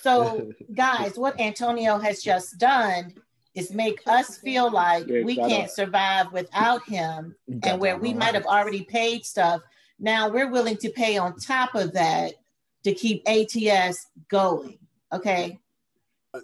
So 0.03 0.51
guys, 0.73 1.17
what 1.17 1.41
Antonio 1.41 1.99
has 1.99 2.23
just 2.23 2.59
done 2.59 3.15
is 3.55 3.73
make 3.73 4.01
us 4.07 4.37
feel 4.39 4.71
like 4.71 5.07
we 5.07 5.37
can't 5.37 5.71
survive 5.71 6.33
without 6.33 6.83
him 6.89 7.35
and 7.63 7.81
where 7.81 7.97
we 7.97 8.13
might 8.13 8.35
have 8.35 8.47
already 8.47 8.83
paid 8.83 9.25
stuff 9.25 9.61
now 9.99 10.29
we're 10.29 10.51
willing 10.51 10.77
to 10.77 10.91
pay 10.91 11.17
on 11.19 11.37
top 11.39 11.75
of 11.75 11.93
that 11.93 12.33
to 12.83 12.93
keep 12.93 13.23
ats 13.29 14.07
going 14.29 14.79
okay 15.13 15.59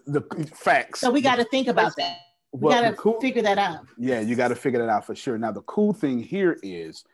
The 0.07 0.23
facts. 0.55 1.01
so 1.01 1.11
we 1.11 1.20
got 1.20 1.37
to 1.37 1.45
think 1.45 1.66
about 1.69 1.97
that 1.97 2.19
we 2.53 2.61
Well, 2.61 2.82
got 2.82 2.91
to 2.91 2.97
cool- 2.97 3.20
figure 3.20 3.43
that 3.43 3.59
out 3.59 3.87
Yeah, 3.99 4.20
you 4.20 4.35
got 4.37 4.49
to 4.49 4.57
figure 4.57 4.81
that 4.81 4.89
out 4.89 5.05
for 5.07 5.15
sure. 5.15 5.39
Now, 5.39 5.53
the 5.53 5.62
cool 5.62 5.93
thing 5.93 6.19
here 6.20 6.59
is 6.65 7.05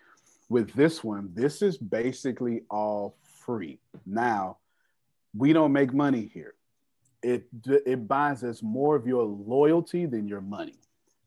with 0.48 0.73
this 0.73 1.05
one, 1.05 1.31
this 1.35 1.60
is 1.60 1.77
basically 1.77 2.62
all 2.70 3.16
free. 3.44 3.78
Now, 4.06 4.56
we 5.36 5.52
don't 5.52 5.73
make 5.73 5.93
money 5.93 6.31
here. 6.32 6.55
It 7.22 7.47
it 7.64 8.06
buys 8.06 8.44
us 8.44 8.62
more 8.62 8.94
of 8.94 9.06
your 9.06 9.24
loyalty 9.24 10.06
than 10.06 10.28
your 10.28 10.40
money 10.40 10.78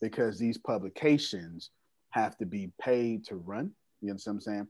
because 0.02 0.40
these 0.40 0.58
publications 0.58 1.72
have 2.12 2.38
to 2.38 2.46
be 2.46 2.72
paid 2.80 3.26
to 3.26 3.36
run. 3.36 3.72
You 4.02 4.12
understand 4.12 4.36
what 4.36 4.48
I'm 4.48 4.54
saying? 4.54 4.68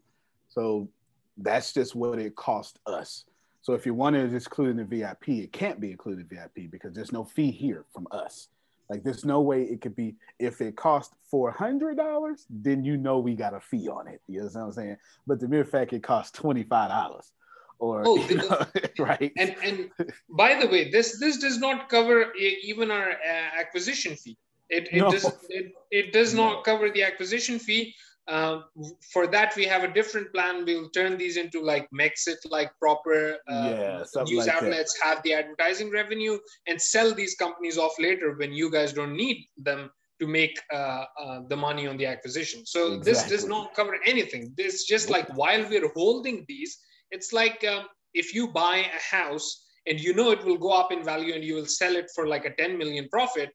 So 0.49 0.89
that's 1.37 1.73
just 1.73 1.95
what 1.95 2.19
it 2.19 2.35
cost 2.35 2.79
us. 2.85 3.25
So 3.61 3.73
if 3.73 3.85
you 3.85 3.93
want 3.93 4.15
to 4.15 4.27
just 4.27 4.47
include 4.47 4.71
in 4.71 4.77
the 4.77 4.83
VIP, 4.85 5.29
it 5.29 5.51
can't 5.51 5.79
be 5.79 5.91
included 5.91 6.27
in 6.31 6.37
VIP 6.37 6.71
because 6.71 6.93
there's 6.93 7.11
no 7.11 7.23
fee 7.23 7.51
here 7.51 7.85
from 7.93 8.07
us. 8.11 8.47
Like 8.89 9.03
there's 9.03 9.23
no 9.23 9.41
way 9.41 9.63
it 9.63 9.81
could 9.81 9.95
be 9.95 10.15
if 10.39 10.61
it 10.61 10.75
cost 10.75 11.13
four 11.29 11.51
hundred 11.51 11.97
dollars, 11.97 12.45
then 12.49 12.83
you 12.83 12.97
know 12.97 13.19
we 13.19 13.35
got 13.35 13.53
a 13.53 13.59
fee 13.59 13.87
on 13.87 14.07
it. 14.07 14.21
You 14.27 14.39
know 14.39 14.45
what 14.45 14.55
I'm 14.55 14.71
saying? 14.71 14.97
But 15.27 15.39
the 15.39 15.47
mere 15.47 15.65
fact 15.65 15.93
it 15.93 16.01
costs 16.01 16.31
twenty 16.31 16.63
five 16.63 16.89
dollars, 16.89 17.31
or 17.79 18.03
Oh, 18.05 18.15
you 18.29 18.35
know, 18.37 18.65
right? 18.99 19.31
And 19.37 19.55
and 19.63 19.91
by 20.29 20.59
the 20.59 20.67
way, 20.67 20.89
this 20.91 21.19
this 21.19 21.37
does 21.37 21.57
not 21.59 21.89
cover 21.89 22.33
even 22.35 22.91
our 22.91 23.11
uh, 23.11 23.49
acquisition 23.59 24.15
fee. 24.15 24.37
It 24.69 24.87
it 24.93 24.99
No. 25.01 25.11
does 25.11 25.25
it, 25.49 25.73
it 25.91 26.13
does 26.13 26.33
not 26.33 26.63
cover 26.63 26.89
the 26.91 27.03
acquisition 27.03 27.59
fee. 27.59 27.93
Um, 28.27 28.65
for 29.11 29.25
that, 29.27 29.55
we 29.55 29.65
have 29.65 29.83
a 29.83 29.91
different 29.91 30.31
plan. 30.33 30.63
We'll 30.65 30.89
turn 30.91 31.17
these 31.17 31.35
into 31.37 31.61
like 31.61 31.87
Mexit, 31.91 32.37
like 32.49 32.71
proper 32.79 33.37
uh, 33.47 33.71
Yeah, 33.71 34.03
news 34.25 34.45
like 34.45 34.45
that. 34.45 34.53
outlets 34.63 34.99
have 35.01 35.23
the 35.23 35.33
advertising 35.33 35.89
revenue 35.89 36.37
and 36.67 36.79
sell 36.79 37.13
these 37.13 37.35
companies 37.35 37.77
off 37.77 37.93
later 37.99 38.35
when 38.37 38.53
you 38.53 38.69
guys 38.71 38.93
don't 38.93 39.15
need 39.15 39.47
them 39.57 39.89
to 40.19 40.27
make 40.27 40.59
uh, 40.71 41.05
uh, 41.23 41.39
the 41.49 41.55
money 41.55 41.87
on 41.87 41.97
the 41.97 42.05
acquisition. 42.05 42.65
So 42.65 42.99
this 42.99 43.23
does 43.27 43.47
not 43.47 43.73
cover 43.73 43.97
anything. 44.05 44.53
This 44.57 44.85
just 44.85 45.09
like 45.09 45.27
while 45.35 45.67
we're 45.67 45.91
holding 45.95 46.45
these, 46.47 46.77
it's 47.11 47.33
like 47.33 47.63
um, 47.65 47.85
if 48.13 48.33
you 48.33 48.47
buy 48.47 48.77
a 48.77 49.15
house 49.15 49.65
and 49.87 49.99
you 49.99 50.13
know 50.13 50.31
it 50.31 50.43
will 50.43 50.57
go 50.57 50.71
up 50.71 50.91
in 50.91 51.03
value 51.03 51.33
and 51.33 51.43
you 51.43 51.55
will 51.55 51.65
sell 51.65 51.95
it 51.95 52.09
for 52.13 52.27
like 52.27 52.45
a 52.45 52.55
10 52.55 52.77
million 52.77 53.07
profit. 53.09 53.49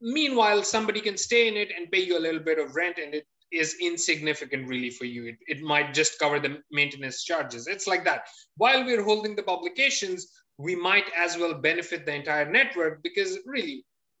Meanwhile, 0.00 0.62
somebody 0.62 1.00
can 1.00 1.16
stay 1.16 1.48
in 1.48 1.56
it 1.56 1.70
and 1.76 1.90
pay 1.90 2.02
you 2.04 2.18
a 2.18 2.20
little 2.20 2.40
bit 2.40 2.58
of 2.58 2.76
rent 2.76 2.98
and 3.02 3.14
it 3.14 3.26
is 3.52 3.76
insignificant 3.80 4.68
really 4.68 4.90
for 4.90 5.04
you. 5.04 5.26
It, 5.26 5.36
it 5.46 5.62
might 5.62 5.94
just 5.94 6.18
cover 6.18 6.38
the 6.40 6.58
maintenance 6.70 7.24
charges. 7.24 7.66
It's 7.66 7.86
like 7.86 8.04
that. 8.04 8.26
While 8.56 8.84
we're 8.84 9.02
holding 9.02 9.36
the 9.36 9.42
publications, 9.42 10.32
we 10.58 10.74
might 10.74 11.04
as 11.16 11.36
well 11.36 11.54
benefit 11.54 12.06
the 12.06 12.14
entire 12.14 12.50
network 12.50 13.02
because 13.02 13.38
really, 13.46 13.84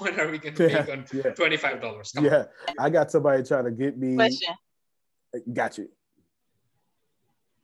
what 0.00 0.18
are 0.18 0.30
we 0.30 0.38
going 0.38 0.54
to 0.54 0.68
Yeah, 0.68 0.80
make 0.80 0.90
on 0.90 1.04
yeah. 1.12 1.30
$25? 1.32 1.80
Come 1.80 2.24
on. 2.24 2.24
yeah, 2.24 2.44
I 2.78 2.90
got 2.90 3.10
somebody 3.10 3.42
trying 3.42 3.64
to 3.64 3.70
get 3.70 3.96
me. 3.96 4.16
Question. 4.16 4.54
Got 5.52 5.78
you. 5.78 5.88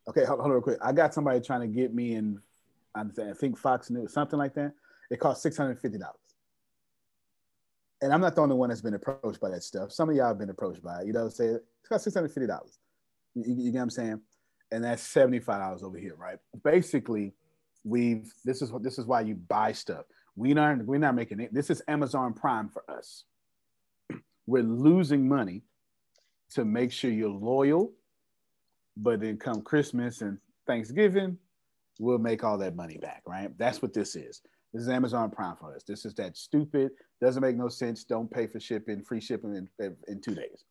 Okay, 0.09 0.25
hold, 0.25 0.41
on 0.41 0.51
real 0.51 0.61
quick. 0.61 0.79
I 0.83 0.93
got 0.93 1.15
somebody 1.15 1.41
trying 1.41 1.61
to 1.61 1.67
get 1.67 1.95
me 1.95 2.15
in. 2.15 2.41
I 2.95 3.05
think 3.39 3.57
Fox 3.57 3.91
News, 3.91 4.13
something 4.13 4.39
like 4.39 4.55
that. 4.55 4.73
It 5.11 5.21
cost 5.21 5.43
six 5.43 5.57
hundred 5.57 5.79
fifty 5.81 5.99
dollars. 5.99 6.17
And 8.01 8.13
I'm 8.13 8.21
not 8.21 8.35
the 8.35 8.43
only 8.43 8.57
one 8.57 8.69
that's 8.69 8.81
been 8.81 8.95
approached 8.95 9.41
by 9.41 9.51
that 9.51 9.63
stuff. 9.63 9.93
Some 9.93 10.11
of 10.11 10.17
y'all 10.17 10.29
have 10.29 10.39
been 10.39 10.51
approached 10.51 10.83
by 10.83 11.03
it. 11.03 11.07
You 11.07 11.13
know 11.13 11.29
saying? 11.29 11.61
It's 11.81 11.89
got 11.89 12.01
six 12.01 12.15
hundred 12.15 12.33
fifty 12.33 12.47
dollars. 12.47 12.79
You, 13.35 13.45
you, 13.47 13.73
get 13.73 13.79
what 13.79 13.83
I'm 13.85 13.91
saying? 13.91 14.21
And 14.73 14.85
that's 14.85 15.03
seventy 15.03 15.39
five 15.39 15.61
dollars 15.61 15.83
over 15.83 15.99
here, 15.99 16.15
right? 16.17 16.39
Basically, 16.65 17.35
we've 17.85 18.33
this 18.45 18.63
is 18.63 18.73
what 18.73 18.83
this 18.83 18.99
is 18.99 19.07
why 19.07 19.21
you 19.21 19.35
buy 19.35 19.73
stuff. 19.73 20.05
We're 20.35 20.55
not 20.55 20.85
we're 20.85 20.99
not 20.99 21.15
making 21.15 21.41
it. 21.41 21.55
This 21.55 21.71
is 21.71 21.83
Amazon 21.87 22.35
Prime 22.35 22.69
for 22.69 22.83
us. 22.91 23.25
We're 24.47 24.65
losing 24.65 25.29
money 25.29 25.63
to 26.55 26.65
make 26.65 26.91
sure 26.91 27.11
you're 27.11 27.29
loyal, 27.29 27.93
but 28.97 29.21
then 29.21 29.37
come 29.37 29.63
Christmas 29.63 30.21
and 30.23 30.39
Thanksgiving, 30.67 31.39
we'll 31.99 32.19
make 32.19 32.45
all 32.45 32.59
that 32.59 32.77
money 32.77 32.99
back, 32.99 33.23
right? 33.27 33.51
That's 33.59 33.83
what 33.83 33.93
this 33.93 34.17
is. 34.17 34.43
This 34.73 34.83
is 34.83 34.89
Amazon 34.89 35.31
Prime 35.31 35.57
for 35.57 35.75
us. 35.75 35.83
This 35.83 36.05
is 36.05 36.15
that 36.15 36.37
stupid, 36.37 36.93
doesn't 37.21 37.43
make 37.43 37.57
no 37.57 37.69
sense. 37.69 38.05
Don't 38.05 38.31
pay 38.31 38.47
for 38.47 38.59
shipping, 38.59 39.03
free 39.03 39.21
shipping 39.21 39.55
in, 39.79 39.97
in 40.09 40.21
two 40.21 40.35
days. 40.35 40.65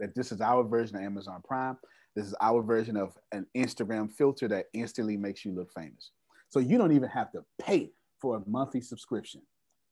That 0.00 0.14
this 0.14 0.32
is 0.32 0.40
our 0.40 0.64
version 0.64 0.96
of 0.96 1.02
Amazon 1.02 1.40
Prime. 1.46 1.76
This 2.16 2.26
is 2.26 2.34
our 2.40 2.62
version 2.62 2.96
of 2.96 3.16
an 3.32 3.46
Instagram 3.56 4.12
filter 4.12 4.48
that 4.48 4.66
instantly 4.72 5.16
makes 5.16 5.44
you 5.44 5.52
look 5.52 5.72
famous. 5.72 6.10
So 6.48 6.60
you 6.60 6.78
don't 6.78 6.92
even 6.92 7.08
have 7.08 7.32
to 7.32 7.44
pay 7.60 7.90
for 8.20 8.36
a 8.36 8.42
monthly 8.48 8.80
subscription. 8.80 9.42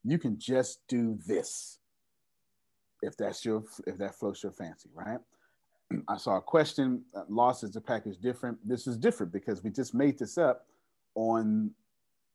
You 0.05 0.19
can 0.19 0.39
just 0.39 0.81
do 0.89 1.19
this 1.27 1.79
if 3.03 3.17
that's 3.17 3.45
your 3.45 3.65
if 3.87 3.99
that 3.99 4.15
floats 4.15 4.43
your 4.43 4.53
fancy, 4.53 4.91
right? 4.95 5.19
I 6.09 6.16
saw 6.16 6.36
a 6.36 6.40
question. 6.40 7.02
Uh, 7.14 7.23
loss 7.28 7.62
is 7.62 7.73
the 7.73 7.81
package 7.81 8.19
different? 8.19 8.59
This 8.66 8.86
is 8.86 8.97
different 8.97 9.32
because 9.32 9.62
we 9.62 9.70
just 9.70 9.94
made 9.94 10.19
this 10.19 10.39
up 10.39 10.66
on 11.14 11.70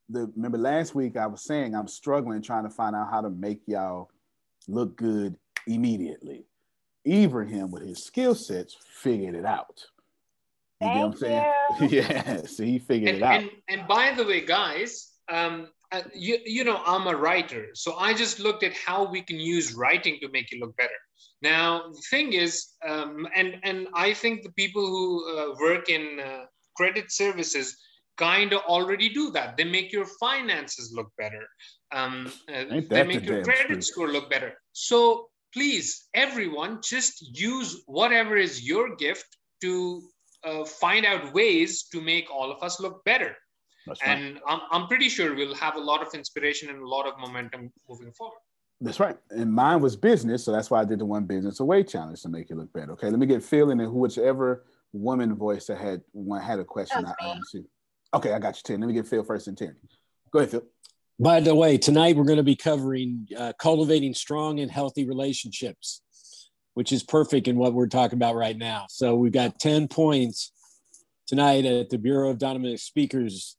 the. 0.09 0.31
Remember 0.35 0.57
last 0.57 0.95
week 0.95 1.17
I 1.17 1.27
was 1.27 1.43
saying 1.43 1.75
I'm 1.75 1.87
struggling 1.87 2.41
trying 2.41 2.63
to 2.63 2.69
find 2.69 2.95
out 2.95 3.09
how 3.11 3.21
to 3.21 3.29
make 3.29 3.61
y'all 3.67 4.09
look 4.67 4.95
good 4.97 5.37
immediately. 5.67 6.45
Ibrahim 7.07 7.71
with 7.71 7.83
his 7.83 8.03
skill 8.03 8.35
sets 8.35 8.75
figured 9.01 9.35
it 9.35 9.45
out. 9.45 9.85
You 10.81 10.87
know 10.87 10.93
what 10.93 11.05
I'm 11.05 11.17
saying? 11.17 11.53
yeah, 11.89 12.41
so 12.45 12.63
he 12.63 12.77
figured 12.77 13.15
and, 13.15 13.17
it 13.17 13.23
out. 13.23 13.41
And, 13.41 13.49
and 13.67 13.87
by 13.87 14.13
the 14.15 14.25
way, 14.25 14.45
guys, 14.45 15.11
um, 15.31 15.69
uh, 15.91 16.01
you, 16.13 16.37
you 16.45 16.63
know, 16.63 16.81
I'm 16.85 17.07
a 17.07 17.15
writer. 17.15 17.67
So 17.73 17.95
I 17.95 18.13
just 18.13 18.39
looked 18.39 18.63
at 18.63 18.73
how 18.73 19.09
we 19.09 19.21
can 19.21 19.39
use 19.39 19.73
writing 19.73 20.17
to 20.21 20.29
make 20.29 20.51
it 20.51 20.59
look 20.59 20.75
better. 20.75 20.99
Now, 21.41 21.89
the 21.89 22.01
thing 22.09 22.33
is, 22.33 22.73
um, 22.87 23.27
and, 23.35 23.55
and 23.63 23.87
I 23.93 24.13
think 24.13 24.43
the 24.43 24.51
people 24.51 24.85
who 24.85 25.37
uh, 25.37 25.55
work 25.59 25.89
in 25.89 26.19
uh, 26.19 26.45
credit 26.75 27.11
services 27.11 27.77
kind 28.17 28.53
of 28.53 28.61
already 28.63 29.09
do 29.09 29.31
that. 29.31 29.57
They 29.57 29.63
make 29.63 29.91
your 29.91 30.05
finances 30.19 30.91
look 30.93 31.09
better. 31.17 31.45
Um, 31.91 32.31
uh, 32.53 32.65
they 32.89 33.03
make 33.03 33.23
your 33.23 33.43
credit 33.43 33.67
truth. 33.67 33.83
score 33.83 34.09
look 34.09 34.29
better. 34.29 34.53
So 34.73 35.27
please, 35.53 36.07
everyone, 36.13 36.79
just 36.83 37.37
use 37.37 37.83
whatever 37.85 38.35
is 38.35 38.67
your 38.67 38.95
gift 38.95 39.37
to 39.61 40.01
uh, 40.43 40.65
find 40.65 41.05
out 41.05 41.33
ways 41.33 41.83
to 41.91 42.01
make 42.01 42.29
all 42.31 42.51
of 42.51 42.61
us 42.63 42.79
look 42.79 43.03
better. 43.05 43.35
That's 43.87 44.01
right. 44.05 44.17
And 44.17 44.39
I'm, 44.47 44.61
I'm 44.71 44.87
pretty 44.87 45.09
sure 45.09 45.33
we'll 45.35 45.55
have 45.55 45.75
a 45.75 45.79
lot 45.79 46.05
of 46.05 46.13
inspiration 46.13 46.69
and 46.69 46.81
a 46.81 46.87
lot 46.87 47.07
of 47.07 47.17
momentum 47.19 47.71
moving 47.89 48.11
forward. 48.11 48.39
That's 48.79 48.99
right. 48.99 49.17
And 49.31 49.51
mine 49.51 49.81
was 49.81 49.95
business, 49.95 50.43
so 50.43 50.51
that's 50.51 50.69
why 50.69 50.81
I 50.81 50.85
did 50.85 50.99
the 50.99 51.05
one 51.05 51.23
business 51.25 51.59
away 51.59 51.83
challenge 51.83 52.21
to 52.21 52.29
make 52.29 52.51
it 52.51 52.57
look 52.57 52.71
better. 52.73 52.91
Okay, 52.91 53.09
let 53.09 53.17
me 53.19 53.25
get 53.25 53.41
Phil 53.41 53.71
in 53.71 53.79
and 53.79 53.89
then 53.89 53.93
whichever 53.95 54.65
woman 54.93 55.35
voice 55.35 55.65
that 55.67 55.79
had 55.79 56.01
one 56.11 56.41
had 56.41 56.59
a 56.59 56.63
question. 56.65 57.05
I, 57.05 57.13
I 57.19 57.39
see. 57.47 57.63
Okay, 58.13 58.33
I 58.33 58.39
got 58.39 58.55
you, 58.55 58.61
Tim. 58.63 58.81
Let 58.81 58.87
me 58.87 58.93
get 58.93 59.07
Phil 59.07 59.23
first 59.23 59.47
and 59.47 59.57
Terry. 59.57 59.73
Go 60.31 60.39
ahead, 60.39 60.51
Phil. 60.51 60.63
By 61.19 61.39
the 61.39 61.55
way, 61.55 61.79
tonight 61.79 62.15
we're 62.15 62.25
going 62.25 62.37
to 62.37 62.43
be 62.43 62.55
covering 62.55 63.27
uh, 63.35 63.53
cultivating 63.59 64.13
strong 64.13 64.59
and 64.59 64.69
healthy 64.69 65.07
relationships. 65.07 66.01
which 66.75 66.91
is 66.91 67.01
perfect 67.01 67.47
in 67.47 67.57
what 67.57 67.73
we're 67.73 67.87
talking 67.87 68.17
about 68.17 68.35
right 68.35 68.55
now. 68.55 68.85
So 68.87 69.15
we've 69.15 69.31
got 69.31 69.57
10 69.59 69.87
points 69.87 70.51
tonight 71.25 71.65
at 71.65 71.89
the 71.89 71.97
Bureau 71.97 72.29
of 72.29 72.37
Dynamic 72.37 72.77
Speakers 72.77 73.56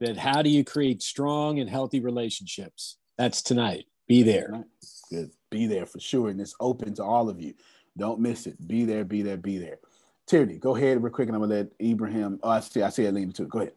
that 0.00 0.16
how 0.16 0.42
do 0.42 0.50
you 0.50 0.64
create 0.64 1.02
strong 1.02 1.58
and 1.58 1.68
healthy 1.68 2.00
relationships? 2.00 2.96
That's 3.18 3.42
tonight. 3.42 3.84
Be 4.08 4.22
there. 4.22 4.64
Good. 5.10 5.30
Be 5.50 5.66
there 5.66 5.86
for 5.86 6.00
sure. 6.00 6.30
And 6.30 6.40
it's 6.40 6.54
open 6.60 6.94
to 6.94 7.04
all 7.04 7.28
of 7.28 7.40
you. 7.40 7.54
Don't 7.96 8.20
miss 8.20 8.46
it. 8.46 8.66
Be 8.66 8.84
there, 8.84 9.04
be 9.04 9.22
there, 9.22 9.36
be 9.36 9.58
there. 9.58 9.78
Tierney, 10.26 10.58
go 10.58 10.76
ahead 10.76 11.02
real 11.02 11.12
quick 11.12 11.28
and 11.28 11.36
I'm 11.36 11.42
gonna 11.42 11.54
let 11.54 11.68
Ibrahim. 11.80 12.38
Oh, 12.42 12.50
I 12.50 12.60
see, 12.60 12.82
I 12.82 12.88
see 12.88 13.06
Alina 13.06 13.32
too. 13.32 13.46
Go 13.46 13.60
ahead. 13.60 13.72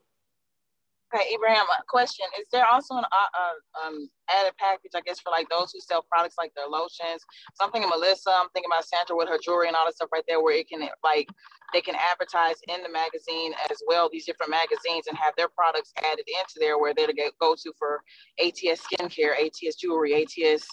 Okay, 1.13 1.35
Ibrahim, 1.35 1.65
question. 1.87 2.25
Is 2.39 2.47
there 2.51 2.65
also 2.65 2.95
an 2.95 3.03
uh, 3.05 3.37
uh, 3.37 3.87
um, 3.87 4.09
added 4.31 4.53
package, 4.57 4.91
I 4.95 5.01
guess, 5.01 5.19
for 5.19 5.29
like 5.29 5.47
those 5.47 5.71
who 5.71 5.79
sell 5.79 6.01
products 6.01 6.35
like 6.39 6.51
their 6.55 6.65
lotions? 6.67 7.21
So 7.53 7.63
I'm 7.63 7.71
thinking 7.71 7.89
Melissa, 7.89 8.31
I'm 8.31 8.49
thinking 8.49 8.71
about 8.71 8.85
Sandra 8.85 9.15
with 9.15 9.29
her 9.29 9.37
jewelry 9.37 9.67
and 9.67 9.75
all 9.75 9.85
that 9.85 9.93
stuff 9.93 10.09
right 10.11 10.23
there, 10.27 10.41
where 10.41 10.57
it 10.57 10.67
can 10.67 10.81
like 11.03 11.29
they 11.71 11.81
can 11.81 11.93
advertise 11.95 12.55
in 12.67 12.81
the 12.81 12.89
magazine 12.89 13.53
as 13.69 13.77
well, 13.87 14.09
these 14.11 14.25
different 14.25 14.49
magazines, 14.49 15.05
and 15.07 15.15
have 15.17 15.35
their 15.37 15.49
products 15.49 15.93
added 15.99 16.25
into 16.25 16.57
there 16.57 16.79
where 16.79 16.95
they're 16.95 17.07
to 17.07 17.31
go 17.39 17.55
to 17.61 17.73
for 17.77 18.01
ATS 18.39 18.81
skincare, 18.81 19.33
ATS 19.37 19.75
jewelry, 19.75 20.23
ATS, 20.23 20.65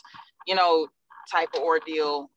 you 0.47 0.55
know, 0.55 0.89
type 1.31 1.51
of 1.55 1.61
ordeal 1.61 2.31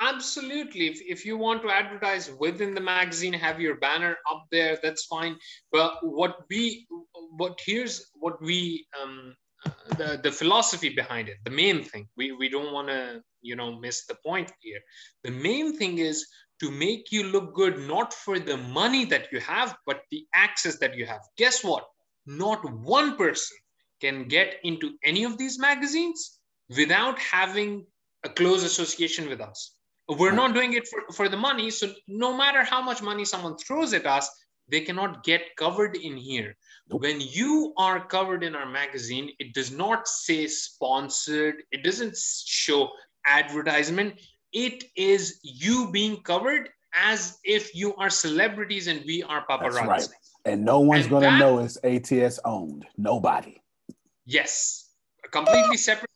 absolutely. 0.00 0.88
If, 0.88 1.00
if 1.06 1.24
you 1.24 1.36
want 1.36 1.62
to 1.62 1.70
advertise 1.70 2.30
within 2.38 2.74
the 2.74 2.80
magazine 2.80 3.32
have 3.32 3.60
your 3.60 3.76
banner 3.76 4.16
up 4.30 4.46
there 4.50 4.78
that's 4.82 5.04
fine. 5.06 5.36
But 5.72 5.98
what 6.02 6.36
we 6.50 6.86
what 7.36 7.58
here's 7.64 8.06
what 8.14 8.40
we 8.42 8.86
um 9.00 9.34
uh, 9.66 9.70
the, 9.96 10.20
the 10.22 10.32
philosophy 10.32 10.90
behind 10.90 11.28
it 11.28 11.38
the 11.44 11.50
main 11.50 11.82
thing 11.82 12.06
we, 12.18 12.32
we 12.32 12.50
don't 12.50 12.72
want 12.72 12.88
to 12.88 13.22
you 13.40 13.56
know 13.56 13.78
miss 13.78 14.06
the 14.06 14.16
point 14.26 14.52
here. 14.60 14.80
The 15.22 15.30
main 15.30 15.78
thing 15.78 15.98
is 15.98 16.26
to 16.60 16.70
make 16.70 17.10
you 17.10 17.24
look 17.24 17.54
good 17.54 17.78
not 17.78 18.12
for 18.12 18.38
the 18.38 18.56
money 18.56 19.04
that 19.06 19.32
you 19.32 19.40
have 19.40 19.76
but 19.86 20.02
the 20.10 20.26
access 20.34 20.78
that 20.78 20.96
you 20.96 21.06
have. 21.06 21.20
Guess 21.36 21.64
what? 21.64 21.84
Not 22.26 22.64
one 22.72 23.16
person 23.16 23.56
can 24.00 24.28
get 24.28 24.56
into 24.64 24.92
any 25.02 25.24
of 25.24 25.38
these 25.38 25.58
magazines 25.58 26.38
without 26.68 27.18
having 27.18 27.86
a 28.24 28.28
close 28.28 28.64
association 28.64 29.28
with 29.28 29.40
us 29.40 29.74
we're 30.08 30.32
not 30.32 30.54
doing 30.54 30.74
it 30.74 30.86
for, 30.88 31.00
for 31.12 31.28
the 31.28 31.36
money. 31.36 31.70
So 31.70 31.92
no 32.08 32.36
matter 32.36 32.62
how 32.62 32.82
much 32.82 33.02
money 33.02 33.24
someone 33.24 33.56
throws 33.56 33.92
at 33.94 34.06
us, 34.06 34.30
they 34.68 34.80
cannot 34.80 35.24
get 35.24 35.56
covered 35.56 35.96
in 35.96 36.16
here. 36.16 36.56
When 36.88 37.20
you 37.20 37.72
are 37.76 38.06
covered 38.06 38.44
in 38.44 38.54
our 38.54 38.66
magazine, 38.66 39.30
it 39.38 39.54
does 39.54 39.70
not 39.70 40.06
say 40.06 40.46
sponsored, 40.46 41.62
it 41.70 41.82
doesn't 41.82 42.16
show 42.16 42.90
advertisement. 43.26 44.20
It 44.52 44.84
is 44.96 45.40
you 45.42 45.90
being 45.90 46.22
covered 46.22 46.70
as 46.94 47.38
if 47.42 47.74
you 47.74 47.94
are 47.96 48.10
celebrities 48.10 48.86
and 48.86 49.02
we 49.06 49.22
are 49.22 49.44
paparazzi. 49.46 49.72
That's 49.72 49.86
right. 49.86 50.08
And 50.44 50.64
no 50.64 50.80
one's 50.80 51.08
going 51.08 51.22
to 51.22 51.38
know 51.38 51.58
it's 51.58 51.78
ATS 51.82 52.38
owned. 52.44 52.86
Nobody. 52.96 53.60
Yes. 54.26 54.90
A 55.24 55.28
completely 55.28 55.78
separate 55.78 56.10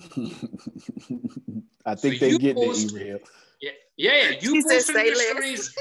I 1.86 1.94
think 1.94 2.16
so 2.16 2.20
they 2.20 2.38
get 2.38 2.56
post, 2.56 2.94
the 2.94 3.00
email. 3.00 3.18
Yeah, 3.60 3.70
yeah, 3.96 4.12
yeah. 4.12 4.30
You 4.40 4.54
he 4.54 4.62
post 4.62 4.90
on 4.90 5.06
your 5.06 5.14
stories. 5.14 5.74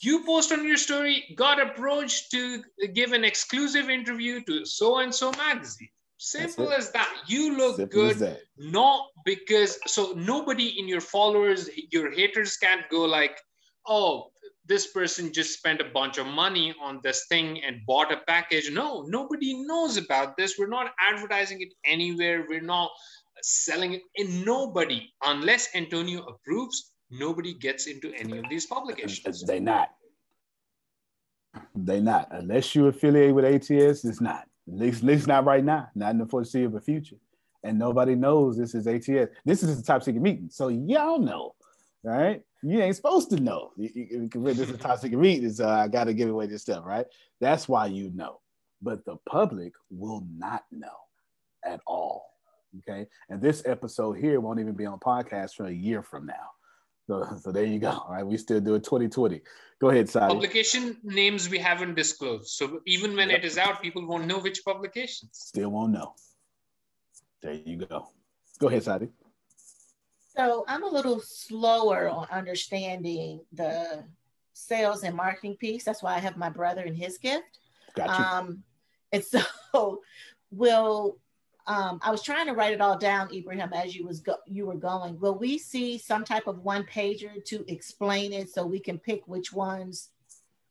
You 0.00 0.24
post 0.24 0.52
on 0.52 0.66
your 0.66 0.76
story. 0.76 1.24
Got 1.36 1.60
approached 1.60 2.30
to 2.32 2.62
give 2.94 3.12
an 3.12 3.24
exclusive 3.24 3.88
interview 3.88 4.42
to 4.44 4.64
so 4.64 4.98
and 4.98 5.14
so 5.14 5.32
magazine. 5.32 5.88
Simple 6.18 6.72
as 6.72 6.92
that. 6.92 7.12
You 7.26 7.56
look 7.56 7.76
Simple 7.76 8.14
good, 8.14 8.38
not 8.56 9.06
because 9.24 9.78
so 9.86 10.12
nobody 10.12 10.78
in 10.78 10.86
your 10.86 11.00
followers, 11.00 11.68
your 11.90 12.12
haters 12.12 12.56
can't 12.56 12.88
go 12.90 13.04
like, 13.04 13.40
oh, 13.88 14.30
this 14.64 14.92
person 14.92 15.32
just 15.32 15.58
spent 15.58 15.80
a 15.80 15.90
bunch 15.92 16.18
of 16.18 16.26
money 16.26 16.74
on 16.80 17.00
this 17.02 17.26
thing 17.28 17.62
and 17.64 17.84
bought 17.86 18.12
a 18.12 18.18
package. 18.28 18.70
No, 18.70 19.02
nobody 19.02 19.54
knows 19.54 19.96
about 19.96 20.36
this. 20.36 20.56
We're 20.58 20.68
not 20.68 20.92
advertising 21.00 21.60
it 21.62 21.74
anywhere. 21.84 22.46
We're 22.48 22.60
not 22.60 22.90
selling 23.42 23.94
it, 23.94 24.02
and 24.16 24.44
nobody, 24.44 25.08
unless 25.24 25.74
Antonio 25.74 26.24
approves, 26.24 26.92
nobody 27.10 27.54
gets 27.54 27.86
into 27.86 28.12
any 28.14 28.38
of 28.38 28.44
these 28.48 28.66
publications. 28.66 29.42
They 29.42 29.60
not. 29.60 29.90
They 31.74 32.00
not. 32.00 32.28
Unless 32.30 32.74
you 32.74 32.86
affiliate 32.86 33.34
with 33.34 33.44
ATS, 33.44 34.04
it's 34.04 34.20
not. 34.20 34.46
At 34.68 34.74
least, 34.74 35.02
at 35.02 35.06
least 35.06 35.26
not 35.26 35.44
right 35.44 35.64
now. 35.64 35.88
Not 35.94 36.12
in 36.12 36.18
the 36.18 36.26
foreseeable 36.26 36.80
future. 36.80 37.16
And 37.64 37.78
nobody 37.78 38.14
knows 38.14 38.56
this 38.56 38.74
is 38.74 38.86
ATS. 38.86 39.32
This 39.44 39.62
is 39.62 39.78
a 39.78 39.82
top 39.82 40.02
secret 40.02 40.22
meeting. 40.22 40.48
So 40.50 40.68
y'all 40.68 41.18
know, 41.18 41.54
right? 42.02 42.42
You 42.62 42.80
ain't 42.80 42.96
supposed 42.96 43.30
to 43.30 43.36
know. 43.40 43.72
This 43.76 43.94
is 43.94 44.70
a 44.70 44.78
top 44.78 44.98
secret 45.00 45.18
meeting, 45.18 45.52
so 45.52 45.68
I 45.68 45.88
got 45.88 46.04
to 46.04 46.14
give 46.14 46.30
away 46.30 46.46
this 46.46 46.62
stuff, 46.62 46.84
right? 46.84 47.06
That's 47.40 47.68
why 47.68 47.86
you 47.86 48.10
know. 48.14 48.40
But 48.80 49.04
the 49.04 49.16
public 49.28 49.74
will 49.90 50.24
not 50.36 50.64
know 50.70 50.88
at 51.64 51.80
all. 51.86 52.31
Okay. 52.78 53.06
And 53.28 53.40
this 53.40 53.62
episode 53.66 54.14
here 54.14 54.40
won't 54.40 54.60
even 54.60 54.74
be 54.74 54.86
on 54.86 54.98
podcast 54.98 55.54
for 55.54 55.66
a 55.66 55.72
year 55.72 56.02
from 56.02 56.26
now. 56.26 56.50
So, 57.06 57.36
so 57.40 57.52
there 57.52 57.64
you 57.64 57.78
go. 57.78 57.90
All 57.90 58.08
right. 58.10 58.26
We 58.26 58.36
still 58.36 58.60
do 58.60 58.74
it 58.74 58.84
2020. 58.84 59.40
Go 59.80 59.90
ahead, 59.90 60.08
Sadi. 60.08 60.32
Publication 60.32 60.96
names 61.02 61.48
we 61.48 61.58
haven't 61.58 61.94
disclosed. 61.94 62.48
So 62.48 62.80
even 62.86 63.16
when 63.16 63.30
yep. 63.30 63.40
it 63.40 63.44
is 63.44 63.58
out, 63.58 63.82
people 63.82 64.06
won't 64.06 64.26
know 64.26 64.38
which 64.38 64.64
publications. 64.64 65.30
Still 65.32 65.70
won't 65.70 65.92
know. 65.92 66.14
There 67.42 67.54
you 67.54 67.76
go. 67.76 68.08
Go 68.58 68.68
ahead, 68.68 68.84
Sadi. 68.84 69.08
So 70.36 70.64
I'm 70.66 70.84
a 70.84 70.88
little 70.88 71.20
slower 71.20 72.08
on 72.08 72.26
understanding 72.30 73.40
the 73.52 74.04
sales 74.54 75.02
and 75.02 75.16
marketing 75.16 75.56
piece. 75.56 75.84
That's 75.84 76.02
why 76.02 76.14
I 76.14 76.20
have 76.20 76.36
my 76.36 76.48
brother 76.48 76.82
and 76.82 76.96
his 76.96 77.18
gift. 77.18 77.58
Gotcha. 77.94 78.12
Um, 78.12 78.62
and 79.12 79.24
so 79.72 80.00
will 80.50 81.18
um, 81.66 82.00
I 82.02 82.10
was 82.10 82.22
trying 82.22 82.46
to 82.46 82.52
write 82.54 82.72
it 82.72 82.80
all 82.80 82.98
down, 82.98 83.32
Ibrahim, 83.32 83.72
as 83.72 83.94
you 83.94 84.04
was 84.04 84.20
go- 84.20 84.38
you 84.46 84.66
were 84.66 84.76
going. 84.76 85.18
Will 85.20 85.38
we 85.38 85.58
see 85.58 85.96
some 85.98 86.24
type 86.24 86.46
of 86.46 86.58
one 86.58 86.84
pager 86.84 87.44
to 87.44 87.64
explain 87.72 88.32
it 88.32 88.50
so 88.50 88.66
we 88.66 88.80
can 88.80 88.98
pick 88.98 89.26
which 89.28 89.52
ones 89.52 90.10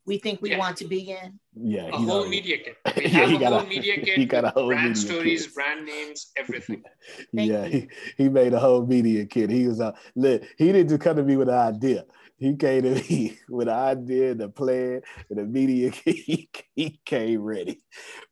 we 0.06 0.18
think 0.18 0.42
we 0.42 0.52
yeah. 0.52 0.58
want 0.58 0.76
to 0.78 0.86
be 0.86 1.12
in? 1.12 1.40
Yeah, 1.56 1.88
a 1.88 1.98
whole 1.98 2.28
media 2.28 2.58
kit. 2.58 2.78
We 2.98 3.08
have 3.10 3.32
yeah, 3.32 3.48
a 3.48 3.52
whole 3.52 3.60
a, 3.60 3.68
media 3.68 3.96
kit. 4.04 4.18
He 4.18 4.26
got 4.26 4.44
a 4.44 4.50
whole 4.50 4.68
brand 4.68 4.98
stories, 4.98 5.46
kit. 5.46 5.56
brand 5.56 5.86
names, 5.86 6.32
everything. 6.36 6.84
yeah, 7.32 7.66
he, 7.66 7.88
he 8.18 8.28
made 8.28 8.54
a 8.54 8.60
whole 8.60 8.86
media 8.86 9.26
kit. 9.26 9.50
He 9.50 9.68
was 9.68 9.80
uh, 9.80 9.94
lit. 10.16 10.46
He 10.58 10.66
didn't 10.66 10.90
just 10.90 11.02
come 11.02 11.16
to 11.16 11.24
me 11.24 11.38
with 11.38 11.50
an 11.50 11.56
idea. 11.56 12.06
He 12.42 12.56
came 12.56 12.82
to 12.82 12.96
me 12.96 13.38
with 13.50 13.68
an 13.68 13.76
idea, 13.76 14.34
the 14.34 14.50
plan, 14.50 15.04
and 15.30 15.38
the 15.38 15.46
media. 15.46 15.92
He, 16.04 16.50
he 16.76 17.00
came 17.06 17.42
ready. 17.42 17.84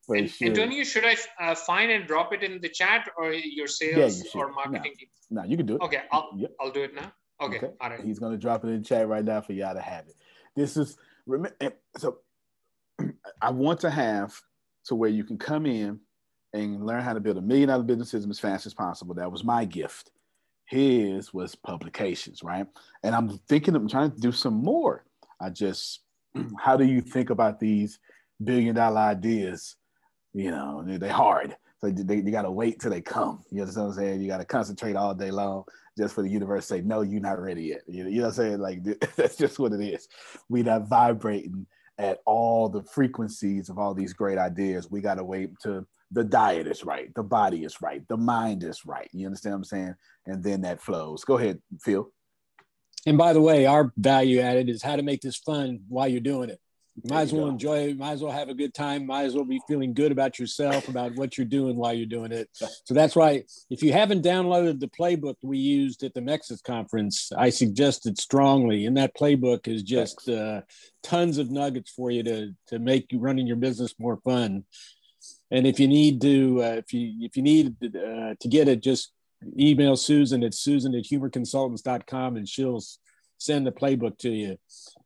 For 0.08 0.16
and, 0.16 0.28
sure. 0.28 0.48
Antonio, 0.48 0.84
should 0.84 1.06
I 1.06 1.16
uh, 1.40 1.54
find 1.54 1.92
and 1.92 2.08
drop 2.08 2.34
it 2.34 2.42
in 2.42 2.60
the 2.60 2.70
chat 2.70 3.08
or 3.18 3.34
your 3.34 3.68
sales 3.68 4.18
yeah, 4.18 4.32
you 4.34 4.42
or 4.42 4.52
marketing 4.52 4.94
team? 4.98 5.10
No, 5.30 5.44
you 5.44 5.56
can 5.58 5.68
do 5.68 5.76
it. 5.76 5.82
Okay, 5.84 6.02
I'll, 6.12 6.32
yep. 6.36 6.52
I'll 6.60 6.72
do 6.72 6.82
it 6.82 6.96
now. 6.96 7.14
Okay, 7.40 7.58
okay, 7.58 7.70
all 7.80 7.90
right. 7.92 8.04
He's 8.04 8.18
going 8.18 8.32
to 8.32 8.38
drop 8.40 8.64
it 8.64 8.70
in 8.70 8.80
the 8.80 8.84
chat 8.84 9.08
right 9.08 9.24
now 9.24 9.42
for 9.42 9.54
y'all 9.54 9.76
to 9.76 9.82
have 9.82 10.08
it. 10.08 10.16
This 10.56 10.76
is, 10.76 10.98
so 11.98 12.18
I 13.42 13.52
want 13.52 13.80
to 13.82 13.92
have 13.92 14.34
to 14.86 14.96
where 14.96 15.12
you 15.12 15.24
can 15.24 15.38
come 15.38 15.68
in 15.68 16.00
and 16.54 16.84
learn 16.84 17.04
how 17.04 17.14
to 17.14 17.20
build 17.20 17.38
a 17.38 17.42
million 17.42 17.70
dollar 17.70 17.84
business 17.84 18.10
system 18.10 18.32
as 18.32 18.40
fast 18.40 18.66
as 18.66 18.74
possible. 18.74 19.14
That 19.14 19.32
was 19.32 19.44
my 19.44 19.66
gift. 19.66 20.10
His 20.70 21.34
was 21.34 21.56
publications, 21.56 22.44
right? 22.44 22.68
And 23.04 23.16
I'm 23.16 23.40
thinking, 23.50 23.76
I'm 23.76 23.88
trying 23.88 24.12
to 24.12 24.20
do 24.20 24.32
some 24.32 24.54
more. 24.54 25.04
I 25.42 25.50
just, 25.50 26.02
how 26.60 26.78
do 26.78 26.86
you 26.86 27.02
think 27.02 27.32
about 27.32 27.60
these 27.60 28.00
billion 28.44 28.76
dollar 28.76 29.02
ideas? 29.02 29.76
You 30.34 30.52
know, 30.52 30.84
they're 30.86 31.12
hard. 31.12 31.58
So 31.82 31.90
they, 31.90 32.18
you 32.18 32.32
got 32.32 32.44
to 32.44 32.52
wait 32.52 32.80
till 32.80 32.92
they 32.92 33.02
come. 33.02 33.44
You 33.50 33.60
know 33.60 33.66
what 33.66 33.78
I'm 33.78 33.94
saying? 33.94 34.22
You 34.22 34.28
got 34.28 34.40
to 34.40 34.46
concentrate 34.46 34.96
all 34.96 35.16
day 35.16 35.32
long 35.32 35.64
just 35.98 36.14
for 36.14 36.22
the 36.22 36.30
universe 36.30 36.68
to 36.68 36.76
say, 36.76 36.82
no, 36.82 37.02
you're 37.02 37.20
not 37.20 37.42
ready 37.42 37.64
yet. 37.64 37.82
You 37.88 38.04
know, 38.04 38.10
you 38.10 38.18
know 38.18 38.28
what 38.28 38.38
I'm 38.40 38.46
saying? 38.46 38.60
Like, 38.60 38.84
that's 39.16 39.38
just 39.38 39.58
what 39.58 39.74
it 39.74 39.82
is. 39.82 40.08
We're 40.50 40.66
not 40.66 40.88
vibrating 40.88 41.66
at 41.98 42.20
all 42.26 42.70
the 42.70 42.84
frequencies 42.84 43.70
of 43.70 43.80
all 43.80 43.96
these 43.96 44.14
great 44.14 44.38
ideas. 44.38 44.92
We 44.92 45.02
got 45.02 45.16
to 45.16 45.24
wait 45.24 45.60
to 45.64 45.86
the 46.12 46.24
diet 46.24 46.68
is 46.68 46.84
right, 46.84 47.14
the 47.16 47.24
body 47.24 47.64
is 47.64 47.82
right, 47.82 48.08
the 48.08 48.18
mind 48.18 48.64
is 48.64 48.86
right. 48.86 49.10
You 49.14 49.28
understand 49.28 49.54
what 49.54 49.58
I'm 49.58 49.64
saying? 49.66 49.96
And 50.26 50.44
then 50.44 50.62
that 50.62 50.82
flows. 50.82 51.24
Go 51.24 51.38
ahead, 51.38 51.62
Phil. 51.82 52.12
And 53.06 53.18
by 53.18 53.34
the 53.34 53.42
way, 53.42 53.66
our 53.66 53.94
value 53.98 54.40
added 54.40 54.70
is 54.70 54.84
how 54.84 54.96
to 54.96 55.04
make 55.04 55.22
this 55.22 55.38
fun 55.38 55.82
while 55.88 56.08
you're 56.08 56.20
doing 56.20 56.50
it. 56.50 56.60
You 57.04 57.14
might 57.14 57.22
as 57.22 57.34
well 57.34 57.46
go. 57.46 57.52
enjoy 57.52 57.78
it. 57.90 57.98
Might 57.98 58.14
as 58.14 58.22
well 58.22 58.32
have 58.32 58.50
a 58.50 58.54
good 58.54 58.74
time. 58.74 59.06
Might 59.06 59.24
as 59.24 59.34
well 59.34 59.46
be 59.46 59.62
feeling 59.70 59.94
good 59.94 60.12
about 60.12 60.38
yourself, 60.38 60.90
about 60.90 61.16
what 61.16 61.38
you're 61.38 61.46
doing 61.46 61.78
while 61.78 61.94
you're 61.94 62.06
doing 62.06 62.34
it. 62.34 62.50
So 62.52 62.94
that's 62.94 63.16
why, 63.16 63.44
if 63.70 63.82
you 63.82 63.94
haven't 63.94 64.26
downloaded 64.26 64.82
the 64.82 64.90
playbook 64.90 65.36
we 65.42 65.60
used 65.60 66.04
at 66.04 66.14
the 66.14 66.20
Nexus 66.20 66.62
conference, 66.62 67.32
I 67.38 67.52
suggest 67.52 68.06
it 68.06 68.20
strongly. 68.20 68.86
And 68.86 68.98
that 68.98 69.16
playbook 69.16 69.68
is 69.70 69.82
just 69.84 70.28
uh, 70.28 70.62
tons 71.02 71.38
of 71.38 71.52
nuggets 71.52 71.92
for 71.92 72.12
you 72.12 72.24
to 72.24 72.54
to 72.68 72.80
make 72.80 73.14
you 73.14 73.20
running 73.20 73.48
your 73.48 73.56
business 73.56 73.94
more 73.98 74.18
fun. 74.26 74.66
And 75.52 75.66
if 75.66 75.80
you 75.80 75.88
need 75.88 76.22
to, 76.22 76.64
uh, 76.64 76.76
if 76.78 76.94
you 76.94 77.14
if 77.22 77.36
you 77.36 77.44
need 77.44 77.76
uh, 77.84 78.36
to 78.40 78.48
get 78.48 78.68
it, 78.68 78.82
just 78.82 79.14
email 79.58 79.96
Susan 79.96 80.44
at 80.44 80.54
susan 80.54 80.94
at 80.96 81.04
humorconsultants.com 81.04 82.36
and 82.36 82.48
she'll 82.48 82.82
send 83.38 83.66
the 83.66 83.72
playbook 83.72 84.18
to 84.20 84.30
you 84.30 84.58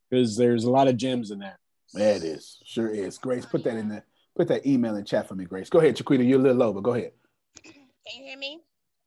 because 0.10 0.36
there's 0.36 0.66
a 0.66 0.72
lot 0.72 0.88
of 0.88 0.98
gems 0.98 1.32
in 1.32 1.40
that. 1.40 1.58
Yeah, 1.94 2.16
it 2.16 2.24
is. 2.24 2.58
Sure 2.66 2.90
is. 2.90 3.18
Grace, 3.18 3.46
put 3.46 3.64
that 3.64 3.78
in 3.78 3.88
there. 3.88 4.06
Put 4.36 4.48
that 4.48 4.66
email 4.66 4.96
in 4.96 5.06
chat 5.06 5.28
for 5.28 5.36
me, 5.36 5.46
Grace. 5.46 5.70
Go 5.70 5.80
ahead, 5.80 5.96
Chiquita. 5.96 6.24
You're 6.24 6.40
a 6.40 6.42
little 6.42 6.58
low, 6.58 6.74
but 6.74 6.82
go 6.82 6.94
ahead. 6.94 7.12
Can 7.64 7.74
you 8.18 8.24
hear 8.26 8.38
me? 8.38 8.62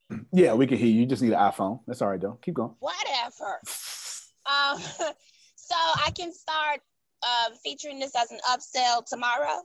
Yeah, 0.33 0.55
we 0.55 0.69
can 0.69 0.79
hear 0.79 0.87
you. 0.87 1.01
You 1.01 1.07
just 1.07 1.21
need 1.21 1.33
an 1.33 1.39
iPhone. 1.39 1.81
That's 1.89 2.01
all 2.01 2.09
right, 2.09 2.21
though. 2.21 2.39
Keep 2.41 2.55
going. 2.55 2.75
Whatever. 2.79 3.61
um, 4.47 4.79
so 5.57 5.75
I 5.75 6.13
can 6.17 6.33
start 6.33 6.81
uh, 7.27 7.51
featuring 7.65 7.99
this 7.99 8.13
as 8.15 8.31
an 8.31 8.39
upsell 8.49 9.05
tomorrow. 9.05 9.63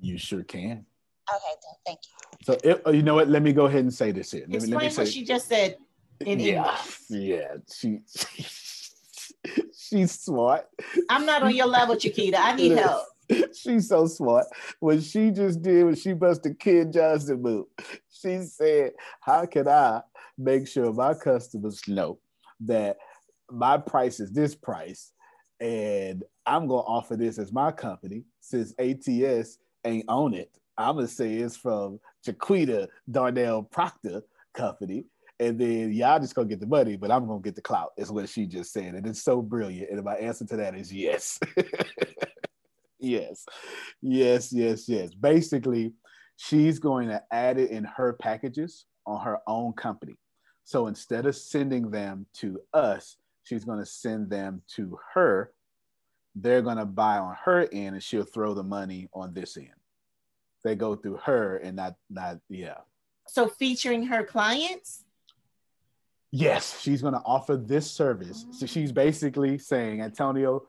You 0.00 0.18
sure 0.18 0.42
can. 0.42 0.86
Okay, 1.32 1.60
thank 1.86 2.00
you. 2.04 2.38
So 2.42 2.56
if, 2.64 2.80
oh, 2.84 2.90
you 2.92 3.02
know 3.02 3.14
what? 3.14 3.28
Let 3.28 3.42
me 3.42 3.52
go 3.52 3.66
ahead 3.66 3.80
and 3.80 3.92
say 3.92 4.12
this 4.12 4.32
here. 4.32 4.44
Let 4.48 4.56
Explain 4.56 4.70
me, 4.70 4.76
let 4.76 4.82
me 4.82 4.98
what 4.98 5.06
say, 5.06 5.12
she 5.12 5.24
just 5.24 5.48
said 5.48 5.76
in 6.20 6.40
yeah, 6.40 6.56
English. 6.56 6.98
yeah. 7.10 7.56
She, 7.72 7.98
she's 9.78 10.12
smart. 10.12 10.66
I'm 11.08 11.26
not 11.26 11.42
on 11.42 11.54
your 11.54 11.66
level, 11.66 11.96
Chiquita. 11.96 12.40
I 12.40 12.56
need 12.56 12.72
help. 12.72 13.06
She's 13.54 13.88
so 13.88 14.06
smart. 14.06 14.46
What 14.80 15.02
she 15.02 15.30
just 15.30 15.62
did 15.62 15.84
was 15.84 16.02
she 16.02 16.14
busted 16.14 16.58
Kid 16.58 16.92
Johnson 16.92 17.40
move. 17.40 17.66
She 18.10 18.42
said, 18.42 18.92
"How 19.20 19.46
can 19.46 19.68
I 19.68 20.02
make 20.36 20.66
sure 20.66 20.92
my 20.92 21.14
customers 21.14 21.80
know 21.86 22.18
that 22.60 22.96
my 23.50 23.78
price 23.78 24.18
is 24.18 24.32
this 24.32 24.54
price, 24.56 25.12
and 25.60 26.24
I'm 26.44 26.66
gonna 26.66 26.80
offer 26.80 27.16
this 27.16 27.38
as 27.38 27.52
my 27.52 27.70
company 27.70 28.24
since 28.40 28.74
ATS 28.78 29.58
ain't 29.84 30.06
on 30.08 30.34
it. 30.34 30.50
I'm 30.76 30.96
gonna 30.96 31.08
say 31.08 31.34
it's 31.36 31.56
from 31.56 32.00
Jaquita 32.26 32.88
Darnell 33.10 33.62
Proctor 33.62 34.22
Company." 34.54 35.04
And 35.38 35.58
then 35.58 35.92
y'all 35.92 36.20
just 36.20 36.34
gonna 36.34 36.48
get 36.48 36.60
the 36.60 36.66
money, 36.66 36.96
but 36.96 37.10
I'm 37.10 37.26
gonna 37.26 37.40
get 37.40 37.54
the 37.54 37.62
clout, 37.62 37.92
is 37.96 38.12
what 38.12 38.28
she 38.28 38.46
just 38.46 38.72
said. 38.72 38.94
And 38.94 39.06
it's 39.06 39.22
so 39.22 39.40
brilliant. 39.40 39.90
And 39.90 40.04
my 40.04 40.16
answer 40.16 40.44
to 40.46 40.56
that 40.56 40.74
is 40.74 40.92
yes. 40.92 41.38
yes, 42.98 43.46
yes, 44.02 44.52
yes, 44.52 44.88
yes. 44.88 45.14
Basically, 45.14 45.94
she's 46.36 46.78
going 46.78 47.08
to 47.08 47.22
add 47.30 47.58
it 47.58 47.70
in 47.70 47.84
her 47.84 48.14
packages 48.14 48.86
on 49.06 49.22
her 49.24 49.38
own 49.46 49.72
company. 49.72 50.16
So 50.64 50.86
instead 50.86 51.26
of 51.26 51.36
sending 51.36 51.90
them 51.90 52.26
to 52.34 52.60
us, 52.72 53.16
she's 53.42 53.64
going 53.64 53.78
to 53.78 53.86
send 53.86 54.30
them 54.30 54.62
to 54.76 54.98
her. 55.14 55.52
They're 56.34 56.62
going 56.62 56.76
to 56.76 56.84
buy 56.84 57.18
on 57.18 57.34
her 57.44 57.68
end, 57.72 57.94
and 57.94 58.02
she'll 58.02 58.24
throw 58.24 58.54
the 58.54 58.62
money 58.62 59.08
on 59.12 59.34
this 59.34 59.56
end. 59.56 59.68
They 60.62 60.74
go 60.74 60.94
through 60.94 61.16
her, 61.24 61.56
and 61.56 61.76
not 61.76 61.96
not 62.08 62.38
yeah. 62.48 62.78
So 63.26 63.48
featuring 63.48 64.04
her 64.04 64.24
clients. 64.24 65.04
Yes, 66.32 66.80
she's 66.80 67.02
going 67.02 67.14
to 67.14 67.22
offer 67.24 67.56
this 67.56 67.90
service. 67.90 68.46
So 68.52 68.64
mm. 68.64 68.68
she's 68.68 68.92
basically 68.92 69.58
saying, 69.58 70.00
Antonio, 70.00 70.64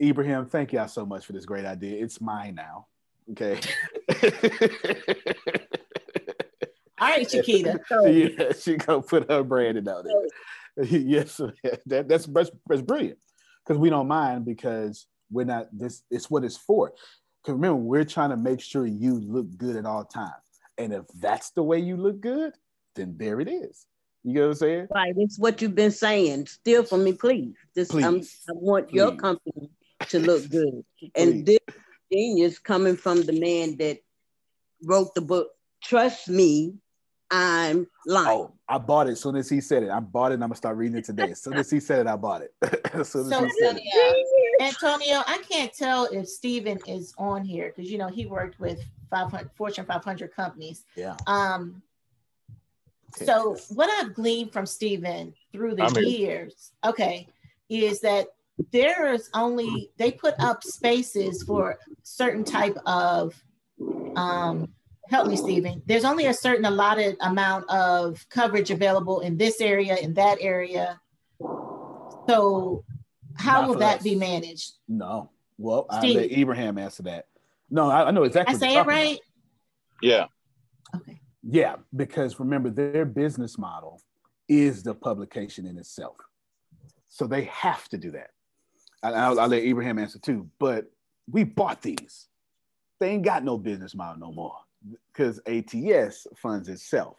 Ibrahim, 0.00 0.46
thank 0.46 0.72
y'all 0.72 0.86
so 0.86 1.04
much 1.04 1.26
for 1.26 1.32
this 1.32 1.44
great 1.44 1.64
idea. 1.64 2.00
It's 2.02 2.20
mine 2.20 2.54
now. 2.54 2.86
Okay. 3.32 3.58
All 7.00 7.08
right, 7.08 7.28
Chiquita. 7.28 7.80
yeah, 8.38 8.52
she 8.52 8.76
gonna 8.76 9.02
put 9.02 9.30
her 9.30 9.42
branding 9.42 9.88
out 9.88 10.04
there. 10.04 10.84
yes, 10.86 11.36
that, 11.86 12.08
that's, 12.08 12.26
that's 12.26 12.50
that's 12.66 12.82
brilliant 12.82 13.18
because 13.64 13.78
we 13.78 13.90
don't 13.90 14.08
mind 14.08 14.44
because 14.44 15.06
we're 15.30 15.46
not 15.46 15.68
this. 15.72 16.02
It's 16.10 16.30
what 16.30 16.44
it's 16.44 16.56
for. 16.56 16.92
Because 17.42 17.54
remember, 17.54 17.76
we're 17.76 18.04
trying 18.04 18.30
to 18.30 18.36
make 18.36 18.60
sure 18.60 18.86
you 18.86 19.20
look 19.20 19.46
good 19.56 19.76
at 19.76 19.86
all 19.86 20.04
times, 20.04 20.32
and 20.78 20.92
if 20.92 21.04
that's 21.20 21.50
the 21.50 21.62
way 21.62 21.78
you 21.78 21.96
look 21.96 22.20
good, 22.20 22.54
then 22.94 23.16
there 23.18 23.40
it 23.40 23.48
is. 23.48 23.86
You 24.22 24.32
get 24.32 24.40
what 24.40 24.46
I'm 24.46 24.54
saying? 24.54 24.88
Right. 24.94 25.14
It's 25.18 25.38
what 25.38 25.60
you've 25.60 25.74
been 25.74 25.90
saying. 25.90 26.46
Steal 26.46 26.82
from 26.82 27.04
me, 27.04 27.12
please. 27.12 27.54
This 27.74 27.92
I'm, 27.92 28.20
I 28.20 28.52
want 28.54 28.90
your 28.90 29.14
company 29.16 29.68
to 30.08 30.18
look 30.18 30.48
good. 30.50 30.82
And 31.14 31.44
this 31.44 31.58
genius 32.10 32.58
coming 32.58 32.96
from 32.96 33.22
the 33.22 33.38
man 33.38 33.76
that 33.76 33.98
wrote 34.82 35.14
the 35.14 35.20
book. 35.20 35.48
Trust 35.82 36.28
me, 36.30 36.74
I'm 37.30 37.86
lying. 38.06 38.28
Oh, 38.28 38.52
I 38.68 38.78
bought 38.78 39.08
it 39.08 39.12
as 39.12 39.20
soon 39.20 39.36
as 39.36 39.48
he 39.48 39.60
said 39.60 39.82
it. 39.82 39.90
I 39.90 40.00
bought 40.00 40.30
it 40.30 40.34
and 40.34 40.44
I'm 40.44 40.50
gonna 40.50 40.56
start 40.56 40.76
reading 40.76 40.98
it 40.98 41.04
today. 41.04 41.30
As 41.30 41.42
soon 41.42 41.54
as 41.54 41.70
he 41.70 41.80
said 41.80 42.00
it, 42.00 42.06
I 42.06 42.16
bought 42.16 42.42
it. 42.42 42.54
as 42.94 43.08
soon 43.08 43.22
as 43.22 43.30
So 43.30 43.44
he 43.44 43.50
said 43.58 43.78
it. 43.82 44.62
Antonio, 44.62 45.22
I 45.26 45.42
can't 45.48 45.72
tell 45.72 46.04
if 46.06 46.28
Steven 46.28 46.78
is 46.86 47.14
on 47.18 47.44
here 47.44 47.72
because 47.74 47.90
you 47.90 47.98
know 47.98 48.08
he 48.08 48.26
worked 48.26 48.60
with 48.60 48.80
500 49.10 49.50
Fortune 49.54 49.84
500 49.84 50.34
companies. 50.34 50.84
Yeah. 50.96 51.16
Um, 51.26 51.82
so 53.24 53.56
what 53.74 53.88
I've 53.90 54.14
gleaned 54.14 54.52
from 54.52 54.66
Steven 54.66 55.34
through 55.52 55.76
the 55.76 55.84
I'm 55.84 55.94
here. 55.94 56.04
years, 56.04 56.72
okay, 56.84 57.28
is 57.68 58.00
that 58.00 58.28
there 58.72 59.12
is 59.12 59.30
only 59.34 59.90
they 59.96 60.12
put 60.12 60.34
up 60.38 60.62
spaces 60.62 61.42
for 61.42 61.78
certain 62.02 62.44
type 62.44 62.76
of 62.86 63.34
um 64.16 64.68
help 65.08 65.28
me 65.28 65.36
Steven. 65.36 65.82
There's 65.86 66.04
only 66.04 66.26
a 66.26 66.34
certain 66.34 66.64
allotted 66.64 67.16
amount 67.20 67.68
of 67.70 68.24
coverage 68.28 68.70
available 68.70 69.20
in 69.20 69.36
this 69.36 69.60
area, 69.60 69.96
in 69.96 70.14
that 70.14 70.38
area. 70.40 71.00
So 72.28 72.84
how 73.36 73.60
Not 73.62 73.68
will 73.68 73.78
that 73.78 73.98
us. 73.98 74.02
be 74.02 74.14
managed? 74.14 74.72
No. 74.88 75.30
Well, 75.58 75.86
I 75.90 75.98
Steve. 76.00 76.16
let 76.16 76.32
Abraham 76.32 76.78
answer 76.78 77.02
that. 77.04 77.26
No, 77.70 77.90
I, 77.90 78.08
I 78.08 78.10
know 78.10 78.24
exactly. 78.24 78.54
I 78.54 78.58
say 78.58 78.72
it 78.72 78.74
talking 78.74 78.80
about. 78.80 78.86
right? 78.88 79.18
Yeah. 80.02 80.26
Okay. 80.96 81.20
Yeah, 81.42 81.76
because 81.94 82.40
remember, 82.40 82.70
their 82.70 83.04
business 83.04 83.58
model 83.58 84.00
is 84.48 84.82
the 84.82 84.94
publication 84.94 85.66
in 85.66 85.78
itself. 85.78 86.16
So 87.08 87.26
they 87.26 87.44
have 87.44 87.88
to 87.90 87.98
do 87.98 88.10
that. 88.12 88.30
And 89.02 89.14
I'll, 89.14 89.38
I'll 89.38 89.48
let 89.48 89.62
Abraham 89.62 89.98
answer 89.98 90.18
too. 90.18 90.48
But 90.58 90.90
we 91.30 91.44
bought 91.44 91.82
these. 91.82 92.28
They 93.00 93.10
ain't 93.10 93.24
got 93.24 93.44
no 93.44 93.58
business 93.58 93.94
model 93.94 94.18
no 94.18 94.32
more 94.32 94.56
because 95.12 95.40
ATS 95.46 96.26
funds 96.36 96.68
itself. 96.68 97.16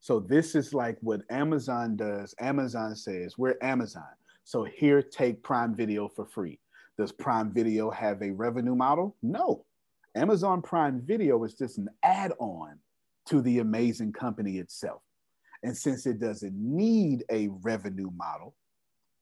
So 0.00 0.20
this 0.20 0.54
is 0.54 0.74
like 0.74 0.96
what 1.00 1.22
Amazon 1.30 1.96
does. 1.96 2.34
Amazon 2.40 2.94
says, 2.94 3.36
we're 3.36 3.56
Amazon. 3.62 4.04
So 4.44 4.64
here, 4.64 5.02
take 5.02 5.42
Prime 5.42 5.74
Video 5.74 6.08
for 6.08 6.24
free. 6.24 6.60
Does 6.96 7.12
Prime 7.12 7.52
Video 7.52 7.90
have 7.90 8.22
a 8.22 8.30
revenue 8.30 8.74
model? 8.74 9.16
No. 9.22 9.64
Amazon 10.14 10.62
Prime 10.62 11.02
Video 11.04 11.42
is 11.44 11.54
just 11.54 11.78
an 11.78 11.88
add 12.02 12.32
on 12.38 12.78
to 13.26 13.42
the 13.42 13.58
amazing 13.58 14.12
company 14.12 14.58
itself. 14.58 15.02
And 15.62 15.76
since 15.76 16.06
it 16.06 16.20
doesn't 16.20 16.54
need 16.54 17.24
a 17.30 17.48
revenue 17.62 18.10
model, 18.16 18.54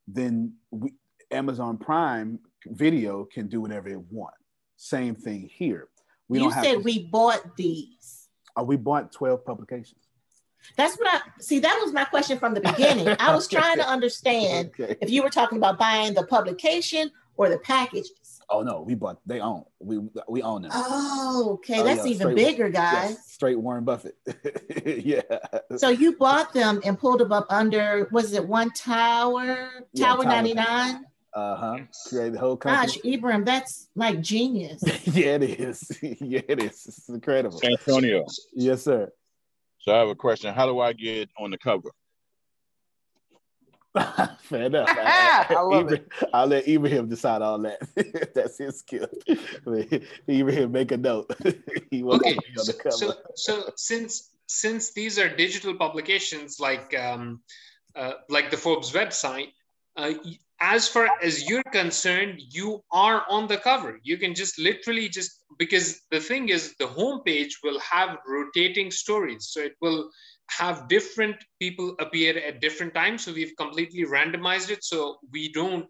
then 0.07 0.53
we, 0.71 0.93
Amazon 1.31 1.77
Prime 1.77 2.39
Video 2.67 3.25
can 3.25 3.47
do 3.47 3.61
whatever 3.61 3.89
it 3.89 4.01
wants. 4.11 4.37
Same 4.77 5.15
thing 5.15 5.49
here. 5.51 5.89
We 6.29 6.41
you 6.41 6.51
said 6.51 6.63
to, 6.73 6.77
we 6.79 7.03
bought 7.05 7.55
these. 7.57 8.27
uh, 8.59 8.63
we 8.63 8.75
bought 8.75 9.11
12 9.11 9.45
publications. 9.45 10.01
That's 10.75 10.97
what 10.97 11.07
I 11.07 11.19
see. 11.39 11.59
That 11.59 11.79
was 11.83 11.93
my 11.93 12.03
question 12.03 12.37
from 12.39 12.53
the 12.53 12.59
beginning. 12.61 13.07
I 13.19 13.33
was 13.33 13.47
trying 13.47 13.77
to 13.77 13.87
understand 13.95 14.71
Okay. 14.79 14.95
if 15.01 15.09
you 15.09 15.23
were 15.23 15.29
talking 15.29 15.57
about 15.57 15.79
buying 15.79 16.13
the 16.13 16.23
publication 16.23 17.09
or 17.37 17.47
the 17.49 17.57
packages. 17.59 18.11
Oh 18.49 18.61
no, 18.63 18.81
we 18.81 18.95
bought 18.95 19.19
they 19.25 19.39
own. 19.41 19.63
We 19.79 19.99
we 20.27 20.41
own 20.41 20.63
them. 20.63 20.71
Oh, 20.73 21.51
okay. 21.55 21.79
Oh, 21.79 21.83
That's 21.83 22.05
yeah, 22.05 22.11
even 22.13 22.35
bigger, 22.35 22.69
guys. 22.69 23.17
straight 23.27 23.59
Warren 23.59 23.83
Buffett. 23.85 24.15
yeah. 24.85 25.21
So 25.77 25.89
you 25.89 26.15
bought 26.17 26.53
them 26.53 26.81
and 26.85 26.97
pulled 26.97 27.19
them 27.19 27.31
up 27.33 27.45
under, 27.49 28.07
was 28.11 28.31
it 28.33 28.45
one 28.47 28.71
tower? 28.71 29.69
Yeah, 29.93 30.05
Tower 30.07 30.23
Tower. 30.23 30.31
99? 30.43 31.05
Uh-huh. 31.37 31.77
Create 32.09 32.33
the 32.33 32.39
whole 32.39 32.57
company. 32.57 32.87
Gosh, 32.87 32.97
Ibrahim, 33.05 33.43
that's 33.45 33.89
like 33.95 34.21
genius. 34.21 34.81
yeah, 35.05 35.35
it 35.35 35.43
is. 35.43 35.91
yeah, 36.01 36.41
it 36.47 36.63
is. 36.63 36.85
It's 36.87 37.09
incredible. 37.09 37.61
Antonio. 37.63 38.25
Yes, 38.53 38.83
sir. 38.83 39.11
So 39.79 39.93
I 39.93 39.99
have 39.99 40.07
a 40.09 40.15
question. 40.15 40.53
How 40.53 40.65
do 40.65 40.79
I 40.79 40.93
get 40.93 41.29
on 41.37 41.51
the 41.51 41.57
cover? 41.59 41.91
Fair 44.41 44.63
enough. 44.63 44.87
I 44.89 45.59
love 45.61 45.85
Ibra- 45.87 46.05
I'll 46.33 46.47
let 46.47 46.67
Ibrahim 46.67 47.07
decide 47.07 47.41
all 47.41 47.59
that. 47.59 47.79
That's 48.33 48.57
his 48.57 48.79
skill. 48.79 49.07
Ibrahim, 50.29 50.71
make 50.71 50.91
a 50.91 50.97
note. 50.97 51.31
he 51.91 52.03
wants 52.03 52.25
Okay, 52.25 52.33
be 52.35 52.59
on 52.59 52.65
the 52.65 52.73
cover. 52.73 52.95
so 52.95 53.13
so 53.35 53.71
since 53.75 54.31
since 54.47 54.91
these 54.93 55.17
are 55.19 55.29
digital 55.35 55.75
publications 55.75 56.59
like 56.59 56.95
um, 56.97 57.41
uh, 57.95 58.13
like 58.29 58.51
the 58.51 58.57
Forbes 58.57 58.91
website, 58.91 59.49
uh, 59.97 60.13
as 60.59 60.87
far 60.87 61.09
as 61.21 61.47
you're 61.47 61.63
concerned, 61.63 62.41
you 62.49 62.81
are 62.91 63.23
on 63.29 63.47
the 63.47 63.57
cover. 63.57 63.99
You 64.03 64.17
can 64.17 64.33
just 64.33 64.57
literally 64.59 65.09
just 65.09 65.43
because 65.59 66.01
the 66.11 66.19
thing 66.19 66.49
is 66.49 66.75
the 66.79 66.85
homepage 66.85 67.53
will 67.63 67.79
have 67.79 68.17
rotating 68.27 68.89
stories, 68.91 69.49
so 69.49 69.61
it 69.61 69.75
will 69.81 70.09
have 70.49 70.87
different 70.87 71.35
people 71.59 71.95
appear 71.99 72.37
at 72.37 72.61
different 72.61 72.93
times. 72.93 73.25
So 73.25 73.33
we've 73.33 73.55
completely 73.57 74.05
randomized 74.05 74.69
it, 74.69 74.83
so 74.83 75.17
we 75.31 75.51
don't 75.51 75.85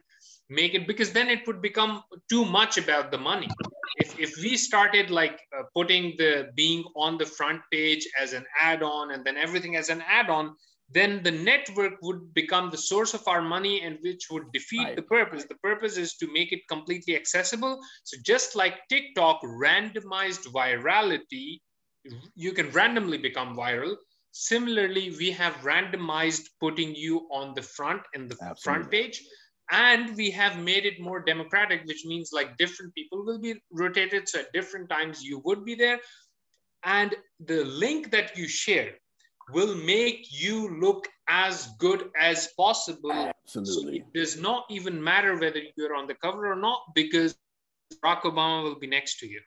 make 0.49 0.73
it 0.73 0.87
because 0.87 1.11
then 1.11 1.29
it 1.29 1.45
would 1.47 1.61
become 1.61 2.01
too 2.29 2.45
much 2.45 2.77
about 2.77 3.11
the 3.11 3.17
money 3.17 3.49
if 3.97 4.17
if 4.19 4.37
we 4.37 4.55
started 4.55 5.09
like 5.09 5.39
uh, 5.57 5.63
putting 5.75 6.15
the 6.17 6.49
being 6.55 6.83
on 6.95 7.17
the 7.17 7.25
front 7.25 7.61
page 7.71 8.07
as 8.19 8.33
an 8.33 8.45
add-on 8.61 9.11
and 9.11 9.25
then 9.25 9.37
everything 9.37 9.75
as 9.75 9.89
an 9.89 10.01
add-on 10.07 10.55
then 10.89 11.21
the 11.21 11.31
network 11.31 11.93
would 12.01 12.33
become 12.33 12.69
the 12.69 12.77
source 12.77 13.13
of 13.13 13.27
our 13.27 13.41
money 13.41 13.81
and 13.81 13.97
which 14.01 14.27
would 14.31 14.51
defeat 14.53 14.85
right. 14.85 14.95
the 14.95 15.01
purpose. 15.01 15.45
The 15.45 15.55
purpose 15.55 15.97
is 15.97 16.15
to 16.15 16.31
make 16.31 16.53
it 16.53 16.61
completely 16.69 17.15
accessible. 17.15 17.79
So 18.03 18.17
just 18.23 18.55
like 18.55 18.75
tiktok 18.89 19.41
randomized 19.43 20.47
virality 20.47 21.59
you 22.35 22.53
can 22.53 22.69
randomly 22.71 23.17
become 23.17 23.55
viral. 23.55 23.95
Similarly 24.31 25.13
we 25.17 25.31
have 25.31 25.53
randomized 25.55 26.47
putting 26.61 26.95
you 26.95 27.27
on 27.31 27.53
the 27.53 27.61
front 27.61 28.01
in 28.13 28.27
the 28.27 28.35
Absolutely. 28.35 28.61
front 28.63 28.91
page. 28.91 29.23
And 29.69 30.15
we 30.15 30.31
have 30.31 30.57
made 30.57 30.85
it 30.85 31.01
more 31.01 31.21
democratic 31.21 31.81
which 31.85 32.05
means 32.05 32.29
like 32.31 32.55
different 32.57 32.95
people 32.95 33.25
will 33.25 33.39
be 33.39 33.55
rotated. 33.71 34.29
So 34.29 34.39
at 34.39 34.53
different 34.53 34.89
times 34.89 35.21
you 35.21 35.41
would 35.43 35.65
be 35.65 35.75
there. 35.75 35.99
And 36.83 37.13
the 37.45 37.65
link 37.65 38.11
that 38.11 38.37
you 38.37 38.47
share 38.47 38.93
will 39.53 39.75
make 39.75 40.27
you 40.29 40.77
look 40.79 41.07
as 41.29 41.69
good 41.77 42.09
as 42.19 42.47
possible 42.57 43.11
absolutely 43.11 43.99
so 43.99 44.05
it 44.05 44.13
does 44.13 44.39
not 44.39 44.65
even 44.69 45.01
matter 45.01 45.37
whether 45.37 45.61
you're 45.75 45.95
on 45.95 46.07
the 46.07 46.15
cover 46.15 46.51
or 46.51 46.55
not 46.55 46.81
because 46.95 47.37
barack 48.03 48.21
obama 48.21 48.63
will 48.63 48.79
be 48.79 48.87
next 48.87 49.19
to 49.19 49.27
you 49.27 49.41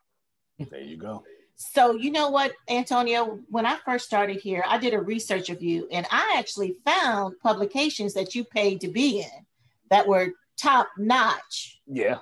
there 0.71 0.81
you 0.81 0.97
go 0.97 1.23
so 1.57 1.95
you 1.95 2.11
know 2.11 2.31
what 2.31 2.53
antonio 2.69 3.39
when 3.49 3.67
i 3.67 3.77
first 3.85 4.07
started 4.07 4.37
here 4.41 4.65
i 4.67 4.79
did 4.79 4.95
a 4.95 5.01
research 5.01 5.51
of 5.51 5.63
you 5.63 5.87
and 5.91 6.07
i 6.11 6.35
actually 6.37 6.77
found 6.85 7.35
publications 7.43 8.15
that 8.15 8.35
you 8.35 8.45
paid 8.45 8.81
to 8.81 8.89
be 8.89 9.21
in 9.21 9.47
that 9.91 10.07
were 10.07 10.33
top 10.61 10.89
notch. 10.97 11.81
Yeah. 11.87 12.19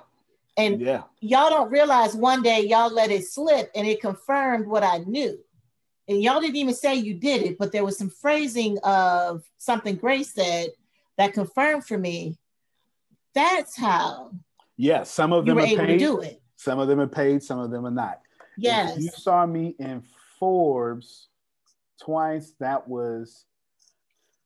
And 0.57 0.81
yeah. 0.81 1.03
y'all 1.21 1.49
don't 1.49 1.71
realize 1.71 2.15
one 2.15 2.41
day 2.41 2.65
y'all 2.65 2.93
let 2.93 3.11
it 3.11 3.25
slip 3.25 3.71
and 3.75 3.87
it 3.87 4.01
confirmed 4.01 4.67
what 4.67 4.83
I 4.83 4.99
knew. 4.99 5.39
And 6.09 6.21
y'all 6.21 6.41
didn't 6.41 6.57
even 6.57 6.73
say 6.73 6.95
you 6.95 7.13
did 7.13 7.43
it, 7.43 7.57
but 7.57 7.71
there 7.71 7.85
was 7.85 7.97
some 7.97 8.09
phrasing 8.09 8.77
of 8.83 9.43
something 9.57 9.95
Grace 9.95 10.33
said 10.33 10.69
that 11.17 11.33
confirmed 11.33 11.85
for 11.85 11.97
me. 11.97 12.37
That's 13.33 13.77
how. 13.77 14.31
Yeah, 14.75 15.03
some 15.03 15.31
of 15.31 15.45
them 15.45 15.57
are 15.57 15.65
paid. 15.65 15.77
to 15.77 15.97
do 15.97 16.19
it. 16.21 16.41
Some 16.57 16.79
of 16.79 16.87
them 16.87 16.99
are 16.99 17.07
paid, 17.07 17.43
some 17.43 17.59
of 17.59 17.71
them 17.71 17.85
are 17.85 17.91
not. 17.91 18.19
Yes. 18.57 18.97
If 18.97 19.03
you 19.03 19.09
saw 19.11 19.45
me 19.45 19.75
in 19.79 20.03
Forbes 20.39 21.29
twice. 22.01 22.53
That 22.59 22.87
was 22.87 23.45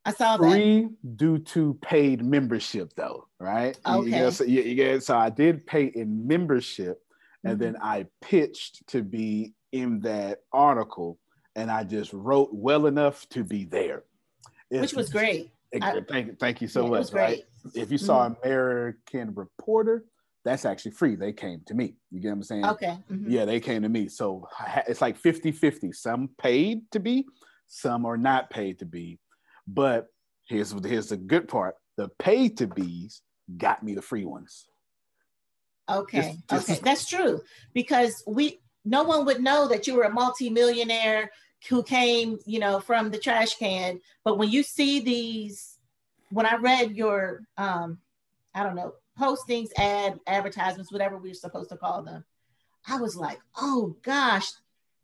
I 0.05 0.11
saw 0.11 0.37
that. 0.37 0.51
free 0.51 0.89
due 1.15 1.39
to 1.39 1.75
paid 1.81 2.23
membership, 2.23 2.93
though, 2.95 3.27
right? 3.39 3.79
Okay. 3.85 4.05
You 4.05 4.11
get, 4.11 4.33
so, 4.33 4.43
you, 4.43 4.61
you 4.61 4.99
so 4.99 5.17
I 5.17 5.29
did 5.29 5.65
pay 5.65 5.85
in 5.85 6.27
membership, 6.27 7.01
and 7.43 7.53
mm-hmm. 7.53 7.63
then 7.63 7.77
I 7.81 8.07
pitched 8.21 8.85
to 8.87 9.01
be 9.01 9.53
in 9.71 10.01
that 10.01 10.39
article, 10.51 11.19
and 11.55 11.69
I 11.71 11.83
just 11.83 12.13
wrote 12.13 12.49
well 12.51 12.87
enough 12.87 13.27
to 13.29 13.43
be 13.43 13.65
there. 13.65 14.03
If, 14.69 14.81
Which 14.81 14.93
was 14.93 15.09
great. 15.09 15.51
Thank, 15.71 16.27
you, 16.27 16.35
thank 16.39 16.61
you 16.61 16.67
so 16.67 16.83
yeah, 16.83 16.89
much. 16.89 17.13
Right? 17.13 17.43
If 17.73 17.91
you 17.91 17.97
saw 17.97 18.27
mm-hmm. 18.27 18.43
American 18.43 19.33
Reporter, 19.33 20.05
that's 20.45 20.65
actually 20.65 20.91
free. 20.91 21.15
They 21.15 21.33
came 21.33 21.61
to 21.67 21.73
me. 21.73 21.95
You 22.11 22.19
get 22.19 22.29
what 22.29 22.33
I'm 22.35 22.43
saying? 22.43 22.65
Okay. 22.65 22.97
Mm-hmm. 23.11 23.31
Yeah, 23.31 23.45
they 23.45 23.59
came 23.59 23.81
to 23.81 23.89
me. 23.89 24.07
So 24.07 24.47
it's 24.87 25.01
like 25.01 25.17
50 25.17 25.51
50. 25.51 25.91
Some 25.93 26.29
paid 26.37 26.91
to 26.91 26.99
be, 26.99 27.25
some 27.67 28.05
are 28.05 28.17
not 28.17 28.49
paid 28.49 28.79
to 28.79 28.85
be 28.85 29.19
but 29.67 30.07
here's 30.45 30.73
here's 30.85 31.07
the 31.07 31.17
good 31.17 31.47
part: 31.47 31.75
the 31.97 32.09
pay 32.19 32.49
to 32.49 32.67
bees 32.67 33.21
got 33.57 33.83
me 33.83 33.95
the 33.95 34.01
free 34.01 34.25
ones. 34.25 34.65
Okay, 35.89 36.37
just, 36.49 36.49
just 36.49 36.69
okay, 36.69 36.79
that's 36.83 37.07
true 37.07 37.41
because 37.73 38.23
we 38.27 38.59
no 38.85 39.03
one 39.03 39.25
would 39.25 39.41
know 39.41 39.67
that 39.67 39.87
you 39.87 39.95
were 39.95 40.03
a 40.03 40.11
multimillionaire 40.11 41.31
who 41.69 41.83
came, 41.83 42.39
you 42.45 42.59
know, 42.59 42.79
from 42.79 43.09
the 43.09 43.17
trash 43.17 43.57
can. 43.57 43.99
But 44.23 44.37
when 44.37 44.49
you 44.49 44.63
see 44.63 44.99
these, 44.99 45.77
when 46.29 46.45
I 46.45 46.55
read 46.55 46.95
your, 46.95 47.43
um, 47.57 47.99
I 48.53 48.63
don't 48.63 48.75
know, 48.75 48.93
postings, 49.19 49.69
ad 49.77 50.19
advertisements, 50.27 50.91
whatever 50.91 51.17
we 51.17 51.31
are 51.31 51.35
supposed 51.35 51.69
to 51.69 51.77
call 51.77 52.01
them, 52.01 52.25
I 52.87 52.97
was 52.97 53.15
like, 53.15 53.39
oh 53.55 53.95
gosh, 54.01 54.51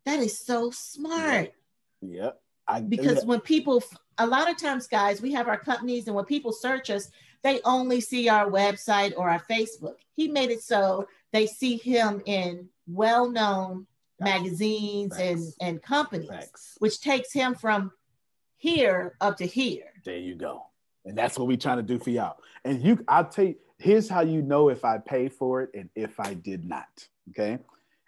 that 0.04 0.18
is 0.18 0.38
so 0.38 0.70
smart. 0.70 1.52
Yep. 2.02 2.12
yep. 2.12 2.40
I, 2.68 2.80
because 2.80 3.24
when 3.24 3.40
people 3.40 3.82
a 4.18 4.26
lot 4.26 4.50
of 4.50 4.58
times, 4.58 4.86
guys, 4.86 5.22
we 5.22 5.32
have 5.32 5.48
our 5.48 5.58
companies, 5.58 6.06
and 6.06 6.14
when 6.14 6.26
people 6.26 6.52
search 6.52 6.90
us, 6.90 7.10
they 7.42 7.60
only 7.64 8.02
see 8.02 8.28
our 8.28 8.50
website 8.50 9.14
or 9.16 9.30
our 9.30 9.42
Facebook. 9.50 9.94
He 10.14 10.28
made 10.28 10.50
it 10.50 10.62
so 10.62 11.08
they 11.32 11.46
see 11.46 11.78
him 11.78 12.20
in 12.26 12.68
well 12.86 13.30
known 13.30 13.86
magazines 14.20 15.16
and, 15.16 15.42
and 15.60 15.82
companies, 15.82 16.76
which 16.78 17.00
takes 17.00 17.32
him 17.32 17.54
from 17.54 17.92
here 18.56 19.16
up 19.20 19.38
to 19.38 19.46
here. 19.46 19.92
There 20.04 20.18
you 20.18 20.34
go. 20.34 20.66
And 21.04 21.16
that's 21.16 21.38
what 21.38 21.48
we're 21.48 21.56
trying 21.56 21.78
to 21.78 21.82
do 21.82 21.98
for 21.98 22.10
y'all. 22.10 22.36
And 22.64 22.82
you, 22.82 23.02
I'll 23.08 23.24
tell 23.24 23.46
you, 23.46 23.56
here's 23.78 24.08
how 24.08 24.20
you 24.20 24.42
know 24.42 24.68
if 24.68 24.84
I 24.84 24.98
pay 24.98 25.28
for 25.28 25.62
it 25.62 25.70
and 25.74 25.88
if 25.94 26.20
I 26.20 26.34
did 26.34 26.64
not. 26.64 27.08
Okay. 27.30 27.58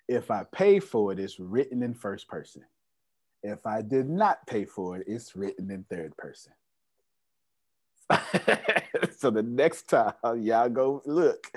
If 0.09 0.31
I 0.31 0.45
pay 0.53 0.79
for 0.79 1.13
it, 1.13 1.19
it's 1.19 1.41
written 1.41 1.83
in 1.83 1.95
first 1.95 2.29
person. 2.29 2.65
If 3.43 3.67
I 3.67 3.83
did 3.83 4.09
not 4.09 4.47
pay 4.47 4.67
for 4.67 4.99
it, 4.99 5.05
it's 5.07 5.35
written 5.35 5.71
in 5.71 5.85
third 5.85 6.17
person. 6.17 6.53
so 9.17 9.31
the 9.31 9.43
next 9.43 9.89
time 9.89 10.13
y'all 10.37 10.69
go 10.69 11.03
look, 11.07 11.51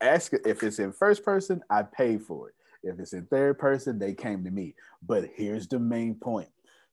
ask 0.00 0.32
if 0.44 0.62
it's 0.62 0.78
in 0.78 0.92
first 0.92 1.24
person, 1.24 1.62
I 1.70 1.82
pay 1.82 2.18
for 2.18 2.50
it. 2.50 2.54
If 2.82 2.98
it's 2.98 3.12
in 3.12 3.26
third 3.26 3.58
person, 3.58 3.98
they 3.98 4.14
came 4.14 4.44
to 4.44 4.50
me. 4.50 4.74
But 5.06 5.28
here's 5.34 5.68
the 5.68 5.78
main 5.78 6.14
point. 6.14 6.48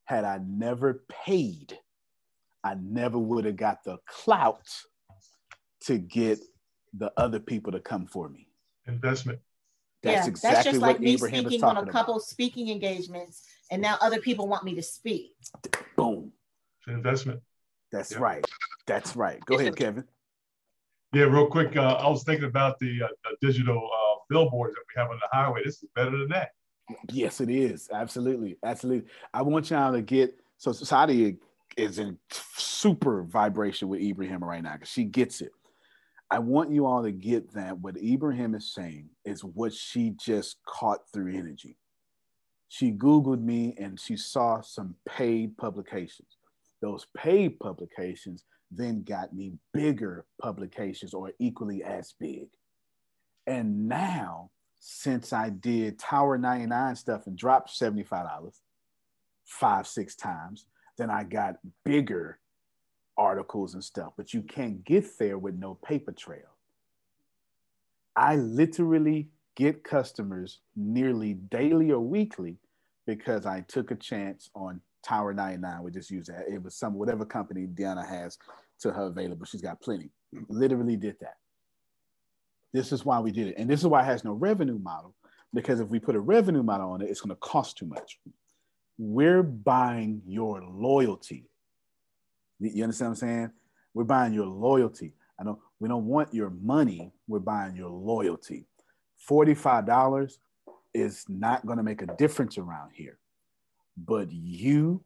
Had 0.06 0.24
I 0.24 0.40
never 0.46 1.04
paid, 1.26 1.78
I 2.64 2.76
never 2.76 3.18
would 3.18 3.46
have 3.46 3.56
got 3.56 3.84
the 3.84 3.98
clout 4.08 4.68
to 5.86 5.98
get 5.98 6.40
the 6.98 7.12
other 7.18 7.40
people 7.40 7.72
to 7.72 7.80
come 7.80 8.08
for 8.08 8.30
me. 8.30 8.48
Investment. 8.88 9.40
That's 10.04 10.26
yeah, 10.26 10.30
exactly 10.30 10.56
that's 10.56 10.66
just 10.66 10.82
like 10.82 11.00
me 11.00 11.14
Abraham 11.14 11.46
speaking 11.46 11.64
on 11.64 11.78
a 11.78 11.86
couple 11.92 12.16
about. 12.16 12.24
speaking 12.24 12.70
engagements 12.70 13.44
and 13.72 13.82
now 13.82 13.98
other 14.02 14.20
people 14.20 14.48
want 14.48 14.64
me 14.64 14.76
to 14.76 14.84
speak. 14.84 15.34
Boom. 15.98 16.32
It's 16.80 16.88
an 16.88 16.94
investment. 16.94 17.42
That's 17.92 18.12
yeah. 18.12 18.20
right. 18.20 18.46
That's 18.86 19.16
right. 19.16 19.40
Go 19.46 19.60
ahead, 19.60 19.76
Kevin. 19.76 20.04
Yeah, 21.14 21.24
real 21.24 21.48
quick. 21.48 21.76
Uh, 21.76 21.94
I 21.94 22.08
was 22.08 22.24
thinking 22.24 22.46
about 22.46 22.78
the, 22.80 23.04
uh, 23.04 23.08
digital 23.42 23.90
uh, 23.92 24.05
billboards 24.30 24.76
that 24.76 24.82
we 24.88 25.02
have 25.02 25.12
on 25.12 25.20
the 25.20 25.28
highway. 25.32 25.62
This 25.64 25.84
is 25.84 25.90
better 25.96 26.12
than 26.12 26.30
that. 26.30 26.52
Yes, 27.12 27.42
it 27.42 27.50
is. 27.50 27.90
Absolutely. 27.92 28.58
Absolutely. 28.64 29.10
I 29.34 29.42
want 29.42 29.70
y'all 29.70 29.94
to 29.94 30.02
get 30.02 30.40
so 30.58 30.72
society 30.72 31.38
is 31.78 32.00
in 32.00 32.18
super 32.32 33.24
vibration 33.24 33.90
with 33.90 34.02
Ibrahim 34.02 34.44
right 34.44 34.64
now 34.64 34.74
because 34.74 34.90
she 34.90 35.04
gets 35.04 35.42
it. 35.42 35.52
I 36.32 36.40
want 36.40 36.72
you 36.72 36.86
all 36.86 37.04
to 37.04 37.12
get 37.12 37.54
that 37.54 37.78
what 37.80 37.98
Ibrahim 37.98 38.56
is 38.56 38.74
saying 38.74 39.10
is 39.26 39.44
what 39.44 39.74
she 39.74 40.12
just 40.18 40.58
caught 40.66 41.02
through 41.12 41.36
energy 41.36 41.78
she 42.76 42.92
Googled 42.92 43.42
me 43.42 43.76
and 43.78 44.00
she 44.00 44.18
saw 44.18 44.62
some 44.62 44.96
paid 45.08 45.58
publications. 45.58 46.38
Those 46.82 47.08
paid 47.16 47.60
publications 47.60 48.44
then 48.72 49.04
got 49.04 49.34
me 49.34 49.54
bigger 49.74 50.26
publications 50.42 51.14
or 51.14 51.32
equally 51.40 51.84
as 51.84 52.14
big. 52.20 52.48
And 53.48 53.88
now, 53.88 54.50
since 54.80 55.34
I 55.34 55.50
did 55.50 56.00
Tower 56.00 56.38
99 56.38 56.96
stuff 56.96 57.28
and 57.28 57.38
dropped 57.38 57.70
$75 57.70 58.52
five, 59.46 59.88
six 59.88 60.16
times, 60.16 60.66
then 60.98 61.10
I 61.10 61.24
got 61.24 61.56
bigger 61.84 62.40
articles 63.18 63.74
and 63.74 63.84
stuff, 63.84 64.14
but 64.18 64.34
you 64.34 64.42
can't 64.42 64.84
get 64.84 65.18
there 65.18 65.38
with 65.38 65.56
no 65.56 65.76
paper 65.76 66.12
trail. 66.12 66.56
I 68.16 68.38
literally 68.38 69.30
get 69.56 69.84
customers 69.84 70.60
nearly 70.76 71.34
daily 71.34 71.92
or 71.92 72.00
weekly 72.00 72.58
because 73.06 73.46
I 73.46 73.62
took 73.62 73.92
a 73.92 73.96
chance 73.96 74.50
on 74.56 74.82
Tower 75.04 75.34
99. 75.34 75.84
We 75.84 75.92
just 75.92 76.12
use 76.12 76.28
that. 76.28 76.46
It 76.50 76.62
was 76.64 76.76
some 76.76 76.96
whatever 76.96 77.26
company 77.26 77.68
Deanna 77.68 78.08
has 78.08 78.38
to 78.82 78.92
her 78.92 79.04
available. 79.04 79.46
She's 79.46 79.62
got 79.62 79.82
plenty. 79.82 80.10
Literally 80.50 80.96
did 80.96 81.16
that. 81.22 81.36
This 82.76 82.92
is 82.92 83.06
why 83.06 83.20
we 83.22 83.32
did 83.32 83.48
it. 83.48 83.56
And 83.58 83.70
this 83.70 83.80
is 83.80 83.88
why 83.88 84.02
it 84.02 84.06
has 84.06 84.26
no 84.26 84.34
revenue 84.34 84.78
model, 84.78 85.16
because 85.54 85.80
if 85.80 85.88
we 85.88 85.98
put 85.98 86.18
a 86.18 86.20
revenue 86.20 86.62
model 86.62 86.92
on 86.92 87.02
it, 87.02 87.10
it's 87.10 87.22
going 87.22 87.34
to 87.34 87.40
cost 87.40 87.78
too 87.78 87.86
much. 87.86 88.20
We're 88.98 89.44
buying 89.44 90.22
your 90.28 90.62
loyalty. 90.62 91.48
You 92.60 92.84
understand 92.84 93.12
what 93.12 93.24
I'm 93.24 93.30
saying? 93.30 93.52
We're 93.94 94.04
buying 94.04 94.34
your 94.34 94.48
loyalty. 94.48 95.14
I 95.40 95.44
know 95.44 95.62
we 95.80 95.88
don't 95.88 96.06
want 96.06 96.34
your 96.34 96.50
money, 96.50 97.14
we're 97.30 97.40
buying 97.40 97.78
your 97.78 97.90
loyalty. 97.90 98.66
$45 99.30 100.38
is 100.94 101.26
not 101.30 101.66
going 101.66 101.78
to 101.78 101.84
make 101.84 102.02
a 102.02 102.08
difference 102.18 102.58
around 102.58 102.92
here. 102.94 103.18
But 103.98 104.34
you 104.34 105.02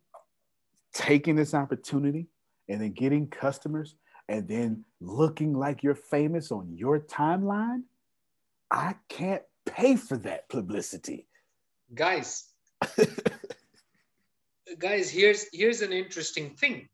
taking 0.92 1.36
this 1.36 1.54
opportunity 1.54 2.30
and 2.68 2.82
then 2.82 2.94
getting 2.94 3.28
customers 3.28 3.96
and 4.30 4.48
then 4.48 4.86
looking 5.02 5.54
like 5.58 5.82
you're 5.84 5.96
famous 5.96 6.52
on 6.52 6.72
your 6.78 7.00
timeline, 7.00 7.82
I 8.72 8.96
can't 9.10 9.42
pay 9.66 9.96
for 9.96 10.18
that 10.18 10.48
publicity. 10.50 11.28
Guys, 11.96 12.46
guys, 14.80 15.10
here's 15.10 15.48
here's 15.52 15.82
an 15.82 15.92
interesting 15.92 16.52
thing. 16.52 16.88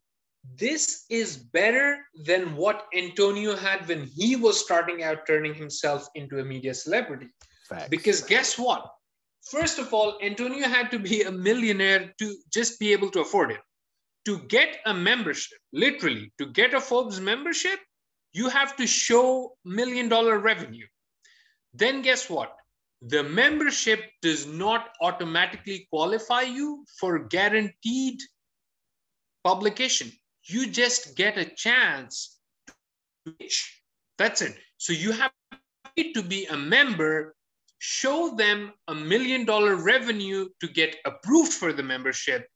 This 0.57 1.05
is 1.09 1.35
better 1.35 2.05
than 2.23 2.55
what 2.55 2.85
Antonio 2.95 3.55
had 3.55 3.85
when 3.87 4.05
he 4.05 4.37
was 4.37 4.57
starting 4.57 5.03
out 5.03 5.27
turning 5.27 5.53
himself 5.53 6.07
into 6.15 6.39
a 6.39 6.45
media 6.45 6.73
celebrity. 6.73 7.27
Facts. 7.67 7.89
Because 7.89 8.21
guess 8.21 8.57
what? 8.57 8.87
First 9.51 9.77
of 9.79 9.93
all, 9.93 10.17
Antonio 10.23 10.67
had 10.67 10.89
to 10.91 10.99
be 10.99 11.23
a 11.23 11.31
millionaire 11.31 12.13
to 12.19 12.35
just 12.53 12.79
be 12.79 12.93
able 12.93 13.09
to 13.11 13.21
afford 13.21 13.51
it. 13.51 13.59
To 14.25 14.39
get 14.39 14.77
a 14.85 14.93
membership, 14.93 15.59
literally, 15.71 16.33
to 16.39 16.47
get 16.47 16.73
a 16.73 16.81
Forbes 16.81 17.19
membership, 17.19 17.79
you 18.33 18.49
have 18.49 18.75
to 18.77 18.87
show 18.87 19.55
million 19.63 20.09
dollar 20.09 20.39
revenue. 20.39 20.87
Then 21.73 22.01
guess 22.01 22.29
what? 22.29 22.55
The 23.01 23.23
membership 23.23 24.01
does 24.21 24.47
not 24.47 24.89
automatically 25.01 25.87
qualify 25.91 26.41
you 26.41 26.85
for 26.99 27.19
guaranteed 27.19 28.19
publication. 29.43 30.11
You 30.45 30.67
just 30.71 31.15
get 31.15 31.37
a 31.37 31.45
chance 31.45 32.39
to 32.67 32.73
pitch. 33.39 33.81
That's 34.17 34.41
it. 34.41 34.55
So 34.77 34.93
you 34.93 35.11
have 35.11 35.31
to 35.97 36.23
be 36.23 36.45
a 36.45 36.57
member, 36.57 37.35
show 37.79 38.35
them 38.35 38.73
a 38.87 38.95
million 38.95 39.45
dollar 39.45 39.75
revenue 39.75 40.49
to 40.61 40.67
get 40.67 40.95
approved 41.05 41.53
for 41.53 41.73
the 41.73 41.83
membership. 41.83 42.47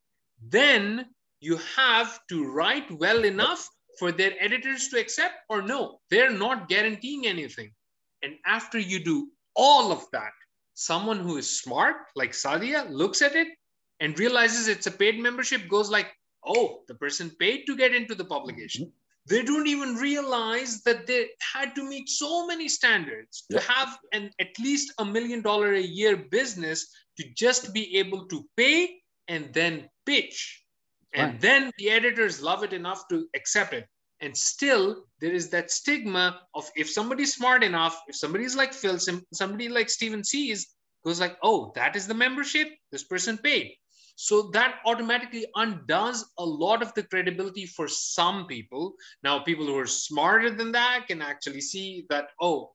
Then 0.41 1.05
you 1.39 1.57
have 1.75 2.19
to 2.29 2.51
write 2.51 2.91
well 2.91 3.23
enough 3.23 3.67
for 3.97 4.11
their 4.11 4.33
editors 4.39 4.87
to 4.89 4.99
accept 4.99 5.35
or 5.49 5.61
no. 5.61 5.99
They're 6.09 6.31
not 6.31 6.69
guaranteeing 6.69 7.27
anything. 7.27 7.71
And 8.23 8.35
after 8.45 8.79
you 8.79 9.03
do 9.03 9.29
all 9.55 9.91
of 9.91 10.05
that, 10.11 10.31
someone 10.73 11.19
who 11.19 11.37
is 11.37 11.59
smart, 11.61 11.97
like 12.15 12.31
Sadia, 12.31 12.89
looks 12.89 13.21
at 13.21 13.35
it 13.35 13.47
and 13.99 14.17
realizes 14.17 14.67
it's 14.67 14.87
a 14.87 14.91
paid 14.91 15.19
membership, 15.19 15.67
goes 15.67 15.89
like, 15.89 16.07
oh, 16.45 16.81
the 16.87 16.95
person 16.95 17.29
paid 17.39 17.65
to 17.65 17.75
get 17.75 17.93
into 17.93 18.15
the 18.15 18.25
publication. 18.25 18.91
They 19.25 19.43
don't 19.43 19.67
even 19.67 19.95
realize 19.95 20.81
that 20.83 21.05
they 21.05 21.29
had 21.53 21.75
to 21.75 21.83
meet 21.83 22.09
so 22.09 22.47
many 22.47 22.67
standards 22.67 23.45
to 23.51 23.59
have 23.59 23.97
an 24.13 24.31
at 24.39 24.57
least 24.59 24.93
a 24.97 25.05
million 25.05 25.41
dollar 25.41 25.73
a 25.73 25.81
year 25.81 26.17
business 26.17 26.89
to 27.17 27.25
just 27.35 27.73
be 27.73 27.97
able 27.97 28.27
to 28.27 28.45
pay 28.55 29.01
and 29.27 29.53
then 29.53 29.89
pitch. 30.05 30.63
And 31.13 31.31
Right. 31.31 31.41
then 31.41 31.71
the 31.77 31.89
editors 31.89 32.41
love 32.41 32.63
it 32.63 32.73
enough 32.73 33.07
to 33.09 33.27
accept 33.35 33.73
it. 33.73 33.87
And 34.21 34.35
still, 34.35 35.05
there 35.21 35.31
is 35.31 35.49
that 35.49 35.71
stigma 35.71 36.41
of 36.53 36.69
if 36.75 36.89
somebody's 36.89 37.33
smart 37.33 37.63
enough, 37.63 37.99
if 38.07 38.15
somebody's 38.15 38.55
like 38.55 38.73
Phil, 38.73 38.99
somebody 39.33 39.69
like 39.69 39.89
Steven 39.89 40.23
Sees 40.23 40.75
goes 41.05 41.19
like, 41.19 41.37
oh, 41.41 41.71
that 41.75 41.95
is 41.95 42.05
the 42.05 42.13
membership, 42.13 42.67
this 42.91 43.05
person 43.05 43.37
paid. 43.37 43.73
So 44.17 44.49
that 44.51 44.81
automatically 44.85 45.45
undoes 45.55 46.25
a 46.37 46.45
lot 46.45 46.81
of 46.81 46.93
the 46.93 47.03
credibility 47.03 47.65
for 47.65 47.87
some 47.87 48.47
people. 48.47 48.93
Now, 49.23 49.39
people 49.39 49.65
who 49.65 49.77
are 49.77 49.87
smarter 49.87 50.49
than 50.49 50.73
that 50.73 51.07
can 51.07 51.21
actually 51.21 51.61
see 51.61 52.05
that, 52.09 52.27
oh, 52.41 52.73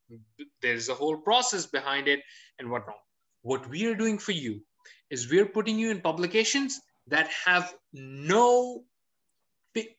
there's 0.63 0.89
a 0.89 0.95
whole 0.95 1.19
process 1.19 1.67
behind 1.67 2.09
it 2.09 2.21
and 2.59 2.71
whatnot. 2.71 2.97
What 3.43 3.69
we 3.69 3.85
are 3.85 3.95
doing 3.95 4.17
for 4.17 4.33
you 4.33 4.63
is 5.11 5.31
we're 5.31 5.45
putting 5.45 5.79
you 5.79 5.91
in 5.91 6.01
publications 6.01 6.81
that 7.09 7.29
have 7.45 7.75
no 7.93 8.85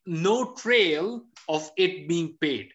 no 0.05 0.53
trail 0.53 1.23
of 1.49 1.69
it 1.77 2.07
being 2.07 2.37
paid. 2.39 2.71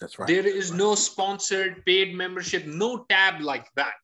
That's 0.00 0.18
right. 0.18 0.26
There 0.26 0.46
is 0.46 0.72
no 0.72 0.94
sponsored 0.94 1.84
paid 1.86 2.14
membership, 2.14 2.66
no 2.66 3.04
tab 3.08 3.40
like 3.40 3.66
that. 3.76 3.94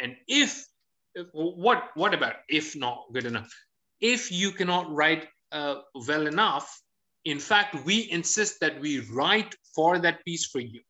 And 0.00 0.16
if, 0.26 0.66
if- 1.14 1.28
what 1.32 1.90
what 1.94 2.12
about 2.14 2.36
if 2.48 2.74
not 2.74 3.04
good 3.12 3.26
enough? 3.26 3.52
If 4.00 4.32
you 4.32 4.50
cannot 4.50 4.90
write 4.92 5.28
uh, 5.52 5.76
well 6.08 6.26
enough, 6.26 6.82
in 7.24 7.38
fact, 7.38 7.84
we 7.84 8.10
insist 8.10 8.60
that 8.60 8.80
we 8.80 9.00
write 9.12 9.54
for 9.74 9.98
that 10.00 10.24
piece 10.24 10.46
for 10.46 10.60
you. 10.60 10.80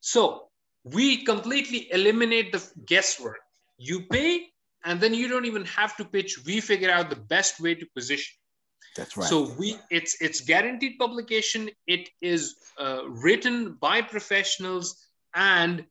So 0.00 0.48
we 0.84 1.24
completely 1.24 1.92
eliminate 1.92 2.52
the 2.52 2.62
guesswork. 2.86 3.40
You 3.76 4.06
pay, 4.06 4.46
and 4.84 5.00
then 5.00 5.14
you 5.14 5.28
don't 5.28 5.44
even 5.44 5.64
have 5.66 5.96
to 5.96 6.04
pitch. 6.04 6.44
We 6.44 6.60
figure 6.60 6.90
out 6.90 7.10
the 7.10 7.16
best 7.16 7.60
way 7.60 7.74
to 7.74 7.86
position. 7.94 8.34
That's 8.96 9.16
right. 9.16 9.28
So 9.28 9.52
we 9.58 9.76
it's 9.90 10.20
it's 10.20 10.40
guaranteed 10.40 10.98
publication. 10.98 11.70
It 11.86 12.08
is 12.20 12.56
uh, 12.78 13.08
written 13.08 13.74
by 13.80 14.02
professionals, 14.02 15.06
and 15.34 15.84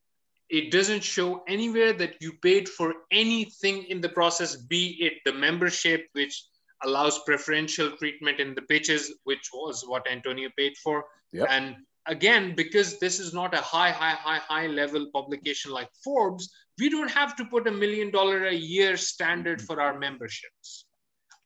it 0.48 0.70
doesn't 0.70 1.04
show 1.04 1.42
anywhere 1.48 1.92
that 1.94 2.20
you 2.20 2.32
paid 2.42 2.68
for 2.68 2.94
anything 3.10 3.84
in 3.84 4.00
the 4.00 4.08
process. 4.08 4.56
Be 4.56 4.98
it 5.00 5.14
the 5.24 5.32
membership, 5.32 6.08
which 6.12 6.44
allows 6.82 7.20
preferential 7.20 7.90
treatment 7.96 8.40
in 8.40 8.54
the 8.54 8.62
pitches, 8.62 9.12
which 9.24 9.50
was 9.52 9.84
what 9.86 10.10
Antonio 10.10 10.48
paid 10.56 10.76
for, 10.78 11.04
Yep. 11.32 11.46
and 11.50 11.76
again, 12.06 12.54
because 12.56 12.98
this 12.98 13.20
is 13.20 13.32
not 13.32 13.54
a 13.54 13.58
high, 13.58 13.90
high, 13.92 14.14
high, 14.14 14.38
high 14.38 14.66
level 14.66 15.10
publication 15.12 15.70
like 15.70 15.90
Forbes, 16.02 16.50
we 16.80 16.88
don't 16.88 17.10
have 17.10 17.36
to 17.36 17.44
put 17.44 17.68
a 17.68 17.70
million 17.70 18.10
dollar 18.10 18.46
a 18.46 18.54
year 18.54 18.96
standard 18.96 19.58
mm-hmm. 19.58 19.66
for 19.66 19.80
our 19.80 19.98
memberships. 19.98 20.86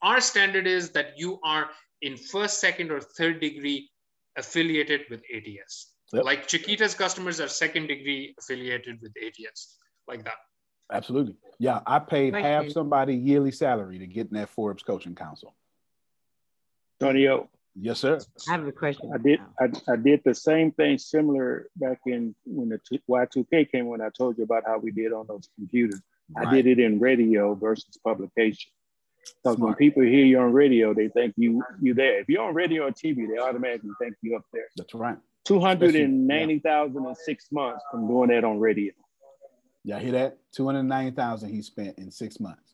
Our 0.03 0.21
standard 0.21 0.67
is 0.67 0.91
that 0.91 1.15
you 1.17 1.41
are 1.45 1.71
in 2.03 2.17
first, 2.17 2.61
second, 2.61 2.91
or 2.91 3.01
third 3.01 3.41
degree 3.41 3.91
affiliated 4.37 5.03
with 5.11 5.23
ATS. 5.35 5.93
Yep. 6.13 6.25
Like 6.25 6.47
Chiquita's 6.47 6.95
customers 6.95 7.41
are 7.41 7.49
second 7.49 7.87
degree 7.87 8.35
affiliated 8.39 8.99
with 9.01 9.13
ATS, 9.25 9.79
like 10.07 10.25
that. 10.25 10.35
Absolutely. 10.93 11.37
Yeah, 11.59 11.81
I 11.87 11.99
paid 11.99 12.35
half 12.35 12.65
Question. 12.65 12.71
somebody 12.73 13.15
yearly 13.17 13.51
salary 13.51 13.99
to 13.99 14.07
get 14.07 14.29
in 14.29 14.35
that 14.35 14.51
Forbes 14.51 14.83
Coaching 14.83 15.15
Council. 15.15 15.55
Antonio, 17.01 17.49
Yes, 17.77 18.01
sir. 18.01 18.21
I 18.49 18.53
have 18.53 18.67
a 18.67 18.73
question. 18.73 19.11
I 19.13 19.19
did 19.19 19.41
I, 19.61 19.71
I 19.93 19.97
did 19.97 20.23
the 20.25 20.35
same 20.35 20.71
thing 20.73 20.97
similar 20.99 21.69
back 21.77 22.01
in 22.07 22.35
when 22.45 22.69
the 22.69 22.81
Y2K 23.11 23.71
came 23.71 23.87
when 23.87 24.01
I 24.01 24.11
told 24.17 24.39
you 24.39 24.45
about 24.45 24.63
how 24.67 24.79
we 24.79 24.93
did 24.93 25.13
on 25.13 25.27
those 25.27 25.49
computers. 25.57 26.01
I 26.37 26.51
did 26.55 26.67
it 26.67 26.79
in 26.79 27.01
radio 27.01 27.55
versus 27.55 27.99
publication. 28.03 28.71
Because 29.43 29.59
when 29.59 29.75
people 29.75 30.03
hear 30.03 30.25
you 30.25 30.39
on 30.39 30.53
radio, 30.53 30.95
they 30.95 31.09
think 31.09 31.35
you 31.37 31.63
you 31.81 31.95
there. 31.95 32.21
If 32.21 32.29
you're 32.29 32.43
on 32.43 32.55
radio 32.55 32.87
or 32.87 32.91
TV, 32.91 33.27
they 33.29 33.39
automatically 33.39 33.91
think 34.01 34.15
you 34.23 34.37
up 34.37 34.45
there. 34.53 34.69
That's 34.77 34.95
right. 34.95 35.19
Two 35.45 35.61
hundred 35.61 35.97
and 35.97 36.27
ninety 36.27 36.59
thousand 36.61 37.07
in 37.07 37.15
six 37.15 37.51
months 37.51 37.83
from 37.91 38.07
doing 38.07 38.29
that 38.29 38.45
on 38.45 38.61
radio. 38.61 38.93
Y'all 39.87 39.99
hear 39.99 40.13
that? 40.13 40.39
290,000 40.53 41.51
he 41.51 41.61
spent 41.61 41.99
in 41.99 42.11
six 42.11 42.41
months. 42.41 42.74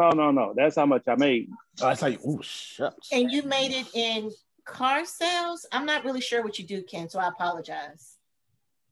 No, 0.00 0.10
no, 0.10 0.30
no. 0.30 0.54
That's 0.56 0.76
how 0.76 0.86
much 0.86 1.02
I 1.08 1.16
made. 1.16 1.50
Oh, 1.82 1.88
that's 1.88 2.02
like, 2.02 2.20
oh, 2.24 2.40
shucks. 2.40 3.08
And 3.12 3.30
you 3.30 3.42
made 3.42 3.72
it 3.72 3.86
in 3.94 4.30
car 4.64 5.04
sales? 5.04 5.66
I'm 5.72 5.86
not 5.86 6.04
really 6.04 6.20
sure 6.20 6.42
what 6.42 6.58
you 6.58 6.64
do, 6.66 6.82
Ken, 6.82 7.08
so 7.08 7.18
I 7.18 7.28
apologize. 7.28 8.16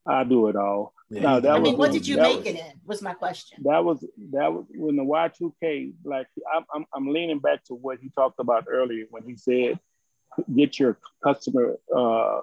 I 0.06 0.24
do 0.24 0.48
it 0.48 0.56
all. 0.56 0.94
Yeah, 1.08 1.20
no, 1.20 1.40
that 1.40 1.50
I 1.52 1.58
was 1.58 1.62
mean, 1.70 1.78
what 1.78 1.92
did 1.92 2.06
you 2.06 2.16
make 2.16 2.38
was- 2.38 2.46
it 2.46 2.56
in? 2.56 2.72
Was 2.84 3.02
my 3.02 3.14
question. 3.14 3.62
That 3.64 3.84
was 3.84 4.04
that 4.32 4.52
was 4.52 4.64
when 4.74 4.96
the 4.96 5.04
Y2K. 5.04 5.92
Like 6.04 6.26
I'm, 6.52 6.64
I'm 6.74 6.84
I'm 6.94 7.08
leaning 7.08 7.38
back 7.38 7.62
to 7.64 7.74
what 7.74 7.98
he 8.00 8.10
talked 8.10 8.40
about 8.40 8.66
earlier 8.68 9.04
when 9.10 9.22
he 9.24 9.36
said, 9.36 9.78
get 10.54 10.78
your 10.78 10.98
customer 11.22 11.76
uh, 11.94 12.40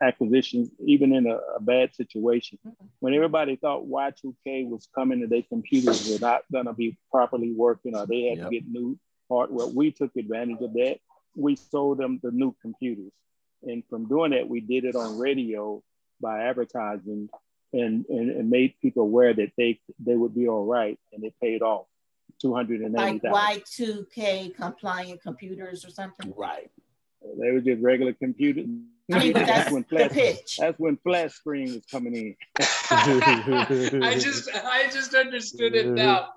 acquisitions 0.00 0.70
even 0.84 1.12
in 1.14 1.26
a, 1.26 1.36
a 1.56 1.60
bad 1.60 1.94
situation. 1.94 2.58
When 3.00 3.14
everybody 3.14 3.56
thought 3.56 3.86
Y2K 3.86 4.68
was 4.68 4.88
coming 4.94 5.22
and 5.22 5.30
their 5.30 5.42
computers 5.42 6.08
were 6.08 6.18
not 6.20 6.42
going 6.52 6.66
to 6.66 6.72
be 6.72 6.96
properly 7.10 7.52
working 7.52 7.96
or 7.96 8.06
they 8.06 8.22
had 8.28 8.38
Yep. 8.38 8.46
to 8.48 8.54
get 8.54 8.68
new 8.68 8.98
hardware, 9.28 9.66
we 9.66 9.90
took 9.90 10.14
advantage 10.16 10.60
of 10.60 10.72
that. 10.74 10.98
We 11.36 11.56
sold 11.56 11.98
them 11.98 12.20
the 12.22 12.30
new 12.30 12.54
computers, 12.62 13.10
and 13.64 13.82
from 13.90 14.06
doing 14.06 14.30
that, 14.32 14.48
we 14.48 14.60
did 14.60 14.84
it 14.84 14.94
on 14.94 15.18
radio 15.18 15.82
by 16.20 16.42
advertising 16.44 17.28
and, 17.72 18.06
and, 18.08 18.30
and 18.30 18.48
made 18.50 18.74
people 18.80 19.02
aware 19.02 19.34
that 19.34 19.50
they 19.58 19.80
they 19.98 20.14
would 20.14 20.32
be 20.34 20.46
all 20.46 20.64
right, 20.64 20.96
and 21.12 21.24
it 21.24 21.34
paid 21.42 21.60
off. 21.62 21.86
Two 22.40 22.54
hundred 22.54 22.82
and 22.82 22.92
ninety 22.92 23.26
Like. 23.28 23.64
Y2K 23.64 24.54
compliant 24.54 25.22
computers 25.22 25.84
or 25.84 25.90
something? 25.90 26.32
Right. 26.36 26.70
They 27.40 27.50
were 27.52 27.60
just 27.60 27.82
regular 27.82 28.12
computers. 28.12 28.66
I 29.12 29.18
mean, 29.18 29.32
but 29.32 29.46
that's 29.46 29.70
when 29.70 29.82
the 29.82 29.88
flat, 29.88 30.12
pitch. 30.12 30.56
That's 30.58 30.78
when 30.78 30.96
flat 30.98 31.32
screen 31.32 31.74
was 31.74 31.84
coming 31.90 32.14
in. 32.14 32.36
I 32.90 34.18
just 34.18 34.48
I 34.54 34.88
just 34.90 35.14
understood 35.14 35.74
it 35.74 35.92
now. 35.92 36.28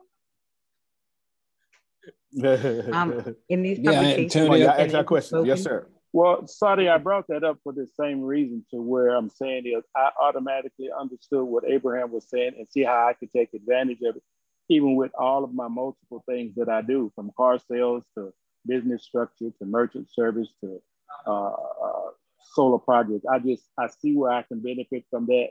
Um, 2.92 3.36
in 3.50 3.62
these 3.64 3.80
Yeah, 3.80 3.92
publications, 3.94 4.34
Come 4.34 4.42
on, 4.42 4.48
Antonio. 4.48 4.66
y'all 4.66 4.82
ask 4.82 4.94
our 4.94 5.02
it's 5.02 5.08
question. 5.08 5.46
Yes, 5.46 5.64
sir. 5.64 5.88
Well, 6.14 6.48
sorry, 6.48 6.90
I 6.90 6.98
brought 6.98 7.28
that 7.28 7.44
up 7.44 7.60
for 7.64 7.74
the 7.74 7.88
same 8.00 8.22
reason 8.22 8.66
to 8.72 8.82
where 8.82 9.10
I'm 9.10 9.30
saying 9.30 9.64
is 9.66 9.84
I 9.96 10.10
automatically 10.20 10.90
understood 10.98 11.44
what 11.44 11.64
Abraham 11.66 12.12
was 12.12 12.30
saying 12.30 12.54
and 12.58 12.68
see 12.70 12.84
how 12.84 13.08
I 13.08 13.14
could 13.14 13.32
take 13.32 13.54
advantage 13.54 14.00
of 14.04 14.16
it, 14.16 14.24
even 14.70 14.96
with 14.96 15.12
all 15.18 15.44
of 15.44 15.54
my 15.54 15.68
multiple 15.68 16.24
things 16.28 16.56
that 16.56 16.70
I 16.70 16.82
do, 16.82 17.12
from 17.16 17.32
car 17.38 17.60
sales 17.72 18.04
to 18.18 18.34
business 18.68 19.04
structure 19.04 19.52
to 19.58 19.66
merchant 19.66 20.10
service 20.12 20.50
to 20.62 20.82
uh, 21.26 21.52
uh, 21.52 22.10
solar 22.54 22.80
projects. 22.80 23.26
I 23.30 23.40
just 23.40 23.64
I 23.78 23.88
see 23.88 24.16
where 24.16 24.32
I 24.32 24.44
can 24.44 24.60
benefit 24.60 25.06
from 25.10 25.26
that 25.28 25.50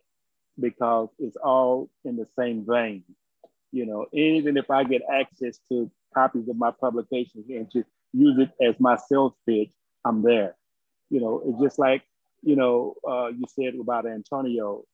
because 0.59 1.09
it's 1.19 1.37
all 1.37 1.91
in 2.05 2.17
the 2.17 2.27
same 2.39 2.65
vein. 2.67 3.05
You 3.73 3.87
know, 3.87 4.07
even 4.13 4.57
if 4.57 4.71
I 4.71 4.85
get 4.85 5.03
access 5.11 5.59
to 5.69 5.91
copies 6.15 6.49
of 6.49 6.57
my 6.57 6.71
publications 6.71 7.47
and 7.51 7.71
just 7.71 7.89
use 8.13 8.39
it 8.39 8.51
as 8.65 8.75
my 8.81 8.97
sales 8.97 9.35
pitch, 9.47 9.71
I'm 10.05 10.23
there. 10.23 10.57
You 11.11 11.21
know, 11.21 11.43
it's 11.47 11.61
just 11.61 11.79
like, 11.79 12.03
you 12.43 12.57
know, 12.57 12.95
uh, 13.07 13.29
you 13.29 13.45
said 13.49 13.75
about 13.79 14.07
Antonio, 14.07 14.85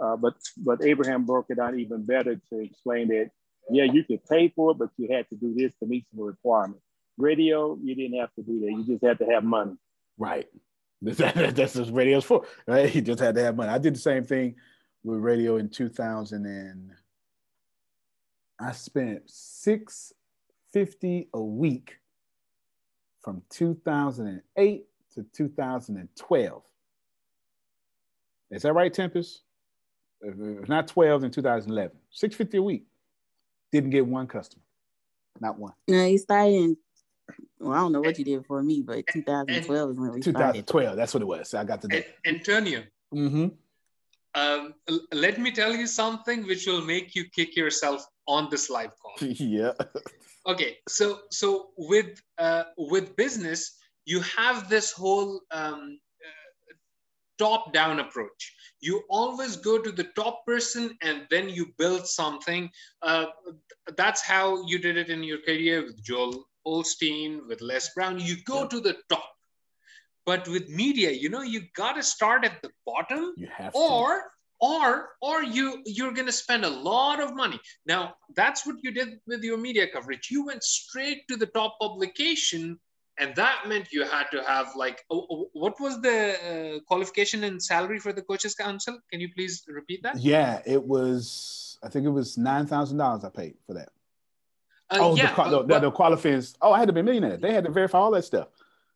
uh, 0.00 0.16
but 0.16 0.34
but 0.58 0.84
Abraham 0.84 1.24
broke 1.24 1.46
it 1.50 1.56
down 1.56 1.78
even 1.78 2.04
better 2.04 2.36
to 2.50 2.58
explain 2.60 3.08
that, 3.08 3.30
yeah, 3.70 3.84
you 3.84 4.04
could 4.04 4.24
pay 4.26 4.48
for 4.54 4.72
it, 4.72 4.78
but 4.78 4.90
you 4.96 5.08
had 5.14 5.28
to 5.30 5.36
do 5.36 5.54
this 5.54 5.72
to 5.80 5.86
meet 5.86 6.06
some 6.10 6.24
requirements. 6.24 6.84
Radio, 7.16 7.78
you 7.82 7.94
didn't 7.94 8.18
have 8.18 8.34
to 8.34 8.42
do 8.42 8.60
that. 8.60 8.70
You 8.70 8.84
just 8.84 9.04
had 9.04 9.18
to 9.18 9.26
have 9.26 9.44
money. 9.44 9.76
Right. 10.18 10.46
That's 11.02 11.76
what 11.76 11.92
radio's 11.92 12.24
for, 12.24 12.44
right? 12.66 12.94
You 12.94 13.02
just 13.02 13.20
had 13.20 13.34
to 13.34 13.42
have 13.42 13.56
money. 13.56 13.70
I 13.70 13.78
did 13.78 13.94
the 13.94 14.00
same 14.00 14.24
thing 14.24 14.56
with 15.02 15.20
radio 15.20 15.56
in 15.56 15.68
2000 15.68 16.46
and 16.46 16.92
I 18.58 18.72
spent 18.72 19.22
650 19.26 21.28
a 21.34 21.40
week 21.40 21.98
from 23.22 23.42
2008 23.50 24.84
to 25.14 25.26
2012. 25.32 26.62
Is 28.50 28.62
that 28.62 28.72
right, 28.72 28.92
Tempest? 28.92 29.42
If 30.20 30.68
not 30.68 30.88
12, 30.88 31.22
then 31.22 31.30
2011. 31.30 31.96
650 32.10 32.56
a 32.56 32.62
week. 32.62 32.86
Didn't 33.72 33.90
get 33.90 34.06
one 34.06 34.26
customer. 34.26 34.62
Not 35.40 35.58
one. 35.58 35.72
No, 35.88 36.06
you 36.06 36.18
started 36.18 36.54
in 36.54 36.76
well, 37.60 37.72
I 37.72 37.76
don't 37.78 37.92
know 37.92 38.00
what 38.00 38.18
you 38.18 38.24
did 38.24 38.44
for 38.46 38.62
me, 38.62 38.82
but 38.82 39.06
2012 39.12 39.90
is 39.90 39.96
when 39.98 40.12
we 40.12 40.20
2012, 40.20 40.64
started. 40.66 40.98
that's 40.98 41.14
what 41.14 41.22
it 41.22 41.26
was. 41.26 41.54
I 41.54 41.64
got 41.64 41.80
the 41.82 41.88
date. 41.88 42.06
Antonio, 42.26 42.82
Mm-hmm. 43.14 43.46
um, 44.34 44.74
l- 44.88 45.06
let 45.12 45.38
me 45.38 45.52
tell 45.52 45.74
you 45.74 45.86
something 45.86 46.44
which 46.46 46.66
will 46.66 46.84
make 46.84 47.14
you 47.14 47.24
kick 47.30 47.56
yourself 47.56 48.04
on 48.26 48.48
this 48.50 48.68
live 48.70 48.90
call. 49.00 49.14
yeah. 49.28 49.72
okay 50.46 50.78
so 50.88 51.20
so 51.30 51.70
with 51.78 52.20
uh, 52.38 52.64
with 52.76 53.14
business 53.16 53.76
you 54.06 54.20
have 54.20 54.68
this 54.68 54.90
whole 54.92 55.40
um, 55.52 55.98
uh, 56.26 56.74
top 57.38 57.72
down 57.72 58.00
approach 58.00 58.54
you 58.80 59.02
always 59.08 59.56
go 59.56 59.78
to 59.80 59.92
the 59.92 60.04
top 60.16 60.44
person 60.46 60.96
and 61.02 61.26
then 61.30 61.48
you 61.48 61.66
build 61.78 62.06
something 62.06 62.68
uh, 63.02 63.26
that's 63.96 64.22
how 64.22 64.66
you 64.66 64.78
did 64.78 64.96
it 64.96 65.08
in 65.08 65.22
your 65.22 65.38
career 65.42 65.82
with 65.84 66.02
joel 66.02 66.44
Osteen, 66.66 67.46
with 67.46 67.60
les 67.60 67.90
brown 67.94 68.18
you 68.18 68.36
go 68.44 68.66
to 68.66 68.80
the 68.80 68.96
top. 69.08 69.30
But 70.26 70.48
with 70.48 70.68
media 70.68 71.10
you 71.10 71.28
know 71.28 71.42
you 71.42 71.62
got 71.76 71.94
to 71.94 72.02
start 72.02 72.44
at 72.44 72.62
the 72.62 72.70
bottom 72.86 73.34
you 73.36 73.48
have 73.54 73.74
or 73.74 74.24
or 74.60 75.10
or 75.20 75.42
you 75.42 75.82
you're 75.84 76.12
going 76.12 76.26
to 76.26 76.32
spend 76.32 76.64
a 76.64 76.70
lot 76.70 77.20
of 77.20 77.34
money. 77.34 77.60
Now 77.86 78.14
that's 78.34 78.66
what 78.66 78.76
you 78.82 78.90
did 78.90 79.20
with 79.26 79.42
your 79.42 79.58
media 79.58 79.86
coverage. 79.92 80.30
You 80.30 80.46
went 80.46 80.62
straight 80.62 81.28
to 81.28 81.36
the 81.36 81.46
top 81.46 81.76
publication 81.80 82.78
and 83.18 83.34
that 83.36 83.68
meant 83.68 83.92
you 83.92 84.04
had 84.04 84.26
to 84.32 84.42
have 84.42 84.74
like 84.74 85.02
oh, 85.10 85.26
oh, 85.30 85.50
what 85.52 85.80
was 85.80 86.00
the 86.00 86.18
uh, 86.76 86.80
qualification 86.86 87.44
and 87.44 87.62
salary 87.62 87.98
for 87.98 88.12
the 88.12 88.22
coaches 88.22 88.54
council? 88.54 88.98
Can 89.10 89.20
you 89.20 89.28
please 89.34 89.62
repeat 89.68 90.02
that? 90.02 90.18
Yeah, 90.18 90.60
it 90.66 90.82
was, 90.82 91.78
I 91.82 91.88
think 91.88 92.06
it 92.06 92.10
was 92.10 92.36
$9,000 92.36 93.24
I 93.24 93.28
paid 93.28 93.54
for 93.66 93.74
that. 93.74 93.90
Uh, 94.94 94.98
oh, 95.00 95.16
yeah, 95.16 95.30
the, 95.30 95.36
but- 95.36 95.50
the, 95.50 95.62
the, 95.74 95.80
the 95.80 95.92
qualifiers. 95.92 96.54
Oh, 96.62 96.72
I 96.72 96.78
had 96.78 96.88
to 96.88 96.92
be 96.92 97.00
a 97.00 97.02
millionaire. 97.02 97.36
They 97.36 97.52
had 97.52 97.64
to 97.64 97.70
verify 97.70 97.98
all 97.98 98.10
that 98.12 98.24
stuff. 98.24 98.48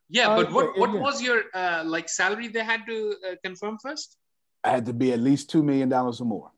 yeah 0.08 0.28
Oh, 0.28 0.36
but 0.38 0.52
what 0.52 0.78
what 0.78 0.90
yeah. 0.94 1.00
was 1.00 1.22
your 1.22 1.42
uh, 1.54 1.82
like 1.94 2.08
salary 2.08 2.48
they 2.48 2.64
had 2.72 2.82
to 2.90 2.96
uh, 3.26 3.34
confirm 3.44 3.76
first 3.86 4.16
I 4.64 4.70
had 4.70 4.86
to 4.86 4.92
be 4.92 5.12
at 5.12 5.20
least 5.20 5.52
$2 5.52 5.62
million 5.62 5.92
or 5.92 6.12
more. 6.24 6.50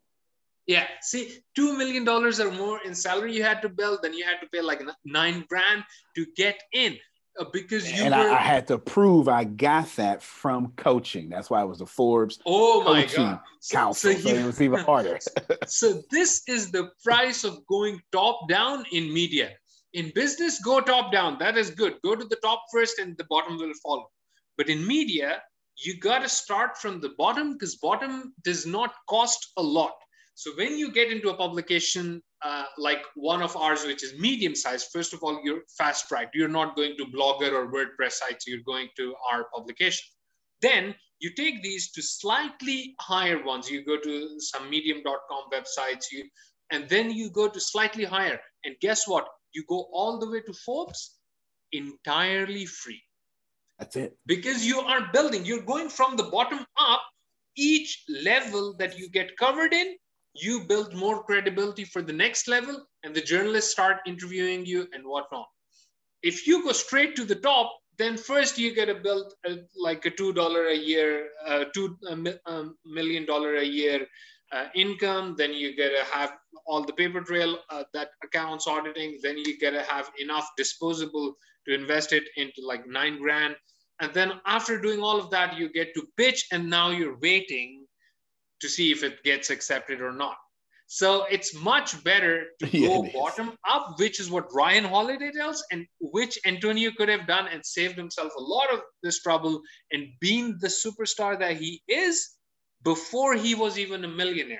Yeah, 0.67 0.87
see, 1.03 1.23
two 1.57 1.77
million 1.77 2.05
dollars 2.05 2.39
or 2.41 2.51
more 2.53 2.79
in 2.87 2.95
salary 2.95 3.35
you 3.35 3.43
had 3.43 3.61
to 3.63 3.69
build, 3.69 3.99
then 4.03 4.15
you 4.15 4.25
had 4.25 4.39
to 4.41 4.47
pay 4.53 4.61
like 4.61 4.81
nine 5.05 5.45
grand 5.49 5.83
to 6.17 6.27
get 6.37 6.57
in 6.73 6.93
uh, 6.95 6.97
Uh, 7.39 7.45
because 7.53 7.91
you 7.91 8.05
and 8.05 8.15
were. 8.15 8.21
I, 8.21 8.35
I 8.35 8.43
had 8.43 8.67
to 8.69 8.79
prove 8.79 9.29
I 9.29 9.45
got 9.45 9.89
that 9.97 10.23
from 10.23 10.73
coaching. 10.77 11.29
That's 11.29 11.49
why 11.49 11.63
it 11.63 11.67
was 11.67 11.79
the 11.79 11.87
Forbes 11.87 12.39
oh 12.45 12.83
my 12.85 13.03
coaching 13.03 13.25
god! 13.25 13.41
So, 13.61 13.77
council. 13.77 14.13
so 14.13 14.19
So, 14.19 14.29
you- 14.29 14.37
it 14.37 14.47
was 14.47 14.61
even 14.61 14.81
harder. 14.81 15.19
so 15.67 16.03
this 16.11 16.43
is 16.49 16.71
the 16.71 16.91
price 17.05 17.45
of 17.45 17.65
going 17.67 18.01
top 18.13 18.49
down 18.49 18.85
in 18.93 19.13
media. 19.13 19.51
In 19.93 20.13
business, 20.15 20.61
go 20.61 20.81
top 20.81 21.13
down. 21.13 21.39
That 21.39 21.57
is 21.57 21.71
good. 21.71 21.95
Go 22.05 22.15
to 22.15 22.25
the 22.25 22.37
top 22.37 22.63
first, 22.73 22.99
and 22.99 23.17
the 23.17 23.25
bottom 23.31 23.59
will 23.59 23.73
follow. 23.83 24.07
But 24.57 24.69
in 24.69 24.87
media, 24.87 25.43
you 25.77 25.99
got 25.99 26.21
to 26.21 26.29
start 26.29 26.79
from 26.79 27.01
the 27.01 27.11
bottom 27.17 27.55
because 27.55 27.77
bottom 27.77 28.35
does 28.45 28.67
not 28.67 28.95
cost 29.09 29.53
a 29.57 29.63
lot. 29.63 29.95
So 30.35 30.53
when 30.57 30.79
you 30.79 30.93
get 30.93 31.11
into 31.11 31.31
a 31.31 31.37
publication 31.37 32.23
uh, 32.43 32.65
like 32.79 33.03
one 33.15 33.43
of 33.43 33.57
ours, 33.57 33.85
which 33.85 34.03
is 34.03 34.19
medium 34.19 34.55
sized, 34.55 34.89
first 34.93 35.13
of 35.13 35.23
all, 35.23 35.41
you're 35.45 35.63
fast 35.77 36.09
tracked. 36.09 36.35
You're 36.35 36.49
not 36.49 36.77
going 36.77 36.97
to 36.97 37.05
Blogger 37.05 37.53
or 37.53 37.71
WordPress 37.71 38.13
sites. 38.13 38.47
You're 38.47 38.65
going 38.65 38.89
to 38.97 39.15
our 39.31 39.47
publication. 39.55 40.07
Then 40.63 40.95
you 41.19 41.35
take 41.35 41.63
these 41.63 41.91
to 41.93 42.03
slightly 42.03 42.95
higher 43.01 43.43
ones. 43.45 43.71
You 43.71 43.85
go 43.85 43.99
to 43.99 44.41
some 44.41 44.71
medium.com 44.71 45.45
websites, 45.53 46.07
you, 46.11 46.25
and 46.71 46.89
then 46.89 47.11
you 47.11 47.31
go 47.31 47.49
to 47.49 47.61
slightly 47.61 48.05
higher. 48.05 48.41
And 48.65 48.75
guess 48.81 49.07
what? 49.07 49.27
You 49.53 49.65
go 49.69 49.89
all 49.93 50.19
the 50.19 50.31
way 50.31 50.41
to 50.41 50.53
Forbes 50.53 51.17
entirely 51.73 52.67
free 52.67 53.03
That's 53.79 53.97
it. 53.97 54.17
because 54.27 54.67
you 54.67 54.81
are 54.81 55.09
building 55.13 55.45
you're 55.45 55.63
going 55.63 55.89
from 55.89 56.17
the 56.17 56.25
bottom 56.25 56.67
up 56.81 57.03
each 57.57 58.05
level 58.09 58.75
that 58.79 58.99
you 58.99 59.09
get 59.11 59.37
covered 59.37 59.73
in 59.73 59.95
you 60.35 60.65
build 60.65 60.95
more 60.95 61.23
credibility 61.23 61.85
for 61.85 62.03
the 62.03 62.13
next 62.13 62.49
level 62.49 62.87
and 63.03 63.15
the 63.15 63.21
journalists 63.21 63.73
start 63.73 63.99
interviewing 64.07 64.65
you 64.65 64.87
and 64.93 65.05
whatnot. 65.05 65.47
If 66.23 66.47
you 66.47 66.63
go 66.65 66.73
straight 66.73 67.17
to 67.17 67.25
the 67.25 67.37
top 67.37 67.73
then 67.99 68.17
first 68.17 68.59
you 68.59 68.75
get 68.75 68.87
to 68.87 68.95
build 68.95 69.35
a, 69.47 69.59
like 69.77 70.07
a 70.07 70.11
two 70.11 70.33
dollar 70.33 70.69
a 70.69 70.75
year 70.75 71.29
uh, 71.47 71.65
two 71.75 71.97
a 72.09 72.17
mi- 72.17 72.41
um, 72.47 72.77
million 72.87 73.27
dollar 73.27 73.57
a 73.57 73.65
year 73.65 74.07
uh, 74.53 74.67
income. 74.75 75.35
Then 75.37 75.53
you 75.53 75.77
get 75.77 75.91
to 75.91 76.05
have 76.13 76.33
all 76.67 76.83
the 76.83 76.95
paper 76.95 77.21
trail 77.21 77.59
uh, 77.69 77.85
that 77.93 78.09
accounts 78.25 78.67
auditing. 78.67 79.19
Then 79.23 79.37
you 79.39 79.59
get 79.59 79.73
to 79.73 79.83
have 79.83 80.11
enough 80.19 80.49
disposable 80.57 81.35
to 81.69 81.75
invest 81.75 82.13
it 82.13 82.25
into 82.37 82.63
like 82.67 82.87
nine 82.87 83.19
grand. 83.21 83.55
And 84.01 84.15
then 84.15 84.33
after 84.47 84.81
doing 84.81 85.01
all 85.01 85.21
of 85.21 85.31
that, 85.31 85.59
you 85.59 85.69
get 85.71 85.95
to 85.95 86.07
pitch, 86.17 86.47
and 86.53 86.71
now 86.71 86.89
you're 86.91 87.19
waiting 87.21 87.80
to 88.61 88.69
see 88.69 88.91
if 88.93 89.03
it 89.03 89.23
gets 89.25 89.51
accepted 89.51 90.01
or 90.01 90.13
not. 90.13 90.37
So 90.87 91.25
it's 91.31 91.55
much 91.55 92.03
better 92.03 92.47
to 92.59 92.67
Yeah, 92.77 92.89
go 92.89 93.05
it 93.05 93.09
is. 93.09 93.13
bottom 93.15 93.53
up, 93.69 93.95
which 93.99 94.19
is 94.19 94.29
what 94.31 94.53
Ryan 94.53 94.85
Holiday 94.85 95.31
does, 95.31 95.65
and 95.71 95.87
which 96.01 96.39
Antonio 96.45 96.91
could 96.97 97.09
have 97.09 97.27
done 97.29 97.47
and 97.47 97.65
saved 97.65 97.97
himself 97.97 98.33
a 98.37 98.43
lot 98.43 98.73
of 98.75 98.81
this 99.03 99.23
trouble 99.23 99.61
and 99.93 100.09
being 100.21 100.57
the 100.61 100.67
superstar 100.69 101.39
that 101.39 101.57
he 101.57 101.81
is 101.89 102.31
before 102.83 103.35
he 103.35 103.55
was 103.55 103.79
even 103.79 104.05
a 104.05 104.09
millionaire. 104.09 104.59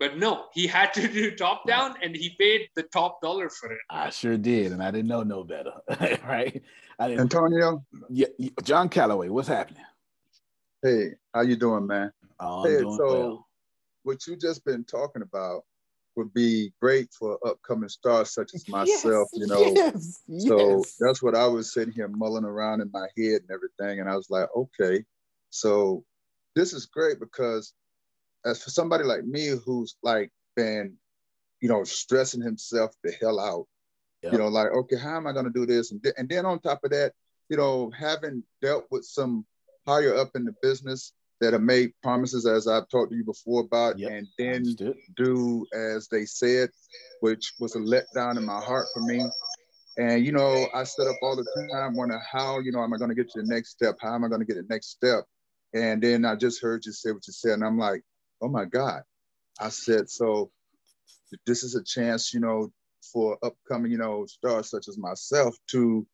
But 0.00 0.18
no, 0.18 0.46
he 0.52 0.66
had 0.66 0.92
to 0.94 1.06
do 1.06 1.30
top 1.36 1.64
down 1.64 1.94
and 2.02 2.16
he 2.16 2.34
paid 2.40 2.62
the 2.74 2.82
top 2.82 3.20
dollar 3.22 3.48
for 3.48 3.70
it. 3.70 3.78
I 3.88 4.10
sure 4.10 4.36
did, 4.36 4.72
and 4.72 4.82
I 4.82 4.90
didn't 4.90 5.06
know 5.06 5.22
no 5.22 5.44
better, 5.44 5.74
right? 6.26 6.60
I 6.98 7.06
didn't. 7.06 7.20
Antonio, 7.20 7.84
Yeah, 8.10 8.26
yeah, 8.36 8.50
John 8.64 8.88
Calloway, 8.88 9.28
what's 9.28 9.46
happening? 9.46 9.84
hey, 10.82 11.10
how 11.32 11.42
you 11.42 11.54
doing, 11.54 11.86
man? 11.86 12.10
Oh, 12.40 12.62
I'm 12.64 12.70
hey, 12.70 12.78
doing 12.82 12.96
so 12.96 13.06
well. 13.08 13.48
what 14.02 14.26
you 14.26 14.36
just 14.36 14.64
been 14.64 14.84
talking 14.84 15.22
about 15.22 15.62
would 16.16 16.32
be 16.34 16.72
great 16.80 17.08
for 17.12 17.38
upcoming 17.46 17.88
stars 17.88 18.32
such 18.32 18.54
as 18.54 18.64
myself, 18.68 19.28
you 19.32 19.46
know. 19.46 19.74
yes, 19.74 20.22
So 20.26 20.78
yes. 20.78 20.94
that's 20.98 21.22
what 21.22 21.34
I 21.34 21.46
was 21.46 21.72
sitting 21.72 21.94
here 21.94 22.08
mulling 22.08 22.44
around 22.44 22.80
in 22.80 22.90
my 22.92 23.06
head 23.16 23.42
and 23.42 23.50
everything, 23.50 24.00
and 24.00 24.08
I 24.08 24.16
was 24.16 24.30
like, 24.30 24.48
okay, 24.56 25.04
so 25.50 26.04
this 26.54 26.72
is 26.72 26.86
great 26.86 27.18
because 27.20 27.72
as 28.44 28.62
for 28.62 28.70
somebody 28.70 29.04
like 29.04 29.24
me 29.24 29.48
who's 29.64 29.96
like 30.02 30.30
been, 30.56 30.94
you 31.60 31.68
know, 31.68 31.84
stressing 31.84 32.40
himself 32.42 32.92
the 33.04 33.12
hell 33.20 33.38
out, 33.38 33.66
Yep. 34.22 34.32
you 34.32 34.38
know, 34.38 34.48
like, 34.48 34.70
okay, 34.72 34.96
how 34.96 35.16
am 35.16 35.26
I 35.26 35.32
going 35.32 35.46
to 35.46 35.50
do 35.50 35.66
this? 35.66 35.92
And, 35.92 36.02
th- 36.02 36.14
and 36.18 36.28
then 36.28 36.44
on 36.46 36.60
top 36.60 36.84
of 36.84 36.90
that, 36.90 37.12
you 37.48 37.56
know, 37.56 37.90
having 37.90 38.42
dealt 38.60 38.86
with 38.90 39.04
some 39.04 39.44
higher 39.86 40.14
up 40.16 40.30
in 40.34 40.44
the 40.44 40.54
business 40.62 41.12
that 41.42 41.52
have 41.52 41.62
made 41.62 41.92
promises, 42.02 42.46
as 42.46 42.68
I've 42.68 42.88
talked 42.88 43.10
to 43.10 43.16
you 43.16 43.24
before 43.24 43.62
about, 43.62 44.00
and 44.00 44.26
then 44.38 44.76
do 45.16 45.66
as 45.74 46.08
they 46.08 46.24
said, 46.24 46.70
which 47.20 47.52
was 47.58 47.74
a 47.74 47.80
letdown 47.80 48.38
in 48.38 48.46
my 48.46 48.60
heart 48.60 48.86
for 48.94 49.00
me. 49.00 49.22
And 49.98 50.24
you 50.24 50.32
know, 50.32 50.68
I 50.72 50.84
sit 50.84 51.06
up 51.06 51.16
all 51.20 51.36
the 51.36 51.44
time, 51.70 51.96
wondering 51.96 52.22
how, 52.30 52.60
you 52.60 52.72
know, 52.72 52.82
am 52.82 52.94
I 52.94 52.96
going 52.96 53.10
to 53.10 53.14
get 53.14 53.28
to 53.32 53.42
the 53.42 53.46
next 53.48 53.70
step? 53.70 53.96
How 54.00 54.14
am 54.14 54.24
I 54.24 54.28
going 54.28 54.40
to 54.40 54.46
get 54.46 54.56
the 54.56 54.66
next 54.70 54.90
step? 54.90 55.24
And 55.74 56.00
then 56.00 56.24
I 56.24 56.36
just 56.36 56.62
heard 56.62 56.86
you 56.86 56.92
say 56.92 57.10
what 57.12 57.26
you 57.26 57.32
said, 57.32 57.54
and 57.54 57.64
I'm 57.64 57.78
like, 57.78 58.02
oh 58.40 58.48
my 58.48 58.64
God. 58.64 59.02
I 59.60 59.68
said, 59.68 60.08
so 60.08 60.50
this 61.46 61.62
is 61.62 61.74
a 61.74 61.82
chance, 61.82 62.32
you 62.32 62.40
know, 62.40 62.72
for 63.12 63.36
upcoming, 63.42 63.90
you 63.90 63.98
know, 63.98 64.26
stars 64.26 64.70
such 64.70 64.88
as 64.88 64.96
myself 64.96 65.56
to, 65.72 66.06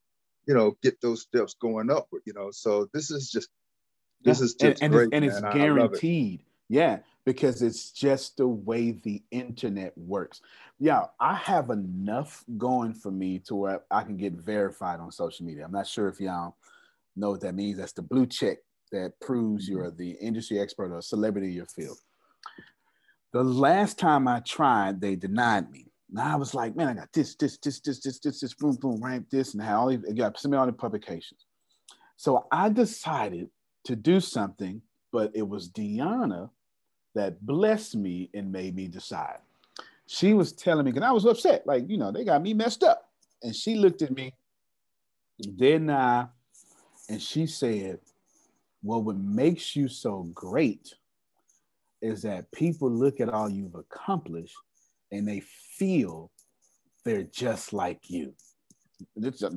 you 0.47 0.55
know, 0.55 0.75
get 0.83 1.01
those 1.01 1.23
steps 1.23 1.55
going 1.61 1.91
upward, 1.91 2.23
you 2.25 2.33
know. 2.33 2.51
So 2.51 2.89
this 2.95 3.11
is 3.11 3.31
just 3.31 3.49
this 4.25 4.41
is 4.41 4.57
and- 4.61 4.71
just 4.71 4.83
and, 4.83 4.93
great, 4.93 5.07
it's, 5.07 5.15
and 5.15 5.25
it's 5.25 5.41
man. 5.41 5.45
I 5.45 5.51
it. 5.51 5.55
guaranteed. 5.55 6.43
Yeah, 6.69 6.99
because 7.25 7.63
it's 7.63 7.91
just 7.91 8.37
the 8.37 8.47
way 8.47 8.91
the 8.91 9.23
internet 9.31 9.97
works. 9.97 10.43
Yeah, 10.79 11.05
I 11.19 11.35
have 11.35 11.71
enough 11.71 12.45
going 12.57 12.93
for 12.93 13.11
me 13.11 13.39
to 13.41 13.55
where 13.55 13.83
I 13.91 14.03
can 14.03 14.17
get 14.17 14.35
verified 14.35 15.01
on 15.01 15.11
social 15.11 15.47
media. 15.47 15.65
I'm 15.65 15.73
not 15.73 15.87
sure 15.87 16.09
if 16.09 16.21
y'all 16.21 16.57
know 17.17 17.31
what 17.31 17.41
that 17.41 17.55
means. 17.55 17.79
That's 17.79 17.93
the 17.93 18.03
blue 18.03 18.27
check 18.27 18.59
that 18.93 19.19
proves 19.21 19.65
mm-hmm. 19.65 19.79
you're 19.79 19.91
the 19.91 20.13
industry 20.13 20.59
expert 20.61 20.93
or 20.93 21.03
celebrity 21.03 21.49
in 21.49 21.55
your 21.55 21.67
field. 21.67 21.99
The 23.33 23.45
last 23.45 23.99
time 23.99 24.27
I 24.29 24.41
tried, 24.41 25.01
they 25.01 25.17
denied 25.17 25.71
me. 25.71 25.87
Now 26.11 26.33
I 26.33 26.37
was 26.37 26.55
like, 26.55 26.75
man, 26.77 26.89
I 26.89 26.95
got 26.95 27.13
this, 27.13 27.35
this, 27.35 27.59
this, 27.59 27.81
this, 27.81 28.01
this, 28.01 28.19
this, 28.21 28.41
this, 28.41 28.55
boom, 28.55 28.77
boom, 28.77 29.01
right, 29.03 29.23
this, 29.31 29.53
and 29.53 29.63
how 29.63 29.81
all 29.81 29.89
these, 29.89 30.01
got 30.15 30.39
send 30.39 30.53
me 30.53 30.59
all 30.59 30.65
the 30.65 30.73
publications. 30.73 31.45
So 32.17 32.47
I 32.51 32.71
decided 32.71 33.51
to 33.89 33.97
do 33.97 34.21
something, 34.21 34.83
but 35.13 35.33
it 35.35 35.49
was 35.49 35.71
Deanna 35.71 36.51
that 37.15 37.45
blessed 37.45 37.97
me 37.97 38.29
and 38.35 38.53
made 38.53 38.77
me 38.77 38.87
decide. 38.87 39.39
She 40.07 40.35
was 40.35 40.53
telling 40.53 40.85
me, 40.85 40.93
because 40.93 41.09
I 41.09 41.11
was 41.13 41.25
upset, 41.25 41.67
like, 41.67 41.89
you 41.89 41.97
know, 41.97 42.13
they 42.13 42.23
got 42.23 42.43
me 42.43 42.53
messed 42.53 42.85
up. 42.85 43.09
And 43.43 43.57
she 43.57 43.77
looked 43.77 44.03
at 44.03 44.15
me, 44.15 44.35
then 45.39 45.89
I, 45.89 46.27
and 47.09 47.21
she 47.21 47.47
said, 47.47 47.99
Well, 48.83 49.03
what 49.03 49.17
makes 49.17 49.75
you 49.75 49.89
so 49.89 50.25
great 50.35 50.95
is 52.03 52.21
that 52.23 52.53
people 52.53 52.91
look 52.91 53.21
at 53.21 53.31
all 53.31 53.49
you've 53.49 53.75
accomplished 53.75 54.57
and 55.13 55.27
they 55.27 55.41
feel 55.41 56.31
they're 57.07 57.23
just 57.23 57.73
like 57.73 58.11
you. 58.11 58.35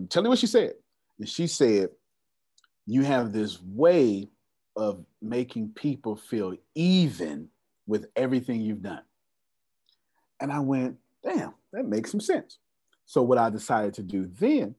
Tell 0.09 0.23
me 0.23 0.29
what 0.29 0.39
she 0.39 0.47
said. 0.47 0.75
And 1.19 1.27
she 1.27 1.47
said, 1.47 1.89
You 2.85 3.03
have 3.03 3.31
this 3.31 3.61
way 3.61 4.29
of 4.75 5.05
making 5.21 5.69
people 5.75 6.15
feel 6.15 6.55
even 6.75 7.49
with 7.87 8.07
everything 8.15 8.61
you've 8.61 8.81
done. 8.81 9.03
And 10.39 10.51
I 10.51 10.59
went, 10.59 10.97
damn, 11.23 11.53
that 11.73 11.85
makes 11.85 12.11
some 12.11 12.21
sense. 12.21 12.57
So 13.05 13.21
what 13.21 13.37
I 13.37 13.49
decided 13.49 13.93
to 13.95 14.03
do 14.03 14.29
then 14.39 14.75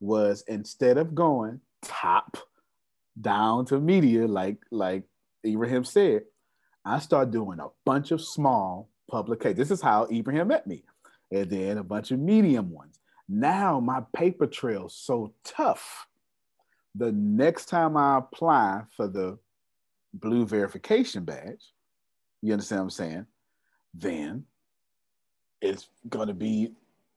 was 0.00 0.44
instead 0.46 0.96
of 0.98 1.14
going 1.14 1.60
top 1.82 2.36
down 3.20 3.64
to 3.66 3.80
media, 3.80 4.26
like 4.26 4.58
like 4.70 5.04
Ibrahim 5.44 5.84
said, 5.84 6.22
I 6.84 6.98
started 6.98 7.32
doing 7.32 7.60
a 7.60 7.68
bunch 7.84 8.10
of 8.10 8.20
small 8.20 8.88
publications. 9.10 9.58
This 9.58 9.70
is 9.70 9.82
how 9.82 10.06
Ibrahim 10.10 10.48
met 10.48 10.66
me. 10.66 10.84
And 11.30 11.50
then 11.50 11.78
a 11.78 11.84
bunch 11.84 12.10
of 12.10 12.18
medium 12.18 12.70
ones. 12.70 12.98
Now 13.28 13.80
my 13.80 14.02
paper 14.14 14.46
trail's 14.46 14.94
so 14.94 15.32
tough 15.44 16.06
the 16.94 17.12
next 17.12 17.66
time 17.66 17.96
I 17.96 18.18
apply 18.18 18.82
for 18.96 19.08
the 19.08 19.38
blue 20.12 20.46
verification 20.46 21.24
badge, 21.24 21.72
you 22.40 22.52
understand 22.52 22.80
what 22.80 22.84
I'm 22.84 22.90
saying? 22.90 23.26
Then 23.94 24.44
it's 25.60 25.88
going 26.08 26.28
to 26.28 26.34
be 26.34 26.72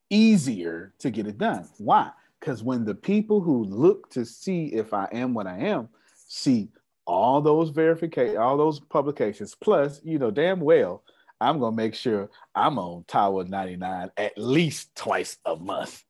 easier 0.09 0.93
to 0.99 1.09
get 1.09 1.27
it 1.27 1.37
done. 1.37 1.67
Why? 1.77 2.11
Because 2.39 2.63
when 2.63 2.85
the 2.85 2.95
people 2.95 3.41
who 3.41 3.65
look 3.65 4.09
to 4.11 4.25
see 4.25 4.67
if 4.67 4.93
I 4.93 5.07
am 5.11 5.33
what 5.33 5.47
I 5.47 5.57
am 5.59 5.89
see 6.27 6.69
all 7.05 7.41
those 7.41 7.69
verification, 7.69 8.37
all 8.37 8.57
those 8.57 8.79
publications, 8.79 9.55
plus, 9.55 10.01
you 10.03 10.19
know, 10.19 10.31
damn 10.31 10.59
well, 10.59 11.03
I'm 11.39 11.59
gonna 11.59 11.75
make 11.75 11.93
sure 11.93 12.29
I'm 12.55 12.79
on 12.79 13.05
Tower 13.07 13.43
99 13.43 14.09
at 14.17 14.37
least 14.37 14.95
twice 14.95 15.37
a 15.45 15.55
month. 15.55 16.03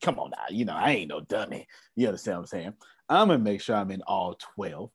Come 0.00 0.18
on 0.18 0.30
now, 0.30 0.44
you 0.50 0.64
know, 0.64 0.74
I 0.74 0.90
ain't 0.92 1.10
no 1.10 1.20
dummy. 1.20 1.66
You 1.96 2.06
understand 2.08 2.36
what 2.36 2.42
I'm 2.42 2.46
saying? 2.46 2.72
I'm 3.08 3.28
gonna 3.28 3.38
make 3.38 3.60
sure 3.60 3.76
I'm 3.76 3.90
in 3.90 4.02
all 4.02 4.36
12, 4.54 4.90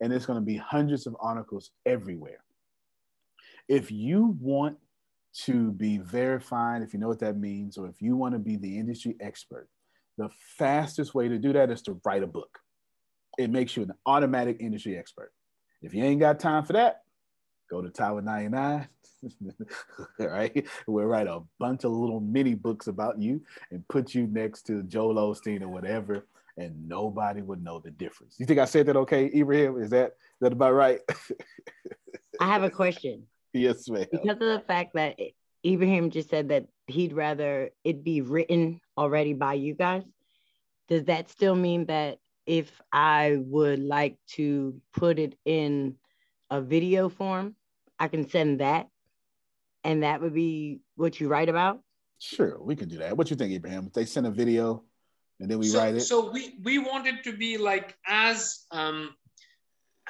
and 0.00 0.12
it's 0.12 0.26
gonna 0.26 0.42
be 0.42 0.56
hundreds 0.56 1.06
of 1.06 1.16
articles 1.20 1.70
everywhere. 1.86 2.44
If 3.68 3.90
you 3.90 4.36
want 4.40 4.76
to 5.44 5.72
be 5.72 5.98
verified, 5.98 6.82
if 6.82 6.92
you 6.92 7.00
know 7.00 7.08
what 7.08 7.20
that 7.20 7.38
means, 7.38 7.78
or 7.78 7.86
if 7.86 8.00
you 8.00 8.16
want 8.16 8.34
to 8.34 8.38
be 8.38 8.56
the 8.56 8.78
industry 8.78 9.16
expert, 9.20 9.68
the 10.16 10.28
fastest 10.58 11.14
way 11.14 11.28
to 11.28 11.38
do 11.38 11.52
that 11.52 11.70
is 11.70 11.82
to 11.82 12.00
write 12.04 12.22
a 12.22 12.26
book. 12.26 12.58
It 13.38 13.50
makes 13.50 13.76
you 13.76 13.84
an 13.84 13.92
automatic 14.04 14.58
industry 14.60 14.98
expert. 14.98 15.32
If 15.80 15.94
you 15.94 16.02
ain't 16.02 16.20
got 16.20 16.40
time 16.40 16.64
for 16.64 16.72
that, 16.72 17.02
go 17.68 17.82
to 17.82 17.90
Tower 17.90 18.22
99, 18.22 18.88
right? 20.18 20.66
We'll 20.86 21.06
write 21.06 21.26
a 21.26 21.40
bunch 21.58 21.84
of 21.84 21.92
little 21.92 22.20
mini 22.20 22.54
books 22.54 22.86
about 22.86 23.20
you 23.20 23.42
and 23.70 23.86
put 23.88 24.14
you 24.14 24.26
next 24.26 24.62
to 24.66 24.82
Joel 24.84 25.14
Osteen 25.14 25.62
or 25.62 25.68
whatever, 25.68 26.26
and 26.56 26.88
nobody 26.88 27.42
would 27.42 27.62
know 27.62 27.78
the 27.78 27.90
difference. 27.90 28.36
You 28.38 28.46
think 28.46 28.58
I 28.58 28.64
said 28.64 28.86
that 28.86 28.96
okay, 28.96 29.30
Ibrahim? 29.34 29.80
Is 29.80 29.90
that 29.90 30.06
is 30.06 30.40
that 30.40 30.52
about 30.52 30.74
right? 30.74 31.00
I 32.40 32.46
have 32.46 32.62
a 32.62 32.70
question. 32.70 33.24
Yes, 33.54 33.88
ma'am. 33.88 34.04
Because 34.12 34.32
of 34.32 34.40
the 34.40 34.62
fact 34.68 34.92
that 34.92 35.18
Ibrahim 35.64 36.10
just 36.10 36.28
said 36.28 36.50
that 36.50 36.66
he'd 36.86 37.14
rather 37.14 37.70
it 37.82 38.04
be 38.04 38.20
written 38.20 38.78
already 38.96 39.32
by 39.32 39.54
you 39.54 39.74
guys, 39.74 40.04
does 40.86 41.04
that 41.04 41.30
still 41.30 41.54
mean 41.54 41.86
that 41.86 42.18
if 42.46 42.80
I 42.92 43.38
would 43.40 43.78
like 43.78 44.18
to 44.36 44.80
put 44.92 45.18
it 45.18 45.34
in 45.44 45.96
a 46.50 46.60
video 46.60 47.08
form, 47.08 47.56
I 47.98 48.08
can 48.08 48.28
send 48.28 48.60
that 48.60 48.88
and 49.84 50.02
that 50.02 50.20
would 50.20 50.34
be 50.34 50.80
what 50.96 51.18
you 51.20 51.28
write 51.28 51.48
about? 51.48 51.80
Sure, 52.18 52.58
we 52.60 52.76
can 52.76 52.88
do 52.88 52.98
that. 52.98 53.16
What 53.16 53.30
you 53.30 53.36
think, 53.36 53.52
Ibrahim? 53.52 53.86
If 53.86 53.92
they 53.92 54.04
send 54.04 54.26
a 54.26 54.30
video 54.30 54.84
and 55.40 55.50
then 55.50 55.58
we 55.58 55.68
so, 55.68 55.78
write 55.78 55.94
it. 55.94 56.00
So 56.00 56.30
we 56.30 56.58
we 56.62 56.78
want 56.78 57.06
it 57.06 57.22
to 57.24 57.36
be 57.36 57.58
like 57.58 57.96
as 58.06 58.66
um 58.70 59.14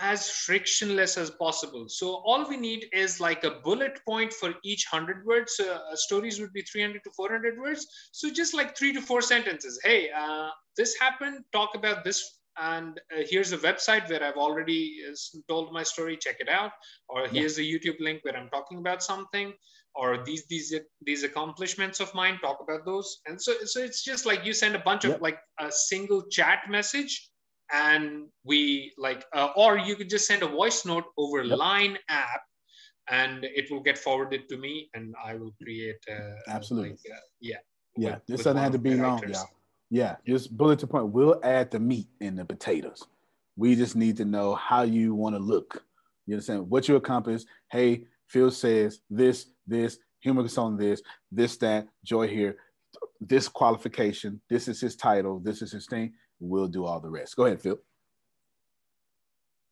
as 0.00 0.30
frictionless 0.30 1.18
as 1.18 1.30
possible. 1.30 1.88
So 1.88 2.22
all 2.24 2.48
we 2.48 2.56
need 2.56 2.86
is 2.92 3.20
like 3.20 3.42
a 3.42 3.50
bullet 3.64 3.98
point 4.06 4.32
for 4.32 4.54
each 4.62 4.86
100 4.90 5.26
words. 5.26 5.58
Uh, 5.58 5.94
stories 5.94 6.40
would 6.40 6.52
be 6.52 6.62
300 6.62 7.02
to 7.02 7.10
400 7.16 7.58
words. 7.58 7.86
So 8.12 8.30
just 8.30 8.54
like 8.54 8.76
three 8.76 8.92
to 8.92 9.00
four 9.00 9.20
sentences. 9.20 9.80
Hey, 9.82 10.08
uh, 10.16 10.50
this 10.76 10.96
happened, 11.00 11.44
talk 11.52 11.74
about 11.74 12.04
this. 12.04 12.37
And 12.60 13.00
uh, 13.16 13.22
here's 13.28 13.52
a 13.52 13.58
website 13.58 14.08
where 14.10 14.22
I've 14.22 14.36
already 14.36 15.00
uh, 15.08 15.14
told 15.48 15.72
my 15.72 15.82
story, 15.82 16.16
check 16.16 16.36
it 16.40 16.48
out. 16.48 16.72
Or 17.08 17.28
here's 17.28 17.58
a 17.58 17.62
YouTube 17.62 18.00
link 18.00 18.24
where 18.24 18.36
I'm 18.36 18.48
talking 18.48 18.78
about 18.78 19.02
something. 19.02 19.52
Or 19.94 20.22
these 20.24 20.46
these 20.46 20.74
these 21.02 21.24
accomplishments 21.24 21.98
of 21.98 22.14
mine, 22.14 22.38
talk 22.40 22.58
about 22.62 22.84
those. 22.84 23.20
And 23.26 23.40
so 23.40 23.54
so 23.64 23.80
it's 23.80 24.04
just 24.04 24.26
like 24.26 24.44
you 24.44 24.52
send 24.52 24.76
a 24.76 24.80
bunch 24.80 25.04
of 25.04 25.20
like 25.20 25.38
a 25.58 25.72
single 25.72 26.22
chat 26.28 26.60
message 26.68 27.30
and 27.72 28.26
we 28.44 28.92
like 28.98 29.24
uh, 29.34 29.48
or 29.56 29.78
you 29.78 29.96
could 29.96 30.08
just 30.08 30.26
send 30.26 30.42
a 30.42 30.46
voice 30.46 30.84
note 30.84 31.04
over 31.16 31.44
line 31.44 31.98
app 32.08 32.42
and 33.10 33.44
it 33.44 33.70
will 33.70 33.80
get 33.80 33.98
forwarded 33.98 34.48
to 34.48 34.56
me 34.56 34.88
and 34.94 35.14
i 35.24 35.34
will 35.34 35.54
create 35.62 35.96
uh, 36.10 36.34
absolutely. 36.48 36.90
like, 36.90 36.98
yeah. 37.40 37.56
Yeah 37.96 38.14
with, 38.14 38.26
this 38.26 38.38
with 38.38 38.44
doesn't 38.44 38.62
have 38.62 38.72
to 38.72 38.78
be 38.78 38.94
long 38.94 39.22
y'all 39.28 39.46
yeah 39.90 40.16
just 40.26 40.56
bullet 40.56 40.78
to 40.78 40.86
point 40.86 41.08
we'll 41.08 41.40
add 41.42 41.70
the 41.70 41.80
meat 41.80 42.08
and 42.20 42.38
the 42.38 42.44
potatoes 42.44 43.06
we 43.56 43.74
just 43.74 43.96
need 43.96 44.16
to 44.16 44.24
know 44.24 44.54
how 44.54 44.82
you 44.82 45.14
want 45.14 45.34
to 45.34 45.40
look 45.40 45.84
you 46.26 46.34
understand 46.34 46.68
what 46.68 46.88
you 46.88 46.96
accomplish 46.96 47.42
hey 47.70 48.04
phil 48.26 48.50
says 48.50 49.00
this 49.10 49.46
this 49.66 49.98
humor 50.20 50.46
on 50.56 50.76
this 50.76 51.02
this 51.32 51.56
that 51.56 51.86
joy 52.04 52.26
here 52.26 52.56
this 53.20 53.48
qualification 53.48 54.40
this 54.48 54.68
is 54.68 54.80
his 54.80 54.96
title 54.96 55.38
this 55.40 55.62
is 55.62 55.72
his 55.72 55.86
thing 55.86 56.12
We'll 56.40 56.68
do 56.68 56.84
all 56.84 57.00
the 57.00 57.10
rest. 57.10 57.36
Go 57.36 57.46
ahead, 57.46 57.60
Phil. 57.60 57.78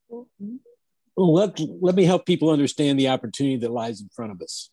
Well, 0.08 1.32
let, 1.32 1.58
let 1.80 1.94
me 1.94 2.04
help 2.04 2.26
people 2.26 2.50
understand 2.50 2.98
the 2.98 3.08
opportunity 3.08 3.56
that 3.58 3.70
lies 3.70 4.00
in 4.00 4.08
front 4.14 4.32
of 4.32 4.42
us. 4.42 4.70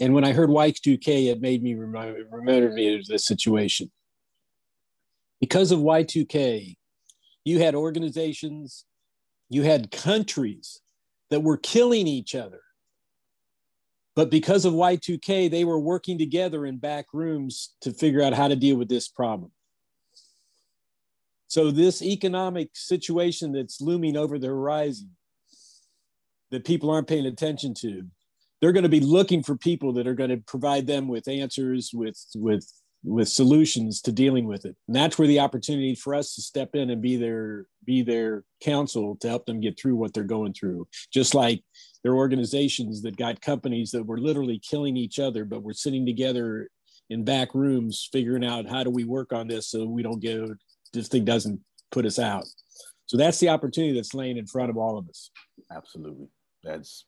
And 0.00 0.12
when 0.12 0.24
I 0.24 0.32
heard 0.32 0.50
Y2K, 0.50 1.30
it 1.30 1.40
made 1.40 1.62
me 1.62 1.74
remind, 1.74 2.16
remember 2.30 2.70
me 2.72 2.96
of 2.96 3.06
this 3.06 3.26
situation. 3.26 3.90
Because 5.40 5.72
of 5.72 5.80
Y2K, 5.80 6.76
you 7.44 7.58
had 7.58 7.74
organizations, 7.74 8.84
you 9.48 9.62
had 9.62 9.90
countries 9.90 10.80
that 11.30 11.40
were 11.40 11.56
killing 11.56 12.06
each 12.06 12.34
other. 12.34 12.60
But 14.16 14.30
because 14.30 14.64
of 14.64 14.74
Y2K, 14.74 15.50
they 15.50 15.64
were 15.64 15.78
working 15.78 16.18
together 16.18 16.64
in 16.66 16.78
back 16.78 17.06
rooms 17.12 17.74
to 17.80 17.92
figure 17.92 18.22
out 18.22 18.32
how 18.32 18.48
to 18.48 18.56
deal 18.56 18.76
with 18.76 18.88
this 18.88 19.08
problem. 19.08 19.50
So, 21.48 21.70
this 21.70 22.02
economic 22.02 22.70
situation 22.74 23.52
that's 23.52 23.80
looming 23.80 24.16
over 24.16 24.38
the 24.38 24.48
horizon 24.48 25.10
that 26.50 26.64
people 26.64 26.90
aren't 26.90 27.08
paying 27.08 27.26
attention 27.26 27.74
to, 27.74 28.04
they're 28.60 28.72
going 28.72 28.84
to 28.84 28.88
be 28.88 29.00
looking 29.00 29.42
for 29.42 29.56
people 29.56 29.92
that 29.94 30.06
are 30.06 30.14
going 30.14 30.30
to 30.30 30.38
provide 30.38 30.86
them 30.86 31.06
with 31.08 31.28
answers, 31.28 31.90
with, 31.92 32.18
with, 32.34 32.66
with 33.04 33.28
solutions 33.28 34.00
to 34.00 34.12
dealing 34.12 34.46
with 34.46 34.64
it. 34.64 34.74
And 34.88 34.96
that's 34.96 35.18
where 35.18 35.28
the 35.28 35.40
opportunity 35.40 35.94
for 35.94 36.14
us 36.14 36.34
to 36.34 36.42
step 36.42 36.74
in 36.74 36.90
and 36.90 37.02
be 37.02 37.16
their 37.16 37.66
be 37.84 38.02
their 38.02 38.44
counsel 38.62 39.16
to 39.16 39.28
help 39.28 39.44
them 39.44 39.60
get 39.60 39.78
through 39.78 39.96
what 39.96 40.14
they're 40.14 40.24
going 40.24 40.54
through. 40.54 40.88
Just 41.12 41.34
like 41.34 41.62
there 42.02 42.12
are 42.12 42.16
organizations 42.16 43.02
that 43.02 43.16
got 43.16 43.42
companies 43.42 43.90
that 43.90 44.06
were 44.06 44.18
literally 44.18 44.58
killing 44.58 44.96
each 44.96 45.18
other, 45.18 45.44
but 45.44 45.62
we're 45.62 45.74
sitting 45.74 46.06
together 46.06 46.68
in 47.10 47.24
back 47.24 47.54
rooms 47.54 48.08
figuring 48.10 48.44
out 48.44 48.68
how 48.68 48.82
do 48.82 48.90
we 48.90 49.04
work 49.04 49.32
on 49.32 49.46
this 49.46 49.68
so 49.68 49.84
we 49.84 50.02
don't 50.02 50.20
get 50.20 50.40
this 50.94 51.08
thing 51.08 51.24
doesn't 51.24 51.60
put 51.90 52.06
us 52.06 52.18
out. 52.18 52.44
So 53.06 53.18
that's 53.18 53.38
the 53.38 53.50
opportunity 53.50 53.94
that's 53.94 54.14
laying 54.14 54.38
in 54.38 54.46
front 54.46 54.70
of 54.70 54.78
all 54.78 54.96
of 54.96 55.08
us. 55.08 55.30
Absolutely. 55.70 56.28
That's 56.62 57.04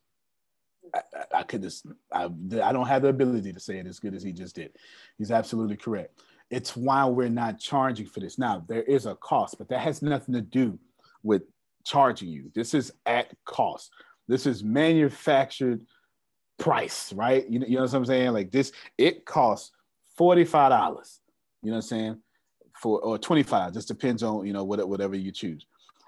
I, 0.93 1.01
I, 1.39 1.43
could 1.43 1.61
just 1.61 1.85
I, 2.11 2.25
I 2.25 2.71
don't 2.71 2.87
have 2.87 3.01
the 3.01 3.09
ability 3.09 3.53
to 3.53 3.59
say 3.59 3.77
it 3.77 3.87
as 3.87 3.99
good 3.99 4.15
as 4.15 4.23
he 4.23 4.33
just 4.33 4.55
did. 4.55 4.71
He's 5.17 5.31
absolutely 5.31 5.77
correct. 5.77 6.21
It's 6.49 6.75
why 6.75 7.05
we're 7.05 7.29
not 7.29 7.59
charging 7.59 8.05
for 8.05 8.19
this. 8.19 8.37
Now 8.37 8.63
there 8.67 8.83
is 8.83 9.05
a 9.05 9.15
cost, 9.15 9.57
but 9.57 9.69
that 9.69 9.81
has 9.81 10.01
nothing 10.01 10.33
to 10.33 10.41
do 10.41 10.79
with 11.23 11.43
charging 11.85 12.29
you. 12.29 12.51
This 12.55 12.73
is 12.73 12.91
at 13.05 13.33
cost. 13.45 13.91
This 14.27 14.45
is 14.45 14.63
manufactured 14.63 15.85
price, 16.57 17.13
right? 17.13 17.47
You 17.49 17.61
you 17.67 17.75
know 17.75 17.83
what 17.83 17.93
I'm 17.93 18.05
saying? 18.05 18.31
Like 18.31 18.51
this, 18.51 18.71
it 18.97 19.25
costs 19.25 19.71
$45. 20.19 21.19
You 21.63 21.71
know 21.71 21.75
what 21.75 21.75
I'm 21.75 21.81
saying? 21.81 22.17
For 22.81 22.99
or 22.99 23.17
25, 23.17 23.73
just 23.73 23.87
depends 23.87 24.23
on 24.23 24.45
you 24.45 24.53
know 24.53 24.63
whatever 24.63 25.15
you 25.15 25.31
choose. 25.31 25.65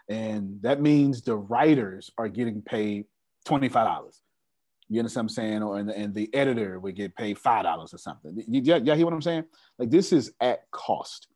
And 0.09 0.59
that 0.63 0.81
means 0.81 1.21
the 1.21 1.37
writers 1.37 2.09
are 2.17 2.27
getting 2.27 2.61
paid 2.61 3.05
$25. 3.47 4.19
You 4.89 4.99
understand 4.99 5.25
what 5.25 5.31
I'm 5.31 5.35
saying? 5.35 5.63
Or 5.63 5.77
and 5.77 5.89
the, 5.89 5.97
and 5.97 6.13
the 6.13 6.33
editor 6.33 6.79
would 6.79 6.95
get 6.95 7.15
paid 7.15 7.37
five 7.37 7.63
dollars 7.63 7.93
or 7.93 7.97
something. 7.97 8.43
You, 8.47 8.61
you, 8.61 8.81
you 8.83 8.93
hear 8.95 9.05
what 9.05 9.13
I'm 9.13 9.21
saying? 9.21 9.45
Like 9.77 9.89
this 9.89 10.11
is 10.11 10.31
at 10.41 10.69
cost. 10.71 11.27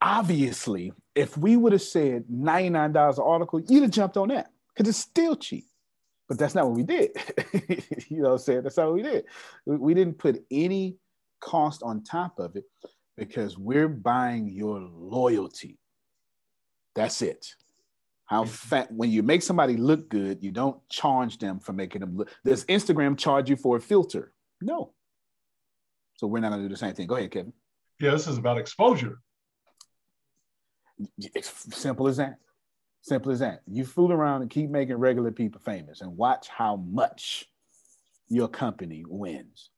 Obviously, 0.00 0.92
if 1.14 1.36
we 1.36 1.56
would 1.56 1.72
have 1.72 1.82
said 1.82 2.24
$99 2.32 3.18
an 3.18 3.24
article, 3.24 3.60
you'd 3.60 3.82
have 3.82 3.90
jumped 3.90 4.16
on 4.16 4.28
that 4.28 4.50
because 4.74 4.88
it's 4.88 4.98
still 4.98 5.36
cheap. 5.36 5.66
But 6.28 6.38
that's 6.38 6.54
not 6.54 6.66
what 6.66 6.76
we 6.76 6.82
did. 6.82 7.10
you 8.08 8.22
know 8.22 8.30
what 8.30 8.32
I'm 8.32 8.38
saying? 8.38 8.62
That's 8.62 8.76
not 8.76 8.86
what 8.86 8.94
we 8.94 9.02
did. 9.02 9.24
We, 9.66 9.76
we 9.76 9.94
didn't 9.94 10.18
put 10.18 10.44
any 10.50 10.96
cost 11.40 11.82
on 11.82 12.02
top 12.02 12.38
of 12.38 12.56
it 12.56 12.64
because 13.16 13.58
we're 13.58 13.88
buying 13.88 14.48
your 14.48 14.80
loyalty. 14.80 15.78
That's 16.94 17.22
it. 17.22 17.54
How 18.32 18.44
mm-hmm. 18.44 18.50
fat 18.50 18.90
when 18.90 19.10
you 19.10 19.22
make 19.22 19.42
somebody 19.42 19.76
look 19.76 20.08
good, 20.08 20.42
you 20.42 20.52
don't 20.52 20.80
charge 20.88 21.36
them 21.36 21.60
for 21.60 21.74
making 21.74 22.00
them 22.00 22.16
look. 22.16 22.30
Does 22.46 22.64
Instagram 22.64 23.18
charge 23.18 23.50
you 23.50 23.56
for 23.56 23.76
a 23.76 23.80
filter? 23.80 24.32
No. 24.62 24.94
So 26.16 26.26
we're 26.26 26.40
not 26.40 26.48
gonna 26.48 26.62
do 26.62 26.70
the 26.70 26.76
same 26.76 26.94
thing. 26.94 27.06
Go 27.06 27.16
ahead, 27.16 27.30
Kevin. 27.30 27.52
Yeah, 28.00 28.12
this 28.12 28.26
is 28.26 28.38
about 28.38 28.56
exposure. 28.56 29.18
It's 31.18 31.76
simple 31.76 32.08
as 32.08 32.16
that. 32.16 32.36
Simple 33.02 33.32
as 33.32 33.40
that. 33.40 33.60
You 33.66 33.84
fool 33.84 34.12
around 34.14 34.40
and 34.40 34.50
keep 34.50 34.70
making 34.70 34.96
regular 34.96 35.30
people 35.30 35.60
famous 35.62 36.00
and 36.00 36.16
watch 36.16 36.48
how 36.48 36.76
much 36.76 37.50
your 38.30 38.48
company 38.48 39.04
wins. 39.06 39.68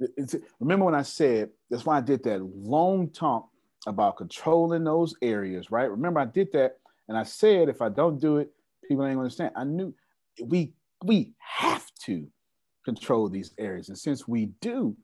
It's, 0.00 0.34
remember 0.60 0.86
when 0.86 0.94
I 0.94 1.02
said 1.02 1.50
that's 1.68 1.84
why 1.84 1.98
I 1.98 2.00
did 2.00 2.24
that 2.24 2.40
long 2.42 3.10
talk 3.10 3.50
about 3.86 4.16
controlling 4.16 4.84
those 4.84 5.14
areas, 5.20 5.70
right? 5.70 5.90
Remember, 5.90 6.20
I 6.20 6.24
did 6.24 6.52
that 6.54 6.78
and 7.08 7.16
I 7.16 7.22
said 7.22 7.68
if 7.68 7.82
I 7.82 7.88
don't 7.88 8.20
do 8.20 8.38
it, 8.38 8.50
people 8.86 9.04
ain't 9.04 9.14
gonna 9.14 9.24
understand. 9.24 9.52
I 9.56 9.64
knew 9.64 9.94
we 10.44 10.72
we 11.04 11.32
have 11.38 11.90
to 12.04 12.26
control 12.84 13.28
these 13.28 13.52
areas. 13.58 13.88
And 13.88 13.98
since 13.98 14.26
we 14.26 14.46
do, 14.60 14.96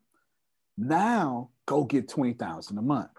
now 0.77 1.49
go 1.65 1.83
get 1.83 2.09
20,000 2.09 2.77
a 2.77 2.81
month. 2.81 3.11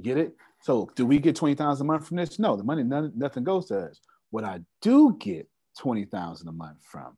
Get 0.00 0.16
it? 0.16 0.34
So 0.60 0.90
do 0.94 1.06
we 1.06 1.18
get 1.18 1.36
20,000 1.36 1.84
a 1.84 1.86
month 1.86 2.08
from 2.08 2.16
this? 2.16 2.38
No, 2.38 2.56
the 2.56 2.64
money, 2.64 2.82
none, 2.82 3.12
nothing 3.14 3.44
goes 3.44 3.66
to 3.66 3.78
us. 3.78 4.00
What 4.30 4.44
I 4.44 4.60
do 4.80 5.16
get 5.20 5.48
20,000 5.78 6.48
a 6.48 6.52
month 6.52 6.78
from 6.82 7.16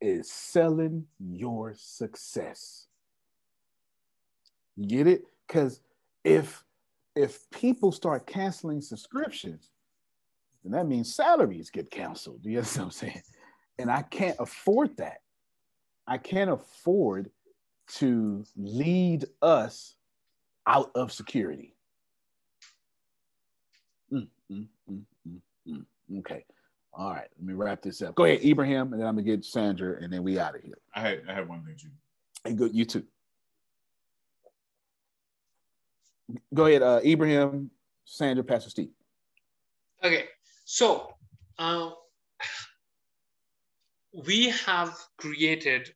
is 0.00 0.30
selling 0.30 1.06
your 1.18 1.74
success. 1.76 2.86
You 4.76 4.86
get 4.86 5.06
it? 5.06 5.24
Because 5.46 5.80
if 6.24 6.64
if 7.16 7.48
people 7.50 7.92
start 7.92 8.26
canceling 8.26 8.80
subscriptions, 8.80 9.70
then 10.64 10.72
that 10.72 10.86
means 10.86 11.14
salaries 11.14 11.70
get 11.70 11.90
canceled. 11.90 12.42
Do 12.42 12.50
You 12.50 12.56
know 12.56 12.62
what 12.62 12.78
I'm 12.78 12.90
saying? 12.90 13.22
And 13.78 13.90
I 13.90 14.02
can't 14.02 14.36
afford 14.38 14.96
that. 14.96 15.18
I 16.06 16.18
can't 16.18 16.50
afford 16.50 17.30
to 17.96 18.44
lead 18.56 19.26
us 19.42 19.96
out 20.66 20.90
of 20.94 21.12
security. 21.12 21.74
Mm, 24.12 24.28
mm, 24.50 24.66
mm. 24.90 25.84
Okay. 26.18 26.44
All 26.92 27.10
right. 27.10 27.28
Let 27.38 27.46
me 27.46 27.54
wrap 27.54 27.82
this 27.82 28.02
up. 28.02 28.14
Go 28.14 28.24
ahead, 28.24 28.44
Ibrahim, 28.44 28.92
and 28.92 29.00
then 29.00 29.08
I'm 29.08 29.16
gonna 29.16 29.22
get 29.22 29.44
Sandra, 29.44 30.02
and 30.02 30.12
then 30.12 30.22
we 30.22 30.38
out 30.38 30.54
of 30.54 30.62
here. 30.62 30.78
I 30.94 31.00
had 31.00 31.22
I 31.28 31.34
had 31.34 31.48
one 31.48 31.64
thing 31.64 31.76
too. 31.76 31.88
Hey, 32.44 32.54
good. 32.54 32.74
You 32.74 32.84
too. 32.84 33.04
Go 36.52 36.66
ahead, 36.66 36.82
uh, 36.82 37.00
Ibrahim, 37.04 37.70
Sandra, 38.04 38.44
Pastor 38.44 38.70
Steve. 38.70 38.90
Okay, 40.02 40.24
so 40.64 41.14
uh, 41.58 41.90
we 44.12 44.50
have 44.50 44.96
created 45.18 45.92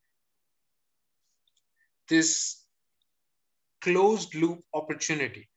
this 2.08 2.64
closed 3.80 4.34
loop 4.34 4.60
opportunity. 4.74 5.48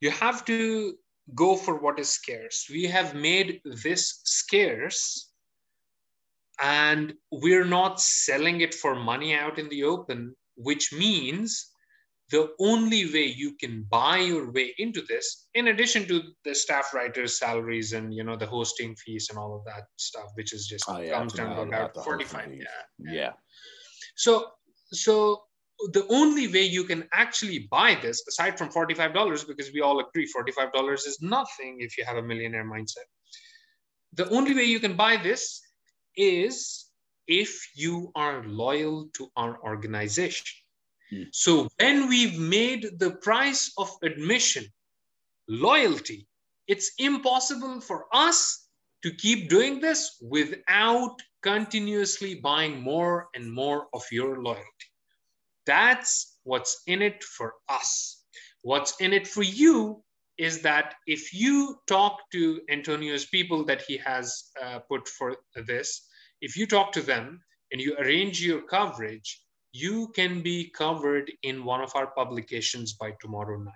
You 0.00 0.10
have 0.10 0.44
to 0.46 0.94
go 1.34 1.56
for 1.56 1.80
what 1.80 1.98
is 1.98 2.08
scarce. 2.08 2.68
We 2.70 2.84
have 2.84 3.14
made 3.14 3.60
this 3.64 4.20
scarce 4.24 5.30
and 6.62 7.14
we're 7.32 7.64
not 7.64 8.00
selling 8.00 8.60
it 8.60 8.74
for 8.74 8.94
money 8.94 9.34
out 9.34 9.58
in 9.58 9.68
the 9.68 9.84
open, 9.84 10.36
which 10.56 10.92
means 10.92 11.70
the 12.30 12.54
only 12.60 13.12
way 13.12 13.24
you 13.24 13.56
can 13.56 13.84
buy 13.90 14.18
your 14.18 14.52
way 14.52 14.72
into 14.78 15.02
this 15.08 15.48
in 15.54 15.68
addition 15.68 16.06
to 16.06 16.22
the 16.44 16.54
staff 16.54 16.94
writers 16.94 17.38
salaries 17.38 17.92
and 17.92 18.14
you 18.14 18.24
know 18.24 18.36
the 18.36 18.46
hosting 18.46 18.94
fees 18.96 19.28
and 19.30 19.38
all 19.38 19.54
of 19.56 19.64
that 19.64 19.84
stuff 19.96 20.30
which 20.34 20.52
is 20.52 20.66
just 20.66 20.84
oh, 20.88 21.00
yeah, 21.00 21.18
comes 21.18 21.32
down 21.32 21.56
to 21.56 21.62
about 21.62 21.94
45 22.04 22.52
yeah, 22.52 22.64
yeah. 22.98 23.12
Yeah. 23.12 23.32
So 24.14 24.50
so 24.92 25.42
the 25.92 26.06
only 26.08 26.46
way 26.46 26.64
you 26.64 26.84
can 26.84 27.08
actually 27.12 27.66
buy 27.70 27.98
this 28.02 28.22
aside 28.28 28.58
from 28.58 28.68
$45 28.68 29.46
because 29.46 29.72
we 29.72 29.80
all 29.80 29.98
agree 30.00 30.28
$45 30.28 30.94
is 30.94 31.18
nothing 31.22 31.78
if 31.80 31.96
you 31.96 32.04
have 32.04 32.18
a 32.18 32.22
millionaire 32.22 32.66
mindset. 32.66 33.08
The 34.12 34.28
only 34.28 34.54
way 34.54 34.64
you 34.64 34.78
can 34.78 34.94
buy 34.94 35.16
this 35.16 35.62
is 36.16 36.86
if 37.26 37.70
you 37.74 38.12
are 38.14 38.44
loyal 38.44 39.08
to 39.14 39.30
our 39.36 39.58
organization 39.64 40.44
so 41.32 41.68
when 41.80 42.08
we've 42.08 42.38
made 42.38 42.98
the 42.98 43.12
price 43.22 43.72
of 43.78 43.90
admission 44.02 44.64
loyalty, 45.48 46.26
it's 46.68 46.92
impossible 46.98 47.80
for 47.80 48.06
us 48.12 48.68
to 49.02 49.12
keep 49.14 49.48
doing 49.48 49.80
this 49.80 50.18
without 50.22 51.16
continuously 51.42 52.34
buying 52.36 52.80
more 52.80 53.28
and 53.34 53.52
more 53.52 53.88
of 53.94 54.02
your 54.12 54.42
loyalty. 54.42 54.88
That's 55.66 56.38
what's 56.44 56.82
in 56.86 57.02
it 57.02 57.24
for 57.24 57.54
us. 57.68 58.24
What's 58.62 59.00
in 59.00 59.12
it 59.12 59.26
for 59.26 59.42
you 59.42 60.02
is 60.38 60.62
that 60.62 60.94
if 61.06 61.34
you 61.34 61.78
talk 61.86 62.18
to 62.32 62.60
Antonio's 62.70 63.26
people 63.26 63.64
that 63.64 63.82
he 63.82 63.96
has 63.98 64.50
uh, 64.62 64.78
put 64.80 65.08
for 65.08 65.36
this, 65.54 66.06
if 66.40 66.56
you 66.56 66.66
talk 66.66 66.92
to 66.92 67.02
them 67.02 67.40
and 67.72 67.80
you 67.80 67.96
arrange 67.98 68.42
your 68.42 68.62
coverage, 68.62 69.42
you 69.72 70.08
can 70.14 70.42
be 70.42 70.70
covered 70.76 71.30
in 71.42 71.64
one 71.64 71.80
of 71.80 71.92
our 71.94 72.08
publications 72.08 72.94
by 72.94 73.12
tomorrow 73.20 73.58
night. 73.58 73.74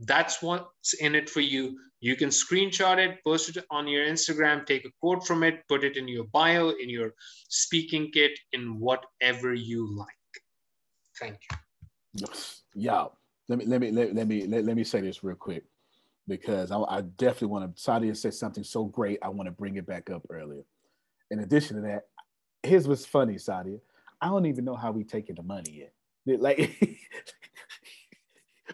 That's 0.00 0.42
what's 0.42 0.94
in 0.94 1.14
it 1.14 1.30
for 1.30 1.40
you. 1.40 1.78
You 2.00 2.16
can 2.16 2.30
screenshot 2.30 2.98
it, 2.98 3.18
post 3.24 3.56
it 3.56 3.64
on 3.70 3.86
your 3.86 4.04
Instagram, 4.04 4.66
take 4.66 4.84
a 4.84 4.90
quote 5.00 5.26
from 5.26 5.44
it, 5.44 5.62
put 5.68 5.84
it 5.84 5.96
in 5.96 6.08
your 6.08 6.24
bio, 6.24 6.70
in 6.70 6.88
your 6.88 7.14
speaking 7.48 8.10
kit, 8.12 8.32
in 8.52 8.80
whatever 8.80 9.54
you 9.54 9.96
like. 9.96 10.08
Thank 11.20 11.38
you. 11.50 12.26
Yeah. 12.74 13.06
Let 13.48 13.58
me 13.58 13.66
let 13.66 13.80
me 13.80 13.90
let, 13.90 14.14
let 14.14 14.26
me 14.26 14.46
let, 14.46 14.64
let 14.64 14.76
me 14.76 14.84
say 14.84 15.00
this 15.00 15.22
real 15.22 15.36
quick 15.36 15.64
because 16.26 16.70
I, 16.70 16.80
I 16.80 17.00
definitely 17.02 17.48
want 17.48 17.76
to. 17.76 17.82
Sadia 17.82 18.16
said 18.16 18.34
something 18.34 18.64
so 18.64 18.84
great. 18.84 19.18
I 19.22 19.28
want 19.28 19.46
to 19.46 19.52
bring 19.52 19.76
it 19.76 19.86
back 19.86 20.10
up 20.10 20.24
earlier. 20.30 20.62
In 21.30 21.40
addition 21.40 21.76
to 21.76 21.82
that, 21.82 22.02
here's 22.62 22.88
what's 22.88 23.04
funny, 23.04 23.34
Sadia. 23.34 23.80
I 24.22 24.28
don't 24.28 24.46
even 24.46 24.64
know 24.64 24.76
how 24.76 24.92
we 24.92 25.02
taking 25.04 25.34
the 25.34 25.42
money 25.42 25.88
yet. 26.26 26.40
Like, 26.40 26.58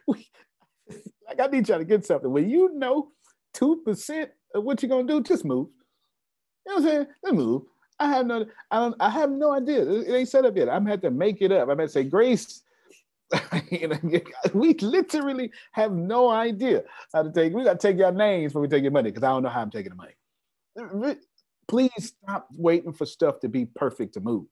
we, 0.07 0.29
like 1.27 1.41
I 1.41 1.47
need 1.47 1.67
y'all 1.69 1.79
to 1.79 1.85
get 1.87 2.05
something. 2.07 2.31
When 2.31 2.49
you 2.51 2.71
know 2.75 3.09
two 3.55 3.77
percent 3.85 4.31
of 4.55 4.63
what 4.65 4.83
you're 4.83 4.91
gonna 4.91 5.09
do, 5.09 5.23
just 5.23 5.45
move. 5.47 5.69
You 6.67 6.73
know 6.73 6.75
what 6.83 6.85
I'm 6.85 6.89
saying? 6.89 7.07
Just 7.25 7.35
move. 7.35 7.63
I 7.99 8.09
have 8.09 8.27
no, 8.27 8.45
I 8.71 8.79
don't, 8.79 8.95
I 9.01 9.09
have 9.11 9.31
no 9.31 9.53
idea. 9.53 9.83
It 9.91 10.13
ain't 10.15 10.29
set 10.29 10.45
up 10.45 10.57
yet. 10.57 10.69
I'm 10.69 10.87
had 10.87 11.01
to 11.03 11.11
make 11.11 11.41
it 11.43 11.51
up. 11.51 11.69
I'm 11.71 11.79
to 11.79 11.89
say, 11.89 12.05
Grace. 12.05 12.63
we 14.55 14.75
literally 14.75 15.51
have 15.73 15.93
no 15.93 16.31
idea 16.31 16.83
how 17.13 17.23
to 17.23 17.31
take. 17.33 17.53
We 17.53 17.65
got 17.65 17.79
to 17.81 17.89
take 17.89 17.99
your 17.99 18.13
names 18.13 18.53
before 18.53 18.63
we 18.63 18.69
take 18.69 18.83
your 18.83 18.93
money 18.93 19.11
because 19.11 19.23
I 19.23 19.29
don't 19.29 19.43
know 19.43 19.49
how 19.51 19.63
I'm 19.63 19.71
taking 19.71 19.93
the 19.93 19.97
money. 19.97 21.17
Please 21.69 22.15
stop 22.25 22.49
waiting 22.57 22.93
for 22.93 23.05
stuff 23.05 23.41
to 23.41 23.49
be 23.49 23.67
perfect 23.67 24.15
to 24.15 24.21
move. 24.21 24.47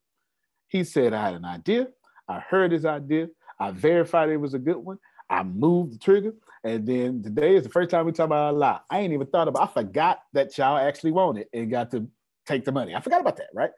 He 0.69 0.85
said, 0.85 1.13
I 1.13 1.27
had 1.27 1.35
an 1.35 1.45
idea. 1.45 1.89
I 2.29 2.41
heard 2.41 2.73
his 2.73 2.85
idea. 2.85 3.29
I 3.59 3.71
verified 3.71 4.29
it 4.31 4.37
was 4.37 4.55
a 4.55 4.59
good 4.59 4.77
one. 4.77 4.99
I 5.31 5.43
moved 5.43 5.95
the 5.95 5.99
trigger. 5.99 6.35
And 6.65 6.87
then 6.87 7.23
today 7.23 7.55
is 7.55 7.63
the 7.63 7.69
first 7.69 7.91
time 7.91 8.07
we 8.07 8.13
talk 8.13 8.27
about 8.27 8.55
a 8.55 8.57
lot. 8.57 8.85
I 8.91 9.01
ain't 9.01 9.13
even 9.13 9.27
thought 9.29 9.49
about 9.49 9.71
I 9.71 9.73
forgot 9.73 10.21
that 10.33 10.57
y'all 10.59 10.77
actually 10.77 11.13
wanted 11.13 11.47
and 11.53 11.71
got 11.71 11.91
to 11.93 12.09
take 12.47 12.65
the 12.65 12.73
money. 12.73 12.95
I 12.95 13.01
forgot 13.01 13.21
about 13.21 13.37
that, 13.37 13.49
right? 13.55 13.71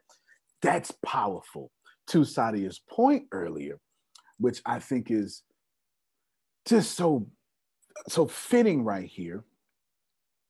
That's 0.61 0.91
powerful. 1.05 1.71
To 2.07 2.25
Sadia's 2.25 2.81
point 2.89 3.27
earlier, 3.31 3.77
which 4.39 4.61
I 4.65 4.79
think 4.79 5.11
is 5.11 5.43
just 6.65 6.95
so 6.95 7.27
so 8.07 8.27
fitting 8.27 8.83
right 8.83 9.07
here. 9.07 9.43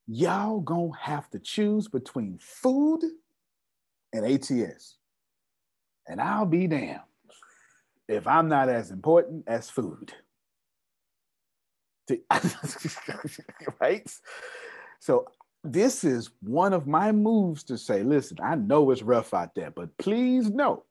Y'all 0.07 0.61
gonna 0.61 0.91
have 1.02 1.30
to 1.32 1.40
choose 1.40 1.90
between 1.90 2.40
food 2.41 3.02
and 4.14 4.26
ATS. 4.26 4.98
And 6.10 6.19
I'll 6.19 6.45
be 6.45 6.68
damned 6.68 6.99
if 8.07 8.27
I'm 8.27 8.49
not 8.49 8.68
as 8.68 8.90
important 8.90 9.45
as 9.48 9.69
food. 9.69 10.11
right? 13.80 14.11
So 14.99 15.27
this 15.64 16.03
is 16.03 16.31
one 16.41 16.73
of 16.73 16.88
my 16.88 17.11
moves 17.11 17.64
to 17.65 17.77
say, 17.77 18.02
listen, 18.02 18.38
I 18.44 18.56
know 18.56 18.90
it's 18.90 19.03
rough 19.03 19.36
out 19.36 19.53
there, 19.53 19.69
but 19.69 19.95
please 19.99 20.49
know 20.49 20.84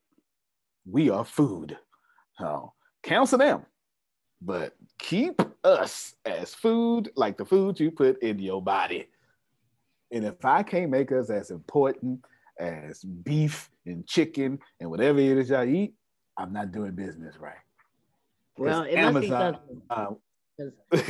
we 0.88 1.10
are 1.10 1.24
food. 1.24 1.76
So 2.38 2.72
cancel 3.02 3.38
them, 3.38 3.66
but 4.40 4.74
keep 4.98 5.42
us 5.64 6.14
as 6.24 6.54
food, 6.54 7.10
like 7.16 7.36
the 7.36 7.44
food 7.44 7.80
you 7.80 7.90
put 7.90 8.22
in 8.22 8.38
your 8.38 8.62
body. 8.62 9.08
And 10.12 10.24
if 10.24 10.44
I 10.44 10.62
can't 10.62 10.90
make 10.90 11.10
us 11.10 11.30
as 11.30 11.50
important 11.50 12.24
as 12.58 13.02
beef 13.02 13.70
and 13.86 14.06
chicken 14.06 14.58
and 14.80 14.90
whatever 14.90 15.18
it 15.18 15.38
is 15.38 15.50
y'all 15.50 15.64
eat, 15.64 15.94
I'm 16.36 16.52
not 16.52 16.72
doing 16.72 16.92
business 16.92 17.36
right. 17.38 17.54
Well, 18.56 18.82
it 18.82 19.00
must 19.00 19.20
be 19.20 19.28
something. 19.28 19.82
Uh, 19.88 20.06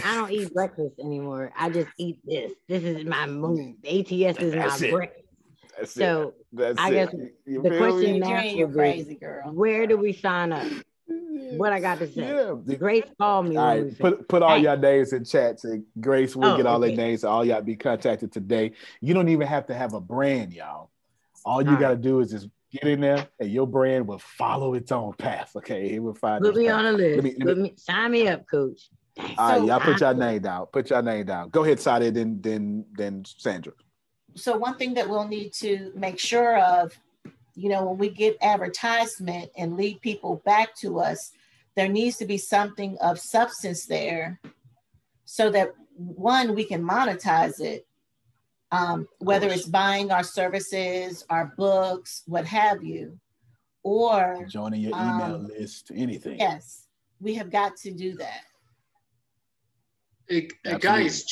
I 0.05 0.15
don't 0.15 0.31
eat 0.31 0.53
breakfast 0.53 0.99
anymore. 1.01 1.53
I 1.57 1.71
just 1.71 1.89
eat 1.97 2.19
this. 2.25 2.53
This 2.69 2.83
is 2.83 3.05
my 3.07 3.27
move. 3.27 3.77
ATS 3.85 4.39
is 4.39 4.55
my 4.55 4.77
it. 4.81 4.93
breakfast. 4.93 5.25
That's 5.79 5.93
so 5.93 6.35
That's 6.53 6.79
I 6.79 6.91
guess 6.91 7.15
it. 7.15 7.35
the 7.47 7.77
question 7.79 8.21
now 8.21 8.43
is 8.43 8.75
crazy 8.75 9.15
girl. 9.15 9.53
Where 9.53 9.87
do 9.87 9.97
we 9.97 10.13
sign 10.13 10.53
up? 10.53 10.67
What 11.07 11.73
I 11.73 11.81
got 11.81 11.99
to 12.01 12.13
say? 12.13 12.55
Yeah. 12.67 12.75
Grace 12.75 13.05
called 13.19 13.49
me. 13.49 13.57
All 13.57 13.67
right, 13.67 13.99
put 13.99 14.29
put 14.29 14.43
all 14.43 14.57
hey. 14.57 14.63
your 14.63 14.77
names 14.77 15.13
in 15.13 15.25
chat. 15.25 15.61
So 15.61 15.81
Grace 15.99 16.37
will 16.37 16.45
oh, 16.45 16.57
get 16.57 16.67
all 16.67 16.83
okay. 16.85 16.95
their 16.95 17.07
names. 17.07 17.23
So 17.23 17.31
all 17.31 17.45
y'all 17.45 17.63
be 17.63 17.77
contacted 17.77 18.33
today. 18.33 18.73
You 19.01 19.15
don't 19.15 19.29
even 19.29 19.47
have 19.47 19.67
to 19.67 19.75
have 19.75 19.95
a 19.95 20.01
brand, 20.01 20.53
y'all. 20.53 20.91
All 21.49 21.63
you 21.63 21.79
got 21.79 21.91
to 21.91 21.97
do 21.97 22.21
is 22.21 22.31
just 22.31 22.49
get 22.71 22.85
in 22.85 23.01
there, 23.01 23.27
and 23.41 23.51
your 23.51 23.67
brand 23.67 24.07
will 24.07 24.19
follow 24.19 24.75
its 24.75 24.93
own 24.93 25.15
path. 25.15 25.53
Okay, 25.57 25.95
it 25.95 26.03
will 26.03 26.15
find. 26.15 26.45
Put 26.45 26.57
me 26.57 26.67
path. 26.67 26.75
on 26.75 26.87
a 26.87 26.93
list. 26.93 27.17
Let 27.17 27.25
me, 27.25 27.35
let 27.43 27.57
me, 27.57 27.63
me, 27.63 27.75
sign 27.77 28.11
me 28.11 28.29
up, 28.29 28.47
Coach. 28.47 28.91
All 29.19 29.25
right, 29.25 29.59
so 29.59 29.67
y'all 29.67 29.81
put 29.81 29.99
your 29.99 30.13
name 30.13 30.43
down. 30.43 30.67
Put 30.67 30.91
your 30.91 31.01
name 31.01 31.25
down. 31.25 31.49
Go 31.49 31.65
ahead, 31.65 31.79
Sadia, 31.79 32.13
then 32.13 32.39
then 32.43 32.85
then 32.93 33.25
Sandra. 33.25 33.73
So 34.35 34.59
one 34.59 34.77
thing 34.77 34.93
that 34.95 35.09
we'll 35.09 35.27
need 35.27 35.55
to 35.55 35.91
make 35.97 36.19
sure 36.19 36.59
of, 36.59 36.93
you 37.55 37.71
know, 37.71 37.87
when 37.87 37.97
we 37.97 38.11
get 38.11 38.37
advertisement 38.43 39.51
and 39.57 39.79
lead 39.79 40.03
people 40.03 40.43
back 40.45 40.77
to 40.77 41.01
us, 41.01 41.33
there 41.77 41.89
needs 41.89 42.19
to 42.19 42.27
be 42.27 42.37
something 42.37 42.99
of 43.01 43.19
substance 43.19 43.87
there, 43.87 44.39
so 45.25 45.51
that 45.51 45.73
one 45.97 46.55
we 46.55 46.65
can 46.65 46.83
monetize 46.87 47.59
it. 47.59 47.88
Um, 48.71 49.09
whether 49.19 49.49
it's 49.49 49.67
buying 49.67 50.11
our 50.11 50.23
services, 50.23 51.25
our 51.31 51.55
books, 51.57 52.23
what 52.27 52.45
have 52.47 52.85
you, 52.85 53.19
or 53.83 54.47
joining 54.49 54.83
your 54.83 54.91
email 54.91 55.37
um, 55.37 55.47
list, 55.47 55.91
anything. 55.95 56.39
Yes, 56.39 56.87
we 57.21 57.35
have 57.35 57.51
got 57.51 57.77
to 57.79 57.91
do 57.91 58.15
that. 58.17 58.43
Uh, 60.67 60.77
guys, 60.77 61.25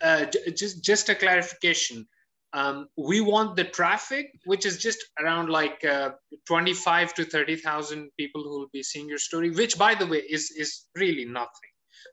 uh, 0.00 0.26
just 0.54 0.84
just 0.84 1.08
a 1.08 1.14
clarification. 1.14 2.06
Um, 2.52 2.88
we 2.96 3.20
want 3.20 3.56
the 3.56 3.64
traffic, 3.64 4.30
which 4.44 4.64
is 4.64 4.78
just 4.78 5.04
around 5.20 5.50
like 5.50 5.84
uh, 5.84 6.10
25 6.46 7.12
to 7.14 7.24
30,000 7.24 8.10
people 8.16 8.42
who 8.42 8.60
will 8.60 8.70
be 8.72 8.82
seeing 8.82 9.08
your 9.08 9.18
story, 9.18 9.50
which 9.50 9.76
by 9.76 9.94
the 9.94 10.06
way 10.06 10.18
is, 10.18 10.50
is 10.56 10.86
really 10.94 11.26
nothing 11.26 11.70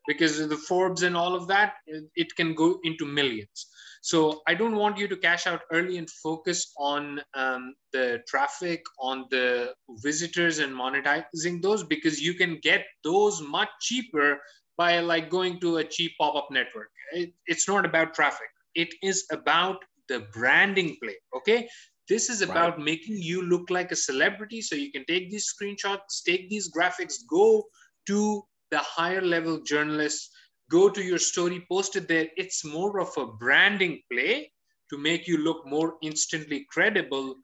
because 0.08 0.40
of 0.40 0.50
the 0.50 0.58
Forbes 0.58 1.04
and 1.04 1.16
all 1.16 1.36
of 1.36 1.48
that, 1.48 1.76
it, 1.88 2.04
it 2.16 2.36
can 2.36 2.54
go 2.56 2.80
into 2.84 3.06
millions. 3.06 3.68
So 4.04 4.42
I 4.50 4.54
don't 4.54 4.76
want 4.76 4.98
you 4.98 5.08
to 5.08 5.16
cash 5.16 5.48
out 5.48 5.62
early 5.72 5.98
and 5.98 6.10
focus 6.10 6.74
on 6.78 7.22
um, 7.36 7.74
the 7.94 8.22
traffic, 8.28 8.84
on 9.00 9.28
the 9.32 9.74
visitors 10.02 10.60
and 10.60 10.76
monetizing 10.76 11.62
those 11.62 11.86
because 11.86 12.20
you 12.22 12.34
can 12.34 12.60
get 12.62 12.86
those 13.06 13.42
much 13.42 13.70
cheaper 13.80 14.40
by 14.78 15.00
like 15.00 15.30
going 15.30 15.58
to 15.62 15.78
a 15.78 15.86
cheap 15.86 16.12
pop-up 16.20 16.50
network. 16.52 16.90
It, 17.14 17.32
it's 17.48 17.66
not 17.66 17.86
about 17.86 18.14
traffic. 18.14 18.50
It 18.76 18.94
is 19.02 19.26
about 19.32 19.78
the 20.10 20.28
branding 20.34 20.98
play. 21.02 21.16
Okay. 21.38 21.70
This 22.10 22.30
is 22.30 22.42
about 22.42 22.76
right. 22.76 22.86
making 22.86 23.16
you 23.16 23.44
look 23.44 23.70
like 23.70 23.94
a 23.94 23.96
celebrity. 23.96 24.62
So 24.62 24.76
you 24.76 24.92
can 24.92 25.06
take 25.06 25.32
these 25.32 25.48
screenshots, 25.50 26.24
take 26.28 26.50
these 26.50 26.70
graphics, 26.70 27.14
go 27.30 27.64
to 28.08 28.44
the 28.70 28.80
higher 28.80 29.22
level 29.22 29.62
journalists, 29.62 30.30
go 30.78 30.90
to 30.90 31.04
your 31.12 31.24
story, 31.32 31.66
post 31.72 31.96
it 31.96 32.08
there. 32.08 32.28
It's 32.36 32.66
more 32.66 33.00
of 33.00 33.12
a 33.18 33.28
branding 33.44 34.02
play 34.12 34.52
to 34.90 34.98
make 34.98 35.28
you 35.28 35.38
look 35.38 35.66
more 35.66 35.96
instantly 36.02 36.66
credible 36.74 37.36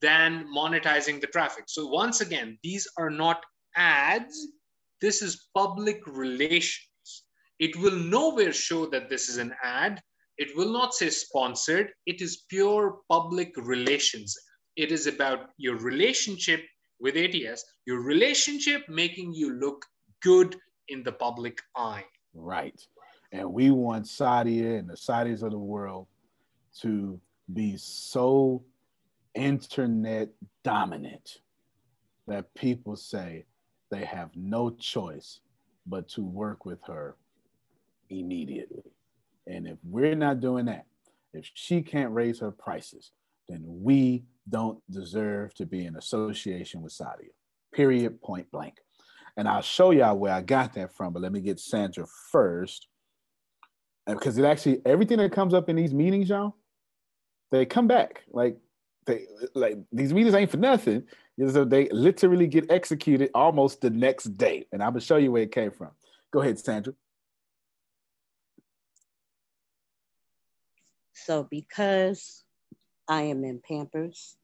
than 0.00 0.46
monetizing 0.56 1.20
the 1.20 1.32
traffic. 1.36 1.64
So 1.68 1.86
once 1.88 2.20
again, 2.20 2.58
these 2.62 2.86
are 2.96 3.10
not 3.10 3.44
ads 3.76 4.36
this 5.00 5.22
is 5.22 5.48
public 5.54 6.00
relations. 6.06 7.24
It 7.60 7.76
will 7.76 7.96
nowhere 7.96 8.52
show 8.52 8.86
that 8.86 9.08
this 9.08 9.28
is 9.28 9.36
an 9.36 9.54
ad. 9.62 10.00
It 10.38 10.56
will 10.56 10.72
not 10.72 10.94
say 10.94 11.10
sponsored. 11.10 11.90
It 12.06 12.20
is 12.20 12.44
pure 12.48 12.98
public 13.08 13.52
relations. 13.56 14.36
It 14.76 14.92
is 14.92 15.06
about 15.06 15.50
your 15.56 15.76
relationship 15.76 16.64
with 17.00 17.16
ATS, 17.16 17.64
your 17.86 18.00
relationship 18.02 18.88
making 18.88 19.34
you 19.34 19.54
look 19.54 19.84
good 20.22 20.56
in 20.88 21.02
the 21.04 21.12
public 21.12 21.60
eye. 21.76 22.04
Right. 22.38 22.80
And 23.32 23.52
we 23.52 23.70
want 23.70 24.06
Sadia 24.06 24.78
and 24.78 24.88
the 24.88 24.94
Sadias 24.94 25.42
of 25.42 25.50
the 25.50 25.58
world 25.58 26.06
to 26.80 27.20
be 27.52 27.76
so 27.76 28.62
internet 29.34 30.28
dominant 30.62 31.38
that 32.26 32.52
people 32.54 32.96
say, 32.96 33.44
they 33.90 34.04
have 34.04 34.30
no 34.34 34.70
choice 34.70 35.40
but 35.86 36.08
to 36.08 36.22
work 36.22 36.64
with 36.64 36.78
her 36.86 37.16
immediately. 38.10 38.82
And 39.46 39.66
if 39.66 39.78
we're 39.82 40.14
not 40.14 40.40
doing 40.40 40.66
that, 40.66 40.84
if 41.32 41.50
she 41.54 41.82
can't 41.82 42.12
raise 42.12 42.38
her 42.40 42.50
prices, 42.50 43.12
then 43.48 43.62
we 43.64 44.24
don't 44.48 44.78
deserve 44.90 45.54
to 45.54 45.66
be 45.66 45.86
in 45.86 45.96
association 45.96 46.82
with 46.82 46.92
Sadia. 46.92 47.30
Period, 47.72 48.20
point 48.20 48.50
blank. 48.50 48.76
And 49.38 49.48
I'll 49.48 49.62
show 49.62 49.92
y'all 49.92 50.18
where 50.18 50.32
I 50.32 50.42
got 50.42 50.74
that 50.74 50.92
from, 50.92 51.12
but 51.12 51.22
let 51.22 51.30
me 51.30 51.40
get 51.40 51.60
Sandra 51.60 52.04
first. 52.32 52.88
Because 54.04 54.36
it 54.36 54.44
actually, 54.44 54.80
everything 54.84 55.18
that 55.18 55.30
comes 55.30 55.54
up 55.54 55.68
in 55.68 55.76
these 55.76 55.94
meetings, 55.94 56.28
y'all, 56.28 56.56
they 57.52 57.64
come 57.64 57.86
back. 57.86 58.24
Like 58.32 58.58
they 59.06 59.26
like 59.54 59.78
these 59.92 60.12
meetings 60.12 60.34
ain't 60.34 60.50
for 60.50 60.56
nothing. 60.56 61.04
So 61.38 61.64
they 61.64 61.88
literally 61.90 62.48
get 62.48 62.68
executed 62.68 63.30
almost 63.32 63.80
the 63.80 63.90
next 63.90 64.36
day. 64.36 64.66
And 64.72 64.82
I'm 64.82 64.90
gonna 64.90 65.00
show 65.00 65.18
you 65.18 65.30
where 65.30 65.44
it 65.44 65.52
came 65.52 65.70
from. 65.70 65.90
Go 66.32 66.40
ahead, 66.40 66.58
Sandra. 66.58 66.94
So 71.12 71.46
because 71.48 72.42
I 73.06 73.22
am 73.22 73.44
in 73.44 73.60
Pampers, 73.60 74.36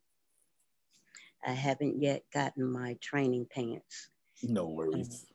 I 1.45 1.51
haven't 1.51 2.01
yet 2.01 2.23
gotten 2.33 2.71
my 2.71 2.97
training 3.01 3.49
pants. 3.53 4.11
No 4.49 4.67
worries. 4.67 5.27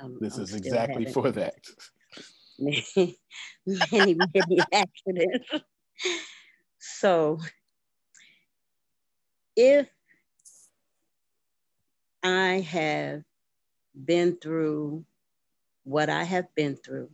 Um, 0.00 0.18
this 0.20 0.36
I'm 0.36 0.44
is 0.44 0.54
exactly 0.54 1.06
for 1.06 1.30
that. 1.32 1.54
Many, 2.58 3.18
many, 3.66 4.14
many 4.34 4.68
accidents. 4.72 5.48
So 6.78 7.38
if 9.56 9.88
I 12.22 12.60
have 12.60 13.22
been 14.04 14.36
through 14.36 15.04
what 15.84 16.08
I 16.08 16.24
have 16.24 16.54
been 16.54 16.76
through, 16.76 17.10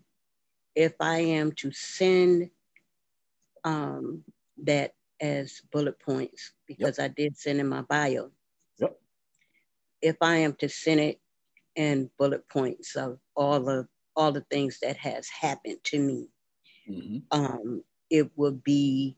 if 0.75 0.95
I 1.01 1.19
am 1.19 1.53
to 1.53 1.73
send 1.73 2.51
um, 3.65 4.25
that 4.65 4.95
as 5.21 5.63
bullet 5.73 5.99
points, 6.01 6.53
because 6.67 6.99
yep. 6.99 7.11
I 7.11 7.15
did 7.15 7.37
send 7.37 7.61
in 7.61 7.69
my 7.69 7.83
bio. 7.83 8.31
Yep. 8.79 8.97
If 10.01 10.17
I 10.21 10.37
am 10.37 10.55
to 10.55 10.69
send 10.69 11.01
it 11.01 11.21
in 11.79 12.11
bullet 12.19 12.47
points 12.49 12.97
of 12.97 13.19
all 13.37 13.69
of 13.69 13.87
all 14.17 14.33
the 14.33 14.45
things 14.51 14.81
that 14.83 14.97
has 14.97 15.29
happened 15.29 15.79
to 15.85 16.01
me, 16.01 16.29
mm-hmm. 16.91 17.19
um, 17.31 17.85
it 18.11 18.29
would 18.35 18.65
be 18.65 19.17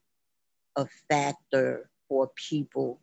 a 0.76 0.86
factor 1.08 1.88
for 2.06 2.30
people 2.36 3.00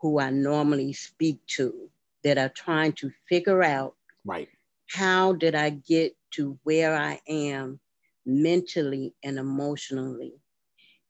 who 0.00 0.18
I 0.18 0.30
normally 0.30 0.92
speak 0.92 1.38
to 1.56 1.88
that 2.24 2.36
are 2.36 2.48
trying 2.48 2.94
to 2.94 3.12
figure 3.28 3.62
out 3.62 3.94
right 4.24 4.48
how 4.90 5.32
did 5.32 5.54
I 5.54 5.70
get 5.70 6.16
to 6.32 6.58
where 6.64 6.96
I 6.96 7.20
am 7.28 7.78
mentally 8.26 9.14
and 9.22 9.38
emotionally, 9.38 10.34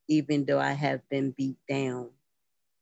even 0.06 0.44
though 0.44 0.60
I 0.60 0.72
have 0.72 1.00
been 1.08 1.30
beat 1.32 1.56
down 1.68 2.10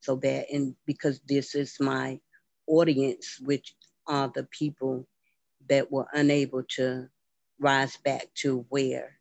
so 0.01 0.17
bad. 0.17 0.45
and 0.51 0.75
because 0.85 1.21
this 1.25 1.55
is 1.55 1.77
my 1.79 2.19
audience, 2.67 3.39
which 3.41 3.75
are 4.07 4.31
the 4.33 4.45
people 4.45 5.07
that 5.69 5.91
were 5.91 6.07
unable 6.13 6.63
to 6.77 7.09
rise 7.59 7.97
back 7.97 8.27
to 8.35 8.65
where 8.69 9.17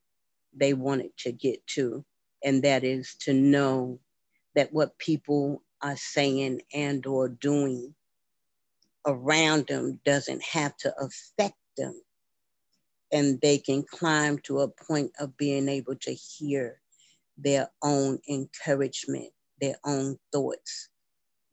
they 0.54 0.74
wanted 0.74 1.16
to 1.18 1.32
get 1.32 1.66
to, 1.68 2.04
and 2.44 2.62
that 2.64 2.84
is 2.84 3.16
to 3.22 3.34
know 3.34 4.00
that 4.54 4.72
what 4.72 4.98
people 4.98 5.62
are 5.82 5.96
saying 5.96 6.62
and 6.74 7.06
or 7.06 7.28
doing 7.28 7.94
around 9.06 9.66
them 9.68 10.00
doesn't 10.04 10.42
have 10.42 10.76
to 10.78 10.94
affect 10.98 11.56
them. 11.76 11.94
And 13.12 13.40
they 13.42 13.59
can 13.59 13.84
climb 13.84 14.38
to 14.40 14.60
a 14.60 14.68
point 14.68 15.12
of 15.20 15.36
being 15.36 15.68
able 15.68 15.96
to 15.96 16.12
hear 16.14 16.80
their 17.38 17.70
own 17.82 18.18
encouragement 18.28 19.30
their 19.60 19.76
own 19.86 20.18
thoughts 20.32 20.88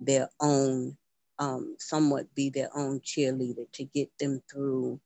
their 0.01 0.29
own 0.41 0.97
um, 1.39 1.75
somewhat 1.79 2.33
be 2.35 2.49
their 2.49 2.69
own 2.75 2.99
cheerleader 2.99 3.65
to 3.73 3.83
get 3.85 4.09
them 4.19 4.41
through 4.51 4.99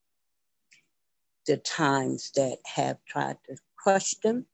the 1.46 1.58
times 1.58 2.32
that 2.36 2.58
have 2.66 2.98
tried 3.06 3.38
to 3.46 3.56
crush 3.76 4.16
them 4.24 4.46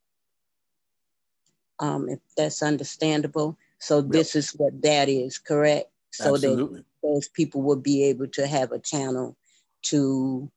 um, 1.79 2.09
if 2.09 2.19
that's 2.35 2.61
understandable 2.61 3.57
so 3.79 4.01
this 4.01 4.35
is 4.35 4.51
what 4.51 4.81
that 4.81 5.07
is 5.07 5.37
correct 5.37 5.89
so 6.11 6.33
Absolutely. 6.33 6.79
that 6.79 6.85
those 7.01 7.29
people 7.29 7.61
will 7.61 7.77
be 7.77 8.03
able 8.03 8.27
to 8.27 8.45
have 8.45 8.71
a 8.71 8.79
channel 8.79 9.37
to 9.81 10.51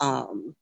um 0.00 0.56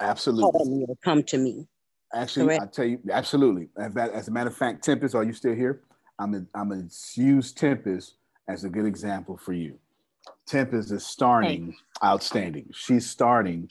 Absolutely. 0.00 0.52
call 0.52 0.64
me 0.66 0.84
or 0.88 0.96
come 1.02 1.22
to 1.24 1.38
me. 1.38 1.66
Actually, 2.14 2.46
Correct. 2.46 2.62
I 2.62 2.66
tell 2.66 2.84
you, 2.84 3.00
absolutely. 3.10 3.68
As, 3.78 3.96
as 3.96 4.28
a 4.28 4.30
matter 4.30 4.48
of 4.48 4.56
fact, 4.56 4.82
Tempest, 4.82 5.14
are 5.14 5.24
you 5.24 5.32
still 5.32 5.54
here? 5.54 5.82
I'm 6.18 6.32
gonna, 6.32 6.46
I'm 6.54 6.68
gonna 6.70 6.88
use 7.14 7.52
Tempest 7.52 8.14
as 8.48 8.64
a 8.64 8.68
good 8.68 8.86
example 8.86 9.36
for 9.36 9.52
you. 9.52 9.78
Tempest 10.46 10.90
is 10.90 11.06
starting 11.06 11.76
outstanding. 12.02 12.70
She's 12.72 13.08
starting 13.08 13.68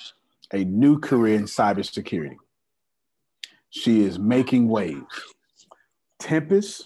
a 0.53 0.63
new 0.63 0.99
career 0.99 1.35
in 1.35 1.43
cybersecurity. 1.45 2.37
She 3.69 4.01
is 4.01 4.17
making 4.17 4.69
waves. 4.69 5.03
Tempest 6.19 6.85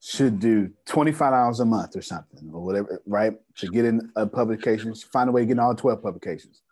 should 0.00 0.38
do 0.38 0.70
$25 0.86 1.60
a 1.60 1.64
month 1.64 1.96
or 1.96 2.02
something, 2.02 2.50
or 2.52 2.64
whatever, 2.64 3.02
right? 3.06 3.34
To 3.58 3.68
get 3.68 3.84
in 3.84 4.10
uh, 4.16 4.22
a 4.22 4.26
publication, 4.26 4.94
find 4.94 5.28
a 5.28 5.32
way 5.32 5.42
to 5.42 5.46
get 5.46 5.52
in 5.52 5.58
all 5.58 5.74
12 5.74 6.02
publications. 6.02 6.62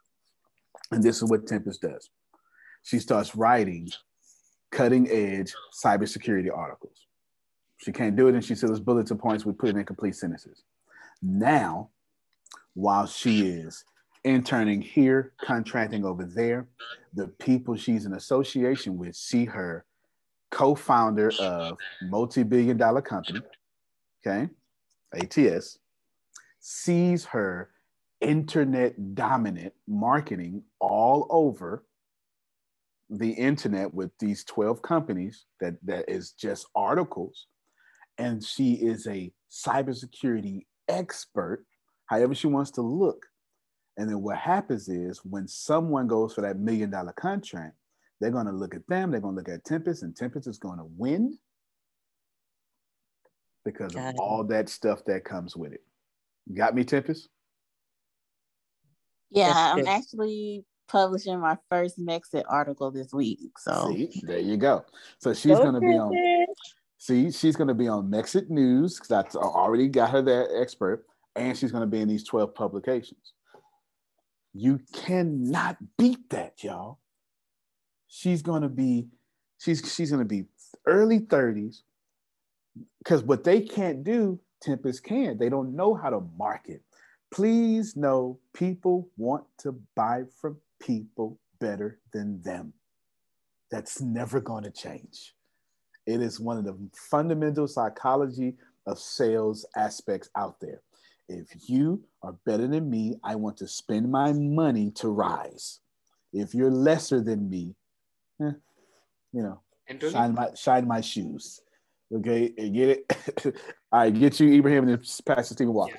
And 0.90 1.02
this 1.02 1.16
is 1.16 1.28
what 1.28 1.46
Tempest 1.46 1.82
does. 1.82 2.08
She 2.82 2.98
starts 2.98 3.34
writing 3.36 3.90
cutting 4.70 5.10
edge 5.10 5.52
cybersecurity 5.84 6.54
articles. 6.54 7.05
She 7.78 7.92
can't 7.92 8.16
do 8.16 8.28
it, 8.28 8.34
and 8.34 8.44
she 8.44 8.54
says 8.54 8.80
bulletin 8.80 9.18
points. 9.18 9.44
We 9.44 9.52
put 9.52 9.70
it 9.70 9.76
in 9.76 9.84
complete 9.84 10.16
sentences. 10.16 10.64
Now, 11.22 11.90
while 12.74 13.06
she 13.06 13.48
is 13.48 13.84
interning 14.24 14.82
here, 14.82 15.32
contracting 15.40 16.04
over 16.04 16.24
there, 16.24 16.68
the 17.14 17.28
people 17.28 17.76
she's 17.76 18.06
in 18.06 18.14
association 18.14 18.96
with 18.98 19.14
see 19.14 19.44
her 19.44 19.84
co-founder 20.50 21.32
of 21.40 21.78
multi-billion 22.02 22.76
dollar 22.76 23.02
company, 23.02 23.40
okay, 24.26 24.48
ATS, 25.14 25.78
sees 26.60 27.24
her 27.26 27.70
internet 28.20 29.14
dominant 29.14 29.72
marketing 29.86 30.62
all 30.80 31.26
over 31.30 31.84
the 33.10 33.30
internet 33.30 33.92
with 33.92 34.10
these 34.18 34.42
12 34.44 34.82
companies 34.82 35.44
that 35.60 35.74
that 35.84 36.08
is 36.08 36.32
just 36.32 36.66
articles 36.74 37.46
and 38.18 38.44
she 38.44 38.74
is 38.74 39.06
a 39.06 39.32
cybersecurity 39.50 40.64
expert 40.88 41.64
however 42.06 42.34
she 42.34 42.46
wants 42.46 42.70
to 42.70 42.82
look 42.82 43.26
and 43.96 44.08
then 44.08 44.20
what 44.22 44.36
happens 44.36 44.88
is 44.88 45.20
when 45.24 45.48
someone 45.48 46.06
goes 46.06 46.34
for 46.34 46.42
that 46.42 46.58
million 46.58 46.90
dollar 46.90 47.12
contract 47.12 47.74
they're 48.20 48.30
going 48.30 48.46
to 48.46 48.52
look 48.52 48.74
at 48.74 48.86
them 48.88 49.10
they're 49.10 49.20
going 49.20 49.34
to 49.34 49.38
look 49.38 49.48
at 49.48 49.64
tempest 49.64 50.02
and 50.02 50.16
tempest 50.16 50.46
is 50.46 50.58
going 50.58 50.78
to 50.78 50.86
win 50.96 51.36
because 53.64 53.94
of 53.94 54.02
it. 54.02 54.14
all 54.18 54.44
that 54.44 54.68
stuff 54.68 55.04
that 55.06 55.24
comes 55.24 55.56
with 55.56 55.72
it 55.72 55.82
got 56.54 56.74
me 56.74 56.84
tempest 56.84 57.28
Yeah, 59.30 59.74
I'm 59.74 59.86
actually 59.86 60.64
publishing 60.88 61.40
my 61.40 61.58
first 61.68 61.98
Mexit 61.98 62.44
article 62.48 62.90
this 62.90 63.12
week. 63.12 63.58
So 63.58 63.92
See, 63.92 64.10
there 64.22 64.38
you 64.38 64.56
go. 64.56 64.84
So 65.18 65.34
she's 65.34 65.58
going 65.58 65.74
to 65.74 65.80
be 65.80 65.98
on. 65.98 66.12
See, 66.98 67.30
she's 67.30 67.56
going 67.56 67.68
to 67.68 67.74
be 67.74 67.88
on 67.88 68.10
Mexit 68.10 68.48
News 68.48 68.98
because 68.98 69.36
I 69.36 69.38
already 69.38 69.88
got 69.88 70.10
her 70.10 70.22
that 70.22 70.48
expert, 70.60 71.04
and 71.34 71.56
she's 71.56 71.70
going 71.70 71.82
to 71.82 71.86
be 71.86 72.00
in 72.00 72.08
these 72.08 72.24
twelve 72.24 72.54
publications. 72.54 73.32
You 74.54 74.80
cannot 74.94 75.76
beat 75.98 76.30
that, 76.30 76.64
y'all. 76.64 76.98
She's 78.08 78.40
going 78.40 78.62
to 78.62 78.70
be, 78.70 79.08
she's 79.58 79.92
she's 79.94 80.10
going 80.10 80.22
to 80.22 80.28
be 80.28 80.46
early 80.86 81.18
thirties, 81.18 81.82
because 82.98 83.22
what 83.22 83.44
they 83.44 83.60
can't 83.60 84.02
do, 84.02 84.40
Tempest 84.62 85.04
can. 85.04 85.36
They 85.36 85.50
don't 85.50 85.76
know 85.76 85.94
how 85.94 86.08
to 86.08 86.20
market. 86.38 86.82
Please 87.30 87.94
know 87.96 88.38
people 88.54 89.10
want 89.18 89.44
to 89.58 89.78
buy 89.94 90.22
from 90.40 90.56
people 90.80 91.38
better 91.60 91.98
than 92.14 92.40
them. 92.40 92.72
That's 93.70 94.00
never 94.00 94.40
going 94.40 94.64
to 94.64 94.70
change. 94.70 95.34
It 96.06 96.20
is 96.20 96.38
one 96.38 96.58
of 96.58 96.64
the 96.64 96.76
fundamental 96.94 97.66
psychology 97.66 98.54
of 98.86 98.98
sales 98.98 99.66
aspects 99.76 100.30
out 100.36 100.60
there. 100.60 100.82
If 101.28 101.68
you 101.68 102.04
are 102.22 102.36
better 102.46 102.68
than 102.68 102.88
me, 102.88 103.16
I 103.24 103.34
want 103.34 103.56
to 103.58 103.68
spend 103.68 104.10
my 104.10 104.32
money 104.32 104.92
to 104.92 105.08
rise. 105.08 105.80
If 106.32 106.54
you're 106.54 106.70
lesser 106.70 107.20
than 107.20 107.50
me, 107.50 107.74
eh, 108.40 108.52
you 109.32 109.42
know, 109.42 109.60
shine 110.10 110.34
my 110.34 110.54
shine 110.54 110.86
my 110.86 111.00
shoes. 111.00 111.60
Okay, 112.14 112.50
get 112.50 112.88
it. 112.88 113.56
Right, 113.92 114.12
get 114.12 114.38
you 114.40 114.52
Ibrahim 114.52 114.88
and 114.88 114.98
then 114.98 115.04
pass 115.24 115.48
to 115.48 115.54
Stephen 115.54 115.72
Walker. 115.72 115.98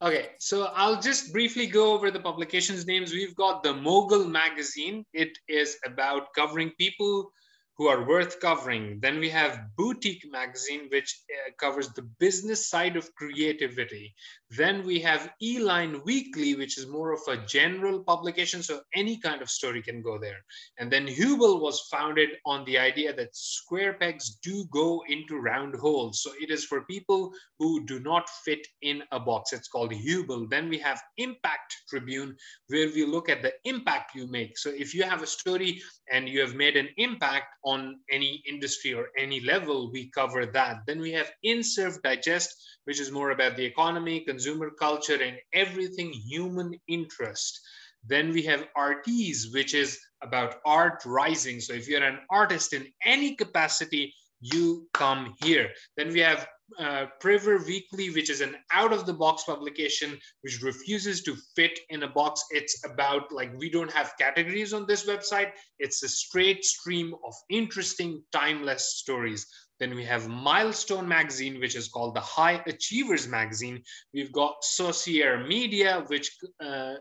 Okay, 0.00 0.28
so 0.38 0.70
I'll 0.76 1.00
just 1.00 1.32
briefly 1.32 1.66
go 1.66 1.92
over 1.92 2.10
the 2.10 2.20
publications 2.20 2.86
names. 2.86 3.12
We've 3.12 3.34
got 3.34 3.62
the 3.62 3.74
Mogul 3.74 4.24
magazine. 4.24 5.04
It 5.12 5.36
is 5.48 5.76
about 5.84 6.32
covering 6.34 6.70
people 6.78 7.32
who 7.80 7.88
are 7.88 8.06
worth 8.06 8.40
covering. 8.40 9.00
Then 9.00 9.20
we 9.20 9.30
have 9.30 9.62
Boutique 9.74 10.26
magazine, 10.30 10.88
which 10.92 11.18
uh, 11.32 11.50
covers 11.58 11.88
the 11.88 12.02
business 12.02 12.68
side 12.68 12.94
of 12.94 13.14
creativity. 13.14 14.14
Then 14.50 14.84
we 14.84 15.00
have 15.00 15.32
Eline 15.40 16.02
Weekly, 16.04 16.56
which 16.56 16.76
is 16.76 16.86
more 16.86 17.12
of 17.12 17.20
a 17.26 17.38
general 17.46 18.00
publication, 18.00 18.62
so 18.62 18.82
any 18.94 19.16
kind 19.16 19.40
of 19.40 19.48
story 19.48 19.80
can 19.80 20.02
go 20.02 20.18
there. 20.18 20.40
And 20.78 20.92
then 20.92 21.06
Hubel 21.06 21.62
was 21.62 21.88
founded 21.90 22.28
on 22.44 22.66
the 22.66 22.76
idea 22.76 23.14
that 23.14 23.34
square 23.34 23.94
pegs 23.94 24.36
do 24.42 24.66
go 24.70 25.02
into 25.08 25.38
round 25.38 25.74
holes. 25.76 26.20
So 26.20 26.32
it 26.38 26.50
is 26.50 26.66
for 26.66 26.82
people 26.82 27.32
who 27.58 27.86
do 27.86 27.98
not 28.00 28.28
fit 28.44 28.66
in 28.82 29.02
a 29.10 29.20
box. 29.20 29.54
It's 29.54 29.68
called 29.68 29.92
Hubel. 29.92 30.50
Then 30.50 30.68
we 30.68 30.76
have 30.80 31.00
Impact 31.16 31.74
Tribune, 31.88 32.36
where 32.66 32.88
we 32.88 33.06
look 33.06 33.30
at 33.30 33.40
the 33.40 33.54
impact 33.64 34.14
you 34.14 34.26
make. 34.26 34.58
So 34.58 34.68
if 34.68 34.94
you 34.94 35.04
have 35.04 35.22
a 35.22 35.26
story 35.26 35.80
and 36.12 36.28
you 36.28 36.42
have 36.42 36.54
made 36.54 36.76
an 36.76 36.90
impact 36.98 37.46
on 37.64 37.69
any 38.10 38.42
industry 38.48 38.94
or 38.94 39.08
any 39.18 39.40
level, 39.40 39.90
we 39.92 40.10
cover 40.10 40.46
that. 40.46 40.82
Then 40.86 41.00
we 41.00 41.12
have 41.12 41.32
InSurf 41.44 42.02
Digest, 42.02 42.54
which 42.84 43.00
is 43.00 43.10
more 43.10 43.30
about 43.30 43.56
the 43.56 43.64
economy, 43.64 44.20
consumer 44.20 44.70
culture, 44.70 45.20
and 45.22 45.36
everything 45.52 46.12
human 46.12 46.74
interest. 46.88 47.60
Then 48.06 48.32
we 48.32 48.42
have 48.42 48.66
Artis, 48.76 49.50
which 49.52 49.74
is 49.74 49.98
about 50.22 50.56
art 50.64 51.02
rising. 51.04 51.60
So 51.60 51.74
if 51.74 51.88
you're 51.88 52.02
an 52.02 52.20
artist 52.30 52.72
in 52.72 52.86
any 53.04 53.34
capacity, 53.36 54.14
you 54.40 54.88
come 54.94 55.34
here. 55.42 55.70
Then 55.96 56.08
we 56.12 56.20
have 56.20 56.48
uh, 56.78 57.06
Priver 57.20 57.58
Weekly, 57.58 58.10
which 58.10 58.30
is 58.30 58.40
an 58.40 58.56
out 58.72 58.92
of 58.92 59.06
the 59.06 59.12
box 59.12 59.44
publication 59.44 60.18
which 60.42 60.62
refuses 60.62 61.22
to 61.22 61.36
fit 61.56 61.78
in 61.88 62.02
a 62.02 62.08
box. 62.08 62.44
It's 62.50 62.80
about 62.84 63.32
like 63.32 63.50
we 63.58 63.70
don't 63.70 63.92
have 63.92 64.14
categories 64.18 64.72
on 64.72 64.86
this 64.86 65.06
website. 65.06 65.50
It's 65.78 66.02
a 66.02 66.08
straight 66.08 66.64
stream 66.64 67.14
of 67.26 67.34
interesting, 67.48 68.22
timeless 68.32 68.96
stories. 68.96 69.46
Then 69.80 69.94
we 69.94 70.04
have 70.04 70.28
Milestone 70.28 71.08
Magazine, 71.08 71.58
which 71.58 71.74
is 71.74 71.88
called 71.88 72.14
the 72.14 72.20
High 72.20 72.62
Achievers 72.66 73.26
Magazine. 73.26 73.82
We've 74.12 74.30
got 74.30 74.62
Saucier 74.62 75.46
Media, 75.46 76.04
which 76.08 76.30
uh, 76.62 76.66
uh, 76.66 76.96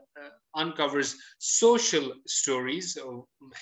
uncovers 0.56 1.16
social 1.40 2.14
stories, 2.26 2.98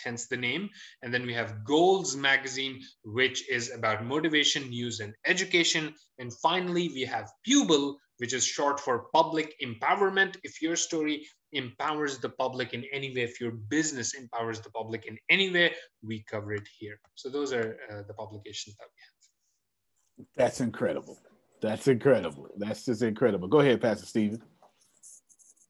hence 0.04 0.28
the 0.28 0.38
name. 0.38 0.70
And 1.02 1.12
then 1.12 1.26
we 1.26 1.34
have 1.34 1.66
Goals 1.66 2.16
Magazine, 2.16 2.80
which 3.04 3.50
is 3.50 3.72
about 3.72 4.06
motivation, 4.06 4.70
news, 4.70 5.00
and 5.00 5.14
education. 5.26 5.96
And 6.20 6.34
finally, 6.34 6.90
we 6.90 7.02
have 7.02 7.32
Pubel, 7.48 7.96
which 8.18 8.34
is 8.34 8.44
short 8.44 8.80
for 8.80 9.06
public 9.14 9.56
empowerment. 9.64 10.38
If 10.44 10.62
your 10.62 10.76
story 10.76 11.28
empowers 11.54 12.18
the 12.18 12.30
public 12.30 12.74
in 12.74 12.84
any 12.92 13.14
way, 13.14 13.22
if 13.22 13.40
your 13.40 13.52
business 13.52 14.14
empowers 14.14 14.60
the 14.60 14.72
public 14.72 15.06
in 15.06 15.18
any 15.30 15.52
way, 15.52 15.74
we 16.04 16.24
cover 16.30 16.54
it 16.54 16.68
here. 16.80 17.00
So 17.16 17.30
those 17.30 17.54
are 17.54 17.78
uh, 17.92 18.02
the 18.08 18.14
publications 18.14 18.76
that 18.78 18.88
we 18.88 20.26
have. 20.26 20.28
That's 20.36 20.62
incredible. 20.62 21.18
That's 21.62 21.88
incredible. 21.88 22.48
That's 22.58 22.86
just 22.86 23.02
incredible. 23.02 23.48
Go 23.48 23.60
ahead, 23.60 23.82
Pastor 23.82 24.06
Steven. 24.06 24.42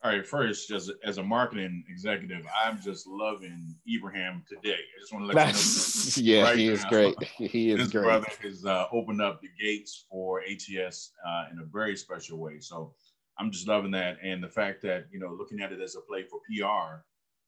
All 0.07 0.13
right, 0.13 0.25
first, 0.25 0.69
just 0.69 0.89
as 1.03 1.17
a 1.17 1.23
marketing 1.23 1.83
executive, 1.89 2.47
I'm 2.63 2.79
just 2.79 3.05
loving 3.07 3.75
Ibrahim 3.93 4.41
today. 4.47 4.77
I 4.77 5.01
just 5.01 5.11
want 5.11 5.29
to 5.29 5.35
let 5.35 5.47
you 5.47 6.23
know. 6.23 6.39
yeah, 6.43 6.43
right 6.43 6.57
he 6.57 6.69
is 6.69 6.83
now, 6.83 6.89
great. 6.89 7.23
He 7.37 7.71
is 7.71 7.79
This 7.79 7.89
great. 7.89 8.03
brother 8.03 8.27
has 8.41 8.63
uh, 8.63 8.85
opened 8.93 9.21
up 9.21 9.41
the 9.41 9.49
gates 9.61 10.05
for 10.09 10.43
ATS 10.49 11.11
uh, 11.27 11.47
in 11.51 11.59
a 11.59 11.65
very 11.65 11.97
special 11.97 12.37
way. 12.37 12.61
So 12.61 12.93
I'm 13.37 13.51
just 13.51 13.67
loving 13.67 13.91
that, 13.91 14.15
and 14.23 14.41
the 14.41 14.47
fact 14.47 14.81
that 14.83 15.07
you 15.11 15.19
know, 15.19 15.35
looking 15.37 15.59
at 15.59 15.73
it 15.73 15.81
as 15.81 15.97
a 15.97 15.99
play 15.99 16.23
for 16.23 16.39
PR 16.47 17.01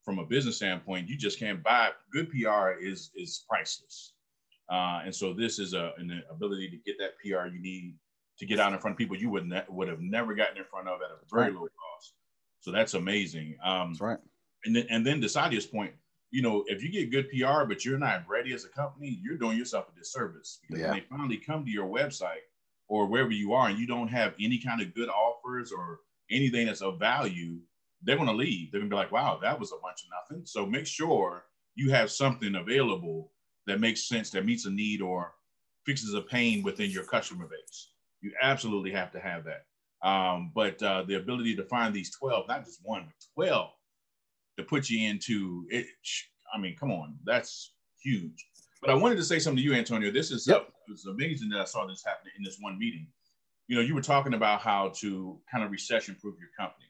from 0.04 0.20
a 0.20 0.26
business 0.26 0.58
standpoint, 0.58 1.08
you 1.08 1.16
just 1.16 1.40
can't 1.40 1.64
buy 1.64 1.92
good 2.12 2.30
PR 2.30 2.72
is 2.72 3.12
is 3.16 3.46
priceless. 3.48 4.16
Uh, 4.70 5.00
and 5.06 5.16
so 5.16 5.32
this 5.32 5.60
is 5.60 5.74
a, 5.74 5.94
an 5.98 6.22
ability 6.30 6.70
to 6.72 6.78
get 6.86 6.98
that 7.00 7.12
PR 7.20 7.48
you 7.48 7.62
need 7.62 7.96
to 8.38 8.46
get 8.46 8.60
out 8.60 8.74
in 8.74 8.80
front 8.80 8.96
of 8.96 8.98
people 8.98 9.16
you 9.16 9.30
would 9.30 9.48
ne- 9.48 9.64
would 9.70 9.88
have 9.88 10.02
never 10.02 10.34
gotten 10.34 10.58
in 10.58 10.66
front 10.66 10.90
of 10.90 11.00
at 11.02 11.10
a 11.10 11.16
very 11.34 11.54
low 11.54 11.62
cost. 11.62 12.16
So 12.62 12.72
that's 12.72 12.94
amazing. 12.94 13.58
Um, 13.64 13.90
that's 13.94 14.02
right. 14.02 14.20
And 14.66 14.76
then 14.76 14.88
and 14.90 15.06
then 15.06 15.22
to 15.22 15.28
Sadia's 15.28 15.66
point, 15.66 15.94
you 16.32 16.42
know, 16.42 16.64
if 16.68 16.84
you 16.84 16.90
get 16.92 17.12
good 17.12 17.30
PR 17.30 17.64
but 17.66 17.86
you're 17.86 17.98
not 17.98 18.28
ready 18.28 18.54
as 18.54 18.66
a 18.66 18.70
company, 18.70 19.20
you're 19.24 19.38
doing 19.38 19.58
yourself 19.58 19.88
a 19.94 19.98
disservice 19.98 20.60
because 20.62 20.82
Yeah. 20.82 20.92
when 20.92 21.00
they 21.00 21.06
finally 21.10 21.38
come 21.38 21.66
to 21.66 21.72
your 21.72 21.88
website 21.88 22.44
or 22.88 23.08
wherever 23.08 23.32
you 23.32 23.54
are 23.54 23.70
and 23.70 23.80
you 23.80 23.88
don't 23.88 24.10
have 24.10 24.34
any 24.40 24.58
kind 24.60 24.82
of 24.82 24.94
good 24.94 25.10
offers 25.10 25.72
or 25.72 26.00
anything 26.30 26.66
that's 26.68 26.82
of 26.82 27.00
value, 27.00 27.60
they're 28.02 28.16
going 28.18 28.28
to 28.28 28.34
leave. 28.34 28.72
They're 28.72 28.80
going 28.82 28.90
to 28.90 28.94
be 28.94 28.98
like, 28.98 29.12
wow, 29.12 29.40
that 29.42 29.60
was 29.60 29.72
a 29.72 29.78
bunch 29.82 30.04
of 30.04 30.10
nothing. 30.12 30.46
So 30.46 30.66
make 30.66 30.86
sure 30.86 31.46
you 31.76 31.92
have 31.92 32.12
something 32.12 32.56
available 32.56 33.32
that 33.68 33.80
makes 33.80 34.08
sense, 34.08 34.30
that 34.32 34.46
meets 34.46 34.66
a 34.66 34.70
need 34.72 35.02
or 35.02 35.34
fixes 35.86 36.14
a 36.14 36.22
pain 36.22 36.64
within 36.64 36.90
your 36.92 37.04
customer 37.04 37.48
base. 37.48 37.92
You 38.22 38.34
absolutely 38.42 38.92
have 38.92 39.12
to 39.14 39.20
have 39.20 39.44
that. 39.46 39.66
Um, 40.02 40.52
but 40.56 40.82
uh, 40.82 41.04
the 41.04 41.16
ability 41.16 41.56
to 41.56 41.64
find 41.64 41.94
these 41.94 42.16
12, 42.16 42.48
not 42.48 42.66
just 42.66 42.80
one, 42.84 43.06
but 43.06 43.16
12 43.36 43.70
to 44.58 44.64
put 44.64 44.90
you 44.90 45.10
into 45.10 45.66
it. 45.70 45.86
I 46.54 46.60
mean, 46.60 46.76
come 46.80 46.92
on, 46.92 47.18
that's 47.26 47.74
huge. 48.02 48.48
But 48.82 48.92
I 48.92 48.94
wanted 48.94 49.16
to 49.16 49.24
say 49.24 49.40
something 49.40 49.58
to 49.58 49.64
you, 49.64 49.74
Antonio. 49.74 50.12
This 50.12 50.32
is 50.32 50.48
uh, 50.48 50.62
it's 50.88 51.06
amazing 51.06 51.50
that 51.50 51.60
I 51.60 51.66
saw 51.66 51.86
this 51.86 52.04
happening 52.06 52.34
in 52.38 52.44
this 52.44 52.58
one 52.60 52.80
meeting. 52.80 53.08
You 53.68 53.76
know, 53.76 53.82
you 53.82 53.94
were 53.94 54.02
talking 54.02 54.34
about 54.34 54.62
how 54.62 54.90
to 54.98 55.38
kind 55.52 55.64
of 55.64 55.72
recession 55.72 56.16
proof 56.20 56.36
your 56.40 56.50
company. 56.58 56.86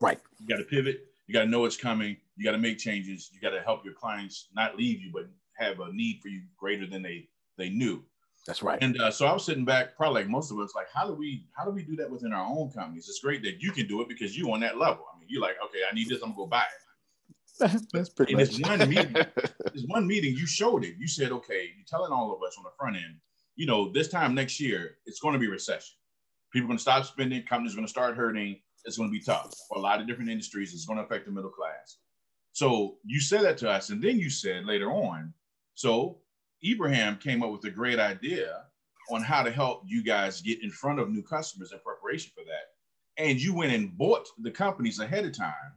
Right. 0.00 0.18
You 0.38 0.48
got 0.48 0.56
to 0.56 0.64
pivot. 0.64 1.06
You 1.26 1.34
got 1.34 1.44
to 1.44 1.46
know 1.46 1.60
what's 1.60 1.76
coming. 1.76 2.16
You 2.36 2.44
got 2.44 2.52
to 2.52 2.58
make 2.58 2.78
changes. 2.78 3.30
You 3.32 3.40
got 3.40 3.54
to 3.54 3.62
help 3.62 3.84
your 3.84 3.94
clients 3.94 4.48
not 4.54 4.76
leave 4.76 5.00
you, 5.00 5.10
but 5.12 5.26
have 5.56 5.80
a 5.80 5.92
need 5.92 6.20
for 6.22 6.28
you 6.28 6.42
greater 6.58 6.86
than 6.86 7.02
they 7.02 7.28
they 7.56 7.68
knew. 7.68 8.02
That's 8.46 8.62
right. 8.62 8.78
And 8.82 9.00
uh, 9.00 9.10
so 9.10 9.26
I 9.26 9.32
was 9.32 9.44
sitting 9.44 9.64
back, 9.64 9.96
probably 9.96 10.22
like 10.22 10.30
most 10.30 10.50
of 10.50 10.58
us, 10.58 10.74
like, 10.74 10.88
how 10.92 11.06
do 11.06 11.14
we 11.14 11.46
how 11.56 11.64
do 11.64 11.70
we 11.70 11.82
do 11.82 11.96
that 11.96 12.10
within 12.10 12.32
our 12.32 12.46
own 12.46 12.70
companies? 12.70 13.08
It's 13.08 13.20
great 13.20 13.42
that 13.42 13.62
you 13.62 13.72
can 13.72 13.86
do 13.86 14.02
it 14.02 14.08
because 14.08 14.36
you 14.36 14.52
on 14.52 14.60
that 14.60 14.76
level. 14.76 15.04
I 15.14 15.18
mean, 15.18 15.28
you're 15.30 15.40
like, 15.40 15.56
okay, 15.64 15.80
I 15.90 15.94
need 15.94 16.08
this, 16.08 16.20
I'm 16.22 16.30
gonna 16.30 16.36
go 16.36 16.46
buy 16.46 16.62
it. 16.62 16.84
That's 17.92 18.08
pretty 18.10 18.32
In 18.32 18.38
this 18.38 18.58
one 18.58 18.78
meeting, 18.88 19.12
this 19.72 19.84
one 19.86 20.06
meeting, 20.06 20.34
you 20.36 20.46
showed 20.46 20.84
it. 20.84 20.94
You 20.98 21.06
said, 21.06 21.30
okay, 21.32 21.70
you're 21.76 21.86
telling 21.86 22.12
all 22.12 22.34
of 22.34 22.42
us 22.42 22.56
on 22.58 22.64
the 22.64 22.70
front 22.78 22.96
end, 22.96 23.16
you 23.56 23.66
know, 23.66 23.92
this 23.92 24.08
time 24.08 24.34
next 24.34 24.60
year, 24.60 24.96
it's 25.06 25.20
going 25.20 25.34
to 25.34 25.38
be 25.38 25.46
recession. 25.46 25.96
People 26.52 26.66
are 26.66 26.68
going 26.68 26.78
to 26.78 26.82
stop 26.82 27.04
spending. 27.04 27.42
Companies 27.44 27.72
are 27.72 27.76
going 27.76 27.86
to 27.86 27.90
start 27.90 28.16
hurting. 28.16 28.60
It's 28.84 28.98
going 28.98 29.08
to 29.08 29.12
be 29.12 29.24
tough 29.24 29.54
for 29.68 29.78
a 29.78 29.80
lot 29.80 30.00
of 30.00 30.06
different 30.06 30.30
industries. 30.30 30.74
It's 30.74 30.84
going 30.84 30.98
to 30.98 31.04
affect 31.04 31.26
the 31.26 31.32
middle 31.32 31.50
class. 31.50 31.98
So 32.52 32.96
you 33.04 33.20
said 33.20 33.42
that 33.42 33.56
to 33.58 33.70
us, 33.70 33.90
and 33.90 34.02
then 34.02 34.18
you 34.18 34.30
said 34.30 34.64
later 34.64 34.90
on. 34.90 35.32
So 35.74 36.18
Ibrahim 36.64 37.16
came 37.16 37.42
up 37.42 37.50
with 37.50 37.64
a 37.64 37.70
great 37.70 37.98
idea 37.98 38.64
on 39.10 39.22
how 39.22 39.42
to 39.42 39.50
help 39.50 39.82
you 39.86 40.02
guys 40.02 40.40
get 40.40 40.62
in 40.62 40.70
front 40.70 40.98
of 40.98 41.10
new 41.10 41.22
customers 41.22 41.72
in 41.72 41.78
preparation 41.80 42.32
for 42.34 42.44
that. 42.44 43.22
And 43.22 43.40
you 43.40 43.54
went 43.54 43.72
and 43.72 43.96
bought 43.96 44.26
the 44.38 44.50
companies 44.50 44.98
ahead 44.98 45.24
of 45.24 45.36
time 45.36 45.74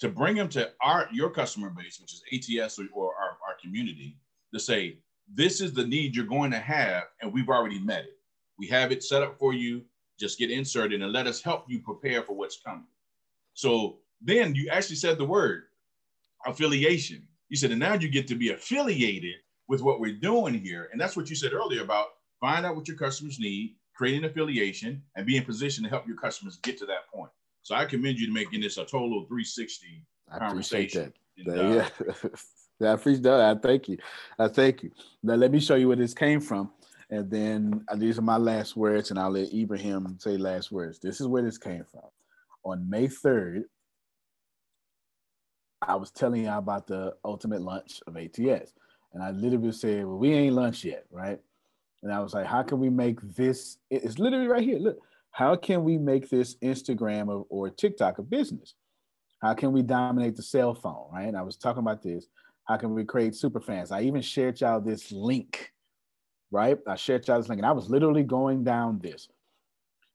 to 0.00 0.08
bring 0.08 0.36
them 0.36 0.48
to 0.50 0.70
our 0.82 1.08
your 1.12 1.30
customer 1.30 1.70
base, 1.70 2.00
which 2.00 2.12
is 2.12 2.22
ATS 2.32 2.78
or, 2.78 2.84
or 2.92 3.14
our, 3.14 3.30
our 3.48 3.56
community, 3.62 4.16
to 4.52 4.60
say 4.60 4.98
this 5.34 5.60
is 5.60 5.72
the 5.72 5.86
need 5.86 6.14
you're 6.14 6.26
going 6.26 6.50
to 6.50 6.58
have, 6.58 7.04
and 7.20 7.32
we've 7.32 7.48
already 7.48 7.78
met 7.78 8.04
it. 8.04 8.18
We 8.58 8.66
have 8.68 8.92
it 8.92 9.02
set 9.02 9.22
up 9.22 9.38
for 9.38 9.54
you. 9.54 9.82
Just 10.20 10.38
get 10.38 10.50
inserted 10.50 11.02
and 11.02 11.12
let 11.12 11.26
us 11.26 11.40
help 11.40 11.64
you 11.68 11.80
prepare 11.80 12.22
for 12.22 12.34
what's 12.34 12.60
coming. 12.60 12.86
So 13.54 13.98
then 14.20 14.54
you 14.54 14.68
actually 14.68 14.96
said 14.96 15.18
the 15.18 15.24
word 15.24 15.64
affiliation. 16.46 17.26
You 17.48 17.56
said, 17.56 17.70
and 17.70 17.80
now 17.80 17.94
you 17.94 18.08
get 18.08 18.28
to 18.28 18.34
be 18.34 18.50
affiliated 18.50 19.36
with 19.72 19.80
what 19.80 20.00
we're 20.00 20.12
doing 20.12 20.52
here. 20.52 20.90
And 20.92 21.00
that's 21.00 21.16
what 21.16 21.30
you 21.30 21.34
said 21.34 21.54
earlier 21.54 21.82
about 21.82 22.08
find 22.42 22.66
out 22.66 22.76
what 22.76 22.86
your 22.86 22.96
customers 22.98 23.38
need, 23.40 23.74
create 23.94 24.18
an 24.18 24.26
affiliation, 24.26 25.02
and 25.16 25.24
be 25.24 25.38
in 25.38 25.44
position 25.46 25.82
to 25.82 25.88
help 25.88 26.06
your 26.06 26.18
customers 26.18 26.56
get 26.56 26.76
to 26.76 26.84
that 26.84 27.08
point. 27.10 27.30
So 27.62 27.74
I 27.74 27.86
commend 27.86 28.18
you 28.18 28.26
to 28.26 28.32
making 28.34 28.60
this 28.60 28.76
a 28.76 28.84
total 28.84 29.24
360 29.28 30.04
I 30.30 30.36
appreciate 30.36 30.92
conversation. 30.92 31.12
that. 31.38 31.52
And, 31.52 31.58
uh, 31.58 31.88
yeah. 32.04 32.28
Yeah, 32.80 32.90
I 32.90 32.92
appreciate 32.94 33.22
that. 33.22 33.40
I 33.40 33.54
thank 33.60 33.88
you. 33.88 33.98
I 34.38 34.48
thank 34.48 34.82
you. 34.82 34.90
Now 35.22 35.34
let 35.34 35.52
me 35.52 35.60
show 35.60 35.76
you 35.76 35.86
where 35.86 35.96
this 35.96 36.14
came 36.14 36.40
from. 36.40 36.72
And 37.10 37.30
then 37.30 37.84
uh, 37.88 37.94
these 37.94 38.18
are 38.18 38.22
my 38.22 38.38
last 38.38 38.76
words, 38.76 39.10
and 39.10 39.20
I'll 39.20 39.30
let 39.30 39.54
Ibrahim 39.54 40.18
say 40.18 40.36
last 40.36 40.72
words. 40.72 40.98
This 40.98 41.20
is 41.20 41.28
where 41.28 41.42
this 41.42 41.58
came 41.58 41.84
from. 41.92 42.10
On 42.64 42.90
May 42.90 43.06
3rd, 43.06 43.62
I 45.80 45.94
was 45.94 46.10
telling 46.10 46.44
y'all 46.44 46.58
about 46.58 46.88
the 46.88 47.14
ultimate 47.24 47.62
lunch 47.62 48.00
of 48.08 48.16
ATS. 48.16 48.72
And 49.14 49.22
I 49.22 49.30
literally 49.30 49.72
said, 49.72 50.04
Well, 50.06 50.18
we 50.18 50.32
ain't 50.32 50.54
lunch 50.54 50.84
yet, 50.84 51.04
right? 51.10 51.38
And 52.02 52.12
I 52.12 52.20
was 52.20 52.34
like, 52.34 52.46
How 52.46 52.62
can 52.62 52.78
we 52.78 52.90
make 52.90 53.20
this? 53.36 53.78
It's 53.90 54.18
literally 54.18 54.48
right 54.48 54.62
here. 54.62 54.78
Look, 54.78 54.98
how 55.32 55.56
can 55.56 55.82
we 55.82 55.96
make 55.96 56.28
this 56.28 56.56
Instagram 56.56 57.28
or, 57.28 57.46
or 57.48 57.70
TikTok 57.70 58.18
a 58.18 58.22
business? 58.22 58.74
How 59.40 59.54
can 59.54 59.72
we 59.72 59.82
dominate 59.82 60.36
the 60.36 60.42
cell 60.42 60.74
phone, 60.74 61.08
right? 61.12 61.26
And 61.26 61.36
I 61.36 61.42
was 61.42 61.56
talking 61.56 61.80
about 61.80 62.02
this. 62.02 62.28
How 62.64 62.76
can 62.76 62.94
we 62.94 63.04
create 63.04 63.34
super 63.34 63.60
fans? 63.60 63.90
I 63.90 64.02
even 64.02 64.22
shared 64.22 64.60
y'all 64.60 64.80
this 64.80 65.10
link, 65.10 65.72
right? 66.50 66.78
I 66.86 66.96
shared 66.96 67.26
y'all 67.26 67.38
this 67.38 67.48
link, 67.48 67.58
and 67.58 67.66
I 67.66 67.72
was 67.72 67.90
literally 67.90 68.22
going 68.22 68.62
down 68.62 69.00
this. 69.02 69.28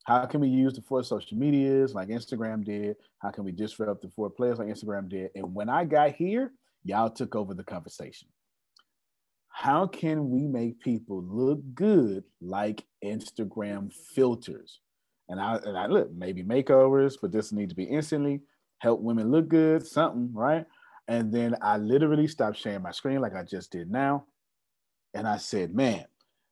How 0.06 0.26
can 0.26 0.40
we 0.40 0.48
use 0.48 0.74
the 0.74 0.82
four 0.82 1.03
social 1.03 1.38
medias 1.38 1.93
like 1.93 2.08
Instagram 2.08 2.64
did? 2.64 2.95
How 3.19 3.32
can 3.32 3.43
we 3.43 3.51
disrupt 3.51 4.01
the 4.01 4.09
four 4.09 4.30
players 4.30 4.59
like 4.59 4.69
Instagram 4.69 5.09
did? 5.09 5.32
And 5.35 5.53
when 5.53 5.67
I 5.67 5.84
got 5.84 6.14
here, 6.14 6.53
y'all 6.85 7.09
took 7.09 7.35
over 7.35 7.53
the 7.53 7.64
conversation. 7.64 8.30
How 9.58 9.88
can 9.88 10.30
we 10.30 10.45
make 10.45 10.80
people 10.82 11.24
look 11.24 11.60
good 11.74 12.24
like 12.42 12.86
Instagram 13.03 13.92
filters? 13.92 14.82
And 15.30 15.42
I 15.42 15.56
and 15.56 15.76
I 15.76 15.88
look 15.88 16.14
maybe 16.14 16.44
makeovers, 16.44 17.16
but 17.19 17.32
this 17.32 17.52
need 17.52 17.69
to 17.69 17.76
be 17.76 17.86
instantly 17.86 18.42
help 18.77 19.02
women 19.02 19.32
look 19.32 19.48
good, 19.48 19.84
something, 19.84 20.30
right? 20.32 20.64
And 21.08 21.34
then 21.34 21.56
I 21.60 21.77
literally 21.77 22.27
stopped 22.27 22.60
sharing 22.60 22.84
my 22.84 22.92
screen 22.92 23.19
like 23.19 23.36
I 23.36 23.42
just 23.42 23.72
did 23.72 23.90
now. 23.90 24.26
And 25.16 25.27
I 25.27 25.38
said, 25.38 25.74
man, 25.74 26.06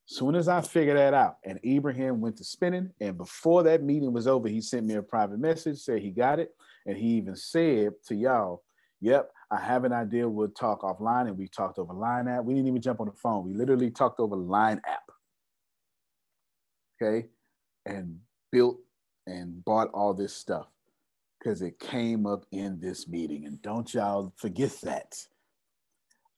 soon 0.07 0.33
as 0.33 0.47
I 0.47 0.61
figure 0.61 0.95
that 0.95 1.13
out, 1.13 1.37
and 1.45 1.59
Ibrahim 1.63 2.21
went 2.21 2.37
to 2.37 2.43
spinning, 2.43 2.89
and 2.99 3.19
before 3.19 3.61
that 3.63 3.83
meeting 3.83 4.13
was 4.13 4.25
over, 4.25 4.47
he 4.47 4.61
sent 4.61 4.87
me 4.87 4.95
a 4.95 5.03
private 5.03 5.37
message, 5.37 5.77
said 5.77 6.01
he 6.01 6.09
got 6.09 6.39
it. 6.39 6.55
And 6.87 6.97
he 6.97 7.09
even 7.09 7.35
said 7.35 7.93
to 8.07 8.15
y'all, 8.15 8.63
Yep, 9.01 9.29
I 9.51 9.59
have 9.59 9.83
an 9.83 9.93
idea. 9.93 10.27
We'll 10.27 10.49
talk 10.49 10.81
offline. 10.81 11.27
And 11.27 11.37
we 11.37 11.47
talked 11.47 11.79
over 11.79 11.93
Line 11.93 12.27
app. 12.27 12.43
We 12.43 12.53
didn't 12.53 12.67
even 12.67 12.81
jump 12.81 12.99
on 12.99 13.07
the 13.07 13.13
phone. 13.13 13.45
We 13.45 13.53
literally 13.53 13.91
talked 13.91 14.19
over 14.19 14.35
Line 14.35 14.81
app. 14.85 15.11
Okay. 17.01 17.27
And 17.85 18.19
built 18.51 18.79
and 19.27 19.63
bought 19.63 19.89
all 19.93 20.13
this 20.13 20.33
stuff 20.33 20.67
because 21.39 21.61
it 21.61 21.79
came 21.79 22.25
up 22.25 22.45
in 22.51 22.79
this 22.79 23.07
meeting. 23.07 23.45
And 23.45 23.61
don't 23.61 23.93
y'all 23.93 24.33
forget 24.37 24.71
that. 24.83 25.15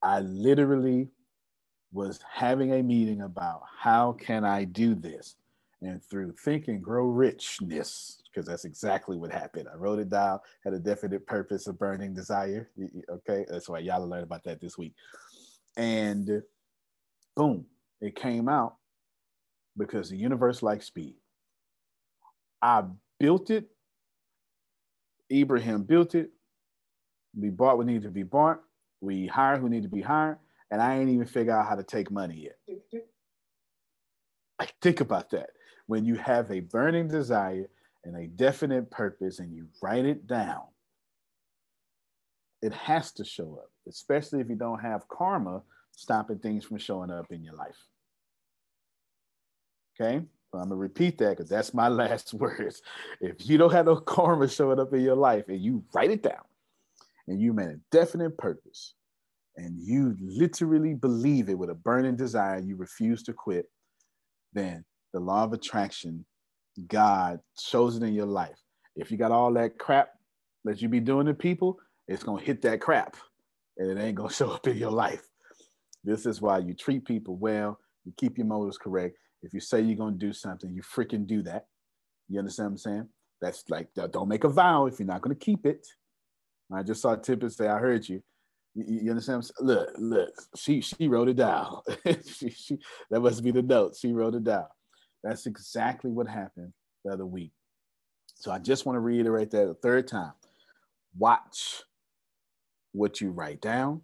I 0.03 0.19
literally 0.19 1.09
was 1.91 2.19
having 2.31 2.73
a 2.73 2.83
meeting 2.83 3.21
about 3.21 3.61
how 3.79 4.13
can 4.13 4.43
I 4.43 4.65
do 4.65 4.95
this? 4.95 5.35
And 5.81 6.03
through 6.03 6.33
think 6.33 6.67
and 6.67 6.83
grow 6.83 7.05
richness, 7.05 8.21
because 8.37 8.47
that's 8.47 8.65
exactly 8.65 9.17
what 9.17 9.31
happened. 9.31 9.67
I 9.67 9.75
wrote 9.77 9.97
it 9.97 10.09
down, 10.09 10.39
had 10.63 10.73
a 10.73 10.79
definite 10.79 11.25
purpose, 11.25 11.65
a 11.65 11.73
burning 11.73 12.13
desire. 12.13 12.69
Okay, 13.09 13.47
that's 13.49 13.67
why 13.67 13.79
y'all 13.79 14.07
learned 14.07 14.25
about 14.25 14.43
that 14.43 14.61
this 14.61 14.77
week. 14.77 14.93
And 15.75 16.43
boom, 17.35 17.65
it 17.99 18.15
came 18.15 18.47
out 18.47 18.75
because 19.75 20.11
the 20.11 20.17
universe 20.17 20.61
likes 20.61 20.85
speed. 20.85 21.15
I 22.61 22.83
built 23.19 23.49
it. 23.49 23.69
Ibrahim 25.33 25.81
built 25.81 26.13
it. 26.13 26.29
We 27.35 27.49
bought 27.49 27.77
what 27.77 27.87
needed 27.87 28.03
to 28.03 28.11
be 28.11 28.21
bought. 28.21 28.61
We 29.01 29.25
hired 29.25 29.61
who 29.61 29.69
needed 29.69 29.89
to 29.89 29.95
be 29.95 30.03
hired. 30.03 30.37
And 30.69 30.79
I 30.79 30.99
ain't 30.99 31.09
even 31.09 31.25
figure 31.25 31.57
out 31.57 31.67
how 31.67 31.75
to 31.75 31.83
take 31.83 32.11
money 32.11 32.51
yet. 32.51 33.01
Like, 34.59 34.75
think 34.79 35.01
about 35.01 35.31
that. 35.31 35.49
When 35.87 36.05
you 36.05 36.15
have 36.15 36.51
a 36.51 36.59
burning 36.59 37.07
desire 37.07 37.67
and 38.07 38.15
a 38.15 38.27
definite 38.27 38.89
purpose 38.89 39.39
and 39.39 39.53
you 39.53 39.67
write 39.83 40.05
it 40.05 40.25
down, 40.27 40.61
it 42.61 42.73
has 42.73 43.11
to 43.11 43.25
show 43.25 43.59
up, 43.61 43.69
especially 43.87 44.39
if 44.39 44.49
you 44.49 44.55
don't 44.55 44.79
have 44.79 45.07
karma 45.09 45.61
stopping 45.91 46.39
things 46.39 46.63
from 46.63 46.77
showing 46.77 47.11
up 47.11 47.25
in 47.31 47.43
your 47.43 47.55
life. 47.55 47.77
Okay. 49.99 50.25
I'm 50.53 50.69
gonna 50.69 50.75
repeat 50.75 51.17
that 51.17 51.31
because 51.31 51.49
that's 51.49 51.73
my 51.73 51.87
last 51.89 52.33
words. 52.33 52.81
If 53.19 53.47
you 53.47 53.57
don't 53.57 53.73
have 53.73 53.85
no 53.85 53.97
karma 53.97 54.47
showing 54.47 54.79
up 54.79 54.93
in 54.93 55.01
your 55.01 55.15
life 55.15 55.49
and 55.49 55.59
you 55.59 55.83
write 55.93 56.09
it 56.09 56.23
down 56.23 56.43
and 57.27 57.41
you 57.41 57.51
made 57.53 57.67
a 57.67 57.79
definite 57.91 58.37
purpose 58.37 58.93
and 59.57 59.77
you 59.77 60.15
literally 60.21 60.93
believe 60.93 61.49
it 61.49 61.57
with 61.57 61.69
a 61.69 61.75
burning 61.75 62.15
desire, 62.15 62.59
you 62.59 62.77
refuse 62.77 63.21
to 63.23 63.33
quit, 63.33 63.65
then 64.53 64.85
the 65.13 65.19
law 65.19 65.43
of 65.43 65.51
attraction, 65.51 66.25
God 66.85 67.39
shows 67.59 67.97
it 67.97 68.03
in 68.03 68.13
your 68.13 68.25
life. 68.25 68.57
If 68.95 69.11
you 69.11 69.17
got 69.17 69.31
all 69.31 69.51
that 69.53 69.77
crap 69.77 70.09
that 70.63 70.81
you 70.81 70.89
be 70.89 70.99
doing 70.99 71.27
to 71.27 71.33
people, 71.33 71.79
it's 72.07 72.23
gonna 72.23 72.41
hit 72.41 72.61
that 72.63 72.81
crap 72.81 73.15
and 73.77 73.89
it 73.89 74.01
ain't 74.01 74.15
gonna 74.15 74.29
show 74.33 74.51
up 74.51 74.67
in 74.67 74.77
your 74.77 74.91
life. 74.91 75.23
This 76.03 76.25
is 76.25 76.41
why 76.41 76.59
you 76.59 76.73
treat 76.73 77.05
people 77.05 77.35
well, 77.35 77.79
you 78.05 78.13
keep 78.17 78.37
your 78.37 78.47
motives 78.47 78.77
correct. 78.77 79.17
If 79.43 79.53
you 79.53 79.59
say 79.59 79.81
you're 79.81 79.97
gonna 79.97 80.15
do 80.15 80.33
something, 80.33 80.73
you 80.73 80.81
freaking 80.81 81.27
do 81.27 81.41
that. 81.43 81.65
You 82.29 82.39
understand 82.39 82.67
what 82.67 82.71
I'm 82.71 82.77
saying? 82.77 83.09
That's 83.41 83.63
like 83.69 83.89
don't 83.93 84.27
make 84.27 84.43
a 84.43 84.49
vow 84.49 84.87
if 84.87 84.99
you're 84.99 85.07
not 85.07 85.21
gonna 85.21 85.35
keep 85.35 85.65
it. 85.65 85.85
I 86.73 86.83
just 86.83 87.01
saw 87.01 87.15
Tippett 87.15 87.53
say, 87.53 87.67
"I 87.67 87.77
heard 87.77 88.07
you." 88.07 88.21
You, 88.75 89.09
understand? 89.09 89.49
Look, 89.59 89.89
look. 89.97 90.29
She 90.55 90.81
she 90.81 91.07
wrote 91.07 91.29
it 91.29 91.37
down. 91.37 91.81
she, 92.25 92.49
she, 92.51 92.77
that 93.09 93.21
must 93.21 93.43
be 93.43 93.51
the 93.51 93.63
note. 93.63 93.95
She 93.95 94.13
wrote 94.13 94.35
it 94.35 94.43
down. 94.43 94.65
That's 95.23 95.45
exactly 95.45 96.11
what 96.11 96.27
happened 96.27 96.73
the 97.03 97.13
other 97.13 97.25
week. 97.25 97.51
So 98.35 98.51
I 98.51 98.59
just 98.59 98.85
want 98.85 98.95
to 98.95 99.01
reiterate 99.01 99.51
that 99.51 99.67
a 99.67 99.73
third 99.73 100.07
time. 100.07 100.33
Watch 101.17 101.83
what 102.91 103.19
you 103.19 103.31
write 103.31 103.61
down. 103.61 104.01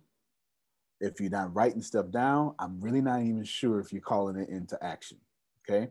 If 0.99 1.19
you're 1.19 1.29
not 1.29 1.53
writing 1.55 1.81
stuff 1.81 2.09
down, 2.11 2.55
I'm 2.59 2.79
really 2.81 3.01
not 3.01 3.21
even 3.21 3.43
sure 3.43 3.79
if 3.79 3.91
you're 3.91 4.01
calling 4.01 4.37
it 4.37 4.49
into 4.49 4.81
action. 4.83 5.17
Okay. 5.69 5.89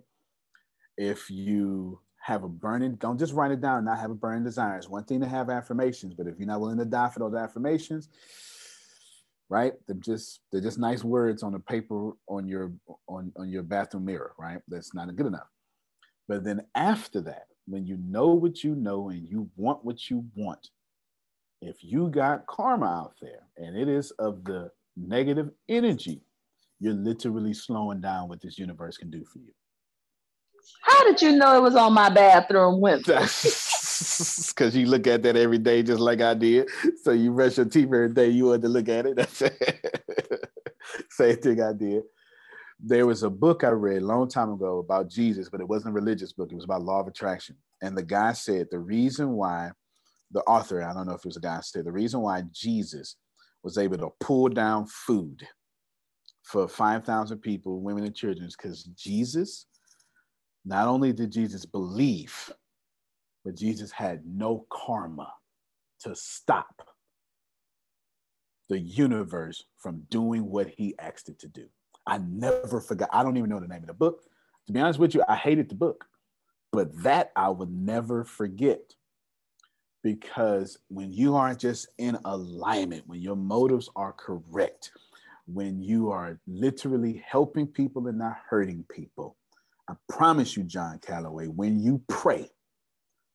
If 0.96 1.30
you 1.30 2.00
have 2.20 2.44
a 2.44 2.48
burning, 2.48 2.94
don't 2.94 3.18
just 3.18 3.34
write 3.34 3.50
it 3.50 3.60
down 3.60 3.78
and 3.78 3.86
not 3.86 3.98
have 3.98 4.10
a 4.10 4.14
burning 4.14 4.44
desire. 4.44 4.76
It's 4.76 4.88
one 4.88 5.04
thing 5.04 5.20
to 5.20 5.28
have 5.28 5.50
affirmations, 5.50 6.14
but 6.14 6.26
if 6.26 6.38
you're 6.38 6.46
not 6.46 6.60
willing 6.60 6.78
to 6.78 6.84
die 6.84 7.08
for 7.08 7.18
those 7.18 7.34
affirmations, 7.34 8.08
right? 9.52 9.74
They're 9.86 9.96
just 9.96 10.40
they're 10.50 10.62
just 10.62 10.78
nice 10.78 11.04
words 11.04 11.42
on 11.42 11.54
a 11.54 11.58
paper 11.58 12.12
on 12.26 12.48
your 12.48 12.72
on, 13.06 13.30
on 13.36 13.50
your 13.50 13.62
bathroom 13.62 14.06
mirror, 14.06 14.32
right? 14.38 14.60
That's 14.66 14.94
not 14.94 15.14
good 15.14 15.26
enough. 15.26 15.50
But 16.26 16.42
then 16.42 16.62
after 16.74 17.20
that, 17.20 17.48
when 17.66 17.84
you 17.84 17.98
know 17.98 18.28
what 18.28 18.64
you 18.64 18.74
know 18.74 19.10
and 19.10 19.28
you 19.28 19.50
want 19.56 19.84
what 19.84 20.08
you 20.08 20.24
want, 20.34 20.70
if 21.60 21.84
you 21.84 22.08
got 22.08 22.46
karma 22.46 22.86
out 22.86 23.12
there 23.20 23.42
and 23.58 23.76
it 23.76 23.88
is 23.88 24.10
of 24.12 24.42
the 24.44 24.70
negative 24.96 25.50
energy, 25.68 26.22
you're 26.80 26.94
literally 26.94 27.52
slowing 27.52 28.00
down 28.00 28.30
what 28.30 28.40
this 28.40 28.58
universe 28.58 28.96
can 28.96 29.10
do 29.10 29.22
for 29.30 29.38
you. 29.40 29.52
How 30.80 31.04
did 31.04 31.20
you 31.20 31.32
know 31.36 31.58
it 31.58 31.62
was 31.62 31.76
on 31.76 31.92
my 31.92 32.08
bathroom 32.08 32.80
window? 32.80 33.26
Because 34.48 34.76
you 34.76 34.86
look 34.86 35.06
at 35.06 35.22
that 35.22 35.36
every 35.36 35.58
day, 35.58 35.82
just 35.82 36.00
like 36.00 36.20
I 36.20 36.34
did. 36.34 36.68
So 37.02 37.12
you 37.12 37.32
brush 37.32 37.56
your 37.56 37.66
teeth 37.66 37.86
every 37.86 38.12
day. 38.12 38.28
You 38.28 38.46
want 38.46 38.62
to 38.62 38.68
look 38.68 38.88
at 38.88 39.06
it. 39.06 39.16
That's 39.16 39.42
it. 39.42 40.00
Same 41.10 41.36
thing 41.36 41.62
I 41.62 41.72
did. 41.72 42.02
There 42.80 43.06
was 43.06 43.22
a 43.22 43.30
book 43.30 43.64
I 43.64 43.68
read 43.68 44.02
a 44.02 44.06
long 44.06 44.28
time 44.28 44.50
ago 44.52 44.78
about 44.78 45.08
Jesus, 45.08 45.48
but 45.48 45.60
it 45.60 45.68
wasn't 45.68 45.92
a 45.92 46.00
religious 46.00 46.32
book. 46.32 46.50
It 46.50 46.56
was 46.56 46.64
about 46.64 46.82
law 46.82 47.00
of 47.00 47.06
attraction. 47.06 47.56
And 47.80 47.96
the 47.96 48.02
guy 48.02 48.32
said 48.32 48.68
the 48.70 48.78
reason 48.78 49.32
why 49.32 49.70
the 50.32 50.40
author, 50.40 50.82
I 50.82 50.92
don't 50.92 51.06
know 51.06 51.14
if 51.14 51.20
it 51.20 51.26
was 51.26 51.36
a 51.36 51.40
guy, 51.40 51.60
said 51.60 51.84
the 51.84 51.92
reason 51.92 52.20
why 52.20 52.42
Jesus 52.52 53.16
was 53.62 53.78
able 53.78 53.98
to 53.98 54.10
pull 54.20 54.48
down 54.48 54.86
food 54.86 55.46
for 56.42 56.66
5,000 56.66 57.38
people, 57.38 57.80
women 57.80 58.04
and 58.04 58.14
children, 58.14 58.46
is 58.46 58.56
because 58.56 58.82
Jesus 58.84 59.66
not 60.64 60.88
only 60.88 61.12
did 61.12 61.30
Jesus 61.30 61.64
believe, 61.64 62.52
but 63.44 63.56
Jesus 63.56 63.90
had 63.90 64.22
no 64.26 64.66
karma 64.70 65.32
to 66.00 66.14
stop 66.14 66.88
the 68.68 68.78
universe 68.78 69.64
from 69.76 70.02
doing 70.10 70.46
what 70.46 70.68
he 70.68 70.94
asked 70.98 71.28
it 71.28 71.38
to 71.40 71.48
do. 71.48 71.66
I 72.06 72.18
never 72.18 72.80
forgot. 72.80 73.10
I 73.12 73.22
don't 73.22 73.36
even 73.36 73.50
know 73.50 73.60
the 73.60 73.68
name 73.68 73.82
of 73.82 73.86
the 73.86 73.94
book. 73.94 74.22
To 74.66 74.72
be 74.72 74.80
honest 74.80 74.98
with 74.98 75.14
you, 75.14 75.22
I 75.28 75.36
hated 75.36 75.68
the 75.68 75.74
book, 75.74 76.06
but 76.72 76.90
that 77.02 77.32
I 77.36 77.48
would 77.48 77.70
never 77.70 78.24
forget 78.24 78.94
because 80.02 80.78
when 80.88 81.12
you 81.12 81.36
aren't 81.36 81.60
just 81.60 81.88
in 81.98 82.18
alignment, 82.24 83.06
when 83.06 83.20
your 83.20 83.36
motives 83.36 83.88
are 83.94 84.12
correct, 84.12 84.90
when 85.46 85.80
you 85.80 86.10
are 86.10 86.40
literally 86.46 87.22
helping 87.26 87.66
people 87.66 88.08
and 88.08 88.18
not 88.18 88.36
hurting 88.48 88.84
people, 88.90 89.36
I 89.88 89.94
promise 90.08 90.56
you, 90.56 90.64
John 90.64 90.98
Calloway, 90.98 91.46
when 91.46 91.78
you 91.78 92.02
pray, 92.08 92.50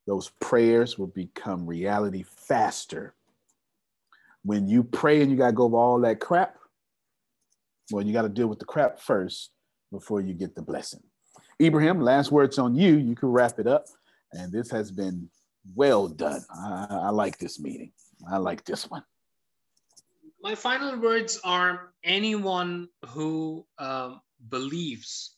those 0.08 0.32
prayers 0.40 0.98
will 0.98 1.08
become 1.08 1.68
reality 1.68 2.24
faster. 2.24 3.14
When 4.44 4.68
you 4.68 4.84
pray 4.84 5.22
and 5.22 5.30
you 5.30 5.38
got 5.38 5.48
to 5.48 5.52
go 5.52 5.66
over 5.66 5.78
all 5.78 6.00
that 6.02 6.22
crap, 6.22 6.56
well, 7.92 8.06
you 8.06 8.14
got 8.14 8.22
to 8.22 8.30
deal 8.30 8.48
with 8.48 8.60
the 8.60 8.66
crap 8.66 9.00
first 9.00 9.52
before 9.92 10.22
you 10.22 10.34
get 10.34 10.56
the 10.56 10.62
blessing. 10.62 11.02
Ibrahim, 11.62 12.00
last 12.00 12.32
words 12.32 12.58
on 12.58 12.74
you. 12.74 12.98
You 12.98 13.16
can 13.16 13.30
wrap 13.30 13.60
it 13.60 13.68
up. 13.68 13.86
And 14.32 14.52
this 14.52 14.72
has 14.72 14.92
been 14.92 15.30
well 15.76 16.08
done. 16.08 16.42
I, 16.50 16.88
I 16.90 17.10
like 17.10 17.38
this 17.38 17.60
meeting. 17.60 17.92
I 18.30 18.38
like 18.38 18.64
this 18.64 18.90
one. 18.90 19.04
My 20.42 20.56
final 20.56 20.98
words 21.00 21.40
are 21.44 21.92
anyone 22.04 22.88
who 23.08 23.66
um, 23.80 24.22
believes 24.50 25.36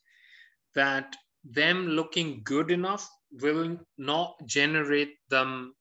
that 0.75 1.15
them 1.43 1.87
looking 1.87 2.41
good 2.43 2.69
enough 2.69 3.09
will 3.31 3.77
not 3.97 4.35
generate 4.45 5.15
them 5.29 5.73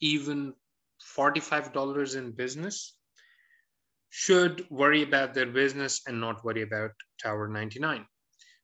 even 0.00 0.54
$45 1.16 2.16
in 2.16 2.32
business 2.32 2.96
should 4.10 4.64
worry 4.70 5.02
about 5.02 5.34
their 5.34 5.46
business 5.46 6.02
and 6.06 6.20
not 6.20 6.44
worry 6.44 6.62
about 6.62 6.92
Tower 7.20 7.48
99. 7.48 8.06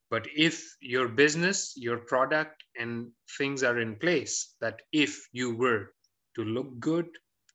But 0.09 0.27
if 0.35 0.75
your 0.81 1.07
business, 1.07 1.73
your 1.75 1.97
product, 1.97 2.63
and 2.79 3.11
things 3.37 3.63
are 3.63 3.79
in 3.79 3.95
place, 3.97 4.55
that 4.61 4.81
if 4.91 5.27
you 5.31 5.55
were 5.55 5.93
to 6.35 6.43
look 6.43 6.79
good, 6.79 7.07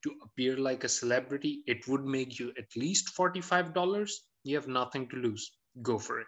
to 0.05 0.15
appear 0.23 0.57
like 0.57 0.85
a 0.85 0.89
celebrity, 0.89 1.63
it 1.67 1.89
would 1.89 2.05
make 2.05 2.39
you 2.39 2.53
at 2.59 2.77
least 2.77 3.17
$45. 3.17 4.11
You 4.45 4.55
have 4.57 4.69
nothing 4.69 5.09
to 5.09 5.17
lose. 5.17 5.51
Go 5.83 5.99
for 5.99 6.21
it. 6.21 6.27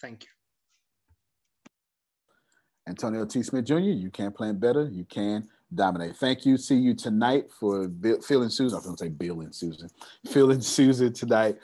Thank 0.00 0.22
you. 0.24 0.37
Antonio 2.88 3.26
T. 3.26 3.42
Smith 3.42 3.66
Jr., 3.66 3.78
you 3.78 4.10
can 4.10 4.32
plan 4.32 4.58
better. 4.58 4.88
You 4.90 5.04
can 5.04 5.46
dominate. 5.74 6.16
Thank 6.16 6.46
you. 6.46 6.56
See 6.56 6.76
you 6.76 6.94
tonight 6.94 7.44
for 7.60 7.86
Bill, 7.86 8.20
Phil 8.22 8.42
and 8.42 8.52
Susan. 8.52 8.74
I 8.74 8.78
was 8.78 8.86
going 8.86 8.96
to 8.96 9.04
say 9.04 9.10
Bill 9.10 9.42
and 9.42 9.54
Susan. 9.54 9.88
Phil 10.26 10.50
and 10.50 10.64
Susan 10.64 11.12
tonight 11.12 11.56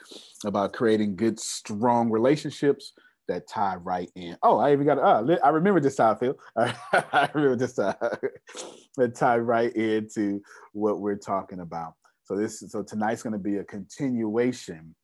about 0.45 0.73
creating 0.73 1.15
good, 1.15 1.39
strong 1.39 2.11
relationships 2.11 2.93
that 3.27 3.47
tie 3.47 3.77
right 3.77 4.11
in. 4.15 4.37
Oh, 4.43 4.59
I 4.59 4.71
even 4.71 4.85
got. 4.85 4.99
Oh, 4.99 5.37
I 5.43 5.49
remember 5.49 5.79
this 5.79 5.95
time, 5.95 6.17
Phil. 6.17 6.37
I 6.55 7.29
remember 7.33 7.55
this 7.55 7.73
time. 7.73 7.95
that 8.97 9.15
tie 9.15 9.37
right 9.37 9.75
into 9.75 10.41
what 10.73 10.99
we're 10.99 11.17
talking 11.17 11.59
about. 11.59 11.95
So 12.23 12.35
this, 12.35 12.63
so 12.67 12.83
tonight's 12.83 13.23
going 13.23 13.33
to 13.33 13.39
be 13.39 13.57
a 13.57 13.63
continuation 13.63 14.95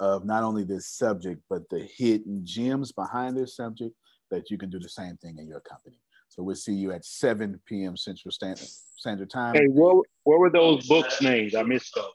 of 0.00 0.24
not 0.24 0.42
only 0.42 0.64
this 0.64 0.88
subject, 0.88 1.40
but 1.48 1.68
the 1.70 1.88
hidden 1.96 2.40
gems 2.44 2.90
behind 2.90 3.36
this 3.36 3.54
subject 3.54 3.94
that 4.32 4.50
you 4.50 4.58
can 4.58 4.70
do 4.70 4.80
the 4.80 4.88
same 4.88 5.16
thing 5.18 5.38
in 5.38 5.46
your 5.46 5.60
company. 5.60 5.98
So 6.28 6.42
we'll 6.42 6.56
see 6.56 6.72
you 6.72 6.92
at 6.92 7.04
7 7.04 7.60
p.m. 7.66 7.96
Central 7.96 8.32
Standard, 8.32 8.66
Standard 8.96 9.30
Time. 9.30 9.54
Hey, 9.54 9.66
what, 9.66 10.04
what 10.24 10.40
were 10.40 10.50
those 10.50 10.86
books 10.88 11.20
named? 11.20 11.54
I 11.54 11.62
missed 11.62 11.94
those. 11.94 12.10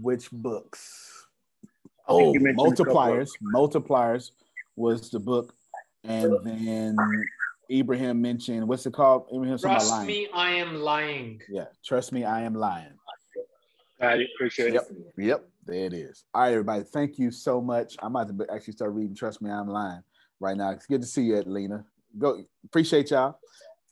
Which 0.00 0.30
books? 0.30 1.26
Oh, 2.08 2.32
multipliers. 2.34 3.28
Multipliers 3.54 4.30
was 4.74 5.10
the 5.10 5.20
book, 5.20 5.54
and 6.04 6.34
then 6.42 6.96
Ibrahim 7.70 8.20
mentioned 8.20 8.66
what's 8.66 8.86
it 8.86 8.94
called? 8.94 9.26
Ibrahim, 9.32 9.58
Trust 9.58 10.06
me, 10.06 10.28
I 10.34 10.52
am 10.52 10.76
lying. 10.76 11.40
Yeah, 11.48 11.66
trust 11.84 12.12
me, 12.12 12.24
I 12.24 12.40
am 12.42 12.54
lying. 12.54 12.94
I 14.00 14.26
appreciate 14.34 14.72
yep. 14.72 14.88
it. 14.90 15.24
Yep, 15.24 15.48
there 15.66 15.84
it 15.84 15.92
is. 15.92 16.24
All 16.34 16.42
right, 16.42 16.52
everybody, 16.52 16.84
thank 16.84 17.18
you 17.18 17.30
so 17.30 17.60
much. 17.60 17.96
I'm 18.02 18.16
about 18.16 18.36
to 18.36 18.52
actually 18.52 18.72
start 18.72 18.92
reading. 18.92 19.14
Trust 19.14 19.42
me, 19.42 19.50
I'm 19.50 19.68
lying 19.68 20.02
right 20.40 20.56
now. 20.56 20.70
It's 20.70 20.86
good 20.86 21.02
to 21.02 21.06
see 21.06 21.22
you, 21.22 21.36
Adelina. 21.36 21.84
Go, 22.18 22.42
appreciate 22.64 23.10
y'all. 23.10 23.38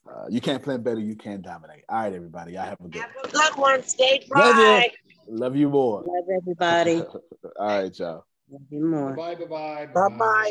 Uh, 0.08 0.24
you 0.30 0.40
can't 0.40 0.62
plan 0.62 0.82
better. 0.82 1.00
You 1.00 1.14
can 1.14 1.42
dominate. 1.42 1.84
All 1.88 2.02
right, 2.02 2.12
everybody. 2.12 2.56
I 2.56 2.66
have 2.66 2.80
a 2.80 2.88
good. 2.88 3.02
Have 3.02 3.10
a 3.24 3.28
good 3.28 3.56
one. 3.56 3.82
Stay 3.82 4.26
Love 4.34 4.54
dry. 4.54 4.90
you. 5.26 5.36
Love 5.36 5.56
you 5.56 5.68
more. 5.68 6.02
Love 6.02 6.24
everybody. 6.34 7.02
All 7.58 7.82
right, 7.82 7.98
y'all. 7.98 8.24
Love 8.50 8.62
you 8.70 8.86
more. 8.86 9.14
Bye 9.14 9.34
bye. 9.34 9.86
Bye 9.94 10.16
bye. 10.16 10.50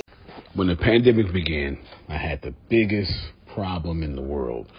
When 0.54 0.68
the 0.68 0.76
pandemic 0.76 1.34
began, 1.34 1.80
I 2.08 2.18
had 2.18 2.42
the 2.44 2.54
biggest 2.70 3.12
problem 3.54 4.04
in 4.04 4.16
the 4.16 4.22
world 4.22 4.72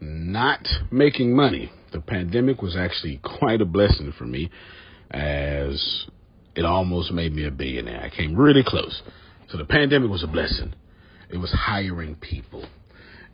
not 0.00 0.66
making 0.90 1.34
money. 1.34 1.72
The 1.92 2.00
pandemic 2.00 2.62
was 2.62 2.76
actually 2.76 3.16
quite 3.38 3.60
a 3.60 3.64
blessing 3.66 4.12
for 4.16 4.24
me 4.24 4.50
as 5.10 6.06
it 6.54 6.64
almost 6.64 7.12
made 7.12 7.34
me 7.34 7.46
a 7.46 7.50
billionaire. 7.50 8.02
I 8.02 8.14
came 8.14 8.36
really 8.36 8.62
close. 8.64 9.02
So 9.50 9.58
the 9.58 9.64
pandemic 9.64 10.10
was 10.10 10.22
a 10.22 10.28
blessing. 10.28 10.74
it 11.28 11.38
was 11.38 11.52
hiring 11.52 12.14
people. 12.16 12.66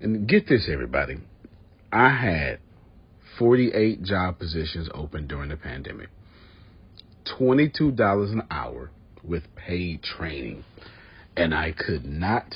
And 0.01 0.27
get 0.29 0.49
this, 0.49 0.69
everybody. 0.71 1.19
I 1.93 2.09
had 2.11 2.59
48 3.39 4.03
job 4.03 4.39
positions 4.39 4.89
open 4.95 5.27
during 5.27 5.51
the 5.51 5.57
pandemic, 5.57 6.09
$22 7.39 8.33
an 8.33 8.43
hour 8.51 8.91
with 9.23 9.43
paid 9.57 10.03
training. 10.03 10.65
And 11.37 11.55
I 11.55 11.73
could 11.73 12.07
not 12.07 12.55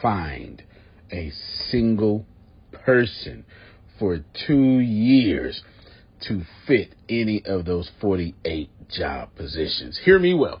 find 0.00 0.62
a 1.10 1.32
single 1.70 2.26
person 2.72 3.44
for 3.98 4.20
two 4.46 4.78
years 4.78 5.62
to 6.28 6.42
fit 6.66 6.94
any 7.08 7.42
of 7.44 7.64
those 7.64 7.90
48 8.00 8.70
job 8.88 9.30
positions. 9.36 10.00
Hear 10.04 10.18
me 10.18 10.34
well. 10.34 10.60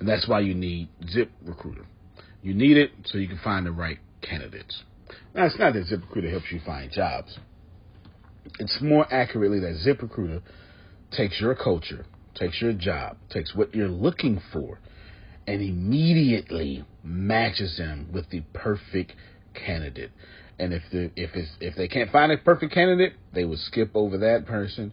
And 0.00 0.08
that's 0.08 0.26
why 0.26 0.40
you 0.40 0.54
need 0.54 0.88
Zip 1.10 1.30
Recruiter. 1.44 1.84
You 2.42 2.54
need 2.54 2.78
it 2.78 2.90
so 3.04 3.18
you 3.18 3.28
can 3.28 3.38
find 3.44 3.66
the 3.66 3.70
right 3.70 3.98
candidates. 4.22 4.82
Now, 5.34 5.44
it's 5.44 5.58
not 5.58 5.74
that 5.74 5.84
ZipRecruiter 5.84 6.30
helps 6.30 6.46
you 6.50 6.60
find 6.64 6.90
jobs. 6.90 7.38
It's 8.58 8.78
more 8.80 9.06
accurately 9.12 9.60
that 9.60 9.76
ZipRecruiter 9.86 10.40
takes 11.12 11.38
your 11.38 11.54
culture, 11.54 12.06
takes 12.34 12.62
your 12.62 12.72
job, 12.72 13.18
takes 13.28 13.54
what 13.54 13.74
you're 13.74 13.88
looking 13.88 14.40
for, 14.52 14.78
and 15.46 15.60
immediately 15.60 16.84
matches 17.04 17.76
them 17.76 18.08
with 18.10 18.30
the 18.30 18.40
perfect 18.54 19.12
candidate. 19.54 20.12
And 20.58 20.72
if 20.72 20.82
the 20.90 21.10
if 21.14 21.34
it's 21.34 21.50
if 21.60 21.76
they 21.76 21.88
can't 21.88 22.10
find 22.10 22.32
a 22.32 22.38
perfect 22.38 22.72
candidate, 22.72 23.14
they 23.34 23.44
will 23.44 23.58
skip 23.58 23.90
over 23.94 24.16
that 24.18 24.46
person 24.46 24.92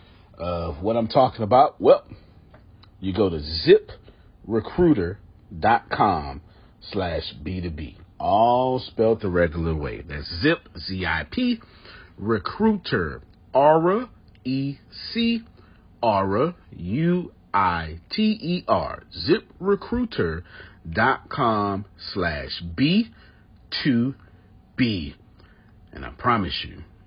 of 0.41 0.81
what 0.81 0.97
I'm 0.97 1.07
talking 1.07 1.43
about? 1.43 1.79
Well, 1.79 2.03
you 2.99 3.13
go 3.13 3.29
to 3.29 3.39
ziprecruiter.com 4.47 6.41
slash 6.91 7.33
B2B. 7.43 7.97
All 8.19 8.79
spelled 8.79 9.21
the 9.21 9.29
regular 9.29 9.75
way. 9.75 10.01
That's 10.01 10.27
zip, 10.41 10.67
Z-I-P, 10.77 11.61
recruiter, 12.17 13.21
Aura, 13.53 14.09
E-C, 14.43 15.43
Aura, 16.01 16.55
U-I-T-E-R, 16.75 17.33
ziprecruiter.com 19.29 21.85
slash 22.13 22.63
B2B. 22.75 25.13
And 25.93 26.05
I 26.05 26.09
promise 26.17 26.65
you, 26.67 26.83